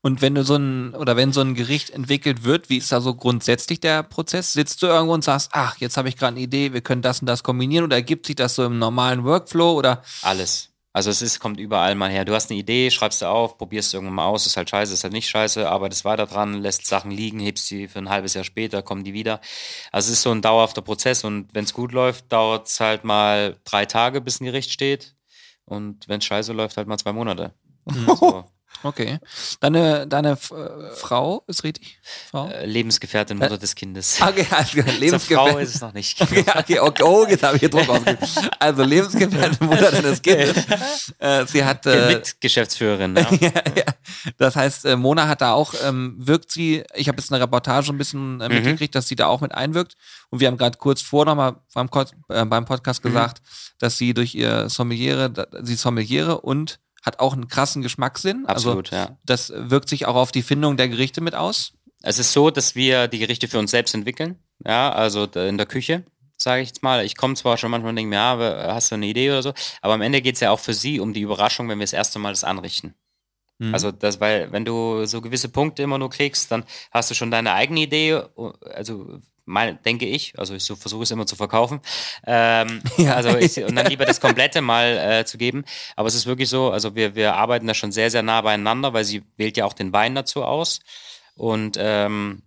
Und 0.00 0.22
wenn 0.22 0.34
du 0.34 0.44
so 0.44 0.56
ein, 0.56 0.94
oder 0.94 1.16
wenn 1.16 1.32
so 1.32 1.40
ein 1.40 1.54
Gericht 1.54 1.90
entwickelt 1.90 2.44
wird, 2.44 2.70
wie 2.70 2.76
ist 2.76 2.92
da 2.92 3.00
so 3.00 3.14
grundsätzlich 3.14 3.80
der 3.80 4.02
Prozess? 4.02 4.52
Sitzt 4.52 4.82
du 4.82 4.86
irgendwo 4.86 5.14
und 5.14 5.24
sagst, 5.24 5.50
ach, 5.52 5.76
jetzt 5.78 5.96
habe 5.96 6.08
ich 6.08 6.16
gerade 6.16 6.36
eine 6.36 6.40
Idee, 6.40 6.72
wir 6.72 6.82
können 6.82 7.02
das 7.02 7.20
und 7.20 7.26
das 7.26 7.42
kombinieren 7.42 7.84
oder 7.84 7.96
ergibt 7.96 8.26
sich 8.26 8.36
das 8.36 8.54
so 8.54 8.64
im 8.64 8.78
normalen 8.78 9.24
Workflow 9.24 9.72
oder? 9.72 10.02
Alles. 10.22 10.70
Also 10.92 11.10
es 11.10 11.20
ist, 11.20 11.40
kommt 11.40 11.60
überall 11.60 11.94
mal 11.94 12.10
her. 12.10 12.24
Du 12.24 12.32
hast 12.32 12.50
eine 12.50 12.58
Idee, 12.58 12.90
schreibst 12.90 13.20
du 13.20 13.26
auf, 13.26 13.58
probierst 13.58 13.92
irgendwann 13.92 14.14
mal 14.14 14.24
aus, 14.24 14.46
ist 14.46 14.56
halt 14.56 14.70
scheiße, 14.70 14.94
ist 14.94 15.04
halt 15.04 15.12
nicht 15.12 15.28
scheiße, 15.28 15.68
arbeitest 15.68 16.06
weiter 16.06 16.26
dran, 16.26 16.54
lässt 16.54 16.86
Sachen 16.86 17.10
liegen, 17.10 17.38
hebst 17.38 17.66
sie 17.66 17.86
für 17.86 17.98
ein 17.98 18.08
halbes 18.08 18.32
Jahr 18.32 18.44
später, 18.44 18.80
kommen 18.80 19.04
die 19.04 19.12
wieder. 19.12 19.42
Also 19.92 20.06
es 20.06 20.18
ist 20.18 20.22
so 20.22 20.30
ein 20.30 20.40
dauerhafter 20.40 20.80
Prozess 20.80 21.22
und 21.22 21.52
wenn 21.52 21.64
es 21.64 21.74
gut 21.74 21.92
läuft, 21.92 22.32
dauert 22.32 22.68
es 22.68 22.80
halt 22.80 23.04
mal 23.04 23.56
drei 23.64 23.84
Tage, 23.84 24.22
bis 24.22 24.40
ein 24.40 24.46
Gericht 24.46 24.72
steht. 24.72 25.15
Und 25.66 26.08
wenn 26.08 26.18
es 26.18 26.24
scheiße 26.24 26.52
läuft, 26.52 26.76
halt 26.76 26.88
mal 26.88 26.96
zwei 26.98 27.12
Monate. 27.12 27.52
So. 28.18 28.44
Okay. 28.82 29.18
Deine, 29.60 30.06
deine 30.06 30.32
äh, 30.32 30.94
Frau 30.94 31.42
ist 31.46 31.64
richtig? 31.64 31.98
Frau? 32.30 32.48
Äh, 32.48 32.66
Lebensgefährtin, 32.66 33.38
Mutter 33.38 33.54
äh, 33.54 33.58
des 33.58 33.74
Kindes. 33.74 34.20
Okay, 34.26 34.46
also 34.50 34.80
Lebensgefährtin. 34.80 35.52
Frau 35.52 35.58
ist 35.58 35.74
es 35.74 35.80
noch 35.80 35.92
nicht. 35.92 36.20
Okay, 36.20 36.44
okay, 36.54 36.78
okay 36.80 37.02
oh, 37.02 37.26
jetzt 37.26 37.42
habe 37.42 37.56
ich 37.56 37.60
hier 37.60 37.70
Druck 37.70 37.88
ausgegeben. 37.88 38.18
Also 38.58 38.82
Lebensgefährtin, 38.82 39.66
Mutter 39.66 39.90
deines 39.90 40.20
Kindes. 40.20 40.56
Äh, 41.18 41.46
sie 41.46 41.64
hat. 41.64 41.86
Äh, 41.86 42.14
Mitgeschäftsführerin, 42.14 43.16
ja. 43.16 43.28
ja, 43.40 43.50
ja. 43.76 43.84
Das 44.38 44.56
heißt, 44.56 44.84
äh, 44.84 44.96
Mona 44.96 45.28
hat 45.28 45.40
da 45.40 45.52
auch, 45.52 45.74
ähm, 45.84 46.16
wirkt 46.18 46.50
sie, 46.50 46.84
ich 46.94 47.08
habe 47.08 47.18
jetzt 47.18 47.32
eine 47.32 47.42
Reportage 47.42 47.92
ein 47.92 47.98
bisschen 47.98 48.40
äh, 48.40 48.48
mhm. 48.48 48.54
mitgekriegt, 48.56 48.94
dass 48.94 49.08
sie 49.08 49.16
da 49.16 49.26
auch 49.26 49.40
mit 49.40 49.54
einwirkt. 49.54 49.96
Und 50.30 50.40
wir 50.40 50.48
haben 50.48 50.56
gerade 50.56 50.78
kurz 50.78 51.02
vor 51.02 51.24
nochmal 51.24 51.56
beim, 51.72 51.88
beim 52.48 52.64
Podcast 52.64 53.04
mhm. 53.04 53.08
gesagt, 53.08 53.42
dass 53.78 53.96
sie 53.96 54.14
durch 54.14 54.34
ihr 54.34 54.68
Sommeliere, 54.68 55.32
sie 55.62 55.76
Sommeliere 55.76 56.40
und 56.40 56.80
hat 57.06 57.20
auch 57.20 57.32
einen 57.32 57.48
krassen 57.48 57.80
Geschmackssinn. 57.82 58.44
Also 58.46 58.70
Absolut, 58.70 58.92
also, 58.92 59.10
ja. 59.10 59.18
Das 59.24 59.52
wirkt 59.54 59.88
sich 59.88 60.06
auch 60.06 60.16
auf 60.16 60.32
die 60.32 60.42
Findung 60.42 60.76
der 60.76 60.88
Gerichte 60.88 61.20
mit 61.20 61.34
aus. 61.34 61.72
Es 62.02 62.18
ist 62.18 62.32
so, 62.32 62.50
dass 62.50 62.74
wir 62.74 63.08
die 63.08 63.20
Gerichte 63.20 63.48
für 63.48 63.58
uns 63.58 63.70
selbst 63.70 63.94
entwickeln. 63.94 64.38
Ja, 64.64 64.92
also 64.92 65.24
in 65.24 65.56
der 65.56 65.66
Küche, 65.66 66.04
sage 66.36 66.62
ich 66.62 66.68
jetzt 66.68 66.82
mal. 66.82 67.04
Ich 67.04 67.16
komme 67.16 67.34
zwar 67.34 67.56
schon 67.56 67.70
manchmal 67.70 67.90
und 67.90 67.96
denke 67.96 68.10
mir, 68.10 68.16
ja, 68.16 68.74
hast 68.74 68.90
du 68.90 68.96
eine 68.96 69.06
Idee 69.06 69.30
oder 69.30 69.42
so, 69.42 69.54
aber 69.80 69.94
am 69.94 70.02
Ende 70.02 70.20
geht 70.20 70.34
es 70.34 70.40
ja 70.40 70.50
auch 70.50 70.60
für 70.60 70.74
sie 70.74 71.00
um 71.00 71.14
die 71.14 71.20
Überraschung, 71.20 71.68
wenn 71.68 71.78
wir 71.78 71.84
das 71.84 71.92
erste 71.92 72.18
Mal 72.18 72.32
das 72.32 72.44
anrichten. 72.44 72.94
Mhm. 73.58 73.72
Also 73.72 73.92
das, 73.92 74.20
weil 74.20 74.52
wenn 74.52 74.64
du 74.64 75.06
so 75.06 75.20
gewisse 75.20 75.48
Punkte 75.48 75.82
immer 75.82 75.98
nur 75.98 76.10
kriegst, 76.10 76.50
dann 76.50 76.64
hast 76.90 77.10
du 77.10 77.14
schon 77.14 77.30
deine 77.30 77.52
eigene 77.52 77.80
Idee. 77.80 78.22
Also 78.74 79.20
mein, 79.46 79.82
denke 79.84 80.06
ich, 80.06 80.38
also 80.38 80.54
ich 80.54 80.64
so 80.64 80.76
versuche 80.76 81.04
es 81.04 81.10
immer 81.10 81.26
zu 81.26 81.36
verkaufen. 81.36 81.80
Ähm, 82.26 82.82
ja. 82.98 83.14
Also 83.14 83.36
ich, 83.38 83.56
und 83.64 83.76
dann 83.76 83.86
lieber 83.86 84.04
das 84.04 84.20
Komplette 84.20 84.60
mal 84.60 84.98
äh, 84.98 85.24
zu 85.24 85.38
geben. 85.38 85.64
Aber 85.94 86.08
es 86.08 86.14
ist 86.14 86.26
wirklich 86.26 86.48
so, 86.48 86.70
also 86.70 86.94
wir, 86.94 87.14
wir 87.14 87.36
arbeiten 87.36 87.66
da 87.66 87.74
schon 87.74 87.92
sehr, 87.92 88.10
sehr 88.10 88.22
nah 88.22 88.42
beieinander, 88.42 88.92
weil 88.92 89.04
sie 89.04 89.22
wählt 89.36 89.56
ja 89.56 89.64
auch 89.64 89.72
den 89.72 89.92
Wein 89.92 90.14
dazu 90.14 90.44
aus 90.44 90.80
und 91.34 91.76
ähm, 91.80 92.42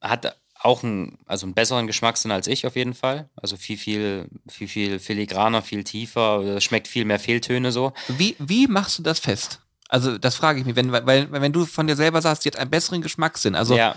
hat 0.00 0.36
auch 0.60 0.82
einen, 0.82 1.18
also 1.26 1.46
einen 1.46 1.54
besseren 1.54 1.86
Geschmackssinn 1.86 2.32
als 2.32 2.48
ich 2.48 2.66
auf 2.66 2.74
jeden 2.74 2.94
Fall. 2.94 3.30
Also 3.36 3.56
viel, 3.56 3.78
viel, 3.78 4.28
viel, 4.48 4.66
viel 4.66 4.98
filigraner, 4.98 5.62
viel 5.62 5.84
tiefer, 5.84 6.60
schmeckt 6.60 6.88
viel 6.88 7.04
mehr 7.04 7.20
Fehltöne 7.20 7.70
so. 7.70 7.92
Wie, 8.08 8.34
wie 8.40 8.66
machst 8.66 8.98
du 8.98 9.04
das 9.04 9.20
fest? 9.20 9.60
Also 9.88 10.18
das 10.18 10.34
frage 10.34 10.58
ich 10.58 10.66
mich, 10.66 10.74
wenn, 10.74 10.90
weil, 10.90 11.30
wenn 11.30 11.52
du 11.52 11.64
von 11.64 11.86
dir 11.86 11.96
selber 11.96 12.20
sagst, 12.20 12.42
sie 12.42 12.50
hat 12.50 12.56
einen 12.56 12.70
besseren 12.70 13.00
Geschmackssinn. 13.00 13.54
Also 13.54 13.76
ja 13.76 13.96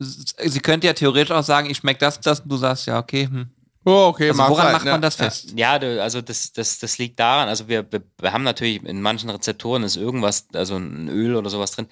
sie 0.00 0.60
könnte 0.60 0.86
ja 0.86 0.94
theoretisch 0.94 1.30
auch 1.30 1.44
sagen, 1.44 1.68
ich 1.68 1.78
schmecke 1.78 2.00
das, 2.00 2.20
das, 2.20 2.40
und 2.40 2.50
du 2.50 2.56
sagst, 2.56 2.86
ja, 2.86 2.98
okay, 2.98 3.26
hm. 3.26 3.50
Oh, 3.84 4.08
okay, 4.08 4.28
also 4.28 4.42
woran 4.42 4.66
halt, 4.66 4.72
macht 4.74 4.84
man 4.84 5.00
das 5.00 5.14
fest? 5.14 5.54
Ja, 5.56 5.72
also 5.72 6.20
das, 6.20 6.52
das, 6.52 6.78
das 6.78 6.98
liegt 6.98 7.18
daran, 7.18 7.48
also 7.48 7.66
wir, 7.68 7.90
wir, 7.90 8.02
wir 8.18 8.32
haben 8.32 8.42
natürlich 8.42 8.82
in 8.84 9.00
manchen 9.00 9.30
Rezeptoren 9.30 9.82
ist 9.84 9.96
irgendwas, 9.96 10.48
also 10.52 10.76
ein 10.76 11.08
Öl 11.08 11.34
oder 11.34 11.48
sowas 11.48 11.72
drin, 11.72 11.88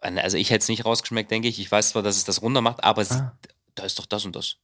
Also 0.00 0.36
ich 0.36 0.50
hätte 0.50 0.62
es 0.62 0.68
nicht 0.68 0.84
rausgeschmeckt, 0.84 1.30
denke 1.30 1.48
ich. 1.48 1.58
Ich 1.58 1.72
weiß 1.72 1.90
zwar, 1.90 2.02
dass 2.02 2.16
es 2.16 2.24
das 2.24 2.42
runter 2.42 2.60
macht, 2.60 2.84
aber 2.84 3.02
ah. 3.02 3.04
sie, 3.04 3.22
da 3.74 3.84
ist 3.84 3.98
doch 3.98 4.06
das 4.06 4.26
und 4.26 4.36
das. 4.36 4.56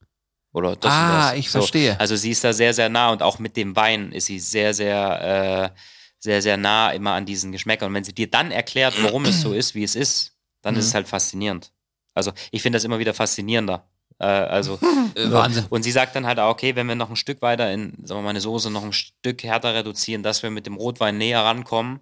Oder 0.53 0.75
das 0.75 0.91
ah, 0.93 1.29
und 1.29 1.31
das. 1.31 1.39
ich 1.39 1.51
so. 1.51 1.59
verstehe. 1.59 1.99
Also 1.99 2.15
sie 2.15 2.31
ist 2.31 2.43
da 2.43 2.53
sehr, 2.53 2.73
sehr 2.73 2.89
nah 2.89 3.09
und 3.09 3.23
auch 3.23 3.39
mit 3.39 3.57
dem 3.57 3.75
Wein 3.75 4.11
ist 4.11 4.27
sie 4.27 4.39
sehr, 4.39 4.75
sehr, 4.75 5.73
äh, 5.73 5.79
sehr, 6.19 6.41
sehr 6.43 6.57
nah 6.57 6.91
immer 6.91 7.13
an 7.13 7.25
diesen 7.25 7.51
Geschmäckern. 7.51 7.87
Und 7.87 7.95
wenn 7.95 8.03
sie 8.03 8.13
dir 8.13 8.29
dann 8.29 8.51
erklärt, 8.51 8.93
warum 9.01 9.25
es 9.25 9.41
so 9.41 9.53
ist, 9.55 9.73
wie 9.73 9.83
es 9.83 9.95
ist, 9.95 10.33
dann 10.61 10.75
mhm. 10.75 10.81
ist 10.81 10.87
es 10.87 10.93
halt 10.93 11.07
faszinierend. 11.07 11.71
Also 12.19 12.33
ich 12.51 12.61
finde 12.61 12.75
das 12.77 12.83
immer 12.83 12.99
wieder 12.99 13.13
faszinierender. 13.13 13.85
Äh, 14.19 14.25
also 14.25 14.79
äh, 15.15 15.31
Wahnsinn. 15.31 15.65
Und 15.69 15.83
sie 15.83 15.91
sagt 15.91 16.15
dann 16.15 16.27
halt 16.27 16.39
auch, 16.39 16.51
okay, 16.51 16.75
wenn 16.75 16.87
wir 16.87 16.95
noch 16.95 17.09
ein 17.09 17.15
Stück 17.15 17.41
weiter 17.41 17.71
in, 17.71 17.93
sagen 18.03 18.19
wir 18.19 18.23
mal, 18.23 18.29
eine 18.29 18.41
Soße 18.41 18.69
noch 18.69 18.83
ein 18.83 18.93
Stück 18.93 19.43
härter 19.43 19.73
reduzieren, 19.73 20.23
dass 20.23 20.43
wir 20.43 20.49
mit 20.49 20.65
dem 20.65 20.75
Rotwein 20.75 21.17
näher 21.17 21.43
rankommen 21.43 22.01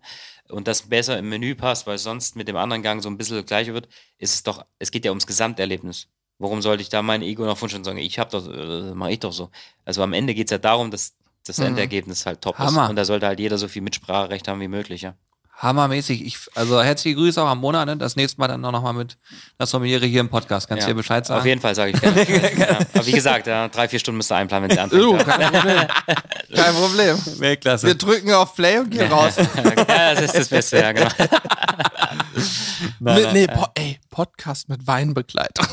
und 0.50 0.68
das 0.68 0.84
besser 0.84 1.18
im 1.18 1.30
Menü 1.30 1.56
passt, 1.56 1.88
weil 1.88 1.98
sonst 1.98 2.36
mit 2.36 2.48
dem 2.48 2.58
anderen 2.58 2.84
Gang 2.84 3.02
so 3.02 3.10
ein 3.10 3.18
bisschen 3.18 3.46
gleicher 3.46 3.74
wird, 3.74 3.88
ist 4.18 4.34
es 4.34 4.44
doch, 4.44 4.66
es 4.80 4.92
geht 4.92 5.06
ja 5.06 5.12
ums 5.12 5.28
Gesamterlebnis. 5.28 6.08
Warum 6.40 6.62
sollte 6.62 6.82
ich 6.82 6.90
da 6.90 7.02
mein 7.02 7.22
Ego 7.22 7.46
noch 7.46 7.62
wünschen 7.62 7.78
und 7.78 7.84
sagen, 7.84 7.98
ich 7.98 8.20
hab 8.20 8.30
doch, 8.30 8.48
äh, 8.48 8.94
mache 8.94 9.12
ich 9.12 9.20
doch 9.20 9.34
so. 9.34 9.50
Also 9.86 10.04
am 10.04 10.14
Ende 10.14 10.34
geht 10.36 10.48
es 10.48 10.52
ja 10.52 10.60
darum, 10.60 10.92
dass 10.92 11.16
das 11.46 11.58
mhm. 11.58 11.68
Endergebnis 11.68 12.26
halt 12.26 12.42
top 12.42 12.58
Hammer. 12.60 12.84
ist. 12.84 12.90
Und 12.90 12.96
da 12.96 13.06
sollte 13.06 13.28
halt 13.28 13.40
jeder 13.40 13.58
so 13.58 13.68
viel 13.68 13.82
Mitspracherecht 13.82 14.48
haben 14.48 14.60
wie 14.60 14.68
möglich, 14.68 15.02
ja. 15.02 15.16
Hammermäßig. 15.60 16.24
Ich, 16.24 16.38
also 16.54 16.84
herzliche 16.84 17.16
Grüße 17.16 17.42
auch 17.42 17.48
am 17.48 17.58
Monat. 17.58 17.88
Ne? 17.88 17.98
Das 17.98 18.16
nächste 18.16 18.40
Mal 18.40 18.48
dann 18.48 18.62
noch 18.62 18.84
mal 18.84 18.94
mit 18.94 19.18
der 19.60 19.66
Sommeliere 19.66 20.06
hier 20.06 20.22
im 20.22 20.30
Podcast. 20.30 20.68
Kannst 20.68 20.84
du 20.84 20.90
ja. 20.90 20.94
dir 20.94 20.98
Bescheid 20.98 21.26
sagen? 21.26 21.40
Auf 21.40 21.48
jeden 21.48 21.62
Fall 21.62 21.74
sage 21.74 21.92
ich 21.92 22.00
gerne. 22.00 22.58
ja. 22.60 22.78
Aber 22.94 23.08
wie 23.08 23.12
gesagt, 23.12 23.48
ja, 23.48 23.68
drei, 23.68 23.88
vier 23.88 23.98
Stunden 23.98 24.18
müsst 24.18 24.32
ihr 24.32 24.36
einplanen, 24.36 24.70
wenn 24.70 24.76
sie 24.76 24.82
anfängt. 24.82 25.04
Uh, 25.04 25.18
kein 25.18 25.52
Problem. 25.52 25.88
kein 26.54 26.76
Problem. 26.76 27.18
Weltklasse. 27.40 27.88
Wir 27.88 27.96
drücken 27.96 28.32
auf 28.34 28.54
Play 28.56 28.78
und 28.78 28.92
gehen 28.92 29.12
raus. 29.12 29.34
ja, 29.88 30.14
das 30.14 30.26
ist 30.26 30.36
das 30.36 30.48
Beste, 30.50 30.78
ja, 30.78 30.92
genau. 30.92 31.10
nein, 33.00 33.24
nein, 33.24 33.34
nee, 33.34 33.48
po 33.48 33.66
ey, 33.74 34.00
Podcast 34.12 34.70
mit 34.70 34.86
Weinbegleitung. 34.86 35.66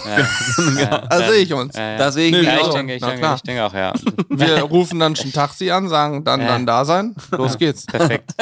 Ja. 0.79 0.99
da 1.11 1.29
sehe 1.29 1.43
ich 1.43 1.53
uns. 1.53 1.77
Ja, 1.77 1.99
Da 1.99 2.11
sehe 2.11 2.35
ich 2.35 2.43
ja, 2.43 2.59
auch. 2.59 2.69
Ich 2.69 2.75
denke, 2.75 2.95
ich, 2.95 3.03
denke, 3.03 3.35
ich 3.35 3.43
denke 3.43 3.65
auch, 3.65 3.75
ja. 3.75 3.93
Wir 4.31 4.63
rufen 4.63 4.99
dann 4.99 5.15
schon 5.15 5.31
Taxi 5.31 5.71
an, 5.71 5.91
sagen 5.91 6.25
dann, 6.25 6.41
dann 6.41 6.65
da 6.65 6.87
sein. 6.87 7.15
Los 7.33 7.59
geht's. 7.59 7.85
Perfekt. 7.85 8.33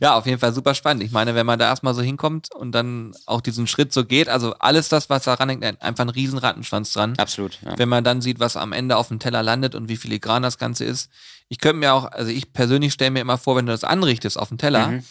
Ja, 0.00 0.14
auf 0.16 0.26
jeden 0.26 0.38
Fall 0.38 0.52
super 0.52 0.74
spannend. 0.74 1.02
Ich 1.02 1.12
meine, 1.12 1.34
wenn 1.34 1.46
man 1.46 1.58
da 1.58 1.66
erstmal 1.66 1.94
so 1.94 2.02
hinkommt 2.02 2.54
und 2.54 2.72
dann 2.72 3.14
auch 3.26 3.40
diesen 3.40 3.66
Schritt 3.66 3.92
so 3.92 4.04
geht, 4.04 4.28
also 4.28 4.54
alles 4.58 4.88
das, 4.88 5.10
was 5.10 5.24
daran 5.24 5.48
hängt, 5.48 5.64
einfach 5.82 6.04
ein 6.04 6.10
riesen 6.10 6.38
Rattenschwanz 6.38 6.92
dran. 6.92 7.14
Absolut. 7.18 7.58
Ja. 7.62 7.78
Wenn 7.78 7.88
man 7.88 8.04
dann 8.04 8.20
sieht, 8.20 8.40
was 8.40 8.56
am 8.56 8.72
Ende 8.72 8.96
auf 8.96 9.08
dem 9.08 9.18
Teller 9.18 9.42
landet 9.42 9.74
und 9.74 9.88
wie 9.88 9.96
filigran 9.96 10.42
das 10.42 10.58
Ganze 10.58 10.84
ist. 10.84 11.10
Ich 11.48 11.58
könnte 11.58 11.78
mir 11.78 11.92
auch, 11.92 12.10
also 12.10 12.30
ich 12.30 12.52
persönlich 12.52 12.92
stelle 12.92 13.12
mir 13.12 13.20
immer 13.20 13.38
vor, 13.38 13.56
wenn 13.56 13.66
du 13.66 13.72
das 13.72 13.84
anrichtest 13.84 14.38
auf 14.38 14.48
dem 14.48 14.58
Teller, 14.58 14.88
mhm. 14.88 15.04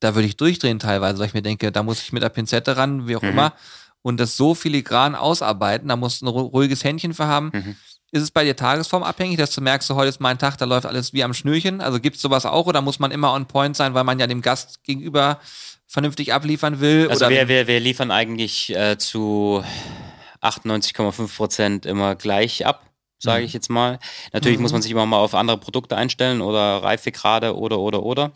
da 0.00 0.14
würde 0.14 0.26
ich 0.26 0.36
durchdrehen 0.36 0.78
teilweise, 0.78 1.18
weil 1.18 1.26
ich 1.26 1.34
mir 1.34 1.42
denke, 1.42 1.72
da 1.72 1.82
muss 1.82 2.02
ich 2.02 2.12
mit 2.12 2.22
der 2.22 2.28
Pinzette 2.28 2.76
ran, 2.76 3.08
wie 3.08 3.16
auch 3.16 3.22
mhm. 3.22 3.30
immer, 3.30 3.52
und 4.02 4.18
das 4.18 4.36
so 4.36 4.54
filigran 4.54 5.14
ausarbeiten, 5.14 5.88
da 5.88 5.96
musst 5.96 6.22
du 6.22 6.26
ein 6.26 6.28
ruhiges 6.28 6.84
Händchen 6.84 7.14
für 7.14 7.26
haben. 7.26 7.50
Mhm. 7.54 7.76
Ist 8.14 8.20
es 8.20 8.30
bei 8.30 8.44
dir 8.44 8.54
tagesformabhängig, 8.54 9.38
dass 9.38 9.54
du 9.54 9.62
merkst, 9.62 9.88
so, 9.88 9.94
heute 9.94 10.10
ist 10.10 10.20
mein 10.20 10.38
Tag, 10.38 10.58
da 10.58 10.66
läuft 10.66 10.84
alles 10.84 11.14
wie 11.14 11.24
am 11.24 11.32
Schnürchen? 11.32 11.80
Also 11.80 11.98
gibt 11.98 12.16
es 12.16 12.22
sowas 12.22 12.44
auch 12.44 12.66
oder 12.66 12.82
muss 12.82 12.98
man 12.98 13.10
immer 13.10 13.32
on 13.32 13.46
point 13.46 13.74
sein, 13.74 13.94
weil 13.94 14.04
man 14.04 14.18
ja 14.18 14.26
dem 14.26 14.42
Gast 14.42 14.84
gegenüber 14.84 15.40
vernünftig 15.86 16.34
abliefern 16.34 16.80
will? 16.80 17.08
Also 17.08 17.30
wir, 17.30 17.48
wir, 17.48 17.66
wir 17.66 17.80
liefern 17.80 18.10
eigentlich 18.10 18.68
äh, 18.76 18.98
zu 18.98 19.64
98,5 20.42 21.34
Prozent 21.34 21.86
immer 21.86 22.14
gleich 22.14 22.66
ab, 22.66 22.86
sage 23.18 23.40
mhm. 23.40 23.46
ich 23.46 23.54
jetzt 23.54 23.70
mal. 23.70 23.98
Natürlich 24.34 24.58
mhm. 24.58 24.62
muss 24.64 24.72
man 24.72 24.82
sich 24.82 24.90
immer 24.90 25.06
mal 25.06 25.16
auf 25.16 25.34
andere 25.34 25.56
Produkte 25.56 25.96
einstellen 25.96 26.42
oder 26.42 26.82
Reifegrade 26.82 27.56
oder, 27.56 27.78
oder, 27.78 28.02
oder. 28.02 28.32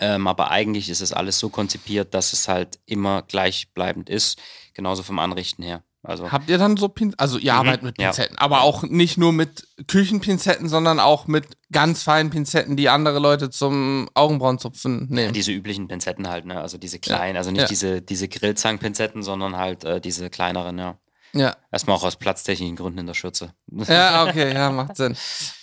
Ähm, 0.00 0.26
aber 0.26 0.50
eigentlich 0.50 0.88
ist 0.88 1.02
es 1.02 1.12
alles 1.12 1.38
so 1.38 1.50
konzipiert, 1.50 2.14
dass 2.14 2.32
es 2.32 2.48
halt 2.48 2.78
immer 2.86 3.20
gleichbleibend 3.20 4.08
ist, 4.08 4.38
genauso 4.72 5.02
vom 5.02 5.18
Anrichten 5.18 5.62
her. 5.62 5.82
Also 6.02 6.30
Habt 6.30 6.48
ihr 6.48 6.58
dann 6.58 6.76
so 6.76 6.88
Pinzetten? 6.88 7.18
Also 7.18 7.38
ihr 7.38 7.52
mhm, 7.52 7.58
arbeitet 7.58 7.82
mit 7.82 7.96
Pinzetten, 7.96 8.36
ja. 8.36 8.42
aber 8.42 8.62
auch 8.62 8.82
nicht 8.84 9.18
nur 9.18 9.32
mit 9.32 9.66
Küchenpinzetten, 9.88 10.68
sondern 10.68 11.00
auch 11.00 11.26
mit 11.26 11.46
ganz 11.72 12.02
feinen 12.02 12.30
Pinzetten, 12.30 12.76
die 12.76 12.88
andere 12.88 13.18
Leute 13.18 13.50
zum 13.50 14.08
Augenbrauenzupfen 14.14 15.08
nehmen. 15.08 15.26
Ja, 15.26 15.32
diese 15.32 15.52
üblichen 15.52 15.88
Pinzetten 15.88 16.28
halt, 16.28 16.46
ne? 16.46 16.60
Also 16.60 16.78
diese 16.78 16.98
kleinen, 16.98 17.34
ja. 17.34 17.40
also 17.40 17.50
nicht 17.50 17.68
diese, 17.68 18.00
diese 18.00 18.28
Grillzangenpinzetten, 18.28 19.22
sondern 19.22 19.56
halt 19.56 19.84
äh, 19.84 20.00
diese 20.00 20.30
kleineren, 20.30 20.78
ja. 20.78 20.98
Ja. 21.34 21.56
Erstmal 21.70 21.96
auch 21.96 22.04
aus 22.04 22.16
platztechnischen 22.16 22.76
Gründen 22.76 23.00
in 23.00 23.06
der 23.06 23.14
Schürze. 23.14 23.52
Ja, 23.88 24.24
okay, 24.24 24.54
ja, 24.54 24.70
macht 24.70 24.96
Sinn. 24.96 25.16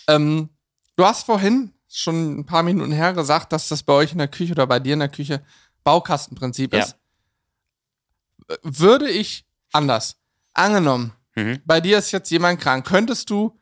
Ähm, 0.08 0.50
du 0.96 1.06
hast 1.06 1.26
vorhin 1.26 1.74
schon 1.90 2.40
ein 2.40 2.46
paar 2.46 2.62
Minuten 2.62 2.92
her 2.92 3.14
gesagt, 3.14 3.54
dass 3.54 3.70
das 3.70 3.84
bei 3.84 3.94
euch 3.94 4.12
in 4.12 4.18
der 4.18 4.28
Küche 4.28 4.52
oder 4.52 4.68
bei 4.68 4.80
dir 4.80 4.94
in 4.94 5.00
der 5.00 5.10
Küche 5.10 5.44
Baukastenprinzip 5.84 6.74
ist. 6.74 6.98
Würde 8.62 9.10
ich 9.10 9.46
anders 9.72 10.18
Angenommen, 10.56 11.14
mhm. 11.36 11.62
bei 11.66 11.80
dir 11.82 12.00
ist 12.00 12.12
jetzt 12.12 12.32
jemand 12.32 12.60
krank. 12.60 12.88
Könntest 12.88 13.30
du 13.30 13.60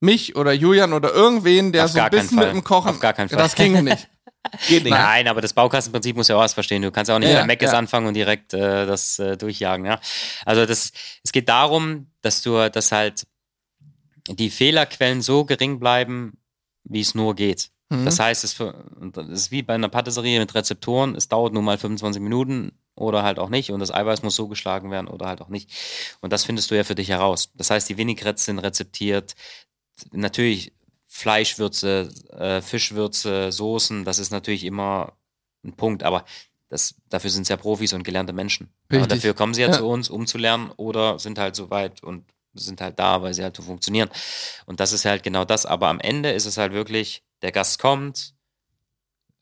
mich 0.00 0.36
oder 0.36 0.52
Julian 0.52 0.92
oder 0.94 1.12
irgendwen, 1.12 1.72
der 1.72 1.84
Auf 1.84 1.90
so 1.90 2.00
ein 2.00 2.10
bisschen 2.10 2.38
mit 2.38 2.48
dem 2.48 2.64
Kochen. 2.64 2.90
Auf 2.90 3.00
gar 3.00 3.12
keinen 3.12 3.28
Fall. 3.28 3.38
Das 3.38 3.54
ging 3.54 3.84
nicht. 3.84 4.08
Geht 4.68 4.84
nicht. 4.84 4.92
Nein, 4.92 5.28
aber 5.28 5.42
das 5.42 5.52
Baukastenprinzip 5.52 6.16
muss 6.16 6.28
ja 6.28 6.36
auch 6.36 6.40
was 6.40 6.54
verstehen. 6.54 6.80
Du 6.80 6.90
kannst 6.90 7.10
ja 7.10 7.14
auch 7.14 7.18
nicht 7.18 7.30
ja, 7.30 7.40
bei 7.40 7.46
Meckes 7.46 7.72
ja. 7.72 7.78
anfangen 7.78 8.06
und 8.06 8.14
direkt 8.14 8.54
äh, 8.54 8.86
das 8.86 9.18
äh, 9.18 9.36
durchjagen. 9.36 9.84
Ja? 9.84 10.00
Also 10.46 10.64
das, 10.64 10.92
es 11.22 11.32
geht 11.32 11.50
darum, 11.50 12.06
dass 12.22 12.40
du, 12.40 12.70
dass 12.70 12.90
halt 12.90 13.26
die 14.28 14.48
Fehlerquellen 14.48 15.20
so 15.20 15.44
gering 15.44 15.78
bleiben, 15.78 16.38
wie 16.84 17.00
es 17.00 17.14
nur 17.14 17.34
geht. 17.34 17.70
Mhm. 17.90 18.06
Das 18.06 18.18
heißt, 18.18 18.44
es, 18.44 18.58
es 18.58 19.28
ist 19.28 19.50
wie 19.50 19.62
bei 19.62 19.74
einer 19.74 19.88
Patisserie 19.88 20.38
mit 20.40 20.54
Rezeptoren. 20.54 21.14
Es 21.16 21.28
dauert 21.28 21.52
nur 21.52 21.62
mal 21.62 21.76
25 21.76 22.22
Minuten 22.22 22.72
oder 22.94 23.22
halt 23.22 23.38
auch 23.38 23.48
nicht. 23.48 23.70
Und 23.70 23.80
das 23.80 23.92
Eiweiß 23.92 24.22
muss 24.22 24.36
so 24.36 24.48
geschlagen 24.48 24.90
werden 24.90 25.08
oder 25.08 25.26
halt 25.26 25.40
auch 25.40 25.48
nicht. 25.48 25.70
Und 26.20 26.32
das 26.32 26.44
findest 26.44 26.70
du 26.70 26.76
ja 26.76 26.84
für 26.84 26.94
dich 26.94 27.08
heraus. 27.08 27.50
Das 27.54 27.70
heißt, 27.70 27.88
die 27.88 27.96
Vinaigrettes 27.96 28.44
sind 28.44 28.58
rezeptiert. 28.58 29.34
Natürlich 30.12 30.72
Fleischwürze, 31.06 32.08
äh, 32.30 32.60
Fischwürze, 32.60 33.52
Soßen, 33.52 34.04
das 34.04 34.18
ist 34.18 34.30
natürlich 34.30 34.64
immer 34.64 35.14
ein 35.64 35.74
Punkt. 35.74 36.02
Aber 36.02 36.24
das, 36.68 36.94
dafür 37.08 37.30
sind 37.30 37.42
es 37.42 37.48
ja 37.48 37.56
Profis 37.56 37.92
und 37.92 38.04
gelernte 38.04 38.32
Menschen. 38.32 38.72
Aber 38.92 39.06
dafür 39.06 39.34
kommen 39.34 39.54
sie 39.54 39.62
ja, 39.62 39.68
ja, 39.68 39.72
zu 39.74 39.86
uns, 39.86 40.08
um 40.08 40.26
zu 40.26 40.38
lernen 40.38 40.70
oder 40.76 41.18
sind 41.18 41.38
halt 41.38 41.56
so 41.56 41.70
weit 41.70 42.02
und 42.02 42.24
sind 42.54 42.80
halt 42.80 42.98
da, 42.98 43.22
weil 43.22 43.34
sie 43.34 43.42
halt 43.42 43.56
so 43.56 43.62
funktionieren. 43.62 44.08
Und 44.66 44.80
das 44.80 44.92
ist 44.92 45.04
halt 45.04 45.22
genau 45.22 45.44
das. 45.44 45.66
Aber 45.66 45.88
am 45.88 46.00
Ende 46.00 46.30
ist 46.30 46.46
es 46.46 46.56
halt 46.56 46.72
wirklich, 46.72 47.24
der 47.42 47.52
Gast 47.52 47.80
kommt, 47.80 48.34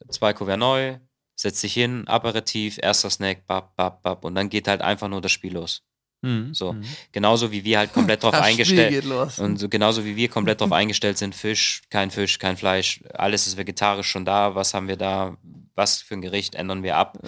zwei 0.09 0.33
Kuvert 0.33 0.59
neu, 0.59 0.99
setzt 1.39 1.61
sich 1.61 1.73
hin, 1.73 2.07
Aperitif, 2.09 2.79
erster 2.83 3.11
Snack, 3.11 3.47
bap, 3.47 3.77
bap, 3.77 4.03
bap, 4.03 4.25
und 4.25 4.35
dann 4.35 4.49
geht 4.49 4.67
halt 4.67 4.83
einfach 4.83 5.09
nur 5.09 5.21
das 5.21 5.31
Spiel 5.31 5.55
los. 5.55 5.83
Mhm. 6.21 6.53
So. 6.53 6.73
Mhm. 6.73 6.85
Genauso 7.13 7.53
wie 7.53 7.65
wir 7.65 7.79
halt 7.79 7.93
komplett 7.93 8.23
drauf 8.25 8.35
eingestellt 8.35 9.05
und 9.39 9.57
so, 9.57 9.69
genauso 9.69 10.05
wie 10.05 10.17
wir 10.17 10.29
komplett 10.29 10.61
drauf 10.61 10.73
eingestellt 10.73 11.17
sind, 11.17 11.35
Fisch, 11.35 11.83
kein 11.91 12.11
Fisch, 12.11 12.41
kein 12.41 12.57
Fleisch, 12.57 13.01
alles 13.15 13.47
ist 13.47 13.57
vegetarisch 13.57 14.09
schon 14.09 14.25
da, 14.25 14.57
was 14.57 14.75
haben 14.75 14.89
wir 14.89 14.97
da, 14.97 15.37
was 15.77 16.03
für 16.03 16.15
ein 16.15 16.23
Gericht 16.23 16.57
ändern 16.57 16.83
wir 16.83 16.97
ab. 16.97 17.19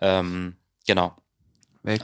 Ähm, 0.00 0.56
genau. 0.86 1.16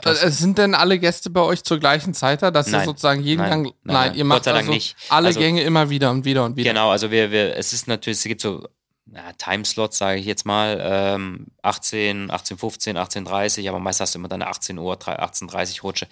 Also, 0.04 0.28
sind 0.28 0.58
denn 0.58 0.76
alle 0.76 0.98
Gäste 0.98 1.28
bei 1.28 1.40
euch 1.40 1.64
zur 1.64 1.78
gleichen 1.78 2.14
Zeit 2.14 2.42
da, 2.42 2.52
dass 2.52 2.68
nein, 2.68 2.82
ihr 2.82 2.84
sozusagen 2.84 3.22
jeden 3.22 3.40
nein, 3.40 3.50
Gang, 3.50 3.64
nein, 3.64 3.94
nein, 3.94 4.14
ihr 4.14 4.24
macht 4.24 4.46
also 4.46 4.72
alle 5.08 5.26
also, 5.26 5.40
Gänge 5.40 5.62
immer 5.62 5.90
wieder 5.90 6.12
und 6.12 6.24
wieder 6.24 6.44
und 6.44 6.56
wieder. 6.56 6.70
Genau, 6.70 6.90
also 6.90 7.10
wir, 7.10 7.32
wir, 7.32 7.56
es 7.56 7.72
ist 7.72 7.88
natürlich, 7.88 8.18
es 8.18 8.24
gibt 8.24 8.40
so 8.42 8.68
ja, 9.06 9.32
Timeslots, 9.32 9.98
sage 9.98 10.20
ich 10.20 10.26
jetzt 10.26 10.46
mal, 10.46 10.78
ähm, 10.80 11.46
18, 11.62 12.30
18.15, 12.30 12.96
18.30, 12.96 13.68
aber 13.68 13.78
meist 13.78 14.00
hast 14.00 14.14
du 14.14 14.18
immer 14.18 14.28
deine 14.28 14.46
18 14.46 14.78
Uhr, 14.78 14.94
18.30 14.94 15.82
Rutsche. 15.82 16.06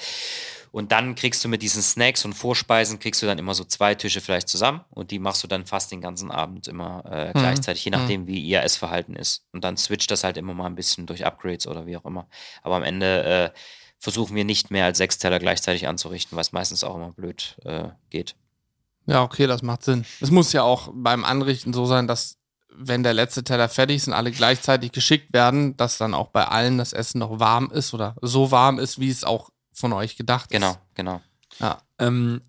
Und 0.72 0.92
dann 0.92 1.16
kriegst 1.16 1.44
du 1.44 1.48
mit 1.48 1.62
diesen 1.62 1.82
Snacks 1.82 2.24
und 2.24 2.32
Vorspeisen, 2.32 3.00
kriegst 3.00 3.20
du 3.22 3.26
dann 3.26 3.38
immer 3.38 3.54
so 3.54 3.64
zwei 3.64 3.94
Tische 3.94 4.20
vielleicht 4.20 4.48
zusammen 4.48 4.84
und 4.90 5.10
die 5.10 5.18
machst 5.18 5.42
du 5.42 5.48
dann 5.48 5.66
fast 5.66 5.90
den 5.90 6.00
ganzen 6.00 6.30
Abend 6.30 6.68
immer 6.68 7.04
äh, 7.10 7.28
mhm. 7.28 7.32
gleichzeitig, 7.32 7.84
je 7.84 7.90
nachdem, 7.90 8.22
mhm. 8.22 8.26
wie 8.28 8.40
ihr 8.40 8.62
Essverhalten 8.62 9.16
ist. 9.16 9.44
Und 9.52 9.64
dann 9.64 9.76
switcht 9.76 10.10
das 10.10 10.22
halt 10.22 10.36
immer 10.36 10.54
mal 10.54 10.66
ein 10.66 10.76
bisschen 10.76 11.06
durch 11.06 11.26
Upgrades 11.26 11.66
oder 11.66 11.86
wie 11.86 11.96
auch 11.96 12.04
immer. 12.04 12.28
Aber 12.62 12.76
am 12.76 12.84
Ende 12.84 13.24
äh, 13.24 13.58
versuchen 13.98 14.36
wir 14.36 14.44
nicht 14.44 14.70
mehr 14.70 14.84
als 14.84 14.98
sechs 14.98 15.18
Teller 15.18 15.40
gleichzeitig 15.40 15.88
anzurichten, 15.88 16.36
weil 16.36 16.42
es 16.42 16.52
meistens 16.52 16.84
auch 16.84 16.94
immer 16.94 17.12
blöd 17.12 17.56
äh, 17.64 17.88
geht. 18.10 18.36
Ja, 19.06 19.22
okay, 19.22 19.48
das 19.48 19.62
macht 19.62 19.82
Sinn. 19.82 20.04
Es 20.20 20.30
muss 20.30 20.52
ja 20.52 20.62
auch 20.62 20.90
beim 20.94 21.24
Anrichten 21.24 21.72
so 21.72 21.84
sein, 21.84 22.06
dass 22.06 22.39
wenn 22.80 23.02
der 23.02 23.14
letzte 23.14 23.44
Teller 23.44 23.68
fertig 23.68 23.96
ist 23.96 24.08
und 24.08 24.14
alle 24.14 24.30
gleichzeitig 24.32 24.92
geschickt 24.92 25.32
werden, 25.32 25.76
dass 25.76 25.98
dann 25.98 26.14
auch 26.14 26.28
bei 26.28 26.46
allen 26.46 26.78
das 26.78 26.92
Essen 26.92 27.18
noch 27.18 27.38
warm 27.38 27.70
ist 27.70 27.92
oder 27.92 28.16
so 28.22 28.50
warm 28.50 28.78
ist, 28.78 28.98
wie 28.98 29.10
es 29.10 29.24
auch 29.24 29.50
von 29.72 29.92
euch 29.92 30.16
gedacht 30.16 30.50
genau, 30.50 30.70
ist. 30.72 30.78
Genau, 30.94 31.20
genau. 31.58 31.68
Ja. 31.68 31.82
Ähm, 31.98 32.40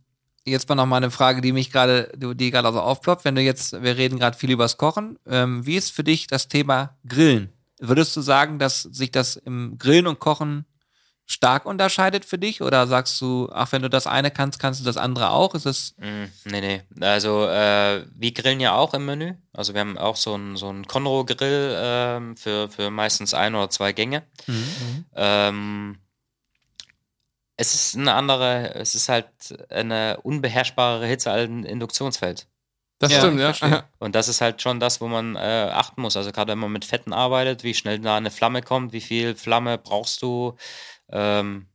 jetzt 0.46 0.70
mal 0.70 0.76
noch 0.76 0.86
mal 0.86 0.98
eine 0.98 1.12
Frage, 1.12 1.42
die 1.42 1.52
mich 1.52 1.72
gerade, 1.72 2.12
die 2.16 2.52
gerade 2.52 2.68
also 2.68 2.82
aufploppt. 2.82 3.26
Wenn 3.26 3.36
du 3.36 3.42
jetzt, 3.42 3.82
wir 3.82 3.98
reden 3.98 4.18
gerade 4.20 4.38
viel 4.38 4.52
übers 4.52 4.78
Kochen. 4.78 5.20
Ähm, 5.28 5.66
wie 5.66 5.76
ist 5.76 5.92
für 5.92 6.04
dich 6.04 6.28
das 6.28 6.48
Thema 6.48 6.98
Grillen? 7.08 7.52
Würdest 7.80 8.16
du 8.16 8.22
sagen, 8.22 8.60
dass 8.60 8.84
sich 8.84 9.12
das 9.12 9.36
im 9.36 9.78
Grillen 9.78 10.08
und 10.08 10.20
Kochen 10.20 10.66
stark 11.32 11.66
unterscheidet 11.66 12.26
für 12.26 12.38
dich? 12.38 12.62
Oder 12.62 12.88
sagst 12.88 13.20
du, 13.22 13.50
ach, 13.52 13.72
wenn 13.72 13.82
du 13.82 13.90
das 13.90 14.06
eine 14.06 14.32
kannst, 14.32 14.60
kannst 14.60 14.82
du 14.82 14.86
das 14.86 14.98
andere 14.98 15.30
auch? 15.32 15.56
Ist 15.56 15.66
es. 15.66 15.96
Mm, 15.98 16.26
nee, 16.46 16.62
nee. 16.62 16.82
Also, 17.00 17.48
äh, 17.48 18.06
wir 18.14 18.34
grillen 18.34 18.60
ja 18.60 18.76
auch 18.76 18.94
im 18.94 19.06
Menü. 19.06 19.36
Also, 19.54 19.74
wir 19.74 19.82
haben 19.82 19.98
auch 19.98 20.18
so 20.18 20.34
einen 20.34 20.58
so 20.58 20.74
Conro-Grill 20.88 21.76
ähm, 21.78 22.38
für, 22.38 22.70
für 22.70 22.92
meistens 22.92 23.34
ein 23.34 23.56
oder 23.56 23.70
zwei 23.70 23.94
Gänge. 23.94 24.24
Mhm. 24.48 25.06
Ähm, 25.16 25.98
es 27.56 27.76
ist 27.76 27.96
eine 27.96 28.14
andere, 28.14 28.76
es 28.76 28.96
ist 28.96 29.08
halt 29.08 29.28
eine 29.70 30.20
unbeherrschbare 30.24 31.06
Hitze 31.06 31.32
als 31.32 31.48
ein 31.48 31.64
Induktionsfeld. 31.64 32.48
Das 33.02 33.12
ja, 33.12 33.20
stimmt, 33.20 33.40
ja. 33.40 33.84
Und 34.00 34.14
das 34.14 34.28
ist 34.28 34.42
halt 34.42 34.62
schon 34.62 34.80
das, 34.80 35.02
wo 35.02 35.08
man 35.08 35.36
äh, 35.36 35.70
achten 35.72 36.02
muss. 36.02 36.16
Also 36.16 36.32
gerade 36.32 36.52
wenn 36.52 36.60
man 36.60 36.72
mit 36.72 36.86
Fetten 36.86 37.14
arbeitet, 37.14 37.64
wie 37.64 37.74
schnell 37.74 38.00
da 38.00 38.16
eine 38.16 38.30
Flamme 38.30 38.62
kommt, 38.62 38.94
wie 38.94 39.02
viel 39.02 39.36
Flamme 39.36 39.80
brauchst 39.80 40.22
du, 40.22 40.56
ähm, 41.12 41.68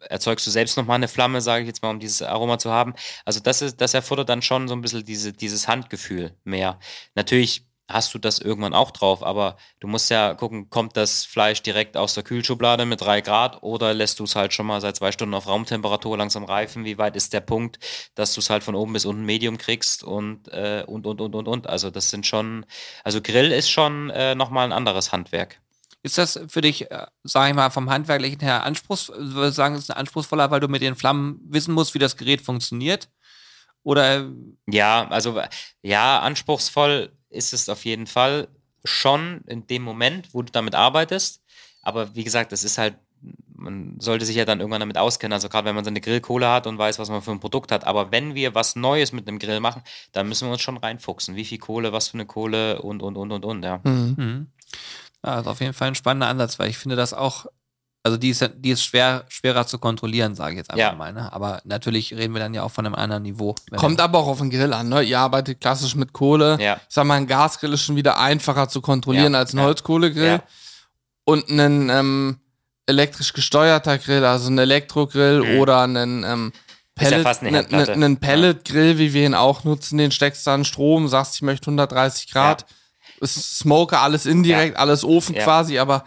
erzeugst 0.00 0.46
du 0.46 0.50
selbst 0.50 0.76
nochmal 0.76 0.96
eine 0.96 1.08
Flamme, 1.08 1.40
sage 1.40 1.62
ich 1.62 1.68
jetzt 1.68 1.82
mal, 1.82 1.90
um 1.90 2.00
dieses 2.00 2.22
Aroma 2.22 2.58
zu 2.58 2.70
haben. 2.70 2.94
Also 3.24 3.40
das 3.40 3.62
ist, 3.62 3.80
das 3.80 3.94
erfordert 3.94 4.28
dann 4.28 4.42
schon 4.42 4.68
so 4.68 4.74
ein 4.74 4.82
bisschen 4.82 5.04
diese, 5.04 5.32
dieses 5.32 5.68
Handgefühl 5.68 6.34
mehr. 6.44 6.78
Natürlich 7.14 7.66
hast 7.88 8.14
du 8.14 8.18
das 8.18 8.40
irgendwann 8.40 8.74
auch 8.74 8.90
drauf, 8.90 9.22
aber 9.22 9.56
du 9.78 9.86
musst 9.86 10.10
ja 10.10 10.34
gucken, 10.34 10.70
kommt 10.70 10.96
das 10.96 11.24
Fleisch 11.24 11.62
direkt 11.62 11.96
aus 11.96 12.14
der 12.14 12.24
Kühlschublade 12.24 12.84
mit 12.84 13.00
drei 13.00 13.20
Grad 13.20 13.62
oder 13.62 13.94
lässt 13.94 14.18
du 14.18 14.24
es 14.24 14.34
halt 14.34 14.52
schon 14.52 14.66
mal 14.66 14.80
seit 14.80 14.96
zwei 14.96 15.12
Stunden 15.12 15.34
auf 15.34 15.46
Raumtemperatur 15.46 16.16
langsam 16.18 16.44
reifen? 16.44 16.84
Wie 16.84 16.98
weit 16.98 17.14
ist 17.16 17.32
der 17.32 17.40
Punkt, 17.40 17.78
dass 18.14 18.34
du 18.34 18.40
es 18.40 18.50
halt 18.50 18.64
von 18.64 18.74
oben 18.74 18.92
bis 18.92 19.04
unten 19.04 19.24
Medium 19.24 19.56
kriegst 19.56 20.02
und, 20.02 20.48
äh, 20.48 20.82
und, 20.86 21.06
und, 21.06 21.20
und, 21.20 21.34
und, 21.34 21.48
und. 21.48 21.66
Also 21.68 21.90
das 21.90 22.10
sind 22.10 22.26
schon, 22.26 22.66
also 23.04 23.20
Grill 23.22 23.52
ist 23.52 23.70
schon 23.70 24.10
äh, 24.10 24.34
nochmal 24.34 24.64
ein 24.64 24.72
anderes 24.72 25.12
Handwerk. 25.12 25.60
Ist 26.06 26.18
das 26.18 26.38
für 26.46 26.60
dich, 26.60 26.88
äh, 26.88 27.06
sage 27.24 27.50
ich 27.50 27.56
mal, 27.56 27.70
vom 27.70 27.90
Handwerklichen 27.90 28.38
her 28.38 28.62
anspruchsvoll? 28.62 29.34
Würde 29.34 29.50
sagen, 29.50 29.74
es 29.74 29.82
ist 29.82 29.90
anspruchsvoller, 29.90 30.52
weil 30.52 30.60
du 30.60 30.68
mit 30.68 30.80
den 30.80 30.94
Flammen 30.94 31.40
wissen 31.48 31.74
musst, 31.74 31.94
wie 31.94 31.98
das 31.98 32.16
Gerät 32.16 32.40
funktioniert? 32.40 33.08
Oder? 33.82 34.30
Ja, 34.70 35.08
also 35.08 35.42
ja, 35.82 36.20
anspruchsvoll 36.20 37.10
ist 37.28 37.52
es 37.52 37.68
auf 37.68 37.84
jeden 37.84 38.06
Fall 38.06 38.46
schon 38.84 39.40
in 39.48 39.66
dem 39.66 39.82
Moment, 39.82 40.32
wo 40.32 40.42
du 40.42 40.52
damit 40.52 40.76
arbeitest. 40.76 41.42
Aber 41.82 42.14
wie 42.14 42.22
gesagt, 42.22 42.52
es 42.52 42.62
ist 42.62 42.78
halt, 42.78 42.94
man 43.56 43.98
sollte 43.98 44.26
sich 44.26 44.36
ja 44.36 44.44
dann 44.44 44.60
irgendwann 44.60 44.80
damit 44.80 44.98
auskennen. 44.98 45.32
Also 45.32 45.48
gerade 45.48 45.66
wenn 45.66 45.74
man 45.74 45.84
so 45.84 45.90
eine 45.90 46.00
Grillkohle 46.00 46.48
hat 46.48 46.68
und 46.68 46.78
weiß, 46.78 47.00
was 47.00 47.10
man 47.10 47.20
für 47.20 47.32
ein 47.32 47.40
Produkt 47.40 47.72
hat. 47.72 47.84
Aber 47.84 48.12
wenn 48.12 48.36
wir 48.36 48.54
was 48.54 48.76
Neues 48.76 49.10
mit 49.10 49.26
einem 49.26 49.40
Grill 49.40 49.58
machen, 49.58 49.82
dann 50.12 50.28
müssen 50.28 50.46
wir 50.46 50.52
uns 50.52 50.62
schon 50.62 50.76
reinfuchsen. 50.76 51.34
Wie 51.34 51.44
viel 51.44 51.58
Kohle, 51.58 51.92
was 51.92 52.08
für 52.08 52.14
eine 52.14 52.26
Kohle 52.26 52.80
und, 52.80 53.02
und, 53.02 53.16
und, 53.16 53.32
und, 53.32 53.44
und, 53.44 53.64
ja. 53.64 53.80
Mhm. 53.82 54.52
Ja, 55.26 55.32
das 55.32 55.42
ist 55.42 55.48
auf 55.48 55.60
jeden 55.60 55.72
Fall 55.72 55.88
ein 55.88 55.94
spannender 55.94 56.28
Ansatz, 56.28 56.58
weil 56.58 56.70
ich 56.70 56.78
finde 56.78 56.94
das 56.94 57.12
auch, 57.12 57.46
also 58.04 58.16
die 58.16 58.30
ist, 58.30 58.48
die 58.58 58.70
ist 58.70 58.84
schwer, 58.84 59.24
schwerer 59.28 59.66
zu 59.66 59.78
kontrollieren, 59.78 60.36
sage 60.36 60.52
ich 60.52 60.58
jetzt 60.58 60.70
einfach 60.70 60.92
ja. 60.92 60.92
mal. 60.92 61.12
Ne? 61.12 61.32
Aber 61.32 61.60
natürlich 61.64 62.14
reden 62.14 62.32
wir 62.32 62.38
dann 62.38 62.54
ja 62.54 62.62
auch 62.62 62.70
von 62.70 62.86
einem 62.86 62.94
anderen 62.94 63.24
Niveau. 63.24 63.56
Kommt 63.74 64.00
aber 64.00 64.20
auch 64.20 64.28
auf 64.28 64.38
den 64.38 64.50
Grill 64.50 64.72
an, 64.72 64.88
ne? 64.88 65.02
Ihr 65.02 65.18
arbeitet 65.18 65.60
klassisch 65.60 65.96
mit 65.96 66.12
Kohle. 66.12 66.56
Ja. 66.60 66.76
Ich 66.88 66.94
sag 66.94 67.04
mal, 67.04 67.14
ein 67.14 67.26
Gasgrill 67.26 67.72
ist 67.72 67.82
schon 67.82 67.96
wieder 67.96 68.20
einfacher 68.20 68.68
zu 68.68 68.80
kontrollieren 68.80 69.32
ja. 69.32 69.40
als 69.40 69.52
ein 69.52 69.60
Holzkohlegrill. 69.60 70.40
Und 71.24 71.48
ein 71.48 71.90
ähm, 71.90 72.38
elektrisch 72.86 73.32
gesteuerter 73.32 73.98
Grill, 73.98 74.24
also 74.24 74.48
ein 74.48 74.58
Elektrogrill 74.58 75.42
mhm. 75.42 75.58
oder 75.58 75.80
ein 75.82 76.22
ähm, 76.22 76.52
Pellet, 76.94 77.24
ja 77.24 77.50
ne, 77.50 77.66
ne, 77.68 77.88
einen 77.88 78.18
Pelletgrill, 78.18 78.98
wie 78.98 79.12
wir 79.12 79.26
ihn 79.26 79.34
auch 79.34 79.64
nutzen, 79.64 79.98
den 79.98 80.12
steckst 80.12 80.46
du 80.46 80.52
an 80.52 80.64
Strom, 80.64 81.08
sagst, 81.08 81.34
ich 81.34 81.42
möchte 81.42 81.66
130 81.66 82.30
Grad. 82.30 82.60
Ja 82.60 82.66
Smoker, 83.24 84.00
alles 84.00 84.26
indirekt, 84.26 84.74
ja. 84.74 84.80
alles 84.80 85.04
Ofen 85.04 85.34
ja. 85.34 85.44
quasi, 85.44 85.78
aber 85.78 86.04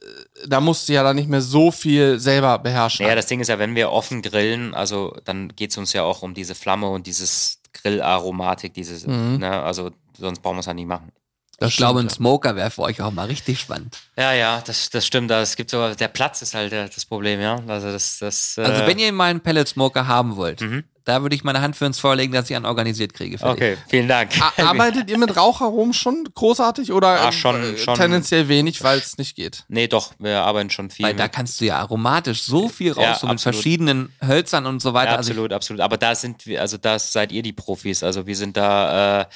äh, 0.00 0.04
da 0.46 0.60
musst 0.60 0.88
du 0.88 0.92
ja 0.92 1.02
dann 1.02 1.16
nicht 1.16 1.28
mehr 1.28 1.42
so 1.42 1.70
viel 1.70 2.18
selber 2.18 2.58
beherrschen. 2.58 3.06
Ja, 3.06 3.14
das 3.14 3.26
Ding 3.26 3.40
ist 3.40 3.48
ja, 3.48 3.58
wenn 3.58 3.74
wir 3.74 3.90
offen 3.90 4.22
grillen, 4.22 4.74
also 4.74 5.16
dann 5.24 5.54
geht 5.54 5.70
es 5.70 5.78
uns 5.78 5.92
ja 5.92 6.02
auch 6.02 6.22
um 6.22 6.34
diese 6.34 6.54
Flamme 6.54 6.88
und 6.88 7.06
dieses 7.06 7.60
Grillaromatik, 7.72 8.74
dieses, 8.74 9.06
mhm. 9.06 9.38
ne, 9.38 9.62
also 9.62 9.90
sonst 10.18 10.40
brauchen 10.40 10.56
wir 10.56 10.60
es 10.60 10.66
ja 10.66 10.74
nicht 10.74 10.88
machen. 10.88 11.12
Das 11.58 11.70
ich 11.70 11.76
glaube, 11.78 12.00
ein 12.00 12.10
Smoker 12.10 12.54
wäre 12.54 12.70
für 12.70 12.82
euch 12.82 13.00
auch 13.00 13.12
mal 13.12 13.26
richtig 13.26 13.60
spannend. 13.60 13.96
Ja, 14.16 14.32
ja, 14.32 14.60
das, 14.60 14.90
das 14.90 15.06
stimmt. 15.06 15.30
Es 15.30 15.56
gibt 15.56 15.70
sogar, 15.70 15.94
der 15.94 16.08
Platz 16.08 16.42
ist 16.42 16.54
halt 16.54 16.72
das 16.72 17.06
Problem, 17.06 17.40
ja. 17.40 17.62
Also, 17.66 17.90
das, 17.90 18.18
das, 18.18 18.58
also 18.58 18.82
äh 18.82 18.86
wenn 18.86 18.98
ihr 18.98 19.10
mal 19.12 19.30
einen 19.30 19.40
Pellet-Smoker 19.40 20.06
haben 20.06 20.36
wollt, 20.36 20.60
mhm. 20.60 20.84
Da 21.06 21.22
würde 21.22 21.36
ich 21.36 21.44
meine 21.44 21.60
Hand 21.60 21.76
für 21.76 21.86
uns 21.86 22.00
vorlegen, 22.00 22.32
dass 22.32 22.50
ich 22.50 22.56
einen 22.56 22.66
organisiert 22.66 23.14
kriege. 23.14 23.38
Okay, 23.40 23.78
vielen 23.86 24.08
Dank. 24.08 24.32
Arbeitet 24.58 25.08
ihr 25.08 25.16
mit 25.18 25.36
Raucharomen 25.36 25.94
schon 25.94 26.28
großartig 26.34 26.90
oder 26.90 27.20
ah, 27.20 27.30
schon, 27.30 27.62
äh, 27.62 27.78
schon. 27.78 27.94
tendenziell 27.94 28.48
wenig, 28.48 28.82
weil 28.82 28.98
es 28.98 29.16
nicht 29.16 29.36
geht? 29.36 29.62
Nee, 29.68 29.86
doch, 29.86 30.14
wir 30.18 30.42
arbeiten 30.42 30.68
schon 30.68 30.90
viel. 30.90 31.06
Weil 31.06 31.12
mit. 31.12 31.20
da 31.20 31.28
kannst 31.28 31.60
du 31.60 31.64
ja 31.64 31.78
aromatisch 31.78 32.42
so 32.42 32.68
viel 32.68 32.90
raus, 32.90 33.04
ja, 33.04 33.14
so 33.20 33.28
mit 33.28 33.40
verschiedenen 33.40 34.12
Hölzern 34.20 34.66
und 34.66 34.82
so 34.82 34.94
weiter. 34.94 35.12
Ja, 35.12 35.18
absolut, 35.18 35.52
also 35.52 35.54
absolut. 35.54 35.80
Aber 35.80 35.96
da 35.96 36.16
sind 36.16 36.44
wir, 36.44 36.60
also 36.60 36.76
da 36.76 36.98
seid 36.98 37.30
ihr 37.30 37.42
die 37.42 37.52
Profis. 37.52 38.02
Also 38.02 38.26
wir 38.26 38.34
sind 38.34 38.56
da, 38.56 39.28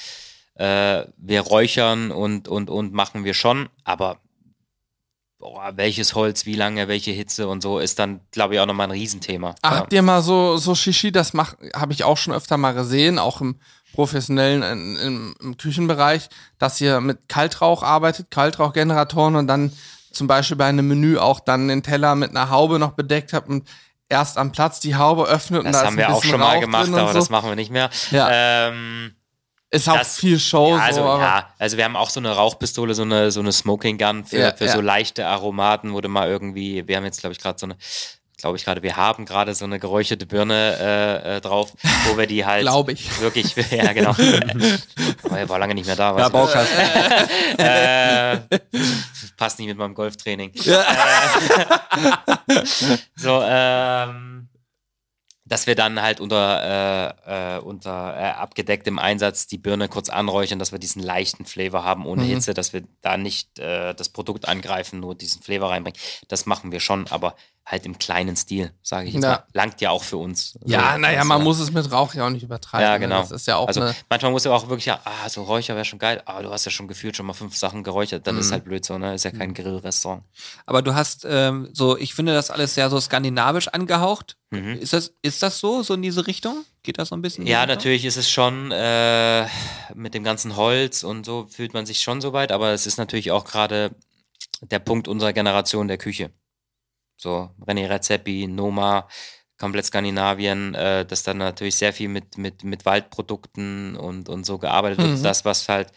äh, 0.57 0.99
äh, 0.99 1.05
wir 1.15 1.39
räuchern 1.39 2.11
und, 2.11 2.49
und, 2.49 2.69
und 2.69 2.91
machen 2.91 3.23
wir 3.23 3.33
schon, 3.33 3.69
aber 3.85 4.17
boah, 5.41 5.73
welches 5.75 6.15
Holz, 6.15 6.45
wie 6.45 6.55
lange, 6.55 6.87
welche 6.87 7.11
Hitze 7.11 7.47
und 7.47 7.61
so, 7.61 7.79
ist 7.79 7.99
dann, 7.99 8.21
glaube 8.31 8.53
ich, 8.53 8.59
auch 8.59 8.65
nochmal 8.65 8.87
ein 8.87 8.91
Riesenthema. 8.91 9.55
Ach, 9.61 9.71
ja. 9.71 9.77
Habt 9.79 9.93
ihr 9.93 10.01
mal 10.01 10.21
so, 10.21 10.57
so 10.57 10.75
Shishi, 10.75 11.11
das 11.11 11.33
habe 11.33 11.93
ich 11.93 12.03
auch 12.05 12.17
schon 12.17 12.33
öfter 12.33 12.57
mal 12.57 12.73
gesehen, 12.73 13.19
auch 13.19 13.41
im 13.41 13.59
professionellen, 13.93 14.63
in, 14.63 14.95
im, 14.95 15.35
im 15.41 15.57
Küchenbereich, 15.57 16.29
dass 16.59 16.79
ihr 16.79 17.01
mit 17.01 17.27
Kaltrauch 17.27 17.83
arbeitet, 17.83 18.31
Kaltrauchgeneratoren 18.31 19.35
und 19.35 19.47
dann 19.47 19.73
zum 20.11 20.27
Beispiel 20.27 20.57
bei 20.57 20.67
einem 20.67 20.87
Menü 20.87 21.17
auch 21.17 21.39
dann 21.39 21.67
den 21.67 21.83
Teller 21.83 22.15
mit 22.15 22.29
einer 22.29 22.49
Haube 22.49 22.79
noch 22.79 22.91
bedeckt 22.91 23.33
habt 23.33 23.49
und 23.49 23.67
erst 24.07 24.37
am 24.37 24.51
Platz 24.51 24.79
die 24.79 24.95
Haube 24.95 25.25
öffnet. 25.25 25.65
Das 25.65 25.67
und 25.67 25.73
da 25.73 25.85
haben 25.85 25.97
wir 25.97 26.13
auch 26.13 26.23
schon 26.23 26.39
mal 26.39 26.59
gemacht, 26.59 26.89
aber 26.93 27.07
so. 27.07 27.19
das 27.19 27.29
machen 27.29 27.49
wir 27.49 27.55
nicht 27.55 27.71
mehr. 27.71 27.89
Ja. 28.11 28.29
Ähm, 28.31 29.15
ist 29.71 29.87
auch 29.87 29.97
das, 29.97 30.19
viel 30.19 30.37
Show. 30.37 30.75
Ja, 30.75 30.83
also, 30.83 31.01
so, 31.01 31.07
ja, 31.07 31.47
also 31.57 31.77
wir 31.77 31.85
haben 31.85 31.95
auch 31.95 32.09
so 32.09 32.19
eine 32.19 32.31
Rauchpistole, 32.31 32.93
so 32.93 33.03
eine, 33.03 33.31
so 33.31 33.39
eine 33.39 33.53
Smoking 33.53 33.97
Gun 33.97 34.25
für, 34.25 34.39
ja, 34.39 34.53
für 34.53 34.65
ja. 34.65 34.73
so 34.73 34.81
leichte 34.81 35.25
Aromaten, 35.25 35.93
wo 35.93 36.01
du 36.01 36.09
mal 36.09 36.27
irgendwie, 36.27 36.85
wir 36.87 36.97
haben 36.97 37.05
jetzt, 37.05 37.21
glaube 37.21 37.31
ich, 37.31 37.39
gerade 37.39 37.57
so 37.57 37.67
eine, 37.67 37.77
glaube 38.37 38.57
ich 38.57 38.65
gerade, 38.65 38.83
wir 38.83 38.97
haben 38.97 39.23
gerade 39.25 39.55
so 39.55 39.63
eine 39.63 39.79
geräucherte 39.79 40.25
Birne 40.25 40.77
äh, 40.77 41.37
äh, 41.37 41.41
drauf, 41.41 41.71
wo 42.05 42.17
wir 42.17 42.27
die 42.27 42.45
halt 42.45 42.63
glaube 42.63 42.91
ich 42.91 43.21
wirklich, 43.21 43.55
ja 43.71 43.93
genau, 43.93 44.15
aber 45.23 45.39
er 45.39 45.47
war 45.47 45.59
lange 45.59 45.75
nicht 45.75 45.85
mehr 45.85 45.95
da. 45.95 46.17
Ja, 46.17 46.27
Baukasten. 46.27 46.77
äh, 47.57 48.39
passt 49.37 49.57
nicht 49.57 49.69
mit 49.69 49.77
meinem 49.77 49.93
Golftraining. 49.93 50.51
Ja. 50.55 50.81
Äh, 52.47 52.65
so, 53.15 53.41
ähm, 53.45 54.30
dass 55.51 55.67
wir 55.67 55.75
dann 55.75 56.01
halt 56.01 56.21
unter, 56.21 57.17
äh, 57.27 57.57
äh, 57.57 57.59
unter 57.59 58.15
äh, 58.15 58.23
abgedecktem 58.29 58.97
Einsatz 58.97 59.47
die 59.47 59.57
Birne 59.57 59.89
kurz 59.89 60.07
anräuchern, 60.07 60.59
dass 60.59 60.71
wir 60.71 60.79
diesen 60.79 61.03
leichten 61.03 61.43
Flavor 61.43 61.83
haben 61.83 62.05
ohne 62.05 62.23
mhm. 62.23 62.27
Hitze, 62.27 62.53
dass 62.53 62.71
wir 62.71 62.83
da 63.01 63.17
nicht 63.17 63.59
äh, 63.59 63.93
das 63.93 64.07
Produkt 64.07 64.47
angreifen, 64.47 65.01
nur 65.01 65.13
diesen 65.13 65.41
Flavor 65.41 65.71
reinbringen. 65.71 65.99
Das 66.29 66.45
machen 66.45 66.71
wir 66.71 66.79
schon, 66.79 67.05
aber 67.09 67.35
halt 67.65 67.85
im 67.85 67.97
kleinen 67.97 68.35
Stil, 68.35 68.71
sage 68.81 69.07
ich 69.07 69.13
jetzt 69.13 69.23
ja. 69.23 69.29
mal. 69.29 69.43
Langt 69.53 69.81
ja 69.81 69.91
auch 69.91 70.03
für 70.03 70.17
uns. 70.17 70.57
Ja, 70.65 70.93
so, 70.93 70.99
naja, 70.99 71.23
man 71.23 71.43
muss 71.43 71.59
es 71.59 71.71
mit 71.71 71.91
Rauch 71.91 72.13
ja 72.13 72.25
auch 72.25 72.29
nicht 72.29 72.43
übertreiben. 72.43 72.85
Ja, 72.85 72.93
ne? 72.93 72.99
genau. 72.99 73.21
Das 73.21 73.31
ist 73.31 73.47
ja 73.47 73.57
auch 73.57 73.67
also 73.67 73.93
manchmal 74.09 74.31
muss 74.31 74.43
ja 74.43 74.51
auch 74.51 74.67
wirklich, 74.67 74.87
ja, 74.87 74.99
ah, 75.03 75.29
so 75.29 75.43
Räucher 75.43 75.75
wäre 75.75 75.85
schon 75.85 75.99
geil, 75.99 76.21
aber 76.25 76.43
du 76.43 76.49
hast 76.51 76.65
ja 76.65 76.71
schon 76.71 76.87
gefühlt 76.87 77.15
schon 77.15 77.25
mal 77.25 77.33
fünf 77.33 77.55
Sachen 77.55 77.83
geräuchert, 77.83 78.25
dann 78.25 78.35
mhm. 78.35 78.41
ist 78.41 78.51
halt 78.51 78.65
blöd 78.65 78.83
so, 78.83 78.97
ne? 78.97 79.13
Ist 79.13 79.25
ja 79.25 79.31
kein 79.31 79.49
mhm. 79.49 79.53
Grillrestaurant. 79.53 80.23
Aber 80.65 80.81
du 80.81 80.95
hast 80.95 81.25
ähm, 81.29 81.69
so, 81.71 81.97
ich 81.97 82.13
finde 82.13 82.33
das 82.33 82.49
alles 82.49 82.73
sehr 82.73 82.89
so 82.89 82.99
skandinavisch 82.99 83.67
angehaucht. 83.67 84.37
Mhm. 84.49 84.79
Ist, 84.79 84.93
das, 84.93 85.13
ist 85.21 85.43
das 85.43 85.59
so, 85.59 85.83
so 85.83 85.93
in 85.93 86.01
diese 86.01 86.27
Richtung? 86.27 86.65
Geht 86.83 86.97
das 86.97 87.09
so 87.09 87.15
ein 87.15 87.21
bisschen? 87.21 87.45
Ja, 87.45 87.65
natürlich 87.65 88.05
ist 88.05 88.17
es 88.17 88.29
schon 88.29 88.71
äh, 88.71 89.45
mit 89.93 90.13
dem 90.13 90.23
ganzen 90.23 90.55
Holz 90.55 91.03
und 91.03 91.25
so 91.25 91.45
fühlt 91.47 91.73
man 91.73 91.85
sich 91.85 92.01
schon 92.01 92.21
so 92.21 92.33
weit, 92.33 92.51
aber 92.51 92.71
es 92.71 92.87
ist 92.87 92.97
natürlich 92.97 93.31
auch 93.31 93.45
gerade 93.45 93.91
der 94.61 94.79
Punkt 94.79 95.07
unserer 95.07 95.31
Generation 95.31 95.87
der 95.87 95.97
Küche. 95.97 96.31
So 97.21 97.51
René 97.67 97.87
Rezepi, 97.87 98.47
Noma, 98.47 99.07
komplett 99.59 99.85
Skandinavien, 99.85 100.73
äh, 100.73 101.05
das 101.05 101.21
dann 101.21 101.37
natürlich 101.37 101.75
sehr 101.75 101.93
viel 101.93 102.09
mit, 102.09 102.37
mit, 102.37 102.63
mit 102.63 102.85
Waldprodukten 102.85 103.95
und, 103.95 104.27
und 104.27 104.43
so 104.43 104.57
gearbeitet 104.57 104.97
wird. 104.97 105.19
Mhm. 105.19 105.23
Das, 105.23 105.45
was 105.45 105.69
halt 105.69 105.91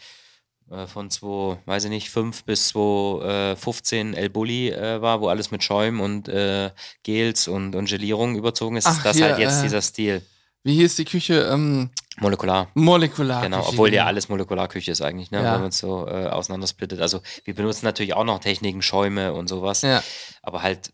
äh, 0.69 0.85
von 0.85 1.09
2, 1.09 1.57
weiß 1.65 1.85
ich 1.85 1.89
nicht, 1.89 2.09
5 2.11 2.43
bis 2.43 2.69
2015 2.69 4.13
äh, 4.13 4.17
El 4.17 4.29
Bulli 4.29 4.69
äh, 4.69 5.01
war, 5.01 5.19
wo 5.19 5.27
alles 5.27 5.49
mit 5.49 5.63
Schäumen 5.63 5.99
und 5.99 6.27
äh, 6.27 6.69
Gels 7.01 7.47
und, 7.47 7.75
und 7.75 7.89
Gelierung 7.89 8.35
überzogen 8.35 8.77
ist, 8.77 8.85
Ach, 8.85 8.97
ist 8.97 9.05
das 9.05 9.17
hier, 9.17 9.25
halt 9.25 9.39
jetzt 9.39 9.59
äh, 9.59 9.63
dieser 9.63 9.81
Stil. 9.81 10.21
Wie 10.63 10.75
hieß 10.75 10.95
die 10.95 11.05
Küche? 11.05 11.49
Ähm, 11.51 11.89
molekular. 12.17 12.69
Molekular. 12.75 13.41
Genau, 13.41 13.67
obwohl 13.67 13.93
ja 13.93 14.05
alles 14.05 14.29
Molekularküche 14.29 14.91
ist 14.91 15.01
eigentlich, 15.01 15.29
ne? 15.29 15.43
Ja. 15.43 15.53
wenn 15.53 15.61
man 15.61 15.69
es 15.69 15.77
so 15.77 16.07
äh, 16.07 16.27
auseinandersplittet. 16.27 17.01
Also 17.01 17.21
wir 17.43 17.53
benutzen 17.53 17.85
natürlich 17.85 18.13
auch 18.15 18.23
noch 18.23 18.39
Techniken, 18.39 18.81
Schäume 18.81 19.33
und 19.33 19.47
sowas. 19.47 19.83
Ja. 19.83 20.03
Aber 20.41 20.63
halt 20.63 20.91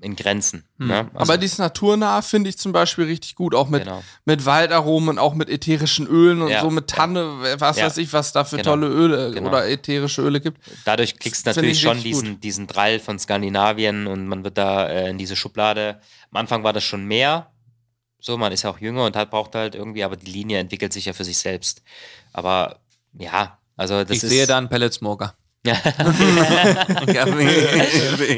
in 0.00 0.16
Grenzen. 0.16 0.64
Hm. 0.78 0.88
Ne? 0.88 1.10
Also, 1.14 1.32
Aber 1.32 1.38
dieses 1.38 1.58
Naturnah 1.58 2.22
finde 2.22 2.50
ich 2.50 2.58
zum 2.58 2.72
Beispiel 2.72 3.04
richtig 3.04 3.34
gut, 3.34 3.54
auch 3.54 3.68
mit, 3.68 3.84
genau. 3.84 4.02
mit 4.24 4.44
Waldaromen, 4.44 5.18
auch 5.18 5.34
mit 5.34 5.48
ätherischen 5.48 6.06
Ölen 6.06 6.42
und 6.42 6.50
ja. 6.50 6.60
so 6.60 6.70
mit 6.70 6.88
Tanne, 6.88 7.38
was 7.58 7.78
ja. 7.78 7.86
weiß 7.86 7.96
ich, 7.98 8.12
was 8.12 8.32
da 8.32 8.44
für 8.44 8.56
genau. 8.56 8.70
tolle 8.70 8.88
Öle 8.88 9.30
genau. 9.32 9.48
oder 9.48 9.68
ätherische 9.68 10.22
Öle 10.22 10.40
gibt. 10.40 10.60
Dadurch 10.84 11.18
kriegst 11.18 11.46
du 11.46 11.50
natürlich 11.50 11.80
schon 11.80 12.02
diesen, 12.02 12.40
diesen 12.40 12.66
Drall 12.66 12.98
von 12.98 13.18
Skandinavien 13.18 14.06
und 14.06 14.26
man 14.26 14.44
wird 14.44 14.58
da 14.58 14.86
äh, 14.86 15.10
in 15.10 15.18
diese 15.18 15.36
Schublade. 15.36 16.00
Am 16.30 16.38
Anfang 16.38 16.62
war 16.62 16.72
das 16.72 16.84
schon 16.84 17.04
mehr. 17.04 17.50
So, 18.20 18.36
man 18.36 18.52
ist 18.52 18.62
ja 18.62 18.70
auch 18.70 18.78
jünger 18.78 19.04
und 19.04 19.16
hat, 19.16 19.30
braucht 19.30 19.54
halt 19.54 19.74
irgendwie, 19.74 20.04
aber 20.04 20.16
die 20.16 20.30
Linie 20.30 20.58
entwickelt 20.58 20.92
sich 20.92 21.04
ja 21.04 21.12
für 21.12 21.24
sich 21.24 21.38
selbst. 21.38 21.82
Aber 22.32 22.80
ja, 23.18 23.58
also 23.76 24.02
das 24.02 24.10
ich 24.10 24.16
ist. 24.18 24.24
Ich 24.24 24.30
sehe 24.30 24.46
da 24.46 24.58
einen 24.58 24.68
Pellet 24.68 24.92
Smoker. 24.92 25.34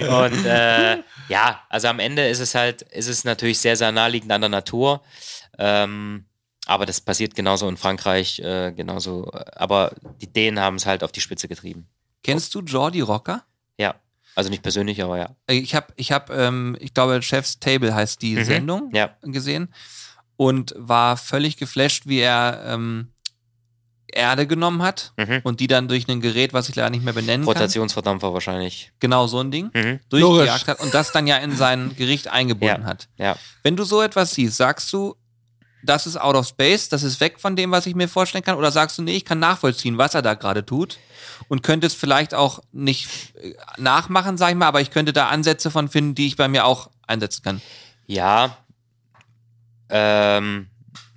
Und 0.08 0.44
äh, 0.44 0.98
ja, 1.28 1.60
also 1.68 1.88
am 1.88 1.98
Ende 1.98 2.26
ist 2.28 2.40
es 2.40 2.54
halt, 2.54 2.82
ist 2.82 3.08
es 3.08 3.24
natürlich 3.24 3.58
sehr, 3.58 3.76
sehr 3.76 3.92
naheliegend 3.92 4.32
an 4.32 4.40
der 4.40 4.50
Natur. 4.50 5.02
Ähm, 5.58 6.24
aber 6.66 6.86
das 6.86 7.00
passiert 7.00 7.34
genauso 7.34 7.68
in 7.68 7.76
Frankreich, 7.76 8.38
äh, 8.40 8.72
genauso. 8.72 9.30
Aber 9.56 9.92
die 10.20 10.30
Dänen 10.32 10.60
haben 10.60 10.76
es 10.76 10.86
halt 10.86 11.02
auf 11.02 11.12
die 11.12 11.20
Spitze 11.20 11.48
getrieben. 11.48 11.88
Kennst 12.22 12.54
du 12.54 12.60
Jordi 12.60 13.00
Rocker? 13.00 13.44
Ja. 13.78 13.94
Also 14.34 14.50
nicht 14.50 14.62
persönlich, 14.62 15.02
aber 15.02 15.18
ja. 15.18 15.36
Ich 15.48 15.74
habe, 15.74 15.86
ich 15.96 16.12
habe, 16.12 16.34
ähm, 16.34 16.76
ich 16.80 16.94
glaube, 16.94 17.22
Chef's 17.22 17.58
Table 17.58 17.94
heißt 17.94 18.20
die 18.22 18.36
mhm. 18.36 18.44
Sendung 18.44 18.90
ja. 18.94 19.16
gesehen 19.22 19.72
und 20.36 20.74
war 20.76 21.16
völlig 21.16 21.56
geflasht, 21.56 22.06
wie 22.06 22.20
er 22.20 22.62
ähm, 22.66 23.12
Erde 24.18 24.46
genommen 24.46 24.82
hat 24.82 25.12
mhm. 25.16 25.40
und 25.44 25.60
die 25.60 25.68
dann 25.68 25.88
durch 25.88 26.08
ein 26.08 26.20
Gerät, 26.20 26.52
was 26.52 26.68
ich 26.68 26.74
leider 26.74 26.90
nicht 26.90 27.04
mehr 27.04 27.14
benennen 27.14 27.46
Rotationsverdampfer 27.46 28.34
wahrscheinlich. 28.34 28.92
Genau, 29.00 29.26
so 29.26 29.40
ein 29.40 29.50
Ding. 29.50 29.70
Mhm. 29.72 30.00
Durchgejagt 30.10 30.68
hat 30.68 30.80
und 30.80 30.92
das 30.92 31.12
dann 31.12 31.26
ja 31.26 31.36
in 31.36 31.56
sein 31.56 31.94
Gericht 31.96 32.28
eingebunden 32.28 32.82
ja. 32.82 32.88
hat. 32.88 33.08
Ja. 33.16 33.36
Wenn 33.62 33.76
du 33.76 33.84
so 33.84 34.02
etwas 34.02 34.32
siehst, 34.32 34.56
sagst 34.56 34.92
du, 34.92 35.16
das 35.82 36.06
ist 36.06 36.20
out 36.20 36.34
of 36.34 36.46
space, 36.46 36.88
das 36.88 37.02
ist 37.02 37.20
weg 37.20 37.38
von 37.38 37.56
dem, 37.56 37.70
was 37.70 37.86
ich 37.86 37.94
mir 37.94 38.08
vorstellen 38.08 38.44
kann? 38.44 38.56
Oder 38.56 38.72
sagst 38.72 38.98
du, 38.98 39.02
nee, 39.02 39.16
ich 39.16 39.24
kann 39.24 39.38
nachvollziehen, 39.38 39.96
was 39.96 40.14
er 40.14 40.22
da 40.22 40.34
gerade 40.34 40.66
tut 40.66 40.98
und 41.48 41.62
könnte 41.62 41.86
es 41.86 41.94
vielleicht 41.94 42.34
auch 42.34 42.60
nicht 42.72 43.08
äh, 43.40 43.54
nachmachen, 43.76 44.36
sag 44.36 44.50
ich 44.50 44.56
mal, 44.56 44.66
aber 44.66 44.80
ich 44.80 44.90
könnte 44.90 45.12
da 45.12 45.28
Ansätze 45.28 45.70
von 45.70 45.88
finden, 45.88 46.14
die 46.14 46.26
ich 46.26 46.36
bei 46.36 46.48
mir 46.48 46.64
auch 46.64 46.90
einsetzen 47.06 47.42
kann. 47.42 47.62
Ja. 48.06 48.56
Ähm, 49.88 50.68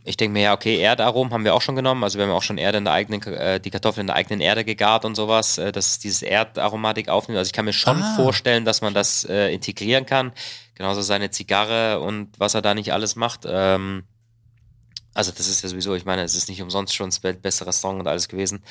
ich 0.04 0.18
denke 0.18 0.34
mir, 0.34 0.42
ja, 0.42 0.54
okay, 0.54 0.80
Erdaromen 0.80 1.32
haben 1.32 1.44
wir 1.44 1.54
auch 1.54 1.62
schon 1.62 1.76
genommen. 1.76 2.04
Also 2.04 2.18
wir 2.18 2.26
haben 2.26 2.34
auch 2.34 2.42
schon 2.42 2.58
Erde 2.58 2.80
in 2.80 2.86
der 2.86 2.94
eigenen, 2.94 3.22
äh, 3.22 3.60
die 3.60 3.70
Kartoffeln 3.70 4.02
in 4.02 4.08
der 4.08 4.16
eigenen 4.16 4.42
Erde 4.42 4.66
gegart 4.66 5.06
und 5.06 5.16
sowas, 5.16 5.58
äh, 5.58 5.72
dass 5.72 5.88
es 5.88 6.00
dieses 6.00 6.24
Erdaromatik 6.24 7.10
aufnimmt. 7.10 7.38
Also 7.38 7.50
ich 7.50 7.54
kann 7.54 7.66
mir 7.66 7.74
schon 7.74 8.02
ah. 8.02 8.16
vorstellen, 8.16 8.66
dass 8.66 8.82
man 8.82 8.94
das 8.94 9.24
äh, 9.26 9.54
integrieren 9.54 10.06
kann. 10.06 10.32
Genauso 10.76 11.02
seine 11.02 11.30
Zigarre 11.30 12.00
und 12.00 12.30
was 12.40 12.56
er 12.56 12.64
da 12.64 12.74
nicht 12.74 12.94
alles 12.94 13.16
macht. 13.16 13.42
Ähm, 13.46 14.04
also 15.14 15.32
das 15.32 15.48
ist 15.48 15.62
ja 15.62 15.70
sowieso, 15.70 15.94
ich 15.94 16.06
meine, 16.06 16.24
es 16.24 16.36
ist 16.36 16.50
nicht 16.50 16.62
umsonst 16.62 16.96
schon 16.96 17.10
das 17.10 17.20
beste 17.20 17.68
Restaurant 17.68 18.00
und 18.00 18.08
alles 18.08 18.28
gewesen. 18.28 18.64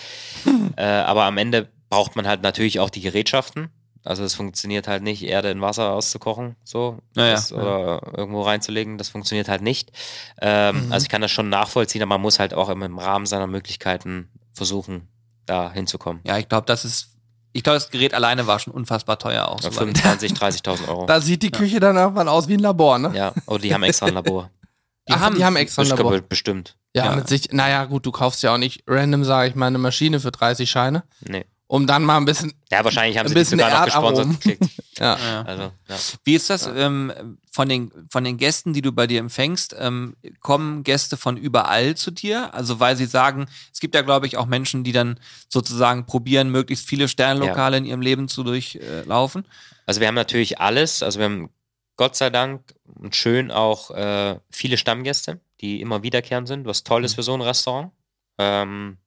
Äh, 0.77 0.85
aber 0.85 1.25
am 1.25 1.37
Ende 1.37 1.69
braucht 1.91 2.17
man 2.17 2.27
halt 2.27 2.43
natürlich 2.43 2.81
auch 2.81 2.89
die 2.89 3.03
Gerätschaften. 3.03 3.69
Also 4.05 4.25
es 4.25 4.35
funktioniert 4.35 4.89
halt 4.89 5.03
nicht, 5.03 5.23
Erde 5.23 5.51
in 5.51 5.61
Wasser 5.61 5.93
auszukochen, 5.93 6.57
so 6.65 6.99
naja, 7.15 7.35
das, 7.35 7.53
oder 7.53 8.01
ja. 8.03 8.19
irgendwo 8.19 8.43
reinzulegen. 8.43 8.97
Das 8.97 9.11
funktioniert 9.11 9.49
halt 9.49 9.63
nicht. 9.63 9.93
Ähm, 10.41 10.87
mhm. 10.87 10.93
Also 10.93 11.05
ich 11.05 11.11
kann 11.11 11.21
das 11.21 11.31
schon 11.31 11.49
nachvollziehen, 11.49 12.03
aber 12.03 12.15
man 12.15 12.23
muss 12.23 12.39
halt 12.39 12.55
auch 12.55 12.71
im 12.71 12.99
Rahmen 12.99 13.27
seiner 13.27 13.47
Möglichkeiten 13.47 14.31
versuchen, 14.55 15.09
da 15.45 15.71
hinzukommen. 15.73 16.23
Ja, 16.27 16.39
ich 16.39 16.49
glaube, 16.49 16.67
das 16.67 16.85
ist 16.85 17.09
ich 17.53 17.65
glaube, 17.65 17.77
das 17.77 17.91
Gerät 17.91 18.15
alleine 18.15 18.47
war 18.47 18.61
schon 18.61 18.73
unfassbar 18.73 19.19
teuer 19.19 19.49
auch. 19.49 19.61
Ja, 19.61 19.73
25, 19.73 20.33
30.000 20.33 20.87
Euro. 20.89 21.07
Da 21.07 21.21
sieht 21.21 21.43
die 21.43 21.51
Küche 21.51 21.75
ja. 21.75 21.81
dann 21.81 21.97
irgendwann 21.97 22.29
aus 22.29 22.47
wie 22.47 22.55
ein 22.55 22.61
Labor, 22.61 22.99
ne? 23.01 23.13
Ja, 23.13 23.33
oder 23.47 23.59
die 23.59 23.75
haben 23.75 23.83
extra 23.83 24.07
ein 24.07 24.15
Labor. 24.15 24.51
Die, 25.09 25.15
Ach, 25.15 25.21
haben, 25.21 25.35
die 25.35 25.45
haben 25.45 25.57
extra 25.57 25.83
ein 25.83 25.89
Labor. 25.89 26.21
Bestimmt. 26.21 26.77
Ja, 26.95 27.07
ja, 27.07 27.17
mit 27.17 27.27
sich. 27.27 27.51
Naja, 27.53 27.87
gut, 27.87 28.05
du 28.05 28.13
kaufst 28.13 28.43
ja 28.43 28.53
auch 28.53 28.59
nicht 28.59 28.85
random, 28.87 29.25
sage 29.25 29.49
ich 29.49 29.55
mal, 29.57 29.67
eine 29.67 29.79
Maschine 29.79 30.21
für 30.21 30.31
30 30.31 30.71
Scheine. 30.71 31.05
Nee 31.27 31.47
um 31.71 31.87
dann 31.87 32.03
mal 32.05 32.17
ein 32.17 32.25
bisschen. 32.25 32.53
Ja, 32.73 32.83
wahrscheinlich 32.83 33.17
haben 33.17 33.29
sie 33.29 33.39
ein 33.39 33.45
sogar 33.45 33.71
noch 33.71 33.85
gesponsert 33.85 34.41
gekriegt. 34.41 34.65
ja. 34.99 35.17
ja. 35.25 35.43
Also, 35.43 35.63
ja. 35.89 35.97
Wie 36.25 36.35
ist 36.35 36.51
das 36.51 36.67
ähm, 36.67 37.39
von, 37.53 37.69
den, 37.69 37.93
von 38.11 38.25
den 38.25 38.39
Gästen, 38.39 38.73
die 38.73 38.83
du 38.83 38.91
bei 38.91 39.07
dir 39.07 39.21
empfängst? 39.21 39.77
Ähm, 39.79 40.17
kommen 40.41 40.83
Gäste 40.83 41.17
von 41.17 41.37
überall 41.37 41.95
zu 41.95 42.11
dir? 42.11 42.53
Also, 42.55 42.81
weil 42.81 42.97
sie 42.97 43.07
sagen, 43.07 43.47
es 43.73 43.79
gibt 43.79 43.95
ja, 43.95 44.03
glaube 44.03 44.27
ich, 44.27 44.37
auch 44.37 44.47
Menschen, 44.47 44.83
die 44.83 44.91
dann 44.91 45.21
sozusagen 45.49 46.07
probieren, 46.07 46.51
möglichst 46.51 46.89
viele 46.89 47.07
Sternlokale 47.07 47.77
ja. 47.77 47.79
in 47.79 47.85
ihrem 47.85 48.01
Leben 48.01 48.27
zu 48.27 48.43
durchlaufen. 48.43 49.45
Also, 49.87 50.01
wir 50.01 50.09
haben 50.09 50.17
natürlich 50.17 50.59
alles. 50.59 51.05
Also, 51.05 51.21
wir 51.21 51.27
haben 51.27 51.51
Gott 51.95 52.17
sei 52.17 52.31
Dank 52.31 52.75
und 52.85 53.15
schön 53.15 53.53
auch 53.53 53.93
äh, 53.93 54.41
viele 54.51 54.77
Stammgäste, 54.77 55.39
die 55.61 55.81
immer 55.81 56.03
wiederkehrend 56.03 56.49
sind, 56.49 56.67
was 56.67 56.83
toll 56.83 57.05
ist 57.05 57.13
mhm. 57.13 57.15
für 57.15 57.23
so 57.23 57.35
ein 57.35 57.43
Restaurant. 57.43 57.93
Ähm, 58.39 58.99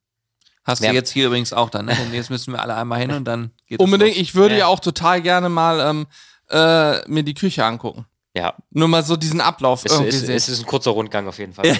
Hast 0.64 0.82
wir 0.82 0.88
du 0.88 0.94
jetzt 0.94 1.10
hier 1.10 1.26
übrigens 1.26 1.52
auch 1.52 1.68
dann, 1.68 1.86
ne? 1.86 1.96
Jetzt 2.12 2.30
müssen 2.30 2.52
wir 2.52 2.62
alle 2.62 2.74
einmal 2.74 2.98
hin 2.98 3.10
und 3.10 3.24
dann 3.24 3.50
geht 3.66 3.80
Unbedingt, 3.80 4.16
ich 4.16 4.34
würde 4.34 4.54
ja. 4.54 4.60
ja. 4.60 4.66
auch 4.66 4.80
total 4.80 5.20
gerne 5.20 5.48
mal 5.48 5.80
ähm, 5.80 6.06
äh, 6.50 7.06
mir 7.08 7.22
die 7.22 7.34
Küche 7.34 7.64
angucken. 7.64 8.06
Ja. 8.34 8.54
Nur 8.70 8.88
mal 8.88 9.04
so 9.04 9.16
diesen 9.16 9.40
Ablauf 9.40 9.84
es, 9.84 9.92
irgendwie 9.92 10.08
ist, 10.08 10.26
sehen. 10.26 10.34
Es 10.34 10.48
ist 10.48 10.60
ein 10.60 10.66
kurzer 10.66 10.90
Rundgang 10.90 11.28
auf 11.28 11.38
jeden 11.38 11.52
Fall. 11.52 11.66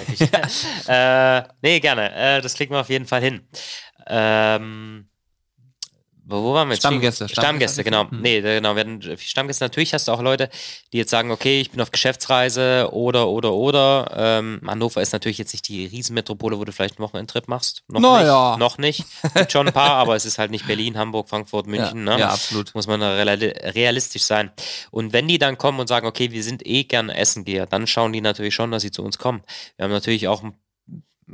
äh, 0.87 1.43
nee, 1.61 1.79
gerne. 1.79 2.13
Äh, 2.15 2.41
das 2.41 2.53
kriegen 2.53 2.73
wir 2.73 2.79
auf 2.79 2.89
jeden 2.89 3.05
Fall 3.05 3.21
hin. 3.21 3.47
Ähm, 4.07 5.09
wo 6.27 6.53
waren 6.53 6.67
wir 6.67 6.73
jetzt? 6.73 6.81
Stammgäste. 6.81 7.29
Stammgäste, 7.29 7.41
Stammgäste 7.41 7.83
genau. 7.83 8.09
Hm. 8.09 8.21
Nee, 8.21 8.41
genau. 8.41 8.75
Werden 8.75 9.17
Stammgäste. 9.17 9.63
Natürlich 9.63 9.93
hast 9.93 10.07
du 10.07 10.11
auch 10.11 10.21
Leute, 10.21 10.49
die 10.91 10.97
jetzt 10.97 11.11
sagen, 11.11 11.31
okay, 11.31 11.61
ich 11.61 11.71
bin 11.71 11.81
auf 11.81 11.91
Geschäftsreise 11.91 12.89
oder, 12.91 13.27
oder, 13.27 13.53
oder. 13.53 14.11
Ähm, 14.15 14.61
Hannover 14.65 15.01
ist 15.01 15.13
natürlich 15.13 15.37
jetzt 15.37 15.53
nicht 15.53 15.67
die 15.67 15.85
Riesenmetropole, 15.85 16.57
wo 16.57 16.65
du 16.65 16.71
vielleicht 16.71 16.97
einen 16.97 17.05
Wochenendtrip 17.05 17.47
machst. 17.47 17.83
Noch 17.87 17.99
naja. 17.99 18.51
nicht. 18.51 18.59
Noch 18.59 18.77
nicht. 18.77 19.05
Gibt 19.35 19.51
schon 19.51 19.67
ein 19.67 19.73
paar, 19.73 19.91
aber 19.91 20.15
es 20.15 20.25
ist 20.25 20.37
halt 20.37 20.51
nicht 20.51 20.65
Berlin, 20.65 20.97
Hamburg, 20.97 21.29
Frankfurt, 21.29 21.67
München. 21.67 22.07
Ja, 22.07 22.15
ne? 22.15 22.19
ja 22.19 22.29
absolut. 22.29 22.73
Muss 22.73 22.87
man 22.87 23.01
realistisch 23.03 24.23
sein. 24.23 24.51
Und 24.91 25.13
wenn 25.13 25.27
die 25.27 25.37
dann 25.37 25.57
kommen 25.57 25.79
und 25.79 25.87
sagen, 25.87 26.07
okay, 26.07 26.31
wir 26.31 26.43
sind 26.43 26.65
eh 26.65 26.85
gern 26.85 27.09
Essengeher, 27.09 27.67
dann 27.67 27.85
schauen 27.87 28.13
die 28.13 28.21
natürlich 28.21 28.55
schon, 28.55 28.71
dass 28.71 28.81
sie 28.81 28.91
zu 28.91 29.03
uns 29.03 29.17
kommen. 29.17 29.43
Wir 29.77 29.83
haben 29.83 29.91
natürlich 29.91 30.27
auch 30.27 30.43
ein 30.43 30.53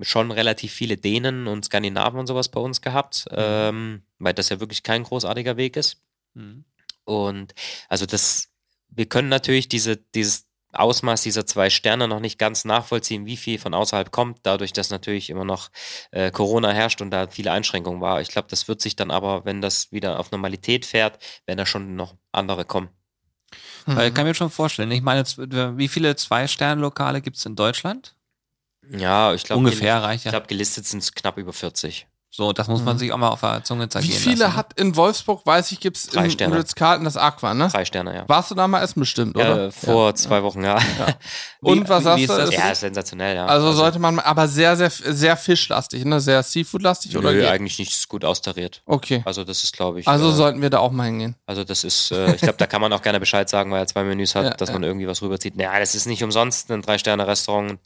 schon 0.02 0.32
relativ 0.32 0.72
viele 0.72 0.98
Dänen 0.98 1.48
und 1.48 1.66
Skandinaven 1.66 2.20
und 2.20 2.28
sowas 2.28 2.50
bei 2.50 2.60
uns 2.60 2.82
gehabt, 2.82 3.26
mhm. 3.30 3.38
ähm, 3.38 4.02
weil 4.20 4.34
das 4.34 4.50
ja 4.50 4.60
wirklich 4.60 4.84
kein 4.84 5.04
großartiger 5.04 5.58
Weg 5.58 5.76
ist. 5.76 6.02
Mhm. 6.34 6.66
Und 7.04 7.54
also 7.89 8.06
das, 8.06 8.50
wir 8.89 9.08
können 9.08 9.30
natürlich 9.30 9.68
diese, 9.68 9.98
dieses 9.98 10.48
Ausmaß 10.74 11.24
dieser 11.24 11.46
zwei 11.46 11.70
Sterne 11.70 12.08
noch 12.08 12.22
nicht 12.22 12.39
ganz 12.39 12.64
nachvollziehen, 12.64 13.26
wie 13.26 13.36
viel 13.36 13.60
von 13.60 13.74
außerhalb 13.74 14.12
kommt, 14.12 14.39
dadurch, 14.44 14.72
dass 14.72 14.89
natürlich 14.89 15.30
immer 15.30 15.44
noch 15.44 15.70
äh, 16.12 16.32
Corona 16.32 16.72
herrscht 16.72 17.02
und 17.02 17.12
da 17.12 17.28
viele 17.28 17.52
Einschränkungen 17.52 18.00
war. 18.00 18.22
Ich 18.22 18.30
glaube, 18.30 18.48
das 18.50 18.68
wird 18.68 18.80
sich 18.80 18.96
dann 18.96 19.12
aber, 19.12 19.44
wenn 19.44 19.62
das 19.62 19.92
wieder 19.92 20.20
auf 20.20 20.32
Normalität 20.32 20.86
fährt, 20.86 21.20
wenn 21.46 21.58
da 21.58 21.66
schon 21.66 21.96
noch 21.96 22.16
andere 22.32 22.64
kommen. 22.64 22.89
Mhm. 23.86 24.00
Ich 24.00 24.14
kann 24.14 24.26
mir 24.26 24.34
schon 24.34 24.50
vorstellen. 24.50 24.92
Ich 24.92 25.02
meine, 25.02 25.24
wie 25.26 25.88
viele 25.89 26.16
Zwei-Sterne-Lokale 26.16 27.22
gibt 27.22 27.36
es 27.38 27.46
in 27.46 27.56
Deutschland? 27.56 28.16
Ja, 28.98 29.34
ich 29.34 29.44
glaube. 29.44 29.60
Ungefähr 29.60 30.02
reicht 30.02 30.26
ja. 30.26 30.30
Ich 30.30 30.34
glaube, 30.34 30.48
gelistet 30.48 30.86
sind 30.86 31.00
es 31.00 31.14
knapp 31.14 31.38
über 31.38 31.54
40. 31.54 32.08
So, 32.34 32.54
das 32.54 32.70
muss 32.70 32.82
man 32.82 32.96
mhm. 32.96 33.00
sich 33.00 33.12
auch 33.12 33.18
mal 33.18 33.28
auf 33.28 33.42
der 33.42 33.62
Zunge 33.66 33.89
zergehen 33.89 34.14
Wie 34.14 34.16
viele 34.16 34.46
lassen, 34.46 34.56
hat 34.56 34.80
in 34.80 34.96
Wolfsburg, 34.96 35.46
weiß 35.46 35.70
ich, 35.74 35.82
gibt 35.82 35.98
es 35.98 36.14
in 36.14 36.54
Ritz-Carlton 36.54 37.04
das 37.04 37.18
Aqua, 37.18 37.54
ne? 37.54 37.68
Drei 37.68 37.84
Sterne, 37.84 38.16
ja. 38.16 38.24
Warst 38.30 38.50
du 38.50 38.56
da 38.56 38.70
mal 38.70 38.82
essen 38.82 39.02
bestimmt, 39.02 39.36
oder? 39.36 39.66
Ja, 39.66 39.72
vor 39.72 40.08
ja. 40.08 40.16
zwei 40.16 40.42
Wochen, 40.42 40.64
ja. 40.64 40.78
ja. 40.78 41.08
Und 41.60 41.84
wie, 41.84 41.89
was 41.89 42.06
sagst 42.06 42.30
du? 42.30 42.34
Das? 42.34 42.54
Ja, 42.54 42.74
sensationell, 42.74 43.36
ja. 43.36 43.46
Also, 43.48 43.68
also, 43.68 43.80
sollte 43.80 44.00
man, 44.00 44.18
aber 44.20 44.48
sehr, 44.48 44.78
sehr, 44.78 44.89
sehr 44.89 45.36
fischlastig, 45.36 46.06
ne? 46.06 46.22
Sehr 46.22 46.42
Seafood-lastig, 46.42 47.18
oder? 47.18 47.34
Nö, 47.34 47.46
eigentlich 47.50 47.78
nicht, 47.80 47.92
ist 47.92 48.08
gut 48.08 48.24
austariert. 48.24 48.82
Okay. 48.86 49.24
Also, 49.26 49.44
das 49.44 49.66
ist, 49.66 49.76
glaube 49.76 50.00
ich. 50.00 50.08
Also, 50.08 50.30
äh, 50.30 50.32
sollten 50.32 50.62
wir 50.62 50.70
da 50.70 50.80
auch 50.80 50.92
mal 50.92 51.08
hingehen. 51.08 51.36
Also, 51.48 51.66
das 51.66 51.84
ist, 51.84 52.12
äh, 52.12 52.34
ich 52.34 52.42
glaube, 52.42 52.56
da 52.58 52.66
kann 52.66 52.80
man 52.80 52.94
auch 52.94 53.02
gerne 53.02 53.20
Bescheid 53.20 53.50
sagen, 53.50 53.72
weil 53.72 53.80
er 53.80 53.88
zwei 53.88 54.06
Menüs 54.06 54.36
hat, 54.36 54.62
dass 54.62 54.72
man 54.72 54.84
irgendwie 54.84 55.06
was 55.06 55.22
rüberzieht. 55.22 55.58
Naja, 55.58 55.78
das 55.82 55.96
ist 55.96 56.06
nicht 56.06 56.24
umsonst 56.24 56.72
ein 56.72 56.82
Drei-Sterne-Restaurant. 56.82 57.78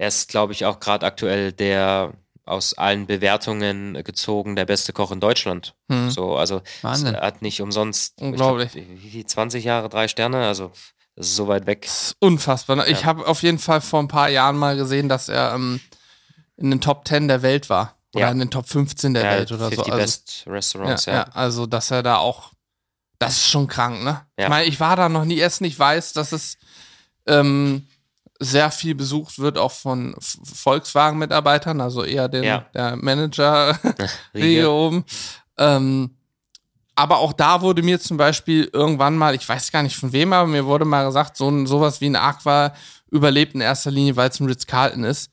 Er 0.00 0.08
ist, 0.08 0.30
glaube 0.30 0.54
ich, 0.54 0.64
auch 0.64 0.80
gerade 0.80 1.04
aktuell 1.04 1.52
der 1.52 2.14
aus 2.46 2.72
allen 2.72 3.06
Bewertungen 3.06 4.02
gezogen 4.02 4.56
der 4.56 4.64
beste 4.64 4.94
Koch 4.94 5.12
in 5.12 5.20
Deutschland. 5.20 5.74
Hm. 5.90 6.10
So, 6.10 6.36
also 6.36 6.62
er 6.82 7.20
hat 7.20 7.42
nicht 7.42 7.60
umsonst 7.60 8.18
Unglaublich. 8.18 8.72
Glaub, 8.72 8.86
wie 8.88 9.26
20 9.26 9.62
Jahre, 9.62 9.90
drei 9.90 10.08
Sterne, 10.08 10.46
also 10.46 10.72
das 11.16 11.26
ist 11.26 11.36
so 11.36 11.48
weit 11.48 11.66
weg. 11.66 11.82
Das 11.82 12.02
ist 12.02 12.16
unfassbar. 12.18 12.76
Ne? 12.76 12.84
Ja. 12.84 12.88
Ich 12.88 13.04
habe 13.04 13.26
auf 13.26 13.42
jeden 13.42 13.58
Fall 13.58 13.82
vor 13.82 14.00
ein 14.00 14.08
paar 14.08 14.30
Jahren 14.30 14.56
mal 14.56 14.74
gesehen, 14.74 15.10
dass 15.10 15.28
er 15.28 15.52
ähm, 15.52 15.80
in 16.56 16.70
den 16.70 16.80
Top 16.80 17.06
10 17.06 17.28
der 17.28 17.42
Welt 17.42 17.68
war. 17.68 17.98
Oder 18.14 18.24
ja. 18.24 18.30
in 18.30 18.38
den 18.38 18.50
Top 18.50 18.66
15 18.66 19.12
der 19.12 19.24
ja, 19.24 19.30
Welt 19.32 19.52
oder 19.52 19.68
so. 19.68 19.82
Die 19.82 19.92
also, 19.92 19.96
Best 19.98 20.44
Restaurants, 20.46 21.04
ja, 21.04 21.12
ja. 21.12 21.22
Also, 21.34 21.66
dass 21.66 21.90
er 21.90 22.02
da 22.02 22.16
auch, 22.16 22.52
das 23.18 23.32
ist 23.32 23.50
schon 23.50 23.66
krank, 23.66 24.02
ne? 24.02 24.22
Ich 24.36 24.48
meine, 24.48 24.66
ich 24.66 24.80
war 24.80 24.96
da 24.96 25.10
noch 25.10 25.26
nie 25.26 25.38
essen, 25.40 25.64
ich 25.64 25.78
weiß, 25.78 26.14
dass 26.14 26.32
es 26.32 26.56
ähm, 27.26 27.86
sehr 28.40 28.70
viel 28.70 28.94
besucht 28.94 29.38
wird, 29.38 29.58
auch 29.58 29.70
von 29.70 30.14
Volkswagen-Mitarbeitern, 30.18 31.80
also 31.80 32.02
eher 32.02 32.28
den, 32.28 32.42
ja. 32.42 32.64
der 32.74 32.96
Manager 32.96 33.78
hier 34.34 34.70
oben. 34.70 35.04
Ähm, 35.58 36.16
aber 36.96 37.18
auch 37.18 37.34
da 37.34 37.60
wurde 37.60 37.82
mir 37.82 38.00
zum 38.00 38.16
Beispiel 38.16 38.68
irgendwann 38.72 39.16
mal, 39.16 39.34
ich 39.34 39.48
weiß 39.48 39.70
gar 39.72 39.82
nicht 39.82 39.96
von 39.96 40.12
wem, 40.12 40.32
aber 40.32 40.48
mir 40.48 40.64
wurde 40.64 40.86
mal 40.86 41.04
gesagt, 41.06 41.36
so 41.36 41.48
ein, 41.48 41.66
sowas 41.66 42.00
wie 42.00 42.06
ein 42.06 42.16
Aqua 42.16 42.74
überlebt 43.10 43.54
in 43.54 43.60
erster 43.60 43.90
Linie, 43.90 44.16
weil 44.16 44.30
es 44.30 44.40
ein 44.40 44.46
Ritz-Carlton 44.46 45.04
ist. 45.04 45.30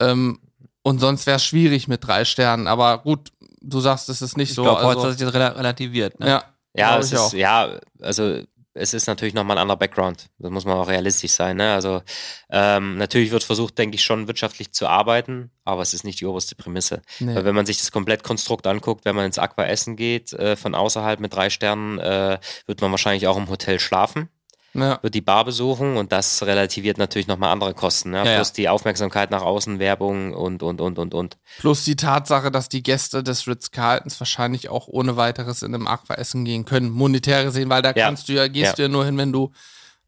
Ähm, 0.00 0.38
und 0.82 0.98
sonst 0.98 1.26
wäre 1.26 1.36
es 1.36 1.44
schwierig 1.44 1.88
mit 1.88 2.06
drei 2.06 2.24
Sternen. 2.24 2.66
Aber 2.66 2.98
gut, 2.98 3.32
du 3.60 3.80
sagst, 3.80 4.08
es 4.08 4.22
ist 4.22 4.36
nicht 4.36 4.50
ich 4.50 4.54
so. 4.54 4.62
Ich 4.62 4.68
glaube, 4.68 4.80
also, 4.80 5.00
heute 5.00 5.10
hat 5.10 5.18
sich 5.18 5.30
das 5.30 5.56
relativiert. 5.56 6.20
Ne? 6.20 6.28
Ja, 6.28 6.44
ja, 6.74 6.98
es 6.98 7.12
ist, 7.12 7.32
ja, 7.32 7.78
also 8.00 8.42
es 8.74 8.94
ist 8.94 9.06
natürlich 9.06 9.34
nochmal 9.34 9.56
ein 9.56 9.62
anderer 9.62 9.78
Background. 9.78 10.26
Das 10.38 10.50
muss 10.50 10.64
man 10.64 10.76
auch 10.76 10.88
realistisch 10.88 11.32
sein. 11.32 11.56
Ne? 11.56 11.72
Also 11.72 12.02
ähm, 12.50 12.96
natürlich 12.98 13.30
wird 13.30 13.42
versucht, 13.42 13.76
denke 13.78 13.96
ich, 13.96 14.04
schon 14.04 14.28
wirtschaftlich 14.28 14.72
zu 14.72 14.86
arbeiten, 14.86 15.50
aber 15.64 15.82
es 15.82 15.92
ist 15.92 16.04
nicht 16.04 16.20
die 16.20 16.26
oberste 16.26 16.54
Prämisse. 16.54 17.02
Nee. 17.18 17.34
Weil 17.34 17.44
wenn 17.44 17.54
man 17.54 17.66
sich 17.66 17.78
das 17.78 17.90
Komplettkonstrukt 17.90 18.66
anguckt, 18.66 19.04
wenn 19.04 19.16
man 19.16 19.26
ins 19.26 19.38
Aqua 19.38 19.64
essen 19.64 19.96
geht, 19.96 20.32
äh, 20.32 20.56
von 20.56 20.74
außerhalb 20.74 21.18
mit 21.20 21.34
drei 21.34 21.50
Sternen, 21.50 21.98
äh, 21.98 22.38
wird 22.66 22.80
man 22.80 22.90
wahrscheinlich 22.90 23.26
auch 23.26 23.36
im 23.36 23.48
Hotel 23.48 23.80
schlafen 23.80 24.28
ja. 24.74 24.98
wird 25.02 25.14
die 25.14 25.20
Bar 25.20 25.44
besuchen 25.44 25.96
und 25.96 26.12
das 26.12 26.42
relativiert 26.42 26.98
natürlich 26.98 27.26
nochmal 27.26 27.52
andere 27.52 27.74
Kosten. 27.74 28.10
Ne? 28.10 28.18
Ja, 28.18 28.36
Plus 28.36 28.48
ja. 28.48 28.54
die 28.54 28.68
Aufmerksamkeit 28.68 29.30
nach 29.30 29.42
außen, 29.42 29.78
Werbung 29.78 30.34
und, 30.34 30.62
und, 30.62 30.80
und, 30.80 30.98
und, 30.98 31.14
und. 31.14 31.38
Plus 31.58 31.84
die 31.84 31.96
Tatsache, 31.96 32.50
dass 32.50 32.68
die 32.68 32.82
Gäste 32.82 33.22
des 33.22 33.46
Ritz-Carltons 33.46 34.20
wahrscheinlich 34.20 34.68
auch 34.68 34.88
ohne 34.88 35.16
weiteres 35.16 35.62
in 35.62 35.74
einem 35.74 35.86
Aqua 35.86 36.14
essen 36.14 36.44
gehen 36.44 36.64
können, 36.64 36.90
monetär 36.90 37.44
gesehen, 37.44 37.68
weil 37.70 37.82
da 37.82 37.92
kannst 37.92 38.28
du 38.28 38.32
ja, 38.32 38.48
gehst 38.48 38.78
du 38.78 38.82
ja 38.82 38.88
nur 38.88 39.04
hin, 39.04 39.18
wenn 39.18 39.32
du 39.32 39.52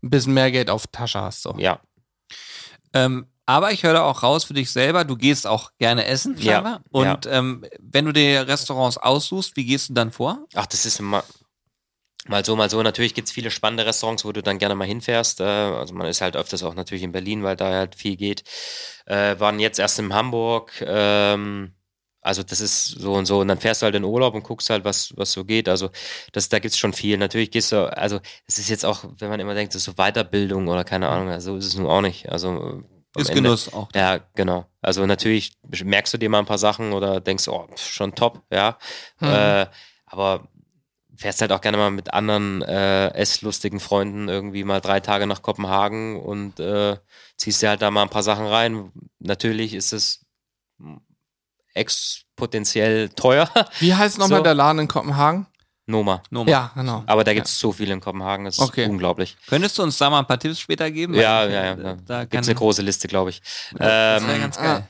ein 0.03 0.11
bisschen 0.11 0.35
mehr 0.35 0.51
Geld 0.51 0.71
auf 0.71 0.87
Tasche 0.87 1.21
hast. 1.21 1.43
So. 1.43 1.55
Ja. 1.59 1.81
Ähm, 2.93 3.27
aber 3.47 3.73
ich 3.73 3.83
höre 3.83 4.05
auch 4.05 4.23
raus 4.23 4.45
für 4.45 4.55
dich 4.55 4.71
selber, 4.71 5.05
du 5.05 5.17
gehst 5.17 5.47
auch 5.47 5.73
gerne 5.79 6.07
essen, 6.07 6.41
scheinbar. 6.41 6.73
Ja, 6.73 6.81
und 6.91 7.25
ja. 7.27 7.33
Ähm, 7.33 7.65
wenn 7.81 8.05
du 8.05 8.13
dir 8.13 8.47
Restaurants 8.47 8.99
aussuchst, 8.99 9.57
wie 9.57 9.65
gehst 9.65 9.89
du 9.89 9.95
dann 9.95 10.13
vor? 10.13 10.47
Ach, 10.55 10.67
das 10.67 10.87
ist 10.87 11.01
immer, 11.01 11.25
Mal 12.29 12.45
so, 12.45 12.55
mal 12.55 12.71
so. 12.71 12.83
Natürlich 12.83 13.15
gibt 13.15 13.29
es 13.29 13.35
viele 13.35 13.51
spannende 13.51 13.85
Restaurants, 13.85 14.25
wo 14.25 14.33
du 14.33 14.43
dann 14.43 14.59
gerne 14.59 14.75
mal 14.75 14.87
hinfährst. 14.87 15.41
Äh, 15.41 15.45
also 15.45 15.95
man 15.95 16.07
ist 16.07 16.21
halt 16.21 16.37
öfters 16.37 16.63
auch 16.63 16.75
natürlich 16.75 17.03
in 17.03 17.13
Berlin, 17.13 17.43
weil 17.43 17.57
da 17.57 17.73
halt 17.73 17.97
viel 17.97 18.17
geht. 18.17 18.45
Äh, 19.07 19.39
waren 19.41 19.59
jetzt 19.59 19.81
erst 19.81 19.99
in 19.99 20.15
Hamburg. 20.15 20.85
Ähm, 20.87 21.73
also 22.21 22.45
das 22.45 22.61
ist 22.61 22.87
so 22.87 23.15
und 23.15 23.27
so. 23.27 23.41
Und 23.41 23.49
dann 23.49 23.59
fährst 23.59 23.83
du 23.83 23.85
halt 23.85 23.97
in 23.97 24.05
Urlaub 24.05 24.35
und 24.35 24.45
guckst 24.45 24.71
halt, 24.71 24.85
was, 24.85 25.13
was 25.17 25.33
so 25.33 25.45
geht. 25.45 25.69
Also 25.69 25.91
das, 26.31 26.49
da 26.49 26.61
gibt 26.61 26.73
es 26.73 26.79
schon 26.79 26.93
viel. 26.93 27.19
Natürlich 27.19 27.51
gehst 27.51 27.73
du, 27.73 27.93
also 27.97 28.21
es 28.47 28.59
ist 28.59 28.71
jetzt 28.71 28.85
auch, 28.85 29.05
wenn 29.19 29.29
man 29.29 29.41
immer 29.41 29.55
denkt, 29.55 29.75
das 29.75 29.81
ist 29.81 29.87
so 29.87 29.95
Weiterbildung 29.95 30.69
oder 30.69 30.85
keine 30.85 31.09
Ahnung, 31.09 31.29
so 31.29 31.35
also 31.35 31.57
ist 31.57 31.67
es 31.67 31.77
nun 31.77 31.89
auch 31.89 32.01
nicht. 32.01 32.31
Also 32.31 32.85
ist 33.17 33.31
Ende, 33.31 33.43
Genuss 33.43 33.73
auch. 33.73 33.89
Ja, 33.95 34.21
genau. 34.35 34.67
Also 34.81 35.05
natürlich 35.05 35.59
merkst 35.83 36.15
du 36.15 36.19
dir 36.19 36.31
mal 36.31 36.39
ein 36.39 36.47
paar 36.47 36.59
Sachen 36.59 36.93
oder 36.93 37.21
denkst, 37.21 37.49
oh, 37.49 37.67
schon 37.77 38.15
top, 38.15 38.43
ja. 38.51 38.79
Mhm. 39.19 39.29
Äh, 39.29 39.67
aber 40.07 40.49
fährst 41.23 41.41
halt 41.41 41.53
auch 41.53 41.61
gerne 41.61 41.79
mal 41.79 41.91
mit 41.91 42.13
anderen 42.13 42.63
äh, 42.63 43.09
esslustigen 43.15 43.81
Freunden 43.81 44.29
irgendwie 44.29 44.65
mal 44.65 44.81
drei 44.81 45.01
Tage 45.01 45.27
nach 45.27 45.41
Kopenhagen 45.41 46.21
und 46.21 46.59
äh, 46.59 46.97
ziehst 47.37 47.63
dir 47.63 47.71
halt 47.71 47.81
da 47.81 47.91
mal 47.91 48.03
ein 48.03 48.11
paar 48.11 48.25
Sachen 48.25 48.47
rein. 48.47 48.91
Natürlich 49.21 49.73
ist 49.73 49.93
es 49.93 50.27
exponentiell 51.75 53.09
teuer. 53.11 53.49
Wie 53.79 53.95
heißt 53.95 54.19
nochmal 54.19 54.39
so. 54.41 54.45
der 54.45 54.55
Laden 54.55 54.81
in 54.81 54.89
Kopenhagen? 54.89 55.47
Noma. 55.87 56.23
Noma. 56.31 56.51
Ja, 56.51 56.73
genau. 56.75 57.05
Aber 57.07 57.23
da 57.25 57.35
gibt 57.35 57.47
es 57.47 57.55
ja. 57.55 57.61
so 57.61 57.73
viel 57.73 57.91
in 57.91 58.01
Kopenhagen, 58.01 58.45
das 58.45 58.59
ist 58.59 58.61
okay. 58.61 58.87
unglaublich. 58.87 59.37
Könntest 59.47 59.79
du 59.79 59.85
uns 59.85 59.99
da 59.99 60.11
mal 60.11 60.21
ein 60.21 60.27
paar 60.27 60.39
Tipps 60.39 60.59
später 60.59 60.91
geben? 60.91 61.15
Ja, 61.15 61.45
ja, 61.45 61.65
ja. 61.65 61.75
Da, 61.77 61.97
da 62.05 62.25
gibt 62.25 62.43
es 62.43 62.49
eine 62.49 62.57
große 62.57 62.83
Liste, 62.83 63.07
glaube 63.09 63.31
ich. 63.31 63.43
Das 63.73 63.81
wäre 64.25 64.35
ähm, 64.35 64.41
ganz 64.41 64.57
geil. 64.57 64.89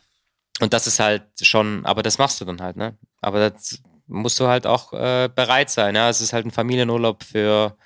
Und 0.61 0.73
das 0.73 0.87
ist 0.87 0.99
halt 0.99 1.25
schon, 1.41 1.85
aber 1.85 2.03
das 2.03 2.19
machst 2.19 2.41
du 2.41 2.45
dann 2.45 2.61
halt, 2.61 2.77
ne? 2.77 2.97
Aber 3.21 3.51
das 3.51 3.83
musst 4.07 4.39
du 4.41 4.47
halt 4.47 4.67
auch 4.67 4.93
äh, 4.93 5.29
bereit 5.35 5.71
sein. 5.71 5.95
Ja, 5.95 6.09
es 6.09 6.21
ist 6.21 6.33
halt 6.33 6.47
ein 6.47 6.51
Familienurlaub 6.51 7.23
für, 7.23 7.77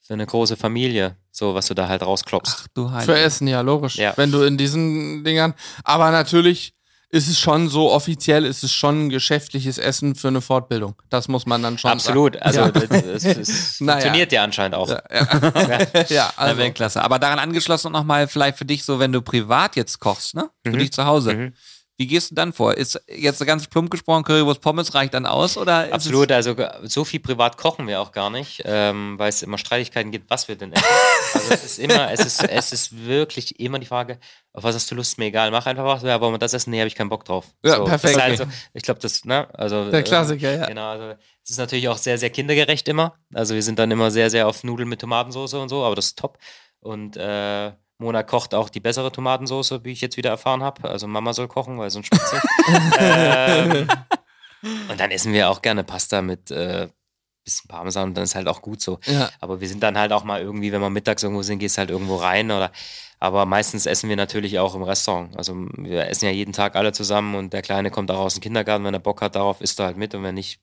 für 0.00 0.14
eine 0.14 0.26
große 0.26 0.56
Familie, 0.56 1.16
so 1.30 1.54
was 1.54 1.66
du 1.66 1.74
da 1.74 1.88
halt 1.88 2.02
rausklopfst. 2.02 2.56
Ach, 2.60 2.66
du 2.74 2.90
halt. 2.90 3.04
Für 3.04 3.18
Essen, 3.18 3.48
ja, 3.48 3.60
logisch. 3.60 3.96
Ja. 3.96 4.12
Wenn 4.16 4.32
du 4.32 4.42
in 4.42 4.56
diesen 4.56 5.24
Dingern, 5.24 5.54
aber 5.84 6.10
natürlich 6.10 6.76
ist 7.08 7.28
es 7.28 7.38
schon 7.38 7.68
so, 7.68 7.92
offiziell 7.92 8.44
ist 8.44 8.64
es 8.64 8.72
schon 8.72 9.06
ein 9.06 9.08
geschäftliches 9.10 9.78
Essen 9.78 10.16
für 10.16 10.28
eine 10.28 10.40
Fortbildung. 10.40 11.00
Das 11.08 11.28
muss 11.28 11.46
man 11.46 11.62
dann 11.62 11.78
schon 11.78 11.90
Absolut. 11.90 12.34
sagen. 12.34 12.44
Also 12.44 12.60
ja. 12.60 12.70
es, 13.14 13.24
es 13.24 13.80
naja. 13.80 14.00
funktioniert 14.00 14.32
ja 14.32 14.42
anscheinend 14.42 14.74
auch. 14.74 14.88
Ja, 14.88 15.02
ja. 15.10 16.04
ja 16.08 16.32
also. 16.36 16.70
klasse. 16.72 17.02
Aber 17.02 17.18
daran 17.18 17.38
angeschlossen 17.38 17.92
nochmal 17.92 18.26
vielleicht 18.26 18.58
für 18.58 18.64
dich 18.64 18.84
so, 18.84 18.98
wenn 18.98 19.12
du 19.12 19.22
privat 19.22 19.76
jetzt 19.76 20.00
kochst, 20.00 20.34
ne? 20.34 20.50
Für 20.64 20.72
mhm. 20.72 20.78
dich 20.78 20.92
zu 20.92 21.04
Hause. 21.04 21.34
Mhm. 21.34 21.52
Wie 21.98 22.06
gehst 22.06 22.30
du 22.30 22.34
dann 22.34 22.52
vor? 22.52 22.74
Ist 22.74 23.00
jetzt 23.08 23.44
ganz 23.46 23.66
plump 23.68 23.90
gesprochen, 23.90 24.22
Currywurst 24.22 24.60
Pommes 24.60 24.94
reicht 24.94 25.14
dann 25.14 25.24
aus? 25.24 25.56
Oder 25.56 25.90
Absolut, 25.92 26.30
also 26.30 26.54
so 26.82 27.04
viel 27.06 27.20
privat 27.20 27.56
kochen 27.56 27.86
wir 27.86 28.02
auch 28.02 28.12
gar 28.12 28.28
nicht, 28.28 28.62
ähm, 28.66 29.18
weil 29.18 29.30
es 29.30 29.42
immer 29.42 29.56
Streitigkeiten 29.56 30.10
gibt, 30.10 30.28
was 30.28 30.46
wir 30.46 30.56
denn 30.56 30.74
essen. 30.74 30.84
also 31.34 31.54
es 31.54 31.64
ist 31.64 31.78
immer, 31.78 32.12
es 32.12 32.20
ist, 32.20 32.44
es 32.44 32.72
ist 32.72 33.06
wirklich 33.06 33.58
immer 33.60 33.78
die 33.78 33.86
Frage, 33.86 34.18
auf 34.52 34.62
was 34.62 34.74
hast 34.74 34.90
du 34.90 34.94
Lust? 34.94 35.16
Mir 35.16 35.26
egal, 35.26 35.50
mach 35.50 35.64
einfach 35.64 35.84
was, 35.84 36.02
ja, 36.02 36.20
wollen 36.20 36.34
wir 36.34 36.38
das 36.38 36.52
essen? 36.52 36.70
Nee, 36.70 36.80
habe 36.80 36.88
ich 36.88 36.94
keinen 36.94 37.08
Bock 37.08 37.24
drauf. 37.24 37.46
Ja, 37.64 37.76
so, 37.76 37.84
perfekt. 37.84 38.20
Halt 38.20 38.38
so, 38.38 38.44
ich 38.74 38.82
glaube, 38.82 39.00
das, 39.00 39.24
ne, 39.24 39.48
also. 39.54 39.90
Der 39.90 40.02
Klassiker, 40.02 40.50
äh, 40.50 40.58
ja. 40.58 40.66
Genau, 40.66 40.88
also 40.88 41.14
es 41.44 41.50
ist 41.50 41.58
natürlich 41.58 41.88
auch 41.88 41.98
sehr, 41.98 42.18
sehr 42.18 42.30
kindergerecht 42.30 42.88
immer. 42.88 43.14
Also 43.32 43.54
wir 43.54 43.62
sind 43.62 43.78
dann 43.78 43.90
immer 43.90 44.10
sehr, 44.10 44.28
sehr 44.28 44.48
auf 44.48 44.64
Nudeln 44.64 44.88
mit 44.88 45.00
Tomatensauce 45.00 45.54
und 45.54 45.70
so, 45.70 45.82
aber 45.82 45.94
das 45.94 46.06
ist 46.06 46.18
top. 46.18 46.38
Und 46.80 47.16
äh, 47.16 47.72
Mona 47.98 48.22
kocht 48.22 48.54
auch 48.54 48.68
die 48.68 48.80
bessere 48.80 49.10
Tomatensauce, 49.10 49.80
wie 49.84 49.92
ich 49.92 50.00
jetzt 50.00 50.16
wieder 50.16 50.30
erfahren 50.30 50.62
habe. 50.62 50.88
Also 50.88 51.06
Mama 51.06 51.32
soll 51.32 51.48
kochen, 51.48 51.78
weil 51.78 51.90
sonst 51.90 52.08
schmeckt 52.08 52.26
ähm, 52.98 53.88
und 54.90 55.00
dann 55.00 55.10
essen 55.10 55.32
wir 55.32 55.50
auch 55.50 55.62
gerne 55.62 55.84
Pasta 55.84 56.22
mit 56.22 56.50
äh, 56.50 56.88
bisschen 57.46 57.68
Parmesan 57.68 58.08
und 58.08 58.14
dann 58.16 58.24
ist 58.24 58.34
halt 58.34 58.48
auch 58.48 58.60
gut 58.60 58.82
so. 58.82 58.98
Ja. 59.06 59.30
Aber 59.40 59.60
wir 59.60 59.68
sind 59.68 59.82
dann 59.82 59.96
halt 59.96 60.12
auch 60.12 60.24
mal 60.24 60.40
irgendwie, 60.40 60.72
wenn 60.72 60.80
wir 60.80 60.90
mittags 60.90 61.22
irgendwo 61.22 61.42
sind, 61.42 61.60
gehst 61.60 61.78
halt 61.78 61.90
irgendwo 61.90 62.16
rein 62.16 62.50
oder 62.50 62.70
aber 63.18 63.46
meistens 63.46 63.86
essen 63.86 64.10
wir 64.10 64.16
natürlich 64.16 64.58
auch 64.58 64.74
im 64.74 64.82
Restaurant. 64.82 65.36
Also 65.38 65.54
wir 65.78 66.08
essen 66.08 66.26
ja 66.26 66.32
jeden 66.32 66.52
Tag 66.52 66.76
alle 66.76 66.92
zusammen 66.92 67.34
und 67.34 67.52
der 67.52 67.62
Kleine 67.62 67.90
kommt 67.90 68.10
auch 68.10 68.18
aus 68.18 68.34
dem 68.34 68.42
Kindergarten, 68.42 68.84
wenn 68.84 68.92
er 68.92 69.00
Bock 69.00 69.22
hat 69.22 69.36
darauf, 69.36 69.62
isst 69.62 69.80
er 69.80 69.86
halt 69.86 69.96
mit 69.96 70.14
und 70.14 70.22
wenn 70.22 70.34
nicht, 70.34 70.60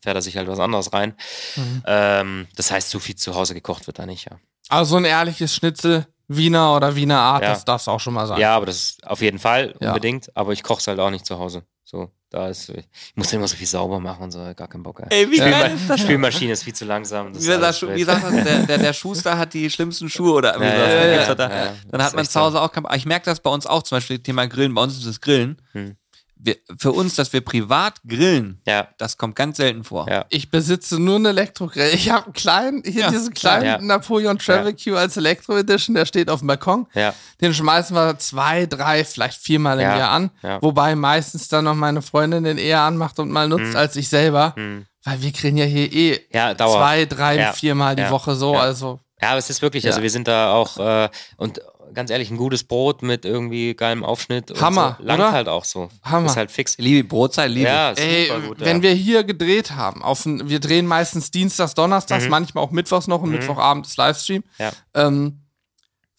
fährt 0.00 0.16
er 0.16 0.22
sich 0.22 0.38
halt 0.38 0.48
was 0.48 0.58
anderes 0.58 0.94
rein. 0.94 1.14
Mhm. 1.56 1.82
Ähm, 1.86 2.48
das 2.56 2.70
heißt, 2.70 2.88
so 2.88 2.98
viel 2.98 3.16
zu 3.16 3.34
Hause 3.34 3.52
gekocht 3.52 3.86
wird 3.86 3.98
da 3.98 4.06
nicht, 4.06 4.30
ja. 4.30 4.38
Also 4.68 4.96
ein 4.96 5.04
ehrliches 5.04 5.54
Schnitzel 5.54 6.06
Wiener 6.36 6.76
oder 6.76 6.94
Wiener 6.94 7.18
Art, 7.18 7.42
ja. 7.42 7.50
das 7.50 7.64
darf 7.64 7.80
es 7.80 7.88
auch 7.88 8.00
schon 8.00 8.14
mal 8.14 8.26
sein. 8.26 8.40
Ja, 8.40 8.56
aber 8.56 8.66
das 8.66 8.76
ist 8.76 9.06
auf 9.06 9.20
jeden 9.20 9.38
Fall 9.38 9.74
unbedingt. 9.80 10.26
Ja. 10.26 10.32
Aber 10.36 10.52
ich 10.52 10.62
koche 10.62 10.80
es 10.80 10.86
halt 10.86 10.98
auch 11.00 11.10
nicht 11.10 11.26
zu 11.26 11.38
Hause. 11.38 11.64
So, 11.84 12.10
da 12.30 12.48
ist, 12.48 12.70
ich 12.70 12.86
muss 13.14 13.32
immer 13.32 13.46
so 13.46 13.56
viel 13.56 13.66
sauber 13.66 14.00
machen 14.00 14.22
und 14.22 14.30
so, 14.30 14.38
gar 14.56 14.68
keinen 14.68 14.82
Bock. 14.82 15.02
Ey, 15.10 15.30
wie 15.30 15.36
geil 15.36 15.74
ist 15.74 15.90
das? 15.90 16.00
Spülmaschine 16.00 16.52
ist 16.52 16.62
viel 16.62 16.74
zu 16.74 16.86
langsam. 16.86 17.34
wie, 17.34 17.46
das, 17.46 17.82
wie 17.82 18.04
sagt 18.04 18.22
man, 18.22 18.44
der, 18.44 18.60
der, 18.60 18.78
der, 18.78 18.92
Schuster 18.94 19.36
hat 19.36 19.52
die 19.52 19.68
schlimmsten 19.68 20.08
Schuhe 20.08 20.32
oder 20.32 20.58
ja, 20.58 20.64
ja, 20.64 21.04
ja, 21.22 21.34
da, 21.34 21.74
Dann 21.90 22.02
hat 22.02 22.14
man 22.14 22.24
zu 22.24 22.40
Hause 22.40 22.62
auch 22.62 22.72
kein 22.72 22.86
Ich 22.94 23.04
merke 23.04 23.26
das 23.26 23.40
bei 23.40 23.50
uns 23.50 23.66
auch, 23.66 23.82
zum 23.82 23.96
Beispiel 23.96 24.18
Thema 24.20 24.46
Grillen. 24.46 24.74
Bei 24.74 24.82
uns 24.82 24.96
ist 24.96 25.06
das 25.06 25.20
Grillen. 25.20 25.60
Hm 25.72 25.96
wir, 26.44 26.56
für 26.76 26.92
uns, 26.92 27.14
dass 27.14 27.32
wir 27.32 27.40
privat 27.40 28.02
grillen, 28.06 28.60
ja. 28.66 28.88
das 28.98 29.16
kommt 29.16 29.36
ganz 29.36 29.58
selten 29.58 29.84
vor. 29.84 30.08
Ja. 30.08 30.26
Ich 30.28 30.50
besitze 30.50 30.98
nur 30.98 31.16
einen 31.16 31.26
Elektrogrill. 31.26 31.90
Ich 31.94 32.10
habe 32.10 32.26
einen 32.26 32.32
kleinen, 32.32 32.82
hier 32.84 33.02
ja. 33.02 33.10
diesen 33.10 33.32
kleinen 33.32 33.64
ja. 33.64 33.78
Napoleon 33.78 34.38
Travel 34.38 34.74
Q 34.74 34.96
als 34.96 35.16
Elektro 35.16 35.56
Edition, 35.56 35.94
der 35.94 36.06
steht 36.06 36.28
auf 36.28 36.40
dem 36.40 36.48
Balkon. 36.48 36.86
Ja. 36.94 37.14
Den 37.40 37.54
schmeißen 37.54 37.94
wir 37.94 38.18
zwei, 38.18 38.66
drei, 38.66 39.04
vielleicht 39.04 39.40
viermal 39.40 39.78
im 39.78 39.88
Jahr 39.88 40.10
an. 40.10 40.30
Wobei 40.60 40.94
meistens 40.96 41.48
dann 41.48 41.64
noch 41.64 41.74
meine 41.74 42.02
Freundin 42.02 42.44
den 42.44 42.58
eher 42.58 42.80
anmacht 42.80 43.18
und 43.18 43.30
mal 43.30 43.48
nutzt 43.48 43.70
mhm. 43.70 43.76
als 43.76 43.96
ich 43.96 44.08
selber. 44.08 44.54
Mhm. 44.56 44.86
Weil 45.04 45.22
wir 45.22 45.32
grillen 45.32 45.56
ja 45.56 45.64
hier 45.64 45.92
eh 45.92 46.20
zwei, 46.56 47.06
drei, 47.06 47.52
viermal 47.52 47.96
die 47.96 48.08
Woche 48.10 48.34
so. 48.34 48.56
Also 48.56 49.00
ja, 49.22 49.30
aber 49.30 49.38
es 49.38 49.48
ist 49.50 49.62
wirklich, 49.62 49.86
also 49.86 50.02
wir 50.02 50.10
sind 50.10 50.26
da 50.26 50.52
auch 50.52 50.78
äh, 50.78 51.08
und 51.36 51.60
ganz 51.94 52.10
ehrlich, 52.10 52.30
ein 52.30 52.36
gutes 52.36 52.64
Brot 52.64 53.02
mit 53.02 53.24
irgendwie 53.24 53.74
geilem 53.74 54.04
Aufschnitt. 54.04 54.60
Hammer. 54.60 54.96
So, 54.98 55.06
langt 55.06 55.20
oder? 55.20 55.32
halt 55.32 55.48
auch 55.48 55.64
so. 55.64 55.88
Hammer. 56.02 56.26
Ist 56.26 56.36
halt 56.36 56.50
fix. 56.50 56.76
Liebe 56.78 57.06
Brotzeit, 57.06 57.50
liebe. 57.50 57.68
Ja, 57.68 57.92
Ey, 57.92 58.30
gut, 58.46 58.60
wenn 58.60 58.78
ja. 58.78 58.82
wir 58.82 58.92
hier 58.92 59.24
gedreht 59.24 59.72
haben, 59.72 60.02
auf 60.02 60.24
ein, 60.26 60.48
wir 60.48 60.60
drehen 60.60 60.86
meistens 60.86 61.30
Dienstags, 61.30 61.74
Donnerstags, 61.74 62.24
mhm. 62.24 62.30
manchmal 62.30 62.64
auch 62.64 62.70
Mittwochs 62.70 63.06
noch 63.06 63.22
und 63.22 63.30
mhm. 63.30 63.36
Mittwochabend 63.36 63.86
ist 63.86 63.96
Livestream. 63.96 64.42
Ja. 64.58 64.72
Ähm, 64.94 65.42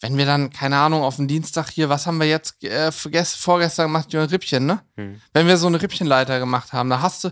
wenn 0.00 0.18
wir 0.18 0.26
dann, 0.26 0.50
keine 0.50 0.76
Ahnung, 0.76 1.02
auf 1.02 1.16
den 1.16 1.28
Dienstag 1.28 1.70
hier, 1.70 1.88
was 1.88 2.06
haben 2.06 2.18
wir 2.18 2.28
jetzt 2.28 2.62
äh, 2.62 2.92
vorgestern 2.92 3.86
gemacht? 3.86 4.14
Ein 4.14 4.20
Rippchen, 4.20 4.66
ne? 4.66 4.82
Mhm. 4.96 5.20
Wenn 5.32 5.46
wir 5.46 5.56
so 5.56 5.66
eine 5.66 5.80
Rippchenleiter 5.80 6.38
gemacht 6.38 6.72
haben, 6.72 6.90
da 6.90 7.00
hast 7.00 7.24
du, 7.24 7.30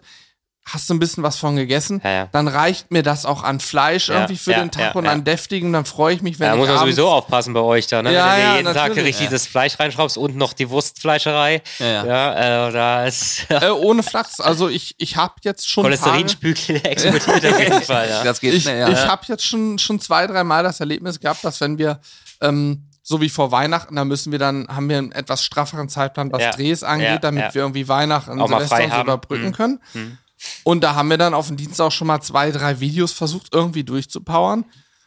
hast 0.64 0.88
du 0.88 0.94
ein 0.94 1.00
bisschen 1.00 1.22
was 1.22 1.36
von 1.36 1.56
gegessen, 1.56 2.00
ja, 2.04 2.10
ja. 2.10 2.28
dann 2.30 2.46
reicht 2.46 2.90
mir 2.92 3.02
das 3.02 3.26
auch 3.26 3.42
an 3.42 3.58
Fleisch 3.58 4.08
ja, 4.08 4.14
irgendwie 4.14 4.36
für 4.36 4.54
den 4.54 4.70
Tag 4.70 4.94
und 4.94 5.06
an 5.06 5.24
deftigen, 5.24 5.72
dann 5.72 5.84
freue 5.84 6.14
ich 6.14 6.22
mich, 6.22 6.38
wenn 6.38 6.46
ja, 6.46 6.52
ich 6.54 6.58
muss 6.58 6.68
man 6.68 6.78
sowieso 6.78 7.08
aufpassen 7.08 7.52
bei 7.52 7.60
euch 7.60 7.88
da, 7.88 8.02
ne? 8.02 8.12
Ja, 8.12 8.36
wenn 8.36 8.50
du 8.50 8.56
jeden 8.58 8.74
Tag 8.74 8.96
richtig 8.96 9.28
das 9.28 9.46
Fleisch 9.46 9.78
reinschraubst 9.80 10.16
und 10.16 10.36
noch 10.36 10.52
die 10.52 10.70
Wurstfleischerei. 10.70 11.62
Ja, 11.80 12.68
äh, 12.68 12.72
da 12.72 13.04
ist 13.04 13.46
äh, 13.50 13.70
ohne 13.70 14.02
Flachs, 14.02 14.40
also 14.40 14.68
ich, 14.68 14.94
ich 14.98 15.16
habe 15.16 15.34
jetzt 15.42 15.68
schon 15.68 15.82
Cholesterinspiegel 15.82 16.80
explodiert 16.84 17.46
auf 17.46 17.60
jeden 17.60 17.82
Fall, 17.82 18.08
ja. 18.08 18.24
Das 18.24 18.40
geht 18.40 18.54
ich, 18.54 18.62
schnell, 18.62 18.78
ja. 18.78 18.88
Ich 18.88 19.06
habe 19.06 19.22
jetzt 19.26 19.44
schon, 19.44 19.78
schon 19.78 19.98
zwei, 19.98 20.26
drei 20.28 20.44
Mal 20.44 20.62
das 20.62 20.78
Erlebnis 20.78 21.18
gehabt, 21.18 21.44
dass 21.44 21.60
wenn 21.60 21.78
wir 21.78 22.00
ähm, 22.40 22.84
so 23.02 23.20
wie 23.20 23.28
vor 23.28 23.50
Weihnachten, 23.50 23.96
da 23.96 24.04
müssen 24.04 24.30
wir 24.30 24.38
dann, 24.38 24.68
haben 24.68 24.88
wir 24.88 24.98
einen 24.98 25.10
etwas 25.10 25.44
strafferen 25.44 25.88
Zeitplan, 25.88 26.30
was 26.30 26.54
Drehs 26.54 26.84
angeht, 26.84 27.24
damit 27.24 27.52
wir 27.52 27.62
irgendwie 27.62 27.88
Weihnachten 27.88 28.38
Silvester 28.38 28.88
so 28.88 29.00
überbrücken 29.00 29.46
mhm. 29.46 29.52
können. 29.52 29.80
Mhm 29.92 30.18
Und 30.64 30.82
da 30.82 30.95
haben 30.95 31.11
wir 31.11 31.18
dann 31.18 31.34
auf 31.34 31.49
dem 31.49 31.57
Dienst 31.57 31.80
auch 31.80 31.93
schon 31.93 32.07
mal 32.07 32.20
zwei, 32.20 32.51
drei 32.51 32.80
Videos 32.80 33.12
versucht, 33.12 33.55
irgendwie 33.55 33.84
durchzupowern. 33.84 34.64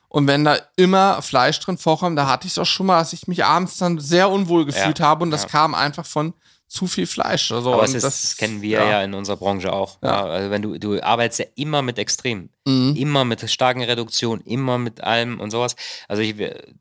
Und 0.08 0.28
wenn 0.28 0.46
da 0.46 0.58
immer 0.78 1.22
Fleisch 1.22 1.60
drin 1.60 1.78
vorkommt, 1.78 2.18
da 2.18 2.28
hatte 2.28 2.48
ich 2.48 2.54
es 2.54 2.58
auch 2.58 2.66
schon 2.66 2.86
mal, 2.86 3.00
dass 3.00 3.12
ich 3.12 3.28
mich 3.28 3.44
abends 3.44 3.78
dann 3.78 4.00
sehr 4.00 4.30
unwohl 4.30 4.66
gefühlt 4.66 5.00
ja, 5.00 5.08
habe 5.08 5.24
und 5.24 5.32
das 5.32 5.44
ja. 5.44 5.50
kam 5.50 5.76
einfach 5.76 6.06
von 6.06 6.34
zu 6.68 6.88
viel 6.88 7.06
Fleisch. 7.06 7.52
Also, 7.52 7.74
Aber 7.74 7.84
ist, 7.84 7.96
das, 7.96 8.02
das, 8.04 8.38
kennen 8.38 8.62
wir 8.62 8.80
ja. 8.80 8.90
ja. 8.90 9.04
in 9.04 9.14
unserer 9.14 9.38
Branche 9.38 9.72
auch. 9.72 9.98
Also 10.02 10.50
wenn 10.50 10.62
du, 10.62 10.78
du 10.78 11.02
arbeitest 11.02 11.40
ja 11.40 11.46
immer 11.56 11.82
mit 11.82 12.00
Extremen, 12.00 12.50
mhm. 12.66 12.96
immer 12.96 13.24
mit 13.24 13.48
starken 13.50 13.84
Reduktionen, 13.84 14.44
immer 14.46 14.78
mit 14.78 15.02
allem 15.02 15.40
und 15.40 15.52
sowas. 15.52 15.76
Also 16.08 16.22
ich, 16.22 16.36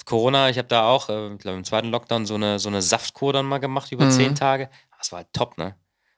Corona, 0.04 0.48
ich 0.48 0.58
habe 0.58 0.68
da 0.68 0.88
auch, 0.88 1.08
äh, 1.08 1.32
ich 1.34 1.38
glaube 1.38 1.58
im 1.58 1.64
zweiten 1.64 1.88
Lockdown 1.88 2.26
so 2.26 2.34
eine, 2.34 2.58
so 2.58 2.68
eine 2.68 2.82
Saftkur 2.82 3.32
dann 3.32 3.46
mal 3.46 3.58
gemacht 3.58 3.92
über 3.92 4.06
mhm. 4.06 4.10
zehn 4.10 4.34
Tage. 4.34 4.70
Das 4.98 5.12
war 5.12 5.18
halt 5.18 5.32
top, 5.32 5.58
ne? 5.58 5.74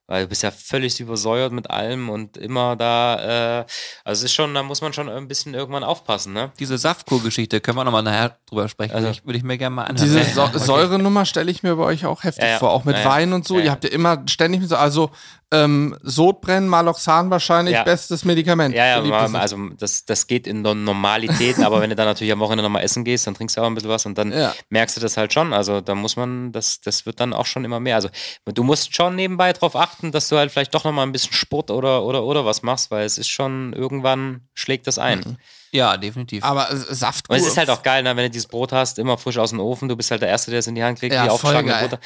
Weil 0.08 0.22
du 0.22 0.28
bist 0.28 0.42
ja 0.42 0.50
völlig 0.52 1.00
übersäuert 1.00 1.52
mit 1.52 1.68
allem 1.68 2.08
und 2.10 2.36
immer 2.36 2.76
da, 2.76 3.60
äh, 3.60 3.64
also 4.04 4.20
es 4.20 4.30
ist 4.30 4.34
schon, 4.34 4.54
da 4.54 4.62
muss 4.62 4.80
man 4.80 4.92
schon 4.92 5.08
ein 5.08 5.26
bisschen 5.26 5.54
irgendwann 5.54 5.82
aufpassen, 5.82 6.32
ne? 6.32 6.52
Diese 6.60 6.78
Saftkur-Geschichte, 6.78 7.60
können 7.60 7.76
wir 7.76 7.84
nochmal 7.84 8.04
nachher 8.04 8.38
drüber 8.46 8.68
sprechen. 8.68 8.94
Also, 8.94 9.08
ich, 9.08 9.24
würde 9.24 9.38
ich 9.38 9.44
mir 9.44 9.58
gerne 9.58 9.74
mal 9.74 9.84
anhören. 9.84 10.06
Diese 10.06 10.22
so 10.32 10.42
okay. 10.44 10.58
Säurenummer 10.58 11.24
stelle 11.24 11.50
ich 11.50 11.62
mir 11.62 11.74
bei 11.74 11.84
euch 11.84 12.06
auch 12.06 12.22
heftig 12.22 12.44
ja, 12.44 12.50
ja. 12.50 12.58
vor, 12.58 12.70
auch 12.70 12.84
mit 12.84 12.96
ja, 12.96 13.04
Wein 13.04 13.32
und 13.32 13.46
so. 13.46 13.58
Ihr 13.58 13.70
habt 13.70 13.84
ja 13.84 13.90
immer 13.90 14.22
ständig 14.26 14.60
mit 14.60 14.70
so, 14.70 14.76
also 14.76 15.10
ähm, 15.52 15.96
Sodbrennen, 16.02 16.68
Maloxan 16.68 17.30
wahrscheinlich, 17.30 17.74
ja. 17.74 17.84
bestes 17.84 18.24
Medikament. 18.24 18.74
Ja, 18.74 19.00
ja, 19.00 19.16
also 19.34 19.56
das, 19.78 20.04
das 20.04 20.26
geht 20.26 20.46
in 20.46 20.64
der 20.64 20.74
Normalität, 20.74 21.60
aber 21.60 21.80
wenn 21.80 21.90
du 21.90 21.96
dann 21.96 22.06
natürlich 22.06 22.32
am 22.32 22.40
Wochenende 22.40 22.64
nochmal 22.64 22.82
essen 22.82 23.04
gehst, 23.04 23.28
dann 23.28 23.34
trinkst 23.34 23.56
du 23.56 23.60
auch 23.60 23.66
ein 23.66 23.74
bisschen 23.74 23.90
was 23.90 24.06
und 24.06 24.18
dann 24.18 24.32
ja. 24.32 24.52
merkst 24.70 24.96
du 24.96 25.00
das 25.00 25.16
halt 25.16 25.32
schon. 25.32 25.52
Also 25.52 25.80
da 25.80 25.94
muss 25.94 26.16
man, 26.16 26.50
das, 26.50 26.80
das 26.80 27.06
wird 27.06 27.20
dann 27.20 27.32
auch 27.32 27.46
schon 27.46 27.64
immer 27.64 27.78
mehr. 27.78 27.94
Also 27.94 28.08
du 28.44 28.64
musst 28.64 28.96
schon 28.96 29.14
nebenbei 29.14 29.52
darauf 29.52 29.76
achten, 29.76 29.95
dass 30.02 30.28
du 30.28 30.36
halt 30.36 30.50
vielleicht 30.50 30.74
doch 30.74 30.84
nochmal 30.84 31.06
ein 31.06 31.12
bisschen 31.12 31.32
Sport 31.32 31.70
oder, 31.70 32.02
oder, 32.02 32.24
oder 32.24 32.44
was 32.44 32.62
machst, 32.62 32.90
weil 32.90 33.04
es 33.04 33.18
ist 33.18 33.28
schon, 33.28 33.72
irgendwann 33.72 34.42
schlägt 34.54 34.86
das 34.86 34.98
ein. 34.98 35.20
Mhm. 35.20 35.36
Ja, 35.72 35.96
definitiv. 35.96 36.44
Aber 36.44 36.68
Saft. 36.74 37.28
Und 37.28 37.36
es 37.36 37.46
ist 37.46 37.56
halt 37.56 37.70
auch 37.70 37.82
geil, 37.82 38.02
ne, 38.02 38.16
wenn 38.16 38.24
du 38.24 38.30
dieses 38.30 38.48
Brot 38.48 38.72
hast, 38.72 38.98
immer 38.98 39.18
frisch 39.18 39.38
aus 39.38 39.50
dem 39.50 39.60
Ofen, 39.60 39.88
du 39.88 39.96
bist 39.96 40.10
halt 40.10 40.22
der 40.22 40.28
Erste, 40.28 40.50
der 40.50 40.60
es 40.60 40.66
in 40.66 40.74
die 40.74 40.84
Hand 40.84 40.98
kriegt, 40.98 41.14
ja, 41.14 41.24
die 41.24 41.30
aufschlagen 41.30 41.70
Brot 41.70 41.98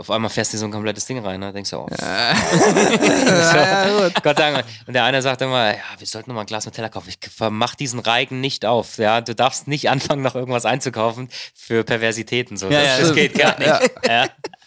auf 0.00 0.10
einmal 0.10 0.30
fährst 0.30 0.54
du 0.54 0.58
so 0.58 0.64
ein 0.64 0.70
komplettes 0.70 1.04
Ding 1.04 1.18
rein, 1.18 1.40
ne? 1.40 1.52
Denkst 1.52 1.70
du, 1.70 1.76
oh, 1.76 1.86
ja. 1.90 2.34
so, 2.58 3.26
ja, 3.28 4.08
Gott 4.22 4.38
sei 4.38 4.52
Dank. 4.52 4.64
Und 4.86 4.94
der 4.94 5.04
eine 5.04 5.20
sagt 5.20 5.42
immer, 5.42 5.74
ja, 5.74 5.82
wir 5.98 6.06
sollten 6.06 6.30
noch 6.30 6.36
mal 6.36 6.42
ein 6.42 6.46
Glas 6.46 6.64
Nutella 6.64 6.88
kaufen. 6.88 7.10
Ich 7.10 7.18
mach 7.50 7.74
diesen 7.74 8.00
Reigen 8.00 8.40
nicht 8.40 8.64
auf. 8.64 8.96
Ja, 8.96 9.20
du 9.20 9.34
darfst 9.34 9.68
nicht 9.68 9.90
anfangen, 9.90 10.22
noch 10.22 10.34
irgendwas 10.34 10.64
einzukaufen 10.64 11.28
für 11.54 11.84
Perversitäten. 11.84 12.56
So. 12.56 12.70
Ja, 12.70 12.82
das, 12.82 13.00
das 13.00 13.14
geht 13.14 13.34
gar 13.34 13.58
nicht. 13.58 13.70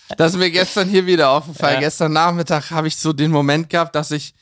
Ja. 0.09 0.15
Das 0.17 0.33
ist 0.33 0.37
mir 0.37 0.51
gestern 0.51 0.89
hier 0.89 1.05
wieder 1.05 1.29
aufgefallen. 1.29 1.79
Gestern 1.79 2.13
Nachmittag 2.13 2.71
habe 2.71 2.87
ich 2.87 2.97
so 2.97 3.13
den 3.13 3.31
Moment 3.31 3.69
gehabt, 3.69 3.95
dass 3.95 4.11
ich 4.11 4.33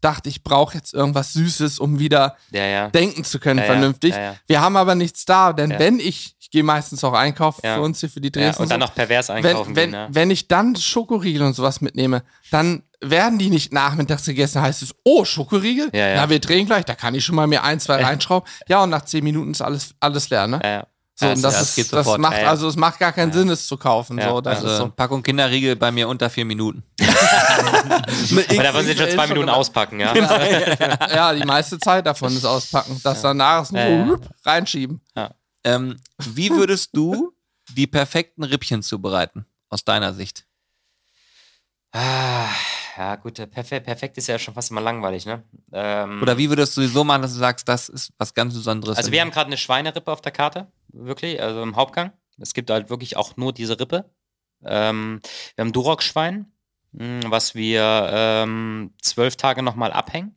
dachte, 0.00 0.28
ich 0.28 0.44
brauche 0.44 0.76
jetzt 0.76 0.94
irgendwas 0.94 1.32
Süßes, 1.32 1.80
um 1.80 1.98
wieder 1.98 2.36
denken 2.52 3.24
zu 3.24 3.40
können, 3.40 3.64
vernünftig. 3.64 4.14
Wir 4.46 4.60
haben 4.60 4.76
aber 4.76 4.94
nichts 4.94 5.24
da, 5.24 5.52
denn 5.52 5.78
wenn 5.78 5.98
ich 5.98 6.36
ich 6.48 6.52
gehe 6.52 6.62
meistens 6.62 7.04
auch 7.04 7.12
einkaufen 7.12 7.60
ja. 7.62 7.74
für 7.74 7.82
uns 7.82 8.00
hier 8.00 8.08
für 8.08 8.22
die 8.22 8.32
Dresden. 8.32 8.62
Ja, 8.62 8.62
und 8.62 8.70
dann 8.70 8.80
noch 8.80 8.94
pervers 8.94 9.28
einkaufen. 9.28 9.76
Wenn, 9.76 9.92
wenn, 9.92 10.14
wenn 10.14 10.30
ich 10.30 10.48
dann 10.48 10.76
Schokoriegel 10.76 11.42
und 11.42 11.52
sowas 11.52 11.82
mitnehme, 11.82 12.22
dann 12.50 12.84
werden 13.02 13.38
die 13.38 13.50
nicht 13.50 13.70
nachmittags 13.70 14.24
gegessen, 14.24 14.62
heißt 14.62 14.80
es, 14.80 14.94
oh, 15.04 15.26
Schokoriegel? 15.26 15.90
Ja, 15.92 16.08
ja. 16.08 16.16
Na, 16.16 16.30
wir 16.30 16.40
drehen 16.40 16.64
gleich, 16.64 16.86
da 16.86 16.94
kann 16.94 17.14
ich 17.14 17.22
schon 17.22 17.34
mal 17.34 17.46
mir 17.46 17.64
ein, 17.64 17.80
zwei 17.80 18.02
reinschrauben. 18.02 18.48
Ja, 18.66 18.82
und 18.82 18.88
nach 18.88 19.04
zehn 19.04 19.24
Minuten 19.24 19.50
ist 19.50 19.60
alles, 19.60 19.94
alles 20.00 20.30
leer, 20.30 20.46
ne? 20.46 20.58
Ja, 20.62 20.70
ja. 20.70 20.86
So, 21.18 21.26
ja, 21.26 21.32
und 21.32 21.42
das, 21.42 21.58
das, 21.58 21.78
ist, 21.78 21.92
das 21.92 22.16
macht, 22.16 22.36
also 22.36 22.68
es 22.68 22.76
macht 22.76 23.00
gar 23.00 23.10
keinen 23.10 23.32
Sinn, 23.32 23.48
es 23.48 23.66
zu 23.66 23.76
kaufen. 23.76 24.20
So, 24.22 24.40
das 24.40 24.58
also 24.58 24.68
ist 24.68 24.76
so. 24.76 24.88
Packung 24.88 25.20
Kinderriegel 25.20 25.74
bei 25.74 25.90
mir 25.90 26.06
unter 26.06 26.30
vier 26.30 26.44
Minuten. 26.44 26.84
Weil 26.96 28.56
davon 28.58 28.84
sind 28.84 29.00
schon 29.00 29.10
zwei 29.10 29.26
Minuten 29.26 29.48
auspacken, 29.48 29.98
ja. 29.98 30.12
Genau. 30.12 30.38
ja, 30.38 31.34
die 31.34 31.44
meiste 31.44 31.76
Zeit 31.80 32.06
davon 32.06 32.32
ist 32.36 32.44
auspacken. 32.44 33.00
Das 33.02 33.20
danach 33.20 33.62
ist 33.64 33.72
nur 33.72 34.20
reinschieben. 34.44 35.00
Ja. 35.16 35.32
Ähm, 35.64 35.96
wie 36.18 36.50
würdest 36.50 36.90
du 36.96 37.32
die 37.70 37.88
perfekten 37.88 38.44
Rippchen 38.44 38.84
zubereiten, 38.84 39.44
aus 39.70 39.84
deiner 39.84 40.14
Sicht? 40.14 40.44
Ah, 41.90 42.46
ja, 42.96 43.16
gut, 43.16 43.34
perfekt, 43.50 43.86
perfekt 43.86 44.18
ist 44.18 44.28
ja 44.28 44.38
schon 44.38 44.54
fast 44.54 44.70
immer 44.70 44.80
langweilig, 44.80 45.26
ne? 45.26 45.42
Ähm, 45.72 46.22
Oder 46.22 46.38
wie 46.38 46.48
würdest 46.48 46.76
du 46.76 46.86
so 46.86 47.02
machen, 47.02 47.22
dass 47.22 47.32
du 47.32 47.38
sagst, 47.38 47.68
das 47.68 47.88
ist 47.88 48.12
was 48.18 48.32
ganz 48.32 48.54
Besonderes? 48.54 48.96
Also, 48.96 49.10
wir 49.10 49.20
haben 49.20 49.32
gerade 49.32 49.48
eine 49.48 49.56
Schweinerippe 49.56 50.12
auf 50.12 50.20
der 50.20 50.30
Karte, 50.30 50.68
wirklich, 50.98 51.40
also 51.42 51.62
im 51.62 51.76
Hauptgang. 51.76 52.12
Es 52.38 52.54
gibt 52.54 52.70
halt 52.70 52.90
wirklich 52.90 53.16
auch 53.16 53.36
nur 53.36 53.52
diese 53.52 53.78
Rippe. 53.78 54.10
Ähm, 54.64 55.20
wir 55.54 55.64
haben 55.64 55.72
Duroc-Schwein, 55.72 56.52
hm, 56.96 57.20
was 57.26 57.54
wir 57.54 58.08
ähm, 58.12 58.94
zwölf 59.00 59.36
Tage 59.36 59.62
nochmal 59.62 59.92
abhängen. 59.92 60.34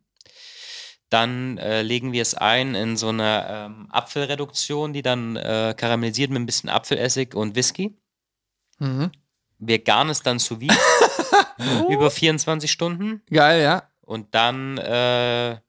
Dann 1.09 1.57
äh, 1.57 1.81
legen 1.81 2.13
wir 2.13 2.21
es 2.21 2.35
ein 2.35 2.73
in 2.73 2.95
so 2.95 3.09
eine 3.09 3.45
ähm, 3.49 3.87
Apfelreduktion, 3.91 4.93
die 4.93 5.01
dann 5.01 5.35
äh, 5.35 5.75
karamellisiert 5.75 6.31
mit 6.31 6.41
ein 6.41 6.45
bisschen 6.45 6.69
Apfelessig 6.69 7.35
und 7.35 7.55
Whisky. 7.55 7.97
Mhm. 8.79 9.11
Wir 9.59 9.79
garen 9.79 10.09
es 10.09 10.23
dann 10.23 10.39
sous 10.39 10.59
vide 10.59 10.75
über 11.89 12.09
24 12.09 12.71
Stunden. 12.71 13.21
Geil, 13.29 13.61
ja. 13.61 13.83
Und 14.01 14.33
dann 14.33 14.77
äh, 14.77 15.59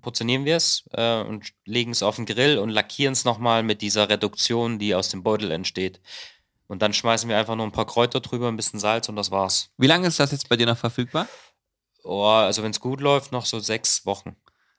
portionieren 0.00 0.44
wir 0.44 0.56
es 0.56 0.84
äh, 0.92 1.20
und 1.22 1.52
legen 1.64 1.92
es 1.92 2.02
auf 2.02 2.16
den 2.16 2.26
Grill 2.26 2.58
und 2.58 2.70
lackieren 2.70 3.12
es 3.12 3.24
nochmal 3.24 3.62
mit 3.62 3.82
dieser 3.82 4.08
Reduktion, 4.08 4.78
die 4.78 4.94
aus 4.94 5.08
dem 5.08 5.22
Beutel 5.22 5.50
entsteht. 5.50 6.00
Und 6.66 6.82
dann 6.82 6.92
schmeißen 6.92 7.28
wir 7.28 7.38
einfach 7.38 7.56
nur 7.56 7.66
ein 7.66 7.72
paar 7.72 7.86
Kräuter 7.86 8.20
drüber, 8.20 8.48
ein 8.48 8.56
bisschen 8.56 8.78
Salz 8.78 9.08
und 9.08 9.16
das 9.16 9.30
war's. 9.30 9.70
Wie 9.78 9.86
lange 9.86 10.06
ist 10.08 10.20
das 10.20 10.32
jetzt 10.32 10.48
bei 10.48 10.56
dir 10.56 10.66
noch 10.66 10.76
verfügbar? 10.76 11.26
Oh, 12.04 12.24
also 12.24 12.62
wenn 12.62 12.70
es 12.70 12.80
gut 12.80 13.00
läuft, 13.00 13.32
noch 13.32 13.46
so 13.46 13.58
sechs 13.58 14.04
Wochen. 14.06 14.36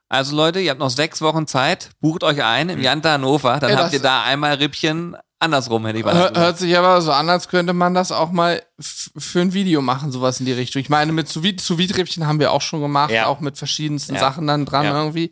Also 0.07 0.35
Leute, 0.35 0.59
ihr 0.59 0.71
habt 0.71 0.79
noch 0.79 0.89
sechs 0.89 1.21
Wochen 1.21 1.45
Zeit. 1.45 1.91
Bucht 1.99 2.23
euch 2.23 2.43
ein 2.43 2.69
im 2.69 2.81
Janta 2.81 3.13
Hannover. 3.13 3.59
Dann 3.59 3.71
Ey, 3.71 3.75
habt 3.75 3.93
ihr 3.93 4.01
da 4.01 4.23
einmal 4.23 4.55
Rippchen 4.55 5.15
andersrum, 5.39 5.85
hätte 5.85 5.99
ich 5.99 6.05
mal 6.05 6.31
Hört 6.35 6.57
sich 6.57 6.77
aber 6.77 7.01
so 7.01 7.11
an, 7.11 7.29
als 7.29 7.47
könnte 7.47 7.73
man 7.73 7.93
das 7.93 8.11
auch 8.11 8.31
mal 8.31 8.61
für 8.79 9.41
ein 9.41 9.53
Video 9.53 9.81
machen, 9.81 10.11
sowas 10.11 10.39
in 10.39 10.45
die 10.45 10.51
Richtung. 10.51 10.81
Ich 10.81 10.89
meine, 10.89 11.11
mit 11.11 11.27
Sous-Vide-Rippchen 11.29 12.27
haben 12.27 12.39
wir 12.39 12.51
auch 12.51 12.61
schon 12.61 12.81
gemacht, 12.81 13.11
ja. 13.11 13.25
auch 13.27 13.39
mit 13.39 13.57
verschiedensten 13.57 14.15
ja. 14.15 14.19
Sachen 14.19 14.47
dann 14.47 14.65
dran 14.65 14.85
ja. 14.85 14.97
irgendwie. 14.97 15.31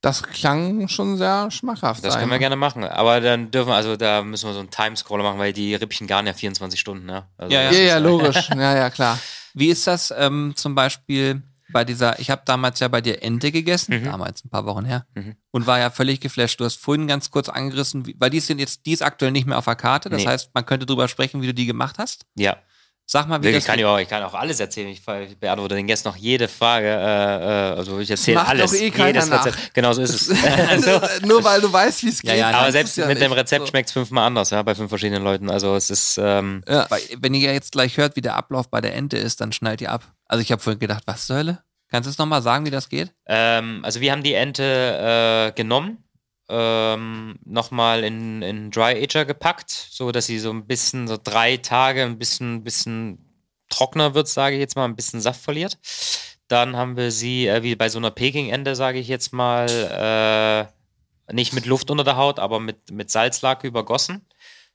Das 0.00 0.24
klang 0.24 0.88
schon 0.88 1.16
sehr 1.16 1.50
schmackhaft. 1.52 2.04
Das 2.04 2.14
sein. 2.14 2.22
können 2.22 2.32
wir 2.32 2.40
gerne 2.40 2.56
machen. 2.56 2.82
Aber 2.82 3.20
dann 3.20 3.52
dürfen 3.52 3.68
wir, 3.68 3.76
also 3.76 3.96
da 3.96 4.22
müssen 4.22 4.48
wir 4.48 4.52
so 4.52 4.58
einen 4.58 4.70
Timescroller 4.70 5.22
machen, 5.22 5.38
weil 5.38 5.52
die 5.52 5.76
Rippchen 5.76 6.08
garen 6.08 6.26
ja 6.26 6.32
24 6.32 6.78
Stunden, 6.78 7.06
ne? 7.06 7.24
Also 7.36 7.54
ja, 7.54 7.70
ja, 7.70 7.78
ja, 7.78 7.98
logisch. 7.98 8.48
ja, 8.56 8.76
ja, 8.76 8.90
klar. 8.90 9.18
Wie 9.54 9.68
ist 9.68 9.86
das 9.86 10.12
ähm, 10.16 10.54
zum 10.56 10.74
Beispiel 10.74 11.42
bei 11.72 11.84
dieser, 11.84 12.18
ich 12.18 12.30
habe 12.30 12.42
damals 12.44 12.80
ja 12.80 12.88
bei 12.88 13.00
dir 13.00 13.22
Ente 13.22 13.50
gegessen, 13.50 14.00
mhm. 14.00 14.04
damals 14.04 14.44
ein 14.44 14.50
paar 14.50 14.66
Wochen 14.66 14.84
her, 14.84 15.06
mhm. 15.14 15.36
und 15.50 15.66
war 15.66 15.78
ja 15.78 15.90
völlig 15.90 16.20
geflasht. 16.20 16.60
Du 16.60 16.64
hast 16.64 16.76
vorhin 16.76 17.06
ganz 17.06 17.30
kurz 17.30 17.48
angerissen, 17.48 18.14
weil 18.18 18.30
die 18.30 18.40
sind 18.40 18.58
jetzt, 18.58 18.86
die 18.86 18.92
ist 18.92 19.02
aktuell 19.02 19.32
nicht 19.32 19.46
mehr 19.46 19.58
auf 19.58 19.64
der 19.64 19.76
Karte. 19.76 20.10
Das 20.10 20.22
nee. 20.22 20.28
heißt, 20.28 20.50
man 20.54 20.66
könnte 20.66 20.86
drüber 20.86 21.08
sprechen, 21.08 21.42
wie 21.42 21.46
du 21.46 21.54
die 21.54 21.66
gemacht 21.66 21.98
hast. 21.98 22.26
Ja. 22.36 22.56
Sag 23.04 23.28
mal, 23.28 23.42
wie 23.42 23.48
ich 23.48 23.56
das 23.56 23.64
kann, 23.64 23.82
auch, 23.84 23.98
ich 23.98 24.08
kann 24.08 24.22
auch 24.22 24.32
alles 24.32 24.58
erzählen. 24.60 24.88
Ich 24.88 25.04
beantworte 25.04 25.74
den 25.74 25.86
Gästen 25.86 26.08
noch 26.08 26.16
jede 26.16 26.48
Frage. 26.48 26.86
Äh, 26.86 26.92
äh 26.92 27.76
also 27.76 27.98
ich 27.98 28.10
erzähle 28.10 28.46
alles. 28.46 28.70
Doch 28.70 28.78
eh 28.78 28.88
jedes 28.88 29.28
nach. 29.28 29.44
Rezept. 29.44 29.74
Genau 29.74 29.92
so 29.92 30.02
ist 30.02 30.30
es. 30.30 30.44
also, 30.68 31.00
nur 31.26 31.44
weil 31.44 31.60
du 31.60 31.70
weißt, 31.70 32.04
wie 32.04 32.08
es 32.08 32.22
geht. 32.22 32.30
Ja, 32.30 32.36
ja, 32.36 32.50
aber 32.50 32.72
selbst 32.72 32.96
ja 32.96 33.06
mit 33.06 33.18
nicht. 33.18 33.26
dem 33.26 33.32
Rezept 33.32 33.66
so. 33.66 33.70
schmeckt 33.70 33.88
es 33.88 33.92
fünfmal 33.92 34.26
anders, 34.26 34.50
ja, 34.50 34.62
bei 34.62 34.74
fünf 34.74 34.88
verschiedenen 34.88 35.22
Leuten. 35.22 35.50
Also 35.50 35.76
es 35.76 35.90
ist. 35.90 36.18
Ähm, 36.22 36.62
ja. 36.68 36.86
Wenn 37.18 37.34
ihr 37.34 37.52
jetzt 37.52 37.72
gleich 37.72 37.96
hört, 37.98 38.16
wie 38.16 38.22
der 38.22 38.36
Ablauf 38.36 38.70
bei 38.70 38.80
der 38.80 38.94
Ente 38.94 39.18
ist, 39.18 39.40
dann 39.40 39.52
schnallt 39.52 39.80
ihr 39.80 39.90
ab. 39.90 40.04
Also 40.26 40.40
ich 40.40 40.52
habe 40.52 40.62
vorhin 40.62 40.80
gedacht, 40.80 41.02
was 41.06 41.26
zur 41.26 41.36
Hölle? 41.36 41.62
Kannst 41.90 42.06
du 42.06 42.10
es 42.10 42.16
nochmal 42.16 42.40
sagen, 42.40 42.64
wie 42.64 42.70
das 42.70 42.88
geht? 42.88 43.12
Ähm, 43.26 43.80
also 43.84 44.00
wir 44.00 44.12
haben 44.12 44.22
die 44.22 44.32
Ente 44.32 45.50
äh, 45.50 45.52
genommen, 45.52 46.02
ähm, 46.52 47.38
nochmal 47.44 48.04
in, 48.04 48.42
in 48.42 48.70
Dry 48.70 49.02
Ager 49.02 49.24
gepackt, 49.24 49.70
so 49.70 50.12
dass 50.12 50.26
sie 50.26 50.38
so 50.38 50.50
ein 50.50 50.66
bisschen, 50.66 51.08
so 51.08 51.16
drei 51.22 51.56
Tage 51.56 52.02
ein 52.02 52.18
bisschen, 52.18 52.62
bisschen 52.62 53.18
trockener 53.70 54.14
wird, 54.14 54.28
sage 54.28 54.56
ich 54.56 54.60
jetzt 54.60 54.76
mal, 54.76 54.84
ein 54.84 54.96
bisschen 54.96 55.20
Saft 55.20 55.40
verliert. 55.40 55.78
Dann 56.48 56.76
haben 56.76 56.96
wir 56.96 57.10
sie, 57.10 57.46
äh, 57.46 57.62
wie 57.62 57.74
bei 57.76 57.88
so 57.88 57.98
einer 57.98 58.10
Peking-Ente, 58.10 58.76
sage 58.76 58.98
ich 58.98 59.08
jetzt 59.08 59.32
mal, 59.32 60.70
äh, 61.28 61.32
nicht 61.32 61.54
mit 61.54 61.66
Luft 61.66 61.90
unter 61.90 62.04
der 62.04 62.16
Haut, 62.18 62.38
aber 62.38 62.60
mit, 62.60 62.90
mit 62.90 63.10
Salzlake 63.10 63.66
übergossen 63.66 64.26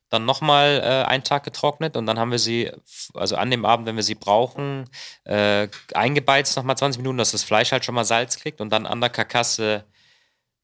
dann 0.10 0.26
nochmal 0.26 0.82
äh, 0.84 1.08
einen 1.08 1.24
Tag 1.24 1.44
getrocknet 1.44 1.98
und 1.98 2.06
dann 2.06 2.18
haben 2.18 2.32
wir 2.32 2.40
sie, 2.40 2.72
also 3.14 3.36
an 3.36 3.52
dem 3.52 3.66
Abend, 3.66 3.88
wenn 3.88 3.96
wir 3.98 4.04
sie 4.04 4.16
brauchen, 4.16 4.86
äh, 5.26 5.68
eingebeizt 5.94 6.56
nochmal 6.56 6.78
20 6.78 7.00
Minuten, 7.00 7.18
dass 7.18 7.32
das 7.32 7.44
Fleisch 7.44 7.72
halt 7.72 7.84
schon 7.84 7.96
mal 7.96 8.06
Salz 8.06 8.38
kriegt 8.38 8.62
und 8.62 8.70
dann 8.70 8.86
an 8.86 9.02
der 9.02 9.10
Karkasse 9.10 9.84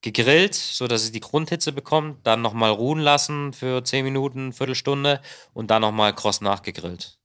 gegrillt, 0.04 0.54
sodass 0.54 1.04
es 1.04 1.12
die 1.12 1.22
Grundhitze 1.22 1.72
bekommt, 1.72 2.28
dann 2.28 2.41
nochmal 2.41 2.70
ruhen 2.70 2.99
lassen 2.99 3.54
für 3.54 3.84
10 3.84 4.04
Minuten, 4.04 4.54
Viertelstunde 4.54 5.22
und 5.54 5.72
dann 5.72 5.82
nochmal 5.82 6.14
kross 6.14 6.41
nachgegrillt. 6.41 7.18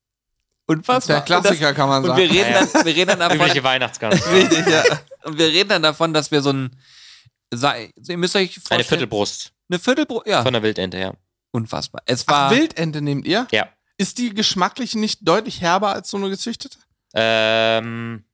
Und 0.66 0.86
was? 0.86 1.06
Der 1.06 1.20
Klassiker 1.22 1.68
das, 1.68 1.76
kann 1.76 1.88
man 1.88 2.02
sagen. 2.04 2.12
Und 2.12 2.18
wir 2.18 2.30
reden 2.30 2.52
dann, 2.52 2.84
wir 2.84 2.94
reden 2.94 3.08
dann 3.08 3.18
davon. 3.18 3.36
Übliche 3.36 3.64
Weihnachtsgans. 3.64 4.26
Richtig, 4.30 4.66
ja. 4.66 4.82
Und 5.24 5.38
wir 5.38 5.48
reden 5.48 5.70
dann 5.70 5.82
davon, 5.82 6.14
dass 6.14 6.30
wir 6.30 6.40
so 6.40 6.50
ein, 6.50 6.76
ihr 7.52 8.16
müsst 8.16 8.36
euch 8.36 8.54
vorstellen. 8.54 8.78
Eine 8.78 8.84
Viertelbrust. 8.84 9.52
Eine 9.68 9.78
Viertelbrust, 9.78 10.26
ja. 10.26 10.42
Von 10.42 10.52
der 10.52 10.62
Wildente, 10.62 10.98
ja. 10.98 11.14
Unfassbar. 11.50 12.02
Es 12.06 12.28
war 12.28 12.46
Ach, 12.46 12.50
Wildente 12.50 13.00
nehmt 13.00 13.26
ihr? 13.26 13.46
Ja. 13.50 13.68
Ist 13.96 14.18
die 14.18 14.32
geschmacklich 14.32 14.94
nicht 14.94 15.26
deutlich 15.26 15.60
herber 15.60 15.92
als 15.92 16.10
so 16.10 16.18
eine 16.18 16.28
gezüchtete? 16.28 16.78
Ähm, 17.14 18.24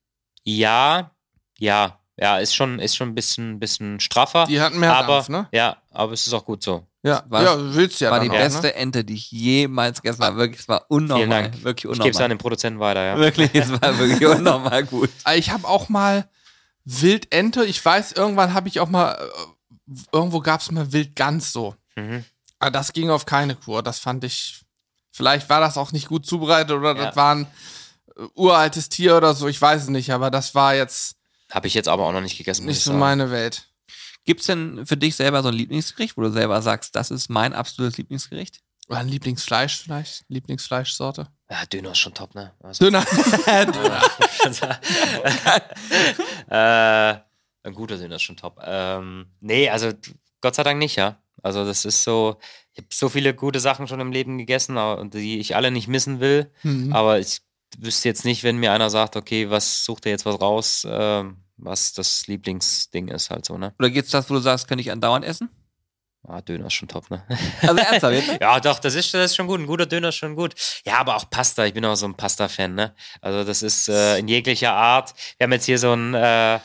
ja, 0.43 1.13
Ja, 1.59 2.01
ja, 2.17 2.39
ist 2.39 2.55
schon, 2.55 2.79
ist 2.79 2.97
schon 2.97 3.09
ein 3.09 3.15
bisschen, 3.15 3.59
bisschen 3.59 3.99
straffer. 4.01 4.47
Die 4.49 4.61
hatten 4.61 4.79
mehr 4.79 4.95
aber, 4.97 5.15
Dampf, 5.15 5.29
ne? 5.29 5.49
Ja, 5.53 5.77
aber 5.91 6.13
es 6.13 6.27
ist 6.27 6.33
auch 6.33 6.45
gut 6.45 6.63
so. 6.63 6.87
Ja, 7.03 7.23
War- 7.29 7.43
ja 7.43 7.75
willst 7.75 8.01
ja 8.01 8.11
war 8.11 8.21
die 8.21 8.31
auch, 8.31 8.35
beste 8.35 8.63
Ne? 8.69 8.75
Ente, 8.75 9.05
die 9.05 9.15
ich 9.15 9.31
jemals 9.31 10.01
gegessen 10.01 10.25
habe. 10.25 10.37
Wirklich, 10.37 10.61
es 10.61 10.69
war 10.69 10.87
Vielen 10.89 11.03
unnormal. 11.03 11.43
Dank. 11.51 11.63
Wirklich 11.65 11.93
Ich 11.93 11.99
gebe 11.99 12.11
es 12.11 12.17
an 12.17 12.23
unnormal. 12.23 12.29
den 12.29 12.39
Produzenten 12.39 12.81
weiter, 12.81 13.05
ja. 13.05 13.19
Wirklich, 13.19 13.51
es 13.55 13.71
war 13.71 13.99
wirklich 13.99 14.25
unnormal 14.39 14.85
gut. 14.85 15.11
Also 15.25 15.39
Ich 15.39 15.51
habe 15.51 15.69
auch 15.69 15.89
mal 15.91 16.29
Wildente. 16.85 17.65
Ich 17.65 17.85
weiß, 17.85 18.13
irgendwann 18.13 18.55
habe 18.55 18.69
ich 18.69 18.81
auch 18.81 18.89
mal, 18.89 19.13
äh, 19.15 19.93
irgendwo 20.13 20.41
gab 20.41 20.61
es 20.61 20.71
mal 20.71 20.93
Wildgans 20.93 21.53
so. 21.53 21.75
Mhm. 21.97 22.25
Aber 22.59 22.71
das 22.71 22.93
ging 22.93 23.11
auf 23.11 23.27
keine 23.27 23.55
Kur. 23.57 23.83
Das 23.83 23.99
fand 23.99 24.25
ich, 24.25 24.63
vielleicht 25.13 25.49
war 25.51 25.61
das 25.61 25.77
auch 25.77 25.93
nicht 25.93 26.09
gut 26.09 26.25
zubereitet 26.27 26.73
oder 26.73 26.97
Ja. 26.97 27.07
das 27.07 27.17
war 27.17 27.35
ein 27.35 27.47
äh, 28.17 28.23
uraltes 28.35 28.89
Tier 28.89 29.17
oder 29.17 29.35
so. 29.35 29.49
Ich 29.49 29.61
weiß 29.61 29.83
es 29.83 29.89
nicht, 29.89 30.11
aber 30.13 30.31
das 30.31 30.55
war 30.55 30.75
jetzt 30.75 31.17
Habe 31.55 31.69
ich 31.69 31.75
jetzt 31.75 31.89
aber 31.89 32.05
auch 32.05 32.13
noch 32.13 32.21
nicht 32.21 32.37
gegessen. 32.37 32.67
nicht 32.67 32.79
ich 32.79 32.85
so 32.85 32.93
meine 32.93 33.31
Welt. 33.31 33.69
Gibt 34.25 34.41
es 34.41 34.47
denn 34.47 34.85
für 34.87 34.97
dich 34.97 35.15
selber 35.15 35.41
so 35.43 35.51
ein 35.51 35.55
Lieblingsgericht, 35.55 36.17
wo 36.17 36.23
du 36.23 36.33
selber 36.33 36.61
sagst, 36.63 36.97
das 36.97 37.13
ist 37.13 37.29
mein 37.29 37.53
absolutes 37.53 37.97
Lieblingsgericht? 37.97 38.61
Oder 38.89 38.99
ein 38.99 39.09
Lieblingsfleisch 39.09 39.83
vielleicht? 39.83 40.25
Lieblingsfleischsorte? 40.29 41.29
Ja, 41.49 41.65
Döner 41.67 41.93
ist 41.93 41.99
schon 41.99 42.13
top, 42.13 42.35
ne? 42.35 42.53
Also, 42.61 42.85
Döner. 42.85 43.05
äh, 46.51 47.15
ein 47.63 47.75
guter 47.75 47.99
Döner 47.99 48.17
ist 48.17 48.23
schon 48.23 48.37
top. 48.37 48.61
Ähm, 48.65 49.27
nee, 49.41 49.71
also 49.71 49.93
Gott 50.41 50.57
sei 50.57 50.65
Dank 50.65 50.81
nicht, 50.81 50.97
ja. 50.97 51.21
Also 51.41 51.65
das 51.65 51.85
ist 51.85 52.03
so, 52.03 52.39
ich 52.73 52.79
habe 52.79 52.89
so 52.93 53.09
viele 53.09 53.33
gute 53.33 53.61
Sachen 53.61 53.87
schon 53.87 54.01
im 54.01 54.11
Leben 54.11 54.39
gegessen, 54.39 54.77
die 55.11 55.39
ich 55.39 55.55
alle 55.55 55.71
nicht 55.71 55.87
missen 55.87 56.19
will. 56.19 56.51
Mhm. 56.65 56.93
Aber 56.93 57.21
ich 57.21 57.43
wüsste 57.79 58.09
jetzt 58.09 58.25
nicht, 58.25 58.43
wenn 58.43 58.57
mir 58.57 58.73
einer 58.73 58.91
sagt, 58.91 59.17
okay, 59.17 59.51
was 59.51 59.85
sucht 59.85 60.07
er 60.07 60.13
jetzt 60.13 60.27
was 60.27 60.41
raus, 60.41 60.85
ähm, 60.89 61.44
was 61.65 61.93
das 61.93 62.27
Lieblingsding 62.27 63.09
ist 63.09 63.31
halt 63.31 63.45
so, 63.45 63.59
ne? 63.59 63.75
Oder 63.79 63.91
gibt 63.91 64.07
es 64.07 64.13
das, 64.13 64.29
wo 64.31 64.35
du 64.35 64.41
sagst, 64.41 64.69
könnte 64.69 64.83
ich 64.83 64.91
andauernd 64.91 65.25
essen? 65.25 65.49
Ah, 66.27 66.41
Döner 66.41 66.67
ist 66.69 66.73
schon 66.73 66.89
top, 66.89 67.11
ne? 67.11 67.23
Also 67.61 67.77
ernsthaft 67.77 68.15
jetzt? 68.15 68.31
Ja, 68.41 68.59
doch, 68.59 68.79
das 68.79 68.95
ist, 68.95 69.13
das 69.13 69.27
ist 69.33 69.37
schon 69.37 69.47
gut. 69.47 69.61
Ein 69.61 69.67
guter 69.67 69.85
Döner 69.85 70.09
ist 70.09 70.15
schon 70.15 70.35
gut. 70.37 70.55
Ja, 70.87 70.99
aber 70.99 71.17
auch 71.17 71.29
Pasta. 71.29 71.67
Ich 71.67 71.75
bin 71.75 71.85
auch 71.85 71.97
so 71.97 72.07
ein 72.07 72.15
Pasta-Fan, 72.15 72.75
ne? 72.75 72.95
Also, 73.21 73.45
das 73.45 73.63
ist 73.63 73.91
äh, 73.91 74.19
in 74.19 74.29
jeglicher 74.29 74.73
Art. 74.73 75.13
Wir 75.37 75.45
haben 75.45 75.53
jetzt 75.53 75.67
hier 75.67 75.79
so 75.79 75.93
einen, 75.93 76.15
äh, 76.15 76.61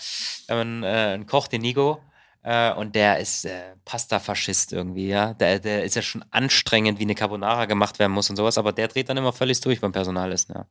einen, 0.47 0.83
äh, 0.83 0.87
einen 0.87 1.25
Koch, 1.25 1.47
den 1.47 1.61
Nico. 1.61 2.01
Äh, 2.41 2.71
und 2.73 2.95
der 2.95 3.19
ist 3.19 3.43
äh, 3.45 3.73
Pasta-Faschist 3.83 4.71
irgendwie, 4.71 5.09
ja. 5.09 5.33
Der, 5.33 5.59
der 5.59 5.83
ist 5.83 5.95
ja 5.97 6.01
schon 6.01 6.23
anstrengend, 6.31 6.97
wie 6.97 7.03
eine 7.03 7.13
Carbonara 7.13 7.65
gemacht 7.65 7.99
werden 7.99 8.13
muss 8.13 8.29
und 8.29 8.37
sowas, 8.37 8.57
aber 8.57 8.71
der 8.71 8.87
dreht 8.87 9.09
dann 9.09 9.17
immer 9.17 9.33
völlig 9.33 9.59
durch 9.59 9.81
beim 9.81 9.91
Personalessen, 9.91 10.55
ja. 10.55 10.65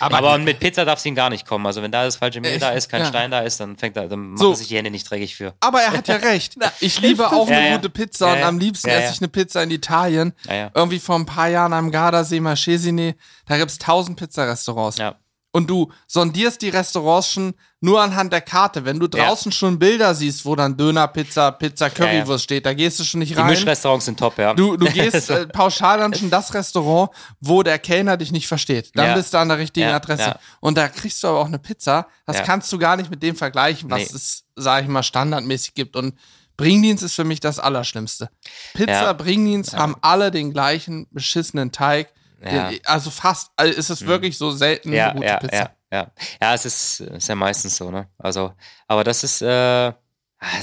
Aber, 0.00 0.16
Aber, 0.18 0.38
mit 0.38 0.58
Pizza 0.58 0.86
darf 0.86 0.98
es 0.98 1.04
ihn 1.06 1.14
gar 1.14 1.28
nicht 1.28 1.46
kommen. 1.46 1.66
Also 1.66 1.82
wenn 1.82 1.92
da 1.92 2.04
das 2.04 2.16
falsche 2.16 2.40
Mehl 2.40 2.54
Ich- 2.54 2.60
da 2.60 2.70
ist, 2.70 2.88
kein 2.88 3.02
ja. 3.02 3.08
Stein 3.08 3.30
da 3.30 3.40
ist, 3.40 3.60
dann 3.60 3.76
fängt 3.76 3.96
er, 3.98 4.08
dann 4.08 4.30
macht 4.30 4.38
So. 4.40 4.50
er 4.52 4.56
sich 4.56 4.68
die 4.68 4.76
Hände 4.76 4.90
nicht 4.90 5.08
dreckig 5.10 5.36
für. 5.36 5.54
aber 5.60 5.82
er 5.82 5.92
hat 5.92 6.08
ja 6.08 6.16
recht. 6.32 6.56
Ich 6.80 6.98
liebe 7.02 7.30
auch 7.30 7.48
Ja, 7.48 7.58
eine 7.58 7.68
ja. 7.68 7.76
gute 7.76 7.90
Pizza 7.90 8.32
und 8.32 8.42
am 8.42 8.58
liebsten 8.58 8.88
esse 8.88 9.12
ich 9.12 9.20
eine 9.20 9.28
Pizza 9.28 9.62
in 9.62 9.70
Italien. 9.70 10.32
Irgendwie 10.74 10.98
vor 10.98 11.16
ein 11.16 11.26
paar 11.26 11.48
Jahren 11.48 11.74
am 11.74 11.90
Gardasee, 11.90 12.40
Marchesine, 12.40 13.16
da 13.46 13.58
gibt's 13.58 13.76
tausend 13.78 14.18
Pizzarestaurants. 14.18 14.96
Ja. 14.98 15.16
Und 15.54 15.68
du 15.68 15.92
sondierst 16.06 16.62
die 16.62 16.70
Restaurants 16.70 17.28
schon 17.30 17.52
nur 17.80 18.00
anhand 18.00 18.32
der 18.32 18.40
Karte. 18.40 18.86
Wenn 18.86 18.98
du 18.98 19.06
Ja. 19.12 19.26
draußen 19.26 19.52
schon 19.52 19.78
Bilder 19.78 20.14
siehst, 20.14 20.46
wo 20.46 20.56
dann 20.56 20.76
Döner, 20.78 21.06
Pizza, 21.08 21.50
Pizza, 21.52 21.90
Currywurst 21.90 22.26
Ja, 22.28 22.32
ja. 22.32 22.38
steht, 22.38 22.66
da 22.66 22.72
gehst 22.72 22.98
du 23.00 23.04
schon 23.04 23.20
nicht 23.20 23.32
Die 23.32 23.34
rein. 23.34 23.48
Mischrestaurants 23.48 24.06
sind 24.06 24.18
top, 24.18 24.38
ja. 24.38 24.54
Du, 24.54 24.76
du 24.78 24.86
gehst 24.92 25.28
äh, 25.28 25.46
pauschal 25.46 25.98
dann 25.98 26.14
schon 26.14 26.30
das 26.30 26.54
Restaurant, 26.54 27.10
wo 27.40 27.62
der 27.62 27.78
Kellner 27.78 28.16
dich 28.16 28.32
nicht 28.32 28.48
versteht. 28.48 28.92
Dann 28.94 29.08
Ja. 29.08 29.14
bist 29.14 29.34
du 29.34 29.38
an 29.38 29.48
der 29.48 29.58
richtigen 29.58 29.88
Ja, 29.90 29.96
Adresse. 29.96 30.22
ja. 30.22 30.38
Und 30.60 30.78
da 30.78 30.88
kriegst 30.88 31.22
du 31.22 31.28
aber 31.28 31.40
auch 31.40 31.46
eine 31.46 31.58
Pizza. 31.58 32.06
Das 32.24 32.38
Ja. 32.38 32.42
kannst 32.44 32.72
du 32.72 32.78
gar 32.78 32.96
nicht 32.96 33.10
mit 33.10 33.22
dem 33.22 33.36
vergleichen, 33.36 33.90
was 33.90 33.98
Nee. 34.10 34.16
es, 34.16 34.44
sag 34.56 34.82
ich 34.84 34.88
mal, 34.88 35.02
standardmäßig 35.02 35.74
gibt. 35.74 35.96
Und 35.96 36.14
Bringdienst 36.56 37.02
ist 37.02 37.14
für 37.14 37.24
mich 37.24 37.40
das 37.40 37.58
Allerschlimmste. 37.58 38.30
Pizza, 38.72 38.92
Ja. 39.02 39.12
Bringdienst 39.12 39.76
haben 39.76 39.96
alle 40.00 40.30
den 40.30 40.52
gleichen 40.52 41.08
beschissenen 41.10 41.72
Teig. 41.72 42.10
Ja. 42.44 42.70
Also 42.84 43.10
fast, 43.10 43.50
also 43.56 43.78
ist 43.78 43.90
es 43.90 44.06
wirklich 44.06 44.36
so 44.36 44.50
selten 44.50 44.92
ja, 44.92 45.10
eine 45.10 45.14
gute 45.14 45.26
ja, 45.26 45.36
Pizza. 45.38 45.56
Ja, 45.56 45.70
ja. 45.92 46.12
ja, 46.40 46.54
es 46.54 46.64
ist, 46.64 47.00
ist 47.00 47.28
ja 47.28 47.34
meistens 47.34 47.76
so, 47.76 47.90
ne? 47.90 48.08
Also, 48.18 48.52
aber 48.88 49.04
das 49.04 49.24
ist, 49.24 49.42
äh, 49.42 49.46
ah, 49.46 49.94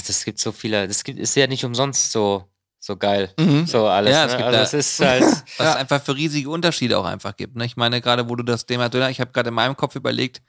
das 0.06 0.24
gibt 0.24 0.38
so 0.38 0.52
viele, 0.52 0.86
das 0.86 1.04
gibt, 1.04 1.18
ist 1.18 1.34
ja 1.36 1.46
nicht 1.46 1.64
umsonst 1.64 2.12
so, 2.12 2.44
so 2.78 2.96
geil. 2.96 3.32
Mhm. 3.38 3.66
So 3.66 3.86
alles. 3.86 4.12
Ja, 4.12 4.24
es 4.26 4.32
ne? 4.32 4.38
gibt 4.38 4.48
also 4.48 4.60
es 4.60 4.72
ist 4.74 5.00
halt, 5.00 5.22
Was 5.58 5.58
Ja. 5.58 5.70
es 5.70 5.76
einfach 5.76 6.02
für 6.02 6.16
riesige 6.16 6.50
Unterschiede 6.50 6.98
auch 6.98 7.04
einfach 7.04 7.36
gibt. 7.36 7.56
Ne? 7.56 7.64
Ich 7.64 7.76
meine, 7.76 8.00
gerade 8.00 8.28
wo 8.28 8.36
du 8.36 8.42
das 8.42 8.66
Thema 8.66 8.88
Döner, 8.88 9.10
ich 9.10 9.20
habe 9.20 9.32
gerade 9.32 9.48
in 9.48 9.54
meinem 9.54 9.76
Kopf 9.76 9.94
überlegt, 9.94 10.42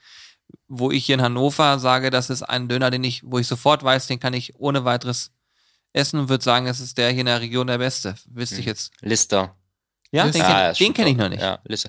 wo 0.68 0.92
ich 0.92 1.06
hier 1.06 1.16
in 1.16 1.22
Hannover 1.22 1.80
sage, 1.80 2.10
das 2.10 2.30
ist 2.30 2.44
ein 2.44 2.68
Döner, 2.68 2.90
den 2.90 3.04
ich, 3.04 3.22
wo 3.26 3.38
ich 3.38 3.48
sofort 3.48 3.84
weiß, 3.84 4.08
den 4.08 4.20
kann 4.20 4.34
ich 4.34 4.60
ohne 4.60 4.86
weiteres 4.86 5.32
essen 5.94 6.20
und 6.20 6.30
würde 6.30 6.44
sagen, 6.44 6.68
es 6.68 6.80
ist 6.80 6.98
der 6.98 7.10
hier 7.12 7.22
in 7.22 7.26
der 7.26 7.42
Region 7.42 7.68
der 7.68 7.78
beste. 7.78 8.16
Wüsste 8.28 8.60
ich 8.60 8.66
jetzt. 8.66 8.92
Lister. 9.02 9.56
Ja, 10.12 10.26
Ist- 10.26 10.36
den, 10.36 10.42
Ja, 10.42 10.70
ist 10.72 10.80
den 10.80 10.94
kenne 10.94 11.10
ich 11.10 11.18
noch 11.18 11.30
nicht. 11.30 11.42
Ja, 11.42 11.60
also, 11.68 11.88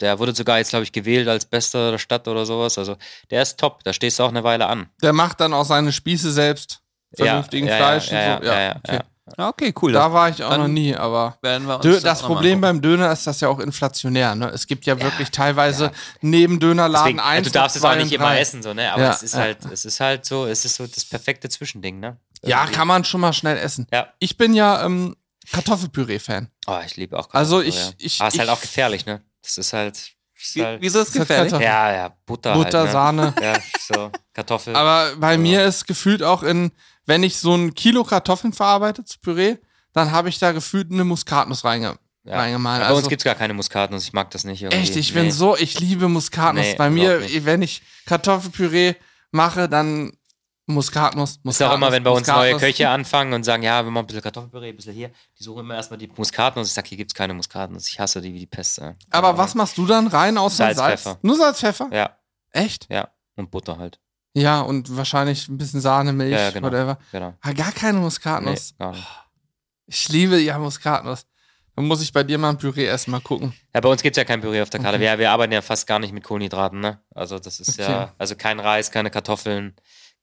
der 0.00 0.18
wurde 0.18 0.34
sogar 0.34 0.58
jetzt, 0.58 0.70
glaube 0.70 0.84
ich, 0.84 0.92
gewählt 0.92 1.28
als 1.28 1.44
bester 1.44 1.90
der 1.92 1.98
Stadt 1.98 2.26
oder 2.28 2.46
sowas. 2.46 2.78
Also, 2.78 2.96
der 3.30 3.42
ist 3.42 3.58
top. 3.60 3.84
Da 3.84 3.92
stehst 3.92 4.18
du 4.18 4.22
auch 4.24 4.28
eine 4.30 4.42
Weile 4.44 4.66
an. 4.66 4.88
Der 5.02 5.12
macht 5.12 5.40
dann 5.40 5.52
auch 5.52 5.64
seine 5.64 5.92
Spieße 5.92 6.32
selbst. 6.32 6.80
Vernünftigen 7.14 7.66
ja, 7.66 7.76
Fleisch 7.76 8.10
ja, 8.10 8.18
und 8.18 8.24
ja, 8.24 8.38
so. 8.38 8.44
ja, 8.44 8.60
ja, 8.60 8.76
okay. 8.76 8.94
ja. 8.94 9.00
Ah, 9.38 9.48
Okay, 9.48 9.74
cool. 9.82 9.92
Da 9.92 10.12
war 10.12 10.28
ich 10.28 10.42
auch 10.44 10.50
Dann 10.50 10.60
noch 10.60 10.68
nie, 10.68 10.94
aber. 10.94 11.36
werden 11.42 11.66
wir 11.66 11.74
uns 11.76 11.82
Dö 11.82 11.92
das 11.94 12.02
das 12.02 12.22
Problem 12.22 12.60
beim 12.60 12.80
Döner 12.80 13.10
ist 13.10 13.26
das 13.26 13.40
ja 13.40 13.48
auch 13.48 13.58
inflationär. 13.58 14.34
Ne? 14.36 14.48
Es 14.50 14.66
gibt 14.68 14.86
ja 14.86 15.00
wirklich 15.00 15.30
teilweise 15.30 15.90
neben 16.20 16.60
Dönerladen 16.60 17.18
eins 17.18 17.46
du 17.48 17.52
darfst 17.52 17.76
es 17.76 17.84
auch 17.84 17.96
nicht 17.96 18.12
immer 18.12 18.38
essen, 18.38 18.62
so, 18.62 18.72
ne? 18.72 18.92
Aber 18.92 19.02
Ja, 19.02 19.10
es 19.10 19.24
ist 19.24 19.34
ja. 19.34 19.40
halt, 19.40 19.58
es 19.72 19.84
ist 19.84 19.98
halt 19.98 20.24
so, 20.24 20.46
es 20.46 20.64
ist 20.64 20.76
so 20.76 20.86
das 20.86 21.04
perfekte 21.04 21.48
Zwischending, 21.48 21.98
ne? 21.98 22.18
Ja, 22.44 22.66
kann 22.66 22.86
man 22.86 23.02
schon 23.04 23.20
mal 23.20 23.32
schnell 23.32 23.56
essen. 23.56 23.88
Ja. 23.92 24.08
Ich 24.20 24.36
bin 24.36 24.54
ja 24.54 24.84
ähm, 24.84 25.16
Kartoffelpüree-Fan. 25.52 26.50
Oh, 26.66 26.78
ich 26.84 26.96
liebe 26.96 27.18
auch 27.18 27.28
Also 27.32 27.60
Kartoffeln, 27.62 27.94
ich- 27.98 28.06
ich- 28.06 28.20
Aber 28.20 28.28
es 28.28 28.34
ist 28.34 28.40
halt 28.40 28.50
auch 28.50 28.60
gefährlich, 28.60 29.06
ne? 29.06 29.22
Das 29.42 29.58
ist 29.58 29.72
halt. 29.72 29.96
Ist 30.38 30.56
halt 30.56 30.82
Wieso 30.82 31.00
ist 31.00 31.08
es 31.08 31.14
hat 31.14 31.20
gefährlich? 31.22 31.50
Kartoffeln. 31.52 31.72
ja, 31.72 31.92
ja, 31.94 32.16
Butter. 32.26 32.54
Butter, 32.54 32.78
halt, 32.80 32.86
ne? 32.86 32.92
Sahne. 32.92 33.34
Ja, 33.42 33.58
so, 33.80 34.10
Kartoffel. 34.34 34.76
Aber 34.76 35.16
bei 35.16 35.32
Ja. 35.32 35.38
mir 35.38 35.64
ist 35.64 35.86
gefühlt 35.86 36.22
auch 36.22 36.42
in, 36.42 36.72
wenn 37.06 37.22
ich 37.22 37.38
so 37.38 37.54
ein 37.54 37.74
Kilo 37.74 38.04
Kartoffeln 38.04 38.52
verarbeite 38.52 39.04
zu 39.04 39.18
Püree, 39.20 39.56
dann 39.94 40.10
habe 40.12 40.28
ich 40.28 40.38
da 40.38 40.52
gefühlt 40.52 40.90
eine 40.92 41.04
Muskatnuss 41.04 41.64
reinge 41.64 41.96
ja. 42.24 42.36
reingemahlen. 42.38 42.82
Bei 42.82 42.88
uns 42.90 42.98
Also- 42.98 43.08
gibt 43.08 43.20
es 43.22 43.24
gar 43.24 43.34
keine 43.34 43.54
Muskatnuss. 43.54 44.04
Ich 44.04 44.12
mag 44.12 44.30
das 44.30 44.44
nicht 44.44 44.60
irgendwie. 44.62 44.78
Echt, 44.78 44.94
ich 44.96 45.14
bin 45.14 45.26
Nee. 45.26 45.30
so, 45.30 45.56
ich 45.56 45.80
liebe 45.80 46.08
Muskatnuss. 46.08 46.66
Nee, 46.66 46.74
Bei 46.76 46.90
mir, 46.90 47.22
wenn 47.46 47.62
ich 47.62 47.80
Kartoffelpüree 48.04 48.94
mache, 49.30 49.68
dann 49.70 50.12
Muskatnuss. 50.66 51.38
Muskatnuss 51.44 51.54
Ist 51.54 51.62
auch 51.62 51.74
immer, 51.74 51.92
wenn 51.92 52.02
bei 52.02 52.10
uns 52.10 52.26
neue. 52.26 52.56
Köche 52.56 52.88
anfangen 52.88 53.32
und 53.32 53.44
sagen, 53.44 53.62
ja, 53.62 53.84
wir 53.84 53.90
machen 53.90 54.04
ein 54.04 54.06
bisschen 54.08 54.22
Kartoffelpüree, 54.22 54.70
ein 54.70 54.76
bisschen 54.76 54.94
hier, 54.94 55.10
die 55.38 55.42
suchen 55.44 55.60
immer 55.60 55.76
erstmal 55.76 55.98
die 55.98 56.08
Muskatnuss. 56.08 56.68
Ich 56.68 56.74
sage, 56.74 56.88
hier 56.88 56.98
gibt 56.98 57.12
es 57.12 57.14
keine 57.14 57.34
Muskatnuss. 57.34 57.88
Ich 57.88 58.00
hasse 58.00 58.20
die 58.20 58.34
wie 58.34 58.40
die 58.40 58.46
Pest. 58.46 58.78
ey. 58.80 58.94
Aber 59.10 59.38
was 59.38 59.54
machst 59.54 59.78
du 59.78 59.86
dann 59.86 60.08
rein 60.08 60.36
außer 60.38 60.56
Salz, 60.64 60.76
Salz? 60.78 61.02
Pfeffer. 61.02 61.18
Nur 61.22 61.36
Salz, 61.36 61.60
Pfeffer? 61.60 61.88
Ja, 61.92 62.16
Echt? 62.50 62.86
ja. 62.90 63.08
Und 63.36 63.50
Butter 63.50 63.78
halt. 63.78 64.00
Ja, 64.34 64.60
und 64.60 64.94
wahrscheinlich 64.96 65.48
ein 65.48 65.56
bisschen 65.56 65.80
Sahne, 65.80 66.12
Milch, 66.12 66.32
Ja, 66.32 66.40
ja, 66.40 66.50
genau. 66.50 66.66
whatever. 66.66 66.98
Genau. 67.12 67.34
Aber 67.40 67.54
gar 67.54 67.72
keine 67.72 67.98
Nee, 67.98 68.04
Muskatnuss. 68.04 68.74
gar 68.78 68.90
nicht. 68.92 69.06
Ich 69.86 70.08
liebe 70.08 70.38
ja 70.38 70.58
Muskatnuss. 70.58 71.26
Dann 71.76 71.84
muss 71.86 72.02
ich 72.02 72.12
bei 72.12 72.22
dir 72.22 72.38
mal 72.38 72.50
ein 72.50 72.58
Püree 72.58 72.86
essen, 72.86 73.10
mal 73.10 73.20
gucken. 73.20 73.52
Ja, 73.74 73.80
bei 73.82 73.88
uns 73.90 74.02
gibt 74.02 74.16
es 74.16 74.20
ja 74.20 74.24
kein 74.24 74.40
Püree 74.40 74.62
auf 74.62 74.70
der 74.70 74.80
Karte. 74.80 74.96
Okay. 74.96 75.04
Wir, 75.12 75.18
wir 75.18 75.30
arbeiten 75.30 75.52
ja 75.52 75.60
fast 75.62 75.86
gar 75.86 75.98
nicht 75.98 76.12
mit 76.12 76.24
Kohlenhydraten, 76.24 76.80
ne? 76.80 77.00
Also 77.14 77.38
das 77.38 77.60
ist 77.60 77.78
Okay. 77.78 77.90
ja, 77.90 78.14
also 78.18 78.34
kein 78.34 78.58
Reis, 78.60 78.90
keine 78.90 79.10
Kartoffeln, 79.10 79.76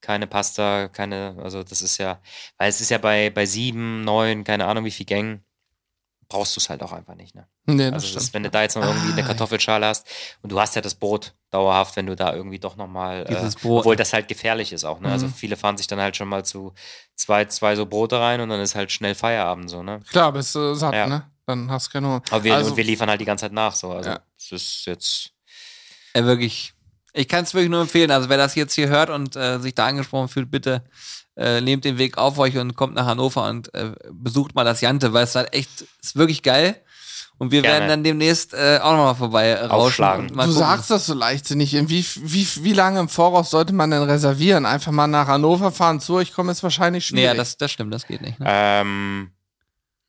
keine 0.03 0.27
Pasta, 0.27 0.89
keine, 0.89 1.35
also 1.41 1.63
das 1.63 1.81
ist 1.81 1.97
ja, 1.97 2.21
weil 2.57 2.69
es 2.69 2.79
ist 2.81 2.91
ja 2.91 2.97
bei, 2.99 3.29
bei 3.31 3.45
sieben, 3.47 4.01
neun, 4.01 4.43
keine 4.43 4.67
Ahnung 4.67 4.85
wie 4.85 4.91
viel 4.91 5.05
Gängen, 5.07 5.43
brauchst 6.27 6.55
du 6.55 6.59
es 6.59 6.69
halt 6.69 6.83
auch 6.83 6.91
einfach 6.91 7.15
nicht, 7.15 7.35
ne? 7.35 7.47
Nee, 7.65 7.85
das 7.91 7.93
Also 7.93 8.05
das 8.05 8.09
stimmt. 8.09 8.23
ist, 8.23 8.33
wenn 8.33 8.43
du 8.43 8.49
da 8.49 8.61
jetzt 8.63 8.75
noch 8.75 8.83
irgendwie 8.83 9.09
Ah, 9.09 9.13
eine 9.13 9.23
Kartoffelschale 9.23 9.85
hast 9.85 10.07
und 10.41 10.51
du 10.51 10.59
hast 10.59 10.75
ja 10.75 10.81
das 10.81 10.95
Brot 10.95 11.33
dauerhaft, 11.51 11.95
wenn 11.95 12.05
du 12.07 12.15
da 12.15 12.33
irgendwie 12.33 12.59
doch 12.59 12.75
nochmal, 12.75 13.25
äh, 13.29 13.49
obwohl 13.63 13.95
das 13.95 14.11
halt 14.13 14.27
gefährlich 14.27 14.73
ist 14.73 14.83
auch, 14.83 14.99
ne? 14.99 15.09
Also 15.09 15.27
Mhm. 15.27 15.33
viele 15.33 15.55
fahren 15.55 15.77
sich 15.77 15.87
dann 15.87 15.99
halt 16.01 16.17
schon 16.17 16.27
mal 16.27 16.43
zu 16.43 16.73
zwei, 17.15 17.45
zwei 17.45 17.75
so 17.75 17.85
Brote 17.85 18.19
rein 18.19 18.41
und 18.41 18.49
dann 18.49 18.59
ist 18.59 18.75
halt 18.75 18.91
schnell 18.91 19.15
Feierabend 19.15 19.69
so, 19.69 19.83
ne? 19.83 20.01
Klar, 20.09 20.31
bist 20.33 20.53
du 20.55 20.73
satt, 20.75 20.93
Ja. 20.93 21.07
ne? 21.07 21.29
Dann 21.45 21.69
hast 21.71 21.87
du 21.87 21.91
keine 21.91 22.07
Hunger. 22.07 22.21
Aber 22.31 22.43
wir, 22.43 22.53
Also- 22.55 22.71
und 22.71 22.77
wir 22.77 22.83
liefern 22.83 23.09
halt 23.09 23.21
die 23.21 23.25
ganze 23.25 23.43
Zeit 23.45 23.51
nach, 23.53 23.75
so. 23.75 23.91
Also 23.91 24.09
Ja. 24.11 24.19
es 24.37 24.51
ist 24.51 24.85
jetzt. 24.85 25.29
Ja, 26.15 26.23
wirklich. 26.25 26.72
Ich 27.13 27.27
kann 27.27 27.43
es 27.43 27.53
wirklich 27.53 27.69
nur 27.69 27.81
empfehlen. 27.81 28.11
Also 28.11 28.29
wer 28.29 28.37
das 28.37 28.55
jetzt 28.55 28.73
hier 28.73 28.89
hört 28.89 29.09
und 29.09 29.35
äh, 29.35 29.59
sich 29.59 29.75
da 29.75 29.85
angesprochen 29.87 30.27
fühlt, 30.29 30.49
bitte 30.49 30.83
äh, 31.37 31.61
nehmt 31.61 31.85
den 31.85 31.97
Weg 31.97 32.17
auf 32.17 32.37
euch 32.39 32.57
und 32.57 32.75
kommt 32.75 32.95
nach 32.95 33.05
Hannover 33.05 33.47
und 33.47 33.73
äh, 33.73 33.91
besucht 34.11 34.55
mal 34.55 34.63
das 34.63 34.81
Jante, 34.81 35.13
weil 35.13 35.23
es 35.23 35.35
halt 35.35 35.53
echt, 35.53 35.85
ist 36.01 36.15
wirklich 36.15 36.41
geil. 36.43 36.75
Und 37.39 37.51
wir 37.51 37.61
Gerne. 37.63 37.79
werden 37.79 37.89
dann 37.89 38.03
demnächst 38.03 38.53
äh, 38.53 38.79
auch 38.81 38.91
nochmal 38.91 39.15
vorbei 39.15 39.55
mal 40.35 40.43
du 40.45 40.53
gucken. 40.53 40.53
sagst 40.53 40.91
das 40.91 41.07
so 41.07 41.13
leichtsinnig. 41.15 41.73
Wie, 41.89 42.05
wie, 42.17 42.47
wie 42.63 42.73
lange 42.73 42.99
im 42.99 43.09
Voraus 43.09 43.49
sollte 43.49 43.73
man 43.73 43.89
denn 43.91 44.03
reservieren? 44.03 44.65
Einfach 44.65 44.91
mal 44.91 45.07
nach 45.07 45.27
Hannover 45.27 45.71
fahren 45.71 45.99
zu, 45.99 46.19
ich 46.19 46.31
komme 46.33 46.51
ist 46.51 46.61
wahrscheinlich 46.63 47.03
Nee, 47.11 47.17
schwierig. 47.17 47.25
ja, 47.25 47.33
das, 47.33 47.57
das 47.57 47.71
stimmt, 47.71 47.93
das 47.93 48.05
geht 48.05 48.21
nicht. 48.21 48.39
Ne? 48.39 48.45
Ähm, 48.47 49.31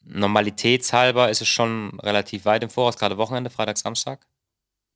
normalitätshalber 0.02 1.30
ist 1.30 1.40
es 1.40 1.48
schon 1.48 1.98
relativ 2.00 2.44
weit 2.44 2.62
im 2.62 2.70
Voraus, 2.70 2.96
gerade 2.96 3.16
Wochenende, 3.16 3.50
Freitag, 3.50 3.78
Samstag. 3.78 4.26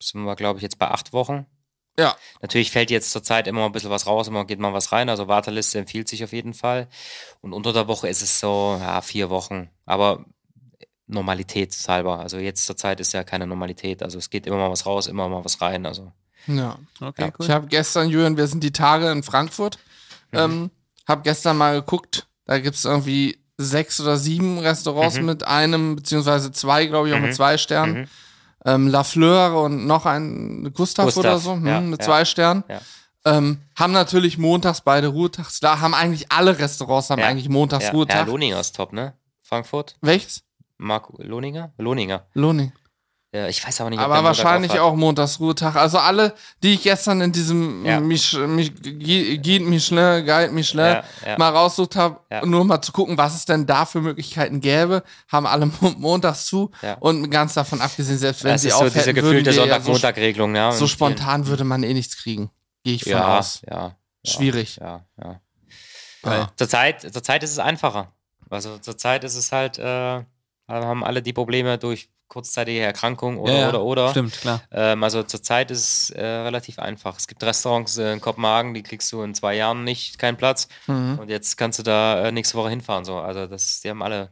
Sind 0.00 0.22
wir, 0.24 0.36
glaube 0.36 0.58
ich, 0.58 0.62
jetzt 0.62 0.78
bei 0.78 0.88
acht 0.90 1.12
Wochen. 1.12 1.46
Ja. 1.98 2.16
Natürlich 2.40 2.70
fällt 2.70 2.90
jetzt 2.90 3.10
zurzeit 3.10 3.48
immer 3.48 3.66
ein 3.66 3.72
bisschen 3.72 3.90
was 3.90 4.06
raus, 4.06 4.28
immer 4.28 4.44
geht 4.44 4.60
mal 4.60 4.72
was 4.72 4.92
rein. 4.92 5.08
Also 5.08 5.26
Warteliste 5.26 5.80
empfiehlt 5.80 6.08
sich 6.08 6.22
auf 6.22 6.32
jeden 6.32 6.54
Fall. 6.54 6.88
Und 7.40 7.52
unter 7.52 7.72
der 7.72 7.88
Woche 7.88 8.08
ist 8.08 8.22
es 8.22 8.38
so, 8.38 8.78
ja, 8.80 9.00
vier 9.00 9.30
Wochen. 9.30 9.68
Aber 9.84 10.24
Normalitätshalber. 11.08 12.20
Also 12.20 12.38
jetzt 12.38 12.66
zurzeit 12.66 13.00
ist 13.00 13.12
ja 13.12 13.24
keine 13.24 13.46
Normalität. 13.46 14.02
Also 14.02 14.18
es 14.18 14.30
geht 14.30 14.46
immer 14.46 14.58
mal 14.58 14.70
was 14.70 14.86
raus, 14.86 15.08
immer 15.08 15.28
mal 15.28 15.44
was 15.44 15.60
rein. 15.60 15.86
Also. 15.86 16.12
Ja. 16.46 16.78
Okay, 17.00 17.22
ja. 17.22 17.26
cool. 17.38 17.46
Ich 17.46 17.50
habe 17.50 17.66
gestern, 17.66 18.08
Julian, 18.08 18.36
wir 18.36 18.46
sind 18.46 18.62
die 18.62 18.72
Tage 18.72 19.10
in 19.10 19.24
Frankfurt. 19.24 19.78
Mhm. 20.30 20.38
Ähm, 20.38 20.70
habe 21.08 21.22
gestern 21.22 21.56
mal 21.56 21.80
geguckt, 21.80 22.26
da 22.44 22.58
gibt 22.58 22.76
es 22.76 22.84
irgendwie 22.84 23.38
sechs 23.56 24.00
oder 24.00 24.18
sieben 24.18 24.58
Restaurants 24.58 25.18
mhm. 25.18 25.26
mit 25.26 25.44
einem, 25.44 25.96
beziehungsweise 25.96 26.52
zwei, 26.52 26.86
glaube 26.86 27.08
ich, 27.08 27.14
auch 27.14 27.18
mhm. 27.18 27.26
mit 27.26 27.34
zwei 27.34 27.58
Sternen. 27.58 28.08
Ähm, 28.68 28.88
La 28.88 29.04
Fleur 29.04 29.62
und 29.62 29.86
noch 29.86 30.04
ein 30.04 30.72
Gustav, 30.74 31.06
Gustav 31.06 31.24
oder 31.24 31.38
so, 31.38 31.52
hm, 31.52 31.66
ja, 31.66 31.80
mit 31.80 32.00
ja. 32.00 32.04
zwei 32.04 32.24
Sternen. 32.24 32.64
Ja. 32.68 32.80
Ähm, 33.24 33.58
haben 33.76 33.92
natürlich 33.92 34.38
montags 34.38 34.80
beide 34.82 35.08
Ruhetags. 35.08 35.60
Da 35.60 35.80
haben 35.80 35.94
eigentlich 35.94 36.30
alle 36.30 36.58
Restaurants 36.58 37.10
haben 37.10 37.22
eigentlich 37.22 37.48
montags 37.48 37.92
Ruhetag. 37.92 38.26
Ja, 38.26 38.32
Lohninger 38.32 38.60
ist 38.60 38.76
top, 38.76 38.92
ne? 38.92 39.14
Frankfurt. 39.42 39.96
Welches? 40.00 40.44
Mark 40.76 41.08
Lohninger? 41.18 41.72
Lohninger. 41.78 42.26
Lohning. 42.34 42.72
Ja, 43.30 43.46
ich 43.46 43.66
weiß 43.66 43.82
aber 43.82 43.90
nicht, 43.90 43.98
Aber 43.98 44.24
wahrscheinlich 44.24 44.78
auch 44.80 44.94
Montagsruhetag. 44.94 45.76
Also 45.76 45.98
alle, 45.98 46.32
die 46.62 46.74
ich 46.74 46.82
gestern 46.82 47.20
in 47.20 47.30
diesem 47.30 47.84
ja. 47.84 48.00
Mich, 48.00 48.32
Mich, 48.32 48.72
Guide 48.74 49.64
Michelin, 49.64 50.24
Guide 50.24 50.50
Michelin 50.50 51.02
ja, 51.26 51.36
mal 51.36 51.50
raussucht 51.50 51.94
habe, 51.94 52.20
nur 52.46 52.64
mal 52.64 52.80
zu 52.80 52.90
gucken, 52.90 53.18
was 53.18 53.34
es 53.34 53.44
denn 53.44 53.66
da 53.66 53.84
für 53.84 54.00
Möglichkeiten 54.00 54.62
gäbe, 54.62 55.02
haben 55.30 55.46
alle 55.46 55.66
montags 55.98 56.46
zu 56.46 56.70
und 57.00 57.30
ganz 57.30 57.52
davon 57.52 57.82
abgesehen, 57.82 58.16
selbst 58.16 58.44
wenn 58.44 58.52
das 58.52 58.62
sie 58.62 58.72
auch 58.72 58.84
so 58.84 58.88
diese 58.88 59.12
gefühlte 59.12 59.52
Sonntag-Montag-Regelung, 59.52 60.56
ja. 60.56 60.72
So 60.72 60.86
spontan 60.86 61.46
würde 61.46 61.64
man 61.64 61.82
eh 61.82 61.92
nichts 61.92 62.16
kriegen. 62.16 62.50
Gehe 62.82 62.94
ich 62.94 63.04
von 63.04 63.12
aus. 63.12 63.60
Ja, 63.68 63.94
Schwierig. 64.24 64.76
Ja, 64.80 65.04
ja. 65.22 65.40
ja. 66.24 66.52
Zurzeit, 66.56 67.02
zurzeit 67.12 67.42
ist 67.42 67.52
es 67.52 67.58
einfacher. 67.58 68.12
Also 68.48 68.78
zurzeit 68.78 69.24
ist 69.24 69.36
es 69.36 69.52
halt, 69.52 69.78
äh, 69.78 70.22
haben 70.66 71.04
alle 71.04 71.22
die 71.22 71.34
Probleme 71.34 71.76
durch 71.76 72.08
kurzzeitige 72.28 72.80
Erkrankung 72.80 73.38
oder, 73.38 73.58
ja, 73.58 73.68
oder, 73.68 73.82
oder. 73.82 74.10
Stimmt, 74.10 74.32
klar. 74.40 74.62
Ähm, 74.70 75.02
also 75.02 75.22
zurzeit 75.22 75.70
ist 75.70 75.80
es 75.80 76.10
äh, 76.10 76.24
relativ 76.24 76.78
einfach. 76.78 77.16
Es 77.18 77.26
gibt 77.26 77.42
Restaurants 77.42 77.98
äh, 77.98 78.12
in 78.12 78.20
Kopenhagen, 78.20 78.74
die 78.74 78.82
kriegst 78.82 79.10
du 79.12 79.22
in 79.22 79.34
zwei 79.34 79.54
Jahren 79.54 79.84
nicht 79.84 80.18
keinen 80.18 80.36
Platz. 80.36 80.68
Mhm. 80.86 81.18
Und 81.18 81.30
jetzt 81.30 81.56
kannst 81.56 81.78
du 81.78 81.82
da 81.82 82.26
äh, 82.26 82.32
nächste 82.32 82.56
Woche 82.56 82.70
hinfahren. 82.70 83.04
So. 83.04 83.16
Also 83.18 83.46
das, 83.46 83.80
die 83.80 83.90
haben 83.90 84.02
alle. 84.02 84.30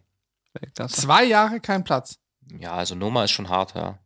Zwei 0.88 1.24
Jahre 1.24 1.60
keinen 1.60 1.84
Platz. 1.84 2.18
Ja, 2.58 2.72
also 2.72 2.94
Noma 2.94 3.24
ist 3.24 3.32
schon 3.32 3.48
hart, 3.48 3.74
ja. 3.74 3.98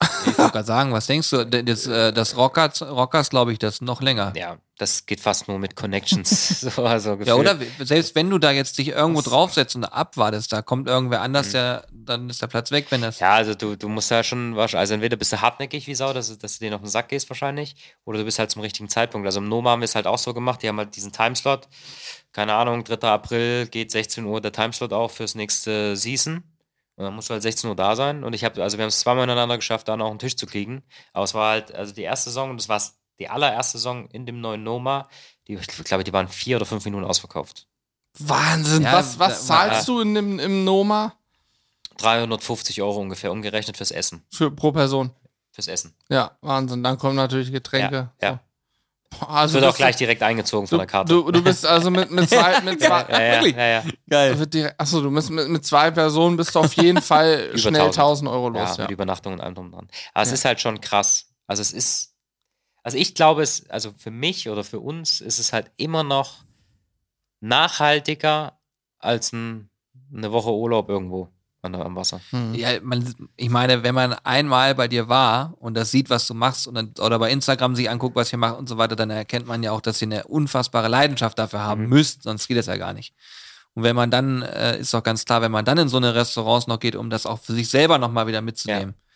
Ich 0.00 0.36
wollte 0.38 0.52
gerade 0.52 0.66
sagen, 0.66 0.92
was 0.92 1.06
denkst 1.06 1.30
du? 1.30 1.44
Das, 1.46 1.86
äh, 1.86 2.12
das 2.12 2.36
Rockers, 2.36 2.82
Rockers 2.82 3.30
glaube 3.30 3.52
ich, 3.52 3.58
das 3.58 3.80
noch 3.80 4.02
länger. 4.02 4.34
Ja, 4.36 4.58
das 4.76 5.06
geht 5.06 5.20
fast 5.20 5.48
nur 5.48 5.58
mit 5.58 5.74
Connections. 5.74 6.60
so, 6.60 6.84
also 6.84 7.14
ja, 7.24 7.34
oder 7.34 7.56
selbst 7.78 8.14
wenn 8.14 8.28
du 8.28 8.38
da 8.38 8.50
jetzt 8.50 8.76
dich 8.76 8.88
irgendwo 8.88 9.22
draufsetzt 9.22 9.74
und 9.74 9.84
abwartest, 9.84 10.52
da 10.52 10.60
kommt 10.60 10.86
irgendwer 10.86 11.22
anders, 11.22 11.48
mhm. 11.48 11.52
der, 11.52 11.86
dann 11.92 12.28
ist 12.28 12.42
der 12.42 12.48
Platz 12.48 12.70
weg, 12.72 12.86
wenn 12.90 13.00
das. 13.00 13.20
Ja, 13.20 13.34
also 13.34 13.54
du, 13.54 13.76
du 13.76 13.88
musst 13.88 14.10
ja 14.10 14.22
schon, 14.22 14.58
also 14.58 14.94
entweder 14.94 15.16
bist 15.16 15.32
du 15.32 15.40
hartnäckig 15.40 15.86
wie 15.86 15.94
Sau, 15.94 16.12
dass, 16.12 16.36
dass 16.36 16.58
du 16.58 16.66
dir 16.66 16.74
auf 16.74 16.82
den 16.82 16.90
Sack 16.90 17.08
gehst 17.08 17.30
wahrscheinlich, 17.30 17.76
oder 18.04 18.18
du 18.18 18.24
bist 18.24 18.38
halt 18.38 18.50
zum 18.50 18.60
richtigen 18.60 18.90
Zeitpunkt. 18.90 19.26
Also 19.26 19.40
im 19.40 19.48
Noma 19.48 19.70
haben 19.70 19.80
wir 19.80 19.86
es 19.86 19.94
halt 19.94 20.06
auch 20.06 20.18
so 20.18 20.34
gemacht, 20.34 20.62
die 20.62 20.68
haben 20.68 20.78
halt 20.78 20.94
diesen 20.94 21.12
Timeslot. 21.12 21.68
Keine 22.32 22.52
Ahnung, 22.52 22.84
3. 22.84 23.08
April 23.08 23.66
geht 23.66 23.90
16 23.90 24.26
Uhr 24.26 24.42
der 24.42 24.52
Timeslot 24.52 24.92
auch 24.92 25.10
fürs 25.10 25.34
nächste 25.34 25.96
Season. 25.96 26.44
Und 26.96 27.04
dann 27.04 27.14
musst 27.14 27.28
du 27.28 27.34
halt 27.34 27.42
16 27.42 27.68
Uhr 27.68 27.76
da 27.76 27.94
sein. 27.94 28.24
Und 28.24 28.34
ich 28.34 28.42
habe, 28.42 28.62
also 28.62 28.78
wir 28.78 28.82
haben 28.82 28.88
es 28.88 29.00
zweimal 29.00 29.24
ineinander 29.24 29.56
geschafft, 29.56 29.88
da 29.88 29.96
noch 29.96 30.10
einen 30.10 30.18
Tisch 30.18 30.36
zu 30.36 30.46
kriegen. 30.46 30.82
Aber 31.12 31.24
es 31.24 31.34
war 31.34 31.50
halt, 31.50 31.74
also 31.74 31.94
die 31.94 32.02
erste 32.02 32.30
Saison, 32.30 32.50
und 32.50 32.56
das 32.58 32.68
war 32.68 32.82
die 33.18 33.28
allererste 33.28 33.78
Saison 33.78 34.08
in 34.08 34.26
dem 34.26 34.40
neuen 34.40 34.62
Noma, 34.62 35.08
die, 35.46 35.54
ich 35.54 35.66
glaube, 35.66 36.04
die 36.04 36.12
waren 36.12 36.28
vier 36.28 36.56
oder 36.56 36.66
fünf 36.66 36.84
Minuten 36.84 37.04
ausverkauft. 37.04 37.66
Wahnsinn. 38.18 38.82
Ja, 38.82 38.94
was, 38.94 39.18
was 39.18 39.46
zahlst 39.46 39.86
du 39.88 40.00
in 40.00 40.14
dem, 40.14 40.38
im 40.38 40.64
Noma? 40.64 41.14
350 41.98 42.82
Euro 42.82 42.98
ungefähr, 43.00 43.32
umgerechnet 43.32 43.76
fürs 43.76 43.90
Essen. 43.90 44.24
Für, 44.30 44.50
pro 44.50 44.72
Person. 44.72 45.10
Fürs 45.50 45.68
Essen. 45.68 45.94
Ja, 46.08 46.36
Wahnsinn. 46.40 46.82
Dann 46.82 46.98
kommen 46.98 47.16
natürlich 47.16 47.52
Getränke. 47.52 48.10
Ja. 48.20 48.32
So. 48.32 48.38
Also 49.26 49.54
wird 49.54 49.64
auch 49.64 49.76
gleich 49.76 49.96
direkt 49.96 50.22
eingezogen 50.22 50.66
von 50.66 50.78
der 50.78 50.86
Karte. 50.86 51.12
Du, 51.12 51.30
du 51.30 51.42
bist 51.42 51.64
also 51.66 51.90
mit, 51.90 52.10
mit 52.10 52.28
zwei, 52.28 52.60
mit 52.64 52.80
zwei 52.80 53.06
ja, 53.08 53.22
ja, 53.22 53.32
wirklich? 53.32 53.56
Ja, 53.56 53.66
ja, 53.66 53.84
Geil. 54.08 54.46
Direkt, 54.46 54.80
achso, 54.80 55.00
du 55.00 55.10
bist 55.10 55.30
mit, 55.30 55.48
mit 55.48 55.64
zwei 55.64 55.90
Personen 55.90 56.36
bist 56.36 56.54
du 56.54 56.60
auf 56.60 56.72
jeden 56.74 57.00
Fall 57.00 57.50
schnell 57.58 57.82
1000. 57.82 57.98
1000 57.98 58.30
Euro 58.30 58.48
los. 58.50 58.60
Ja, 58.60 58.74
ja. 58.74 58.82
mit 58.82 58.90
Übernachtung 58.90 59.34
und 59.34 59.40
allem 59.40 59.54
drum 59.54 59.70
dran. 59.72 59.88
Aber 60.12 60.22
es 60.22 60.32
ist 60.32 60.44
halt 60.44 60.60
schon 60.60 60.80
krass. 60.80 61.28
Also 61.46 61.62
es 61.62 61.72
ist, 61.72 62.14
also 62.82 62.98
ich 62.98 63.14
glaube 63.14 63.42
es, 63.42 63.68
also 63.70 63.92
für 63.96 64.10
mich 64.10 64.48
oder 64.48 64.64
für 64.64 64.80
uns 64.80 65.20
ist 65.20 65.38
es 65.38 65.52
halt 65.52 65.70
immer 65.76 66.02
noch 66.02 66.44
nachhaltiger 67.40 68.58
als 68.98 69.32
ein, 69.32 69.70
eine 70.14 70.32
Woche 70.32 70.52
Urlaub 70.52 70.88
irgendwo 70.88 71.30
am 71.74 71.96
Wasser. 71.96 72.20
Mhm. 72.30 72.54
Ja, 72.54 72.70
man, 72.82 73.14
ich 73.36 73.50
meine, 73.50 73.82
wenn 73.82 73.94
man 73.94 74.14
einmal 74.24 74.74
bei 74.74 74.88
dir 74.88 75.08
war 75.08 75.54
und 75.58 75.74
das 75.74 75.90
sieht, 75.90 76.10
was 76.10 76.26
du 76.26 76.34
machst 76.34 76.66
und 76.66 76.74
dann, 76.74 76.94
oder 76.98 77.18
bei 77.18 77.30
Instagram 77.30 77.74
sich 77.76 77.90
anguckt, 77.90 78.16
was 78.16 78.32
ihr 78.32 78.38
macht 78.38 78.58
und 78.58 78.68
so 78.68 78.78
weiter, 78.78 78.96
dann 78.96 79.10
erkennt 79.10 79.46
man 79.46 79.62
ja 79.62 79.72
auch, 79.72 79.80
dass 79.80 80.00
ihr 80.00 80.06
eine 80.06 80.24
unfassbare 80.24 80.88
Leidenschaft 80.88 81.38
dafür 81.38 81.60
haben 81.60 81.82
mhm. 81.82 81.88
müsst, 81.88 82.22
sonst 82.22 82.48
geht 82.48 82.56
das 82.56 82.66
ja 82.66 82.76
gar 82.76 82.92
nicht. 82.92 83.14
Und 83.74 83.82
wenn 83.82 83.94
man 83.94 84.10
dann, 84.10 84.42
äh, 84.42 84.78
ist 84.78 84.94
doch 84.94 85.02
ganz 85.02 85.24
klar, 85.24 85.42
wenn 85.42 85.52
man 85.52 85.64
dann 85.64 85.76
in 85.76 85.88
so 85.88 85.98
eine 85.98 86.14
Restaurants 86.14 86.66
noch 86.66 86.80
geht, 86.80 86.96
um 86.96 87.10
das 87.10 87.26
auch 87.26 87.40
für 87.40 87.52
sich 87.52 87.68
selber 87.68 87.98
nochmal 87.98 88.26
wieder 88.26 88.40
mitzunehmen. 88.40 88.94
Ja. 88.96 89.06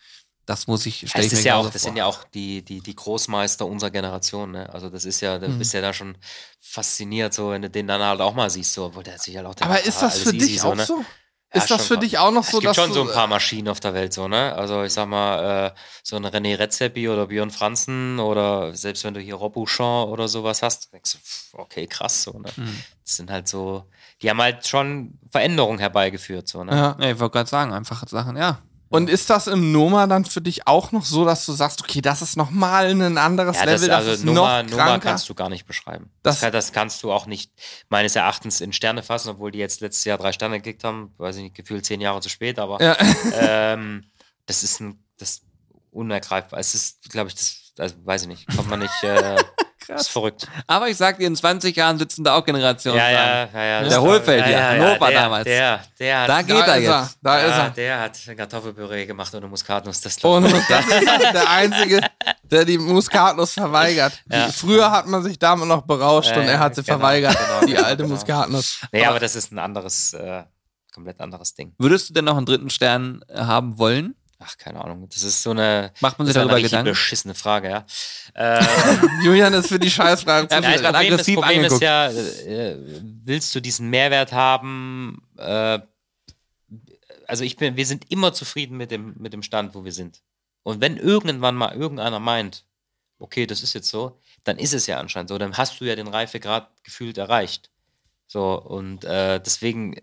Das 0.45 0.67
muss 0.67 0.85
ich, 0.85 1.07
stelle 1.07 1.25
ich 1.25 1.33
mir 1.33 1.41
ja 1.41 1.55
auch, 1.55 1.69
Das 1.69 1.81
vor. 1.81 1.89
sind 1.89 1.97
ja 1.97 2.05
auch 2.05 2.23
die, 2.25 2.63
die, 2.63 2.81
die 2.81 2.95
Großmeister 2.95 3.65
unserer 3.65 3.91
Generation, 3.91 4.51
ne? 4.51 4.71
Also 4.71 4.89
das 4.89 5.05
ist 5.05 5.21
ja, 5.21 5.39
du 5.39 5.47
mhm. 5.47 5.59
bist 5.59 5.73
ja 5.73 5.81
da 5.81 5.93
schon 5.93 6.17
fasziniert, 6.59 7.33
so, 7.33 7.51
wenn 7.51 7.61
du 7.61 7.69
den 7.69 7.87
dann 7.87 8.01
halt 8.01 8.21
auch 8.21 8.33
mal 8.33 8.49
siehst, 8.49 8.73
so, 8.73 8.93
wo 8.93 9.01
der 9.01 9.17
sich 9.17 9.35
halt 9.35 9.45
auch 9.45 9.55
Aber 9.61 9.83
ist 9.83 10.01
das 10.01 10.19
für 10.19 10.31
dich 10.31 10.61
auch 10.61 10.71
so? 10.71 10.75
Ne? 10.75 10.85
so? 10.85 11.05
Ist 11.53 11.69
ja, 11.69 11.77
das 11.77 11.87
für 11.87 11.97
dich 11.97 12.17
auch 12.17 12.31
noch 12.31 12.45
so, 12.45 12.61
dass 12.61 12.77
Es 12.77 12.83
gibt 12.83 12.87
schon 12.87 12.93
so 12.93 13.09
ein 13.09 13.13
paar 13.13 13.27
Maschinen 13.27 13.67
auf 13.67 13.81
der 13.81 13.93
Welt, 13.93 14.13
so, 14.13 14.29
ne? 14.29 14.55
Also, 14.55 14.83
ich 14.83 14.93
sag 14.93 15.07
mal, 15.07 15.67
äh, 15.67 15.71
so 16.01 16.15
ein 16.15 16.25
René 16.25 16.57
Redzepi 16.57 17.09
oder 17.09 17.27
Björn 17.27 17.51
Franzen 17.51 18.19
oder 18.19 18.73
selbst 18.73 19.03
wenn 19.03 19.13
du 19.13 19.19
hier 19.19 19.35
Rob 19.35 19.53
Bouchon 19.53 20.07
oder 20.09 20.29
sowas 20.29 20.61
hast, 20.61 20.93
denkst 20.93 21.17
du, 21.51 21.57
okay, 21.57 21.87
krass, 21.87 22.23
so, 22.23 22.39
ne? 22.39 22.49
Mhm. 22.55 22.83
Das 23.03 23.15
sind 23.17 23.29
halt 23.29 23.49
so, 23.49 23.83
die 24.21 24.29
haben 24.29 24.41
halt 24.41 24.65
schon 24.65 25.19
Veränderungen 25.29 25.79
herbeigeführt, 25.79 26.47
so, 26.47 26.63
ne? 26.63 26.71
Ja, 26.99 27.09
ich 27.09 27.19
wollte 27.19 27.33
gerade 27.33 27.49
sagen, 27.49 27.73
einfach 27.73 28.07
Sachen, 28.07 28.37
ja, 28.37 28.59
und 28.91 29.09
ist 29.09 29.29
das 29.29 29.47
im 29.47 29.71
Noma 29.71 30.05
dann 30.05 30.25
für 30.25 30.41
dich 30.41 30.67
auch 30.67 30.91
noch 30.91 31.05
so, 31.05 31.23
dass 31.23 31.45
du 31.45 31.53
sagst, 31.53 31.81
okay, 31.81 32.01
das 32.01 32.21
ist 32.21 32.35
nochmal 32.35 32.87
ein 32.87 33.17
anderes 33.17 33.55
ja, 33.55 33.65
das, 33.65 33.81
Level, 33.81 33.87
das 33.87 33.97
also 33.97 34.11
ist 34.11 34.25
Noma, 34.25 34.63
noch 34.63 34.71
Noma 34.71 34.99
kannst 34.99 35.29
du 35.29 35.33
gar 35.33 35.47
nicht 35.47 35.65
beschreiben. 35.65 36.11
Das, 36.23 36.41
das, 36.41 36.73
kannst 36.73 37.01
du 37.01 37.09
auch 37.09 37.25
nicht 37.25 37.53
meines 37.87 38.17
Erachtens 38.17 38.59
in 38.59 38.73
Sterne 38.73 39.01
fassen, 39.01 39.29
obwohl 39.29 39.51
die 39.51 39.59
jetzt 39.59 39.79
letztes 39.79 40.03
Jahr 40.03 40.17
drei 40.17 40.33
Sterne 40.33 40.57
gekriegt 40.57 40.83
haben. 40.83 41.13
Weiß 41.17 41.37
ich 41.37 41.43
nicht, 41.43 41.55
gefühlt 41.55 41.85
zehn 41.85 42.01
Jahre 42.01 42.19
zu 42.19 42.27
spät, 42.27 42.59
aber 42.59 42.81
ja. 42.83 42.97
ähm, 43.33 44.03
das 44.45 44.61
ist 44.61 44.81
ein, 44.81 45.01
das 45.17 45.41
unergreifbar. 45.91 46.59
Es 46.59 46.75
ist, 46.75 47.09
glaube 47.09 47.29
ich, 47.29 47.35
das, 47.35 47.71
also 47.77 47.95
weiß 48.03 48.23
ich 48.23 48.27
nicht, 48.27 48.47
kommt 48.53 48.69
man 48.69 48.79
nicht. 48.79 49.03
Äh. 49.03 49.37
Das 49.91 50.03
ist 50.03 50.07
verrückt. 50.07 50.47
Aber 50.67 50.87
ich 50.87 50.95
sag 50.95 51.17
dir, 51.17 51.27
in 51.27 51.35
20 51.35 51.75
Jahren 51.75 51.99
sitzen 51.99 52.23
da 52.23 52.35
auch 52.35 52.45
Generationen 52.45 52.97
ja, 52.97 53.11
ja, 53.11 53.49
ja, 53.53 53.63
ja, 53.63 53.89
Der 53.89 54.01
Hohlfeld 54.01 54.45
hier, 54.45 54.53
ja, 54.53 54.73
ja, 54.73 54.85
Hannover 54.85 55.07
der, 55.09 55.21
damals. 55.21 55.43
Der, 55.43 55.81
der 55.99 56.21
hat, 56.21 56.29
da 56.29 56.41
geht 56.41 56.55
da 56.55 56.75
er 56.75 56.79
jetzt. 56.79 57.17
Da 57.21 57.39
ist 57.39 57.57
er. 57.57 57.69
Der 57.71 57.99
hat 57.99 58.37
Kartoffelpüree 58.37 59.05
gemacht 59.05 59.35
ohne 59.35 59.47
Muskatnuss. 59.47 59.99
Das 59.99 60.23
ohne 60.23 60.47
Muskatnuss. 60.47 61.03
der 61.33 61.49
Einzige, 61.49 61.99
der 62.43 62.63
die 62.63 62.77
Muskatnuss 62.77 63.53
verweigert. 63.53 64.13
Ja. 64.31 64.47
Früher 64.47 64.89
hat 64.91 65.07
man 65.07 65.23
sich 65.23 65.37
damit 65.37 65.67
noch 65.67 65.81
berauscht 65.81 66.35
und 66.37 66.43
er 66.43 66.59
hat 66.59 66.75
sie 66.75 66.83
genau, 66.83 66.97
verweigert. 66.97 67.37
Genau, 67.37 67.65
die 67.65 67.77
alte 67.77 68.03
genau. 68.03 68.15
Muskatnuss. 68.15 68.79
Nee, 68.93 69.05
aber 69.05 69.19
das 69.19 69.35
ist 69.35 69.51
ein 69.51 69.59
anderes, 69.59 70.13
äh, 70.13 70.43
komplett 70.93 71.19
anderes 71.19 71.53
Ding. 71.53 71.73
Würdest 71.77 72.09
du 72.09 72.13
denn 72.13 72.25
noch 72.25 72.37
einen 72.37 72.45
dritten 72.45 72.69
Stern 72.69 73.25
haben 73.29 73.77
wollen? 73.77 74.15
Ach, 74.43 74.57
keine 74.57 74.83
Ahnung. 74.83 75.07
Das 75.09 75.21
ist 75.21 75.43
so 75.43 75.51
eine. 75.51 75.91
Macht 75.99 76.17
man 76.17 76.25
sich 76.25 76.33
darüber 76.33 76.55
eine 76.55 76.63
Gedanken? 76.63 76.89
beschissene 76.89 77.35
Frage, 77.35 77.69
ja. 77.69 77.85
Ähm, 78.33 78.65
Julian 79.23 79.53
ist 79.53 79.67
für 79.67 79.77
die 79.77 79.91
Scheißfragen 79.91 80.49
zu 80.49 80.55
ja, 80.55 80.61
das 80.61 80.81
Problem, 80.81 80.95
aggressiv 80.95 81.35
das 81.35 81.43
Problem 81.43 81.63
ist 81.65 81.81
ja, 81.81 82.09
äh, 82.09 82.77
willst 83.25 83.53
du 83.53 83.59
diesen 83.59 83.89
Mehrwert 83.89 84.31
haben? 84.31 85.21
Äh, 85.37 85.79
also 87.27 87.43
ich 87.43 87.57
bin, 87.57 87.75
wir 87.75 87.85
sind 87.85 88.09
immer 88.09 88.33
zufrieden 88.33 88.77
mit 88.77 88.89
dem, 88.89 89.15
mit 89.17 89.33
dem 89.33 89.43
Stand, 89.43 89.75
wo 89.75 89.83
wir 89.83 89.91
sind. 89.91 90.21
Und 90.63 90.79
wenn 90.79 90.95
irgendwann 90.95 91.55
mal 91.55 91.75
irgendeiner 91.75 92.21
meint, 92.21 92.63
okay, 93.19 93.45
das 93.45 93.63
ist 93.63 93.73
jetzt 93.73 93.89
so, 93.89 94.17
dann 94.45 94.57
ist 94.57 94.73
es 94.73 94.87
ja 94.87 94.97
anscheinend 94.97 95.29
so. 95.29 95.37
Dann 95.37 95.57
hast 95.57 95.81
du 95.81 95.85
ja 95.85 95.95
den 95.95 96.07
Reifegrad 96.07 96.69
gefühlt 96.83 97.17
erreicht. 97.17 97.69
So, 98.27 98.59
und 98.61 99.03
äh, 99.03 99.41
deswegen 99.41 99.97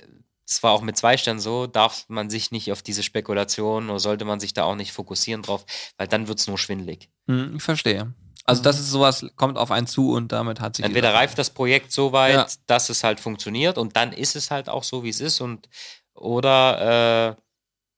es 0.49 0.63
war 0.63 0.73
auch 0.73 0.81
mit 0.81 0.97
zwei 0.97 1.17
Sternen 1.17 1.41
so, 1.41 1.67
darf 1.67 2.07
man 2.09 2.31
sich 2.31 2.51
nicht 2.51 2.73
auf 2.73 2.83
diese 2.83 3.03
Spekulation 3.03 3.91
oder 3.91 3.99
sollte 3.99 4.25
man 4.25 4.41
sich 4.41 4.55
da 4.55 4.65
auch 4.65 4.77
nicht 4.77 4.93
fokussieren 4.93 5.43
drauf, 5.43 5.67
weil 5.99 6.09
dann 6.09 6.27
wird 6.27 6.39
es 6.39 6.47
nur 6.47 6.59
schwindelig. 6.59 7.11
Hm, 7.27 7.57
ich 7.57 7.63
verstehe. 7.63 8.15
Also 8.45 8.63
das 8.63 8.81
ist 8.81 8.91
sowas, 8.91 9.27
kommt 9.37 9.59
auf 9.59 9.71
einen 9.71 9.87
zu 9.87 10.13
und 10.13 10.33
damit 10.33 10.61
hat 10.61 10.77
sich. 10.77 10.85
Entweder 10.85 11.13
reift 11.13 11.37
das 11.37 11.51
Projekt 11.51 11.93
so 11.93 12.13
weit, 12.13 12.35
ja. 12.35 12.47
dass 12.67 12.89
es 12.89 13.05
halt 13.05 13.21
funktioniert 13.21 13.77
und 13.77 13.95
dann 13.95 14.13
ist 14.13 14.37
es 14.37 14.51
halt 14.51 14.71
auch 14.71 14.85
so, 14.85 15.05
wie 15.05 15.11
es 15.11 15.21
ist 15.21 15.43
und 15.43 15.69
oder 16.15 17.37
äh, 17.37 17.43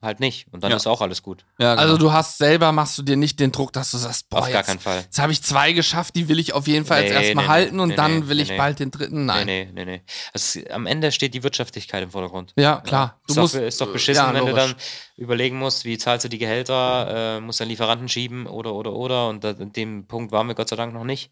halt 0.03 0.21
nicht. 0.21 0.47
Und 0.51 0.65
dann 0.65 0.71
ja. 0.71 0.77
ist 0.77 0.87
auch 0.87 1.01
alles 1.01 1.23
gut. 1.23 1.45
Ja, 1.59 1.75
genau. 1.75 1.83
Also 1.83 1.99
du 1.99 2.13
hast 2.13 2.39
selber, 2.39 2.73
machst 2.73 2.97
du 2.97 3.03
dir 3.03 3.17
nicht 3.17 3.39
den 3.39 3.53
Druck, 3.53 3.73
dass 3.73 3.91
du 3.91 3.99
sagst, 3.99 4.29
boah, 4.31 4.41
Auf 4.41 4.53
gar 4.53 4.63
keinen 4.63 4.79
Fall. 4.79 5.01
Jetzt 5.03 5.19
habe 5.19 5.33
ich 5.33 5.43
zwei 5.43 5.73
geschafft, 5.73 6.15
die 6.17 6.29
will 6.29 6.39
ich 6.39 6.55
auf 6.55 6.67
jeden 6.67 6.87
Fall 6.87 7.03
nee, 7.03 7.09
jetzt 7.09 7.23
erstmal 7.23 7.45
nee, 7.45 7.51
halten 7.51 7.77
nee, 7.77 7.83
und 7.83 7.97
dann 7.97 8.29
will 8.29 8.41
ich 8.41 8.57
bald 8.57 8.79
den 8.79 8.91
dritten. 8.91 9.27
Nein. 9.27 9.47
Nee, 9.47 9.69
nee, 9.73 9.85
nee. 9.85 10.03
Also, 10.33 10.61
am 10.71 10.87
Ende 10.87 11.13
steht 11.13 11.35
die 11.35 11.43
Wirtschaftlichkeit 11.43 12.03
im 12.03 12.11
Vordergrund. 12.11 12.53
Ja, 12.57 12.81
klar. 12.81 13.21
Du 13.27 13.33
ist, 13.33 13.39
musst, 13.39 13.55
doch, 13.55 13.61
ist 13.61 13.81
doch 13.81 13.93
beschissen, 13.93 14.25
ja, 14.25 14.35
wenn 14.35 14.47
du 14.47 14.55
dann 14.55 14.75
überlegen 15.17 15.59
musst, 15.59 15.85
wie 15.85 15.99
zahlst 15.99 16.25
du 16.25 16.29
die 16.29 16.39
Gehälter, 16.39 17.37
äh, 17.37 17.41
musst 17.41 17.61
dann 17.61 17.69
Lieferanten 17.69 18.09
schieben 18.09 18.47
oder, 18.47 18.75
oder, 18.75 18.93
oder. 18.93 19.29
Und 19.29 19.45
an 19.45 19.73
dem 19.73 20.07
Punkt 20.07 20.33
waren 20.33 20.49
wir 20.49 20.55
Gott 20.55 20.71
sei 20.71 20.77
Dank 20.77 20.95
noch 20.95 21.05
nicht. 21.05 21.31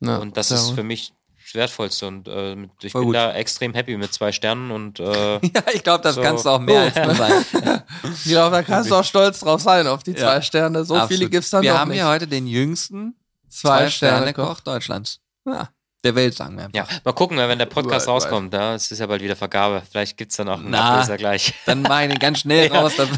Ja, 0.00 0.18
und 0.18 0.36
das 0.36 0.50
ist 0.50 0.70
für 0.70 0.82
mich 0.82 1.12
Wertvollste 1.54 2.06
und 2.06 2.28
äh, 2.28 2.56
ich 2.82 2.92
Voll 2.92 3.02
bin 3.02 3.08
gut. 3.08 3.16
da 3.16 3.32
extrem 3.32 3.74
happy 3.74 3.96
mit 3.96 4.12
zwei 4.12 4.32
Sternen 4.32 4.70
und 4.70 5.00
äh, 5.00 5.34
ja, 5.42 5.62
ich 5.72 5.82
glaube, 5.82 6.02
das 6.02 6.14
so. 6.14 6.22
kannst 6.22 6.44
du 6.44 6.50
auch 6.50 6.60
mehr 6.60 6.82
als 6.82 6.94
nur 6.94 7.14
sein. 7.14 7.44
ich 8.14 8.24
glaube, 8.24 8.56
da 8.56 8.62
kannst 8.62 8.90
du 8.90 8.94
auch 8.94 9.04
stolz 9.04 9.40
drauf 9.40 9.60
sein 9.60 9.86
auf 9.86 10.02
die 10.02 10.14
zwei 10.14 10.40
Sterne. 10.40 10.84
So 10.84 10.94
Absolut. 10.94 11.12
viele 11.12 11.30
gibt's 11.30 11.50
dann 11.50 11.62
Wir 11.62 11.78
haben 11.78 11.90
nicht. 11.90 11.98
hier 11.98 12.08
heute 12.08 12.26
den 12.26 12.46
jüngsten 12.46 13.14
zwei, 13.48 13.90
Sterne 13.90 14.32
Koch 14.32 14.60
Deutschlands. 14.60 15.20
Ja. 15.44 15.70
Der 16.02 16.14
Welt, 16.14 16.34
sagen 16.34 16.56
wir 16.56 16.64
einfach. 16.64 16.90
Ja, 16.90 17.00
mal 17.04 17.12
gucken, 17.12 17.36
wenn 17.36 17.58
der 17.58 17.66
Podcast 17.66 18.08
right, 18.08 18.14
rauskommt, 18.14 18.54
da 18.54 18.74
es 18.74 18.90
ist 18.90 19.00
ja 19.00 19.06
bald 19.06 19.20
wieder 19.20 19.36
Vergabe. 19.36 19.82
Vielleicht 19.90 20.16
gibt 20.16 20.30
es 20.30 20.38
dann 20.38 20.48
auch 20.48 20.58
einen 20.58 20.70
Na, 20.70 20.92
Ablöser 20.94 21.18
gleich. 21.18 21.52
Dann 21.66 21.84
den 21.84 22.18
ganz 22.18 22.40
schnell 22.40 22.72
raus. 22.72 22.94
Dann 22.96 23.10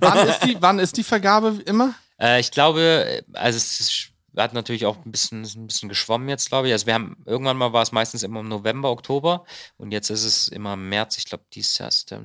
wann, 0.00 0.28
ist 0.28 0.44
die, 0.44 0.56
wann 0.60 0.78
ist 0.78 0.96
die 0.96 1.02
Vergabe 1.02 1.60
immer? 1.66 1.94
Äh, 2.20 2.38
ich 2.38 2.52
glaube, 2.52 3.24
also 3.32 3.56
es 3.56 3.80
ist 3.80 4.13
hat 4.36 4.54
natürlich 4.54 4.86
auch 4.86 4.96
ein 5.04 5.10
bisschen, 5.10 5.42
ein 5.42 5.66
bisschen 5.66 5.88
geschwommen 5.88 6.28
jetzt, 6.28 6.48
glaube 6.48 6.68
ich. 6.68 6.72
Also 6.72 6.86
wir 6.86 6.94
haben 6.94 7.16
irgendwann 7.26 7.56
mal 7.56 7.72
war 7.72 7.82
es 7.82 7.92
meistens 7.92 8.22
immer 8.22 8.40
im 8.40 8.48
November, 8.48 8.90
Oktober 8.90 9.44
und 9.76 9.92
jetzt 9.92 10.10
ist 10.10 10.24
es 10.24 10.48
immer 10.48 10.74
im 10.74 10.88
März. 10.88 11.18
Ich 11.18 11.26
glaube, 11.26 11.44
dieses 11.52 11.78
Jahr 11.78 11.88
ist 11.88 12.10
der 12.10 12.22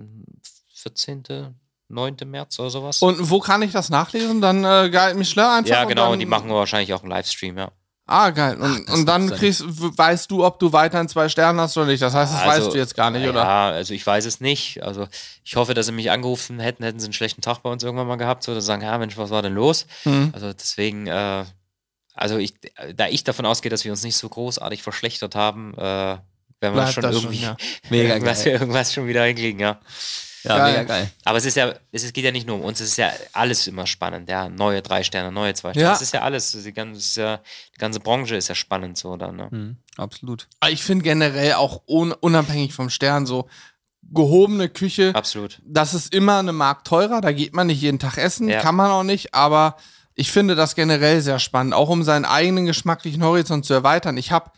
14. 0.73 1.55
9. 1.89 2.17
März 2.25 2.59
oder 2.59 2.69
sowas. 2.69 3.01
Und 3.01 3.29
wo 3.29 3.39
kann 3.39 3.61
ich 3.61 3.71
das 3.71 3.89
nachlesen? 3.89 4.41
Dann 4.41 4.63
äh, 4.63 4.89
Guide 4.89 5.15
Michelin 5.15 5.45
einfach? 5.45 5.69
Ja, 5.69 5.85
genau, 5.85 6.13
und 6.13 6.19
die 6.19 6.25
machen 6.25 6.49
wahrscheinlich 6.49 6.93
auch 6.93 7.01
einen 7.01 7.09
Livestream, 7.09 7.57
ja. 7.57 7.71
Ah, 8.11 8.31
geil. 8.31 8.57
Und, 8.59 8.85
Ach, 8.87 8.93
und 8.93 9.05
dann 9.05 9.29
kriegst, 9.29 9.63
weißt 9.67 10.31
du, 10.31 10.43
ob 10.43 10.57
du 10.57 10.73
weiterhin 10.73 11.07
zwei 11.07 11.29
Sterne 11.29 11.61
hast 11.61 11.77
oder 11.77 11.85
nicht. 11.85 12.01
Das 12.01 12.15
heißt, 12.15 12.33
das 12.33 12.41
also, 12.41 12.65
weißt 12.65 12.73
du 12.73 12.77
jetzt 12.79 12.95
gar 12.95 13.11
nicht, 13.11 13.23
ja, 13.23 13.29
oder? 13.29 13.43
Ja, 13.43 13.69
also 13.69 13.93
ich 13.93 14.05
weiß 14.05 14.25
es 14.25 14.41
nicht. 14.41 14.81
Also 14.81 15.07
ich 15.43 15.55
hoffe, 15.55 15.75
dass 15.75 15.85
sie 15.85 15.91
mich 15.91 16.09
angerufen 16.09 16.59
hätten, 16.59 16.83
hätten 16.83 16.99
sie 16.99 17.05
einen 17.05 17.13
schlechten 17.13 17.41
Tag 17.41 17.59
bei 17.59 17.69
uns 17.69 17.83
irgendwann 17.83 18.07
mal 18.07 18.15
gehabt, 18.15 18.43
so 18.43 18.55
dass 18.55 18.63
sie 18.63 18.67
sagen, 18.67 18.81
ja 18.81 18.97
Mensch, 18.97 19.15
was 19.15 19.29
war 19.29 19.43
denn 19.43 19.53
los? 19.53 19.85
Mhm. 20.05 20.31
Also 20.33 20.51
deswegen, 20.53 21.05
äh, 21.05 21.45
also 22.19 22.37
ich, 22.37 22.53
da 22.95 23.07
ich 23.07 23.23
davon 23.23 23.45
ausgehe, 23.45 23.69
dass 23.69 23.85
wir 23.85 23.91
uns 23.91 24.03
nicht 24.03 24.17
so 24.17 24.27
großartig 24.27 24.83
verschlechtert 24.83 25.35
haben, 25.35 25.73
äh, 25.75 26.17
werden 26.61 26.75
wir 26.75 26.87
schon 26.87 27.03
irgendwie 27.03 27.37
schon, 27.37 27.43
ja. 27.43 27.57
mega 27.89 28.13
irgendwas, 28.13 28.45
irgendwas 28.45 28.93
schon 28.93 29.07
wieder 29.07 29.23
hinkriegen, 29.23 29.59
ja. 29.59 29.79
Ja, 30.43 30.57
geil. 30.57 30.71
mega 30.71 30.83
geil. 30.83 31.11
Aber 31.25 31.37
es 31.37 31.45
ist 31.45 31.55
ja, 31.55 31.73
es 31.91 32.13
geht 32.13 32.23
ja 32.23 32.31
nicht 32.31 32.47
nur 32.47 32.57
um 32.57 32.63
uns, 32.63 32.79
es 32.79 32.89
ist 32.89 32.97
ja 32.97 33.11
alles 33.33 33.67
immer 33.67 33.87
spannend, 33.87 34.29
ja. 34.29 34.49
Neue 34.49 34.81
drei 34.81 35.03
Sterne, 35.03 35.31
neue 35.31 35.53
zwei 35.53 35.71
Sterne. 35.71 35.85
Ja. 35.85 35.91
Das 35.91 36.01
ist 36.01 36.13
ja 36.13 36.21
alles. 36.21 36.51
Die 36.51 36.73
ganze, 36.73 37.21
ja, 37.21 37.37
die 37.75 37.79
ganze 37.79 37.99
Branche 37.99 38.35
ist 38.35 38.47
ja 38.47 38.55
spannend 38.55 38.97
so 38.97 39.15
dann, 39.17 39.35
ne? 39.35 39.47
Mhm, 39.49 39.77
absolut. 39.97 40.47
Ich 40.69 40.83
finde 40.83 41.03
generell 41.03 41.53
auch 41.53 41.81
un 41.87 42.11
unabhängig 42.11 42.73
vom 42.73 42.89
Stern 42.89 43.25
so, 43.25 43.49
gehobene 44.01 44.69
Küche. 44.69 45.11
Absolut. 45.13 45.61
Das 45.65 45.93
ist 45.93 46.13
immer 46.13 46.39
eine 46.39 46.53
Mark 46.53 46.83
teurer, 46.83 47.21
da 47.21 47.31
geht 47.31 47.53
man 47.53 47.67
nicht 47.67 47.81
jeden 47.81 47.99
Tag 47.99 48.17
essen, 48.17 48.49
ja. 48.49 48.61
kann 48.61 48.75
man 48.75 48.91
auch 48.91 49.03
nicht, 49.03 49.33
aber 49.33 49.77
ich 50.19 50.33
finde 50.33 50.55
das 50.55 50.75
generell 50.75 51.21
sehr 51.21 51.39
spannend, 51.39 51.73
auch 51.73 51.87
um 51.87 52.03
seinen 52.03 52.25
eigenen 52.25 52.65
geschmacklichen 52.65 53.23
Horizont 53.23 53.65
zu 53.65 53.73
erweitern. 53.73 54.17
Ich 54.17 54.33
habe 54.33 54.51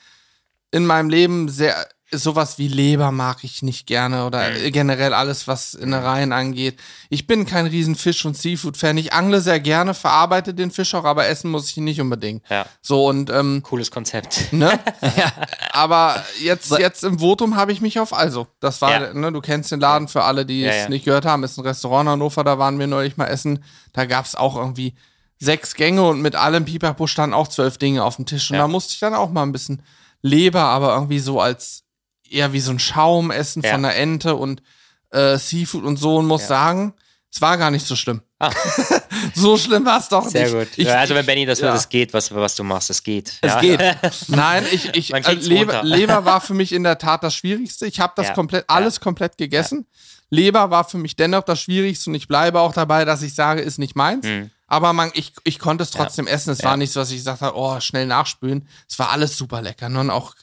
in 0.71 0.87
meinem 0.87 1.09
Leben 1.09 1.49
sehr 1.49 1.75
sowas 2.13 2.57
wie 2.57 2.67
Leber 2.67 3.11
mag 3.11 3.43
ich 3.43 3.61
nicht 3.61 3.85
gerne 3.85 4.25
oder 4.25 4.49
mhm. 4.49 4.71
generell 4.71 5.13
alles, 5.13 5.47
was 5.47 5.75
Innereien 5.75 6.33
angeht. 6.33 6.79
Ich 7.09 7.27
bin 7.27 7.45
kein 7.45 7.67
riesen 7.67 7.95
Fisch- 7.95 8.25
und 8.25 8.35
Seafood-Fan. 8.35 8.97
Ich 8.97 9.13
angle 9.13 9.39
sehr 9.39 9.59
gerne, 9.59 9.93
verarbeite 9.93 10.55
den 10.55 10.71
Fisch 10.71 10.95
auch, 10.95 11.05
aber 11.05 11.27
essen 11.27 11.51
muss 11.51 11.69
ich 11.69 11.77
ihn 11.77 11.83
nicht 11.83 12.01
unbedingt. 12.01 12.43
Ja. 12.49 12.65
So 12.81 13.05
und 13.05 13.29
ähm, 13.29 13.61
cooles 13.63 13.91
Konzept. 13.91 14.51
Ne? 14.51 14.77
ja. 15.15 15.31
Aber 15.71 16.25
jetzt, 16.41 16.71
jetzt 16.71 17.03
im 17.03 17.19
Votum 17.19 17.55
habe 17.55 17.71
ich 17.71 17.81
mich 17.81 17.99
auf 17.99 18.13
also. 18.13 18.47
Das 18.59 18.81
war, 18.81 18.91
ja. 18.91 19.13
ne, 19.13 19.31
du 19.31 19.39
kennst 19.39 19.71
den 19.71 19.79
Laden 19.79 20.07
für 20.07 20.23
alle, 20.23 20.45
die 20.45 20.61
ja, 20.61 20.71
es 20.71 20.89
nicht 20.89 21.05
gehört 21.05 21.25
haben. 21.25 21.43
Ist 21.43 21.57
ein 21.57 21.65
Restaurant 21.65 22.07
in 22.07 22.11
Hannover, 22.13 22.43
da 22.43 22.57
waren 22.57 22.79
wir 22.79 22.87
neulich 22.87 23.15
mal 23.15 23.27
essen. 23.27 23.63
Da 23.93 24.05
gab 24.05 24.25
es 24.25 24.35
auch 24.35 24.57
irgendwie 24.57 24.95
sechs 25.41 25.73
Gänge 25.73 26.07
und 26.07 26.21
mit 26.21 26.35
allem 26.35 26.65
Pipapo 26.65 27.07
standen 27.07 27.33
auch 27.33 27.47
zwölf 27.47 27.77
Dinge 27.77 28.03
auf 28.03 28.15
dem 28.15 28.27
Tisch. 28.27 28.51
Und 28.51 28.57
da 28.57 28.67
musste 28.67 28.93
ich 28.93 28.99
dann 28.99 29.15
auch 29.15 29.31
mal 29.31 29.41
ein 29.41 29.51
bisschen 29.51 29.81
Leber, 30.21 30.61
aber 30.61 30.93
irgendwie 30.93 31.19
so 31.19 31.41
als 31.41 31.83
eher 32.29 32.53
wie 32.53 32.59
so 32.59 32.71
ein 32.71 32.79
Schaumessen 32.79 33.63
ja. 33.63 33.71
von 33.71 33.81
der 33.81 33.97
Ente 33.97 34.35
und 34.35 34.61
äh, 35.09 35.37
Seafood 35.37 35.83
und 35.83 35.97
so 35.97 36.17
und 36.17 36.27
muss 36.27 36.43
ja. 36.43 36.47
sagen, 36.47 36.93
es 37.33 37.41
war 37.41 37.57
gar 37.57 37.71
nicht 37.71 37.87
so 37.87 37.95
schlimm. 37.95 38.21
Ah. 38.37 38.51
so 39.35 39.57
schlimm 39.57 39.83
war 39.83 39.99
es 39.99 40.09
doch 40.09 40.27
Sehr 40.27 40.43
nicht. 40.43 40.51
Sehr 40.51 40.65
gut. 40.65 40.77
Ich, 40.77 40.87
ja, 40.87 40.99
also 40.99 41.15
wenn 41.15 41.25
Benny 41.25 41.45
das 41.45 41.59
ja. 41.59 41.67
hört, 41.67 41.77
es 41.77 41.89
geht, 41.89 42.13
was, 42.13 42.33
was 42.33 42.55
du 42.55 42.63
machst, 42.63 42.91
es 42.91 43.01
geht. 43.01 43.39
Es 43.41 43.59
geht. 43.59 43.79
Nein, 44.27 44.65
ich, 44.71 44.95
ich 44.95 45.13
äh, 45.13 45.33
Leber, 45.33 45.81
Leber, 45.83 46.23
war 46.23 46.39
für 46.41 46.53
mich 46.53 46.71
in 46.71 46.83
der 46.83 46.97
Tat 46.97 47.23
das 47.23 47.33
Schwierigste. 47.33 47.87
Ich 47.87 47.99
habe 47.99 48.13
das 48.15 48.33
komplett, 48.33 48.65
alles 48.67 48.99
komplett 48.99 49.37
gegessen. 49.37 49.87
Leber 50.29 50.69
war 50.69 50.83
für 50.83 50.97
mich 50.97 51.15
dennoch 51.15 51.43
das 51.43 51.61
Schwierigste 51.61 52.09
und 52.09 52.15
ich 52.15 52.27
bleibe 52.27 52.59
auch 52.59 52.73
dabei, 52.73 53.05
dass 53.05 53.21
ich 53.21 53.33
sage, 53.33 53.61
ist 53.61 53.79
nicht 53.79 53.95
meins. 53.95 54.25
Mhm. 54.25 54.51
Aber 54.71 54.93
man, 54.93 55.11
ich, 55.15 55.33
ich 55.43 55.59
konnte 55.59 55.83
es 55.83 55.91
trotzdem 55.91 56.27
essen. 56.27 56.51
Es 56.51 56.63
war 56.63 56.77
nicht 56.77 56.93
so, 56.93 57.01
dass 57.01 57.11
ich 57.11 57.17
gesagt 57.17 57.41
habe, 57.41 57.57
oh, 57.57 57.81
schnell 57.81 58.05
nachspülen. 58.05 58.69
Es 58.89 58.97
war 58.99 59.09
alles 59.09 59.37
super 59.37 59.61
lecker. 59.61 59.89
Ne? 59.89 59.99
Und 59.99 60.09
auch 60.09 60.33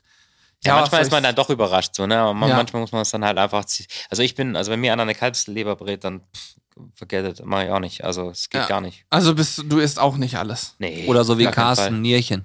ja, 0.62 0.74
ja 0.74 0.80
manchmal 0.80 1.00
ist 1.00 1.10
man 1.10 1.22
dann 1.22 1.34
doch 1.34 1.48
überrascht, 1.48 1.94
so, 1.94 2.06
ne? 2.06 2.34
Man, 2.34 2.50
ja. 2.50 2.56
Manchmal 2.56 2.82
muss 2.82 2.92
man 2.92 3.00
es 3.00 3.10
dann 3.10 3.24
halt 3.24 3.38
einfach 3.38 3.64
ziehen. 3.64 3.86
Also 4.10 4.22
ich 4.22 4.34
bin, 4.34 4.54
also 4.54 4.70
wenn 4.70 4.80
mir 4.80 4.92
einer 4.92 5.04
eine 5.04 5.14
Kalbsleber 5.14 5.76
brät, 5.76 6.04
dann 6.04 6.20
forget 6.94 7.38
it, 7.38 7.46
mach 7.46 7.62
ich 7.62 7.70
auch 7.70 7.78
nicht. 7.78 8.04
Also 8.04 8.28
es 8.28 8.50
geht 8.50 8.60
ja. 8.60 8.66
gar 8.66 8.82
nicht. 8.82 9.06
Also 9.08 9.34
bist 9.34 9.64
du 9.64 9.78
isst 9.78 9.98
auch 9.98 10.18
nicht 10.18 10.36
alles. 10.36 10.74
Nee. 10.78 11.06
Oder 11.06 11.24
so 11.24 11.38
wie 11.38 11.46
Carsten, 11.46 12.02
Nierchen. 12.02 12.44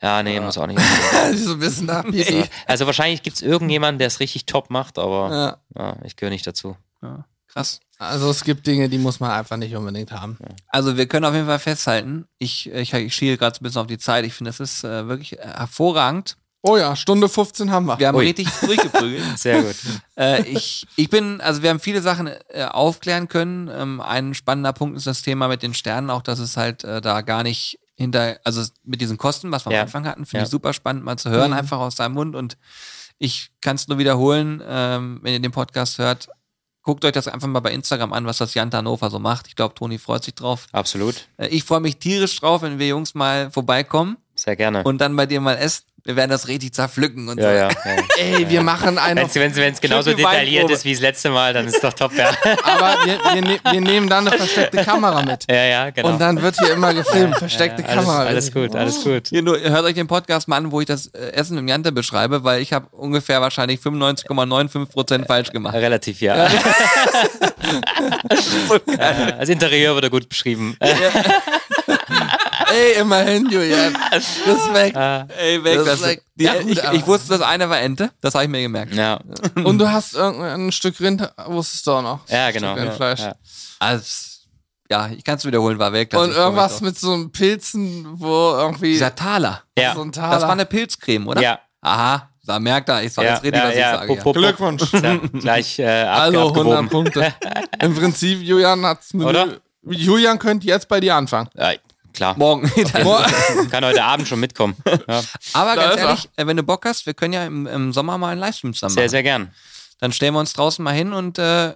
Ja, 0.00 0.22
nee, 0.22 0.38
muss 0.38 0.56
auch 0.56 0.68
nicht. 0.68 0.78
so 1.34 1.54
ein 1.54 1.58
bisschen 1.58 1.86
nach 1.86 2.04
nee. 2.04 2.44
Also 2.66 2.86
wahrscheinlich 2.86 3.24
gibt 3.24 3.36
es 3.36 3.42
irgendjemanden, 3.42 3.98
der 3.98 4.06
es 4.06 4.20
richtig 4.20 4.46
top 4.46 4.70
macht, 4.70 5.00
aber 5.00 5.58
ja. 5.76 5.96
ich 6.04 6.14
gehöre 6.14 6.30
nicht 6.30 6.46
dazu. 6.46 6.76
Krass. 7.52 7.80
Also 7.98 8.30
es 8.30 8.42
gibt 8.42 8.66
Dinge, 8.66 8.88
die 8.88 8.98
muss 8.98 9.20
man 9.20 9.30
einfach 9.30 9.56
nicht 9.56 9.76
unbedingt 9.76 10.10
haben. 10.10 10.36
Also 10.68 10.96
wir 10.96 11.06
können 11.06 11.24
auf 11.24 11.34
jeden 11.34 11.46
Fall 11.46 11.58
festhalten, 11.58 12.26
ich, 12.38 12.68
ich, 12.70 12.92
ich 12.92 13.14
schiele 13.14 13.36
gerade 13.36 13.56
ein 13.56 13.62
bisschen 13.62 13.80
auf 13.80 13.86
die 13.86 13.98
Zeit, 13.98 14.24
ich 14.24 14.34
finde, 14.34 14.50
das 14.50 14.60
ist 14.60 14.84
äh, 14.84 15.06
wirklich 15.06 15.32
hervorragend. 15.32 16.36
Oh 16.64 16.76
ja, 16.76 16.94
Stunde 16.94 17.28
15 17.28 17.72
haben 17.72 17.86
wir. 17.86 17.98
Wir 17.98 18.08
haben 18.08 18.16
Ui. 18.16 18.24
richtig 18.24 18.48
durchgeprügelt. 18.60 19.22
Sehr 19.36 19.62
gut. 19.62 19.74
Äh, 20.16 20.42
ich, 20.42 20.86
ich 20.94 21.10
bin, 21.10 21.40
also 21.40 21.62
wir 21.62 21.70
haben 21.70 21.80
viele 21.80 22.00
Sachen 22.02 22.28
äh, 22.28 22.64
aufklären 22.64 23.26
können. 23.26 23.68
Ähm, 23.68 24.00
ein 24.00 24.32
spannender 24.32 24.72
Punkt 24.72 24.96
ist 24.96 25.08
das 25.08 25.22
Thema 25.22 25.48
mit 25.48 25.64
den 25.64 25.74
Sternen, 25.74 26.08
auch 26.08 26.22
dass 26.22 26.38
es 26.38 26.56
halt 26.56 26.84
äh, 26.84 27.00
da 27.00 27.22
gar 27.22 27.42
nicht 27.42 27.80
hinter, 27.96 28.38
also 28.44 28.62
mit 28.84 29.00
diesen 29.00 29.18
Kosten, 29.18 29.50
was 29.50 29.66
wir 29.66 29.72
ja. 29.72 29.80
am 29.80 29.86
Anfang 29.86 30.06
hatten, 30.06 30.24
finde 30.24 30.42
ja. 30.42 30.44
ich 30.44 30.50
super 30.50 30.72
spannend 30.72 31.04
mal 31.04 31.16
zu 31.16 31.30
hören, 31.30 31.50
mhm. 31.50 31.56
einfach 31.56 31.78
aus 31.78 31.96
seinem 31.96 32.14
Mund. 32.14 32.36
Und 32.36 32.56
ich 33.18 33.50
kann 33.60 33.74
es 33.74 33.88
nur 33.88 33.98
wiederholen, 33.98 34.62
ähm, 34.64 35.18
wenn 35.22 35.32
ihr 35.32 35.40
den 35.40 35.52
Podcast 35.52 35.98
hört, 35.98 36.28
guckt 36.82 37.04
euch 37.04 37.12
das 37.12 37.28
einfach 37.28 37.48
mal 37.48 37.60
bei 37.60 37.72
Instagram 37.72 38.12
an, 38.12 38.26
was 38.26 38.38
das 38.38 38.54
Jan 38.54 38.72
Hannover 38.72 39.10
so 39.10 39.18
macht. 39.18 39.46
Ich 39.48 39.56
glaube, 39.56 39.74
Toni 39.74 39.98
freut 39.98 40.24
sich 40.24 40.34
drauf. 40.34 40.66
Absolut. 40.72 41.28
Äh, 41.36 41.48
ich 41.48 41.64
freue 41.64 41.80
mich 41.80 41.98
tierisch 41.98 42.38
drauf, 42.40 42.62
wenn 42.62 42.78
wir 42.78 42.88
Jungs 42.88 43.14
mal 43.14 43.50
vorbeikommen. 43.50 44.16
Sehr 44.34 44.56
gerne. 44.56 44.82
Und 44.84 44.98
dann 45.00 45.14
bei 45.16 45.26
dir 45.26 45.40
mal 45.40 45.54
essen. 45.54 45.84
Wir 46.04 46.16
werden 46.16 46.30
das 46.30 46.48
richtig 46.48 46.74
zerpflücken 46.74 47.28
und 47.28 47.38
ja, 47.38 47.44
so. 47.44 47.50
Ja, 47.50 47.68
ja. 47.84 48.02
Ey, 48.18 48.48
wir 48.48 48.62
machen 48.62 48.98
eine. 48.98 49.22
Wenn 49.32 49.72
es 49.72 49.80
genauso 49.80 50.12
detailliert 50.12 50.68
ist 50.70 50.84
wie 50.84 50.92
das 50.92 51.00
letzte 51.00 51.30
Mal, 51.30 51.52
dann 51.52 51.66
ist 51.66 51.82
doch 51.82 51.92
top, 51.92 52.12
ja. 52.16 52.30
Aber 52.64 52.96
wir, 53.04 53.18
wir, 53.34 53.42
ne-, 53.42 53.60
wir, 53.70 53.80
nehmen 53.80 54.08
dann 54.08 54.26
eine 54.26 54.36
versteckte 54.36 54.84
Kamera 54.84 55.22
mit. 55.22 55.46
Ja, 55.48 55.64
ja, 55.64 55.90
genau. 55.90 56.08
Und 56.08 56.20
dann 56.20 56.42
wird 56.42 56.56
hier 56.58 56.72
immer 56.72 56.92
gefilmt, 56.92 57.36
versteckte 57.36 57.84
alles, 57.84 58.04
Kamera. 58.04 58.24
Alles 58.24 58.52
gut, 58.52 58.74
alles 58.74 59.04
gut. 59.04 59.28
Hier, 59.28 59.42
nur, 59.42 59.60
hört 59.60 59.84
euch 59.84 59.94
den 59.94 60.08
Podcast 60.08 60.48
mal 60.48 60.56
an, 60.56 60.72
wo 60.72 60.80
ich 60.80 60.86
das 60.86 61.06
äh, 61.08 61.32
Essen 61.32 61.56
im 61.56 61.68
Jante 61.68 61.92
beschreibe, 61.92 62.42
weil 62.42 62.62
ich 62.62 62.72
habe 62.72 62.88
ungefähr 62.90 63.40
wahrscheinlich 63.40 63.80
95,95% 63.80 65.26
falsch 65.26 65.50
gemacht. 65.50 65.74
Relativ, 65.74 66.20
ja. 66.20 66.48
so 68.68 68.78
das 69.38 69.48
Interieur 69.48 69.94
wurde 69.94 70.10
gut 70.10 70.28
beschrieben. 70.28 70.76
Ey, 72.72 73.00
immerhin, 73.00 73.50
Julian. 73.50 73.96
Respekt. 74.46 74.96
Ah. 74.96 75.26
Ey, 75.38 75.62
weg. 75.62 75.80
Das 75.84 76.00
das 76.00 76.16
die, 76.34 76.44
ja, 76.44 76.54
ich, 76.54 76.82
ich, 76.82 77.06
wusste, 77.06 77.30
das 77.30 77.42
eine 77.42 77.68
war 77.68 77.80
Ente. 77.80 78.10
Das 78.20 78.34
habe 78.34 78.44
ich 78.44 78.50
mir 78.50 78.62
gemerkt. 78.62 78.94
Ja. 78.94 79.20
Und 79.62 79.78
du 79.78 79.90
hast 79.90 80.16
ein 80.16 80.72
Stück 80.72 80.98
Rind, 81.00 81.28
wusstest 81.46 81.86
du 81.86 81.92
auch 81.92 82.02
noch. 82.02 82.28
Ja, 82.28 82.50
genau. 82.50 82.74
Rindfleisch. 82.74 83.20
Ja. 83.20 83.34
Also, 83.78 84.04
ja, 84.90 85.08
ich 85.08 85.24
kann 85.24 85.36
es 85.36 85.44
wiederholen, 85.44 85.78
war 85.78 85.92
weg. 85.92 86.14
Und 86.14 86.32
irgendwas 86.32 86.80
mit 86.80 86.98
so 86.98 87.12
einem 87.12 87.32
Pilzen, 87.32 88.06
wo 88.12 88.52
irgendwie. 88.52 88.92
Dieser 88.92 89.14
Taler. 89.14 89.62
Ja. 89.78 89.94
So 89.94 90.02
ein 90.02 90.12
Taler. 90.12 90.34
Das 90.34 90.42
war 90.42 90.52
eine 90.52 90.66
Pilzcreme, 90.66 91.28
oder? 91.28 91.40
Ja. 91.40 91.58
Aha, 91.80 92.28
da 92.44 92.58
merkt 92.58 92.88
er, 92.88 93.02
ich 93.02 93.12
sag 93.12 93.24
ja, 93.24 93.32
jetzt 93.32 93.42
richtig, 93.42 93.62
ja, 93.62 93.68
was 93.68 93.76
ja, 93.76 93.92
ich 93.92 93.98
sage. 93.98 94.14
Ja. 94.14 94.32
Glückwunsch. 94.32 94.92
Ja, 95.02 95.16
gleich 95.16 95.78
äh, 95.78 96.02
ab, 96.02 96.20
Also 96.22 96.48
100 96.48 96.90
Punkte. 96.90 97.34
Im 97.80 97.94
Prinzip, 97.94 98.40
Julian 98.42 98.84
hat's 98.84 99.14
mit 99.14 99.26
Oder? 99.26 99.56
Julian 99.84 100.38
könnte 100.38 100.66
jetzt 100.66 100.88
bei 100.88 101.00
dir 101.00 101.16
anfangen. 101.16 101.48
Ja, 101.56 101.72
klar. 102.12 102.36
Morgen. 102.38 102.70
Kann 103.70 103.84
heute 103.84 104.02
Abend 104.02 104.28
schon 104.28 104.40
mitkommen. 104.40 104.76
Ja. 105.08 105.22
Aber 105.52 105.76
ganz 105.76 106.00
ehrlich, 106.00 106.28
äh, 106.36 106.46
wenn 106.46 106.56
du 106.56 106.62
Bock 106.62 106.84
hast, 106.84 107.06
wir 107.06 107.14
können 107.14 107.32
ja 107.32 107.46
im, 107.46 107.66
im 107.66 107.92
Sommer 107.92 108.18
mal 108.18 108.30
einen 108.30 108.40
Livestream 108.40 108.74
zusammen 108.74 108.94
Sehr, 108.94 109.04
machen. 109.04 109.10
sehr 109.10 109.22
gern. 109.22 109.54
Dann 110.00 110.12
stellen 110.12 110.34
wir 110.34 110.40
uns 110.40 110.52
draußen 110.52 110.82
mal 110.82 110.94
hin 110.94 111.12
und 111.12 111.38
äh, 111.38 111.74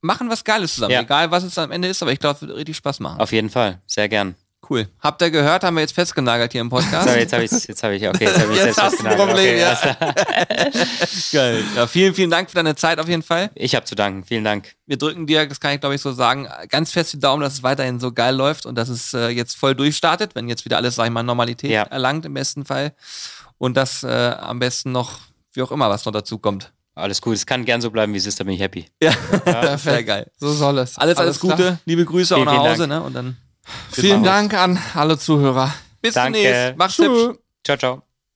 machen 0.00 0.28
was 0.28 0.44
Geiles 0.44 0.74
zusammen. 0.74 0.92
Ja. 0.92 1.00
Egal, 1.00 1.30
was 1.30 1.44
es 1.44 1.56
am 1.58 1.70
Ende 1.70 1.88
ist, 1.88 2.02
aber 2.02 2.12
ich 2.12 2.18
glaube, 2.18 2.36
es 2.36 2.42
wird 2.42 2.56
richtig 2.56 2.76
Spaß 2.76 3.00
machen. 3.00 3.20
Auf 3.20 3.32
jeden 3.32 3.50
Fall. 3.50 3.80
Sehr 3.86 4.08
gern. 4.08 4.34
Cool. 4.68 4.86
Habt 5.00 5.20
ihr 5.22 5.30
gehört? 5.30 5.64
Haben 5.64 5.74
wir 5.74 5.80
jetzt 5.80 5.94
festgenagelt 5.94 6.52
hier 6.52 6.60
im 6.60 6.70
Podcast? 6.70 7.08
So, 7.08 7.14
jetzt 7.16 7.32
habe 7.32 7.42
ich, 7.42 7.50
jetzt 7.50 7.82
habe 7.82 7.96
ich, 7.96 8.06
okay, 8.06 8.26
jetzt 8.26 8.38
habe 8.38 8.52
ich 8.52 8.58
jetzt 8.64 8.76
selbst 8.76 8.80
festgenagelt. 8.80 9.18
Problem, 9.18 9.36
okay, 9.36 9.60
ja. 9.60 10.14
Geil. 11.32 11.64
Ja, 11.74 11.86
vielen, 11.88 12.14
vielen 12.14 12.30
Dank 12.30 12.48
für 12.48 12.56
deine 12.56 12.76
Zeit 12.76 13.00
auf 13.00 13.08
jeden 13.08 13.24
Fall. 13.24 13.50
Ich 13.56 13.74
habe 13.74 13.84
zu 13.86 13.96
danken. 13.96 14.24
Vielen 14.24 14.44
Dank. 14.44 14.74
Wir 14.86 14.98
drücken 14.98 15.26
dir, 15.26 15.46
das 15.46 15.58
kann 15.58 15.74
ich 15.74 15.80
glaube 15.80 15.96
ich 15.96 16.00
so 16.00 16.12
sagen, 16.12 16.46
ganz 16.68 16.92
fest 16.92 17.12
die 17.12 17.18
Daumen, 17.18 17.42
dass 17.42 17.54
es 17.54 17.62
weiterhin 17.64 17.98
so 17.98 18.12
geil 18.12 18.36
läuft 18.36 18.64
und 18.64 18.76
dass 18.76 18.88
es 18.88 19.12
äh, 19.14 19.28
jetzt 19.28 19.56
voll 19.56 19.74
durchstartet, 19.74 20.36
wenn 20.36 20.48
jetzt 20.48 20.64
wieder 20.64 20.76
alles, 20.76 20.94
sag 20.94 21.06
ich 21.06 21.12
mal, 21.12 21.24
Normalität 21.24 21.70
ja. 21.70 21.82
erlangt 21.82 22.24
im 22.24 22.34
besten 22.34 22.64
Fall. 22.64 22.92
Und 23.58 23.76
dass 23.76 24.04
äh, 24.04 24.08
am 24.08 24.60
besten 24.60 24.92
noch, 24.92 25.18
wie 25.54 25.62
auch 25.62 25.72
immer, 25.72 25.90
was 25.90 26.04
noch 26.04 26.12
dazu 26.12 26.38
kommt. 26.38 26.72
Alles 26.94 27.20
gut, 27.20 27.34
es 27.34 27.46
kann 27.46 27.64
gern 27.64 27.80
so 27.80 27.90
bleiben, 27.90 28.12
wie 28.12 28.18
es 28.18 28.26
ist, 28.26 28.38
da 28.38 28.44
bin 28.44 28.54
ich 28.54 28.60
happy. 28.60 28.86
Ja, 29.02 29.12
ja. 29.46 29.78
sehr 29.78 30.04
geil. 30.04 30.30
So 30.36 30.52
soll 30.52 30.78
es. 30.78 30.98
Alles, 30.98 31.16
alles, 31.16 31.18
alles 31.18 31.40
Gute, 31.40 31.56
klar. 31.56 31.78
liebe 31.84 32.04
Grüße 32.04 32.34
vielen, 32.34 32.46
auch 32.46 32.52
nach 32.52 32.70
Hause, 32.70 32.86
ne? 32.86 33.02
Und 33.02 33.14
dann 33.14 33.36
Vielen 33.90 34.22
Dank 34.22 34.54
an 34.54 34.78
alle 34.94 35.18
Zuhörer. 35.18 35.72
Bis 36.00 36.14
Danke. 36.14 36.38
zunächst. 36.38 36.76
Mach's 36.76 36.98
hübsch. 36.98 37.38
Ciao, 37.64 37.76
ciao. 37.76 38.02